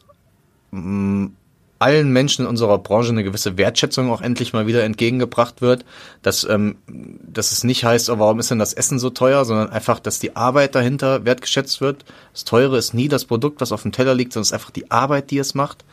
ähm, 0.73 1.33
allen 1.79 2.11
Menschen 2.11 2.43
in 2.43 2.49
unserer 2.49 2.77
Branche 2.79 3.09
eine 3.09 3.23
gewisse 3.23 3.57
Wertschätzung 3.57 4.11
auch 4.11 4.21
endlich 4.21 4.53
mal 4.53 4.67
wieder 4.67 4.83
entgegengebracht 4.83 5.61
wird, 5.61 5.85
dass, 6.21 6.43
ähm, 6.43 6.77
dass 6.87 7.51
es 7.51 7.63
nicht 7.63 7.83
heißt, 7.83 8.09
oh, 8.09 8.19
warum 8.19 8.39
ist 8.39 8.51
denn 8.51 8.59
das 8.59 8.73
Essen 8.73 8.99
so 8.99 9.09
teuer, 9.09 9.45
sondern 9.45 9.69
einfach, 9.69 9.99
dass 9.99 10.19
die 10.19 10.35
Arbeit 10.35 10.75
dahinter 10.75 11.25
wertgeschätzt 11.25 11.81
wird. 11.81 12.05
Das 12.33 12.45
Teure 12.45 12.77
ist 12.77 12.93
nie 12.93 13.07
das 13.07 13.25
Produkt, 13.25 13.61
was 13.61 13.71
auf 13.71 13.83
dem 13.83 13.91
Teller 13.91 14.15
liegt, 14.15 14.33
sondern 14.33 14.43
es 14.43 14.49
ist 14.49 14.53
einfach 14.53 14.71
die 14.71 14.89
Arbeit, 14.91 15.31
die 15.31 15.37
es 15.37 15.53
macht. 15.53 15.85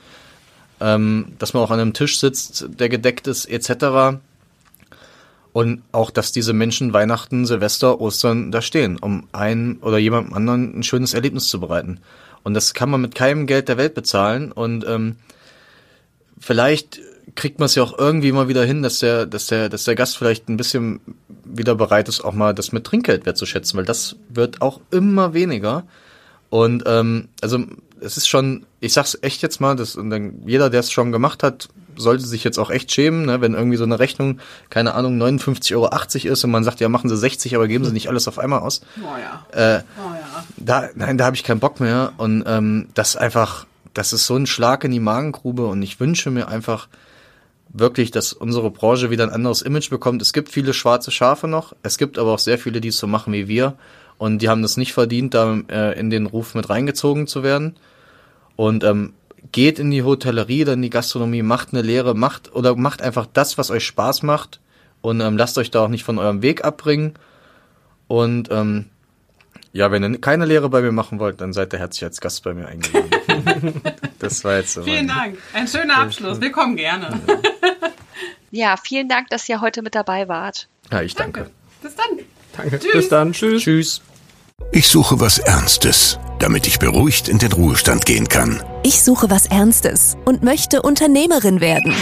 Ähm, 0.81 1.33
dass 1.39 1.55
man 1.55 1.63
auch 1.63 1.71
an 1.71 1.81
einem 1.81 1.93
Tisch 1.93 2.19
sitzt, 2.19 2.67
der 2.69 2.89
gedeckt 2.89 3.27
ist, 3.27 3.47
etc. 3.47 4.19
Und 5.53 5.83
auch, 5.93 6.11
dass 6.11 6.33
diese 6.33 6.53
Menschen 6.53 6.93
Weihnachten, 6.93 7.47
Silvester, 7.47 8.01
Ostern 8.01 8.51
da 8.51 8.61
stehen, 8.61 8.99
um 8.99 9.29
einen 9.33 9.77
oder 9.79 9.99
jemandem 9.99 10.35
anderen 10.35 10.79
ein 10.79 10.83
schönes 10.83 11.15
Erlebnis 11.15 11.47
zu 11.47 11.61
bereiten. 11.61 12.01
Und 12.45 12.55
das 12.55 12.75
kann 12.75 12.91
man 12.91 13.01
mit 13.01 13.15
keinem 13.15 13.47
Geld 13.47 13.69
der 13.69 13.79
Welt 13.79 13.95
bezahlen. 13.95 14.53
Und 14.53 14.87
ähm, 14.87 15.17
vielleicht 16.39 17.01
kriegt 17.35 17.59
man 17.59 17.67
es 17.67 17.75
ja 17.75 17.83
auch 17.83 17.99
irgendwie 17.99 18.33
mal 18.33 18.49
wieder 18.49 18.65
hin, 18.65 18.83
dass 18.83 19.01
der, 19.01 19.27
dass 19.27 19.47
der, 19.47 19.69
dass 19.69 19.85
der 19.85 19.95
Gast 19.95 20.17
vielleicht 20.17 20.49
ein 20.49 20.57
bisschen 20.57 21.01
wieder 21.45 21.75
bereit 21.75 22.09
ist, 22.09 22.23
auch 22.23 22.35
mal 22.35 22.55
das 22.55 22.71
mit 22.71 22.85
Trinkgeld 22.85 23.27
wertzuschätzen, 23.27 23.77
weil 23.77 23.85
das 23.85 24.17
wird 24.29 24.61
auch 24.63 24.81
immer 24.91 25.35
weniger. 25.35 25.85
Und 26.51 26.85
ähm, 26.87 27.29
also 27.41 27.65
es 28.01 28.17
ist 28.17 28.29
schon, 28.29 28.67
ich 28.81 28.93
sag's 28.93 29.19
echt 29.23 29.43
jetzt 29.43 29.61
mal, 29.61 29.75
das, 29.75 29.97
und 29.97 30.11
dann, 30.11 30.43
jeder, 30.47 30.71
der 30.71 30.81
es 30.81 30.93
schon 30.93 31.11
gemacht 31.11 31.43
hat, 31.43 31.69
sollte 31.97 32.27
sich 32.27 32.45
jetzt 32.45 32.59
auch 32.59 32.71
echt 32.71 32.93
schämen, 32.93 33.27
ne, 33.27 33.41
wenn 33.41 33.55
irgendwie 33.55 33.77
so 33.77 33.85
eine 33.85 33.99
Rechnung, 33.99 34.39
keine 34.71 34.95
Ahnung, 34.95 35.21
59,80 35.21 35.75
Euro 35.75 36.33
ist 36.33 36.45
und 36.45 36.51
man 36.51 36.65
sagt, 36.65 36.81
ja, 36.81 36.89
machen 36.89 37.09
Sie 37.09 37.17
60, 37.17 37.55
aber 37.57 37.69
geben 37.69 37.85
Sie 37.85 37.93
nicht 37.93 38.09
alles 38.09 38.29
auf 38.29 38.39
einmal 38.39 38.61
aus. 38.61 38.83
Oh 39.01 39.17
ja. 39.17 39.77
Äh, 39.79 39.83
Oh 39.99 40.15
ja. 40.15 40.45
da, 40.57 40.89
nein, 40.95 41.19
da 41.19 41.27
habe 41.27 41.37
ich 41.37 41.45
keinen 41.45 41.61
Bock 41.61 41.81
mehr. 41.81 42.13
Und 42.17 42.45
ähm, 42.47 42.89
das 42.95 43.17
einfach, 43.17 43.67
das 43.93 44.13
ist 44.13 44.27
so 44.27 44.37
ein 44.37 44.47
Schlag 44.47 44.85
in 44.85 44.91
die 44.91 45.01
Magengrube 45.01 45.67
und 45.67 45.83
ich 45.83 46.01
wünsche 46.01 46.31
mir 46.31 46.49
einfach 46.49 46.89
wirklich, 47.69 48.11
dass 48.11 48.33
unsere 48.33 48.71
Branche 48.71 49.11
wieder 49.11 49.25
ein 49.25 49.33
anderes 49.33 49.63
Image 49.63 49.91
bekommt. 49.91 50.23
Es 50.23 50.33
gibt 50.33 50.49
viele 50.49 50.73
schwarze 50.73 51.11
Schafe 51.11 51.49
noch, 51.49 51.75
es 51.83 51.99
gibt 51.99 52.19
aber 52.19 52.33
auch 52.33 52.39
sehr 52.39 52.59
viele, 52.59 52.81
die 52.81 52.89
es 52.89 52.99
so 52.99 53.07
machen 53.07 53.33
wie 53.33 53.49
wir 53.49 53.75
und 54.19 54.43
die 54.43 54.49
haben 54.49 54.63
das 54.63 54.77
nicht 54.77 54.93
verdient, 54.93 55.35
da 55.35 55.59
äh, 55.69 55.99
in 55.99 56.11
den 56.11 56.27
Ruf 56.27 56.55
mit 56.55 56.71
reingezogen 56.71 57.27
zu 57.27 57.43
werden. 57.43 57.77
Und 58.57 58.85
ähm, 58.85 59.13
geht 59.53 59.79
in 59.79 59.91
die 59.91 60.03
Hotellerie, 60.03 60.65
dann 60.65 60.75
in 60.75 60.83
die 60.83 60.91
Gastronomie, 60.91 61.43
macht 61.43 61.73
eine 61.73 61.83
Lehre, 61.83 62.15
macht 62.15 62.55
oder 62.55 62.77
macht 62.77 63.03
einfach 63.03 63.27
das, 63.33 63.59
was 63.59 63.71
euch 63.71 63.85
Spaß 63.85 64.23
macht 64.23 64.61
und 65.01 65.21
ähm, 65.21 65.37
lasst 65.37 65.59
euch 65.59 65.71
da 65.71 65.85
auch 65.85 65.89
nicht 65.89 66.05
von 66.05 66.19
eurem 66.19 66.43
Weg 66.43 66.65
abbringen. 66.65 67.15
Und 68.07 68.51
ähm, 68.51 68.87
ja, 69.73 69.91
wenn 69.91 70.05
ihr 70.05 70.21
keine 70.21 70.47
Lehre 70.47 70.69
bei 70.69 70.83
mir 70.83 70.93
machen 70.93 71.19
wollt, 71.19 71.41
dann 71.41 71.53
seid 71.53 71.73
ihr 71.73 71.79
herzlich 71.79 72.05
als 72.05 72.21
Gast 72.21 72.45
bei 72.45 72.55
mir 72.55 72.69
eingeladen. 72.69 73.83
das 74.19 74.45
war 74.45 74.57
jetzt 74.57 74.75
so 74.75 74.83
Vielen 74.83 75.09
Dank. 75.09 75.39
Ein 75.53 75.67
schöner 75.69 75.99
Abschluss. 75.99 76.41
Willkommen 76.41 76.77
gerne. 76.77 77.21
Ja, 78.55 78.77
vielen 78.77 79.09
Dank, 79.09 79.31
dass 79.31 79.49
ihr 79.49 79.61
heute 79.61 79.83
mit 79.83 79.97
dabei 79.97 80.29
wart. 80.29 80.69
Ja, 80.93 81.03
ich 81.03 81.17
danke. 81.17 81.51
Bis 81.83 81.97
dann. 81.97 82.07
Danke. 82.57 82.79
Tschüss. 82.79 82.93
Bis 82.93 83.09
dann. 83.09 83.33
Tschüss. 83.33 83.63
Tschüss. 83.65 84.03
Ich 84.77 84.89
suche 84.89 85.21
was 85.21 85.39
Ernstes, 85.39 86.19
damit 86.41 86.67
ich 86.67 86.81
beruhigt 86.81 87.29
in 87.29 87.39
den 87.39 87.53
Ruhestand 87.53 88.07
gehen 88.07 88.29
kann. 88.29 88.61
Ich 88.83 89.05
suche 89.05 89.31
was 89.31 89.47
Ernstes 89.47 90.17
und 90.25 90.43
möchte 90.43 90.83
Unternehmerin 90.83 91.61
werden. 91.61 91.95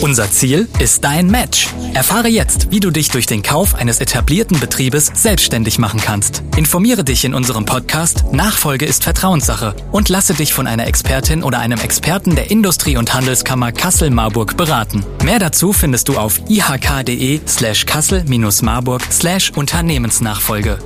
Unser 0.00 0.30
Ziel 0.30 0.66
ist 0.78 1.04
dein 1.04 1.30
Match. 1.30 1.68
Erfahre 1.92 2.28
jetzt, 2.28 2.70
wie 2.70 2.80
du 2.80 2.90
dich 2.90 3.10
durch 3.10 3.26
den 3.26 3.42
Kauf 3.42 3.74
eines 3.74 4.00
etablierten 4.00 4.58
Betriebes 4.60 5.12
selbstständig 5.14 5.78
machen 5.78 6.00
kannst. 6.00 6.42
Informiere 6.56 7.04
dich 7.04 7.26
in 7.26 7.34
unserem 7.34 7.66
Podcast 7.66 8.24
Nachfolge 8.32 8.86
ist 8.86 9.04
Vertrauenssache 9.04 9.76
und 9.92 10.08
lasse 10.08 10.32
dich 10.32 10.54
von 10.54 10.66
einer 10.66 10.86
Expertin 10.86 11.42
oder 11.42 11.58
einem 11.58 11.80
Experten 11.80 12.34
der 12.34 12.50
Industrie- 12.50 12.96
und 12.96 13.12
Handelskammer 13.12 13.72
Kassel-Marburg 13.72 14.56
beraten. 14.56 15.04
Mehr 15.22 15.38
dazu 15.38 15.74
findest 15.74 16.08
du 16.08 16.16
auf 16.16 16.40
ihk.de 16.48 17.40
slash 17.46 17.84
kassel-marburg 17.84 19.02
slash 19.10 19.52
Unternehmensnachfolge. 19.54 20.78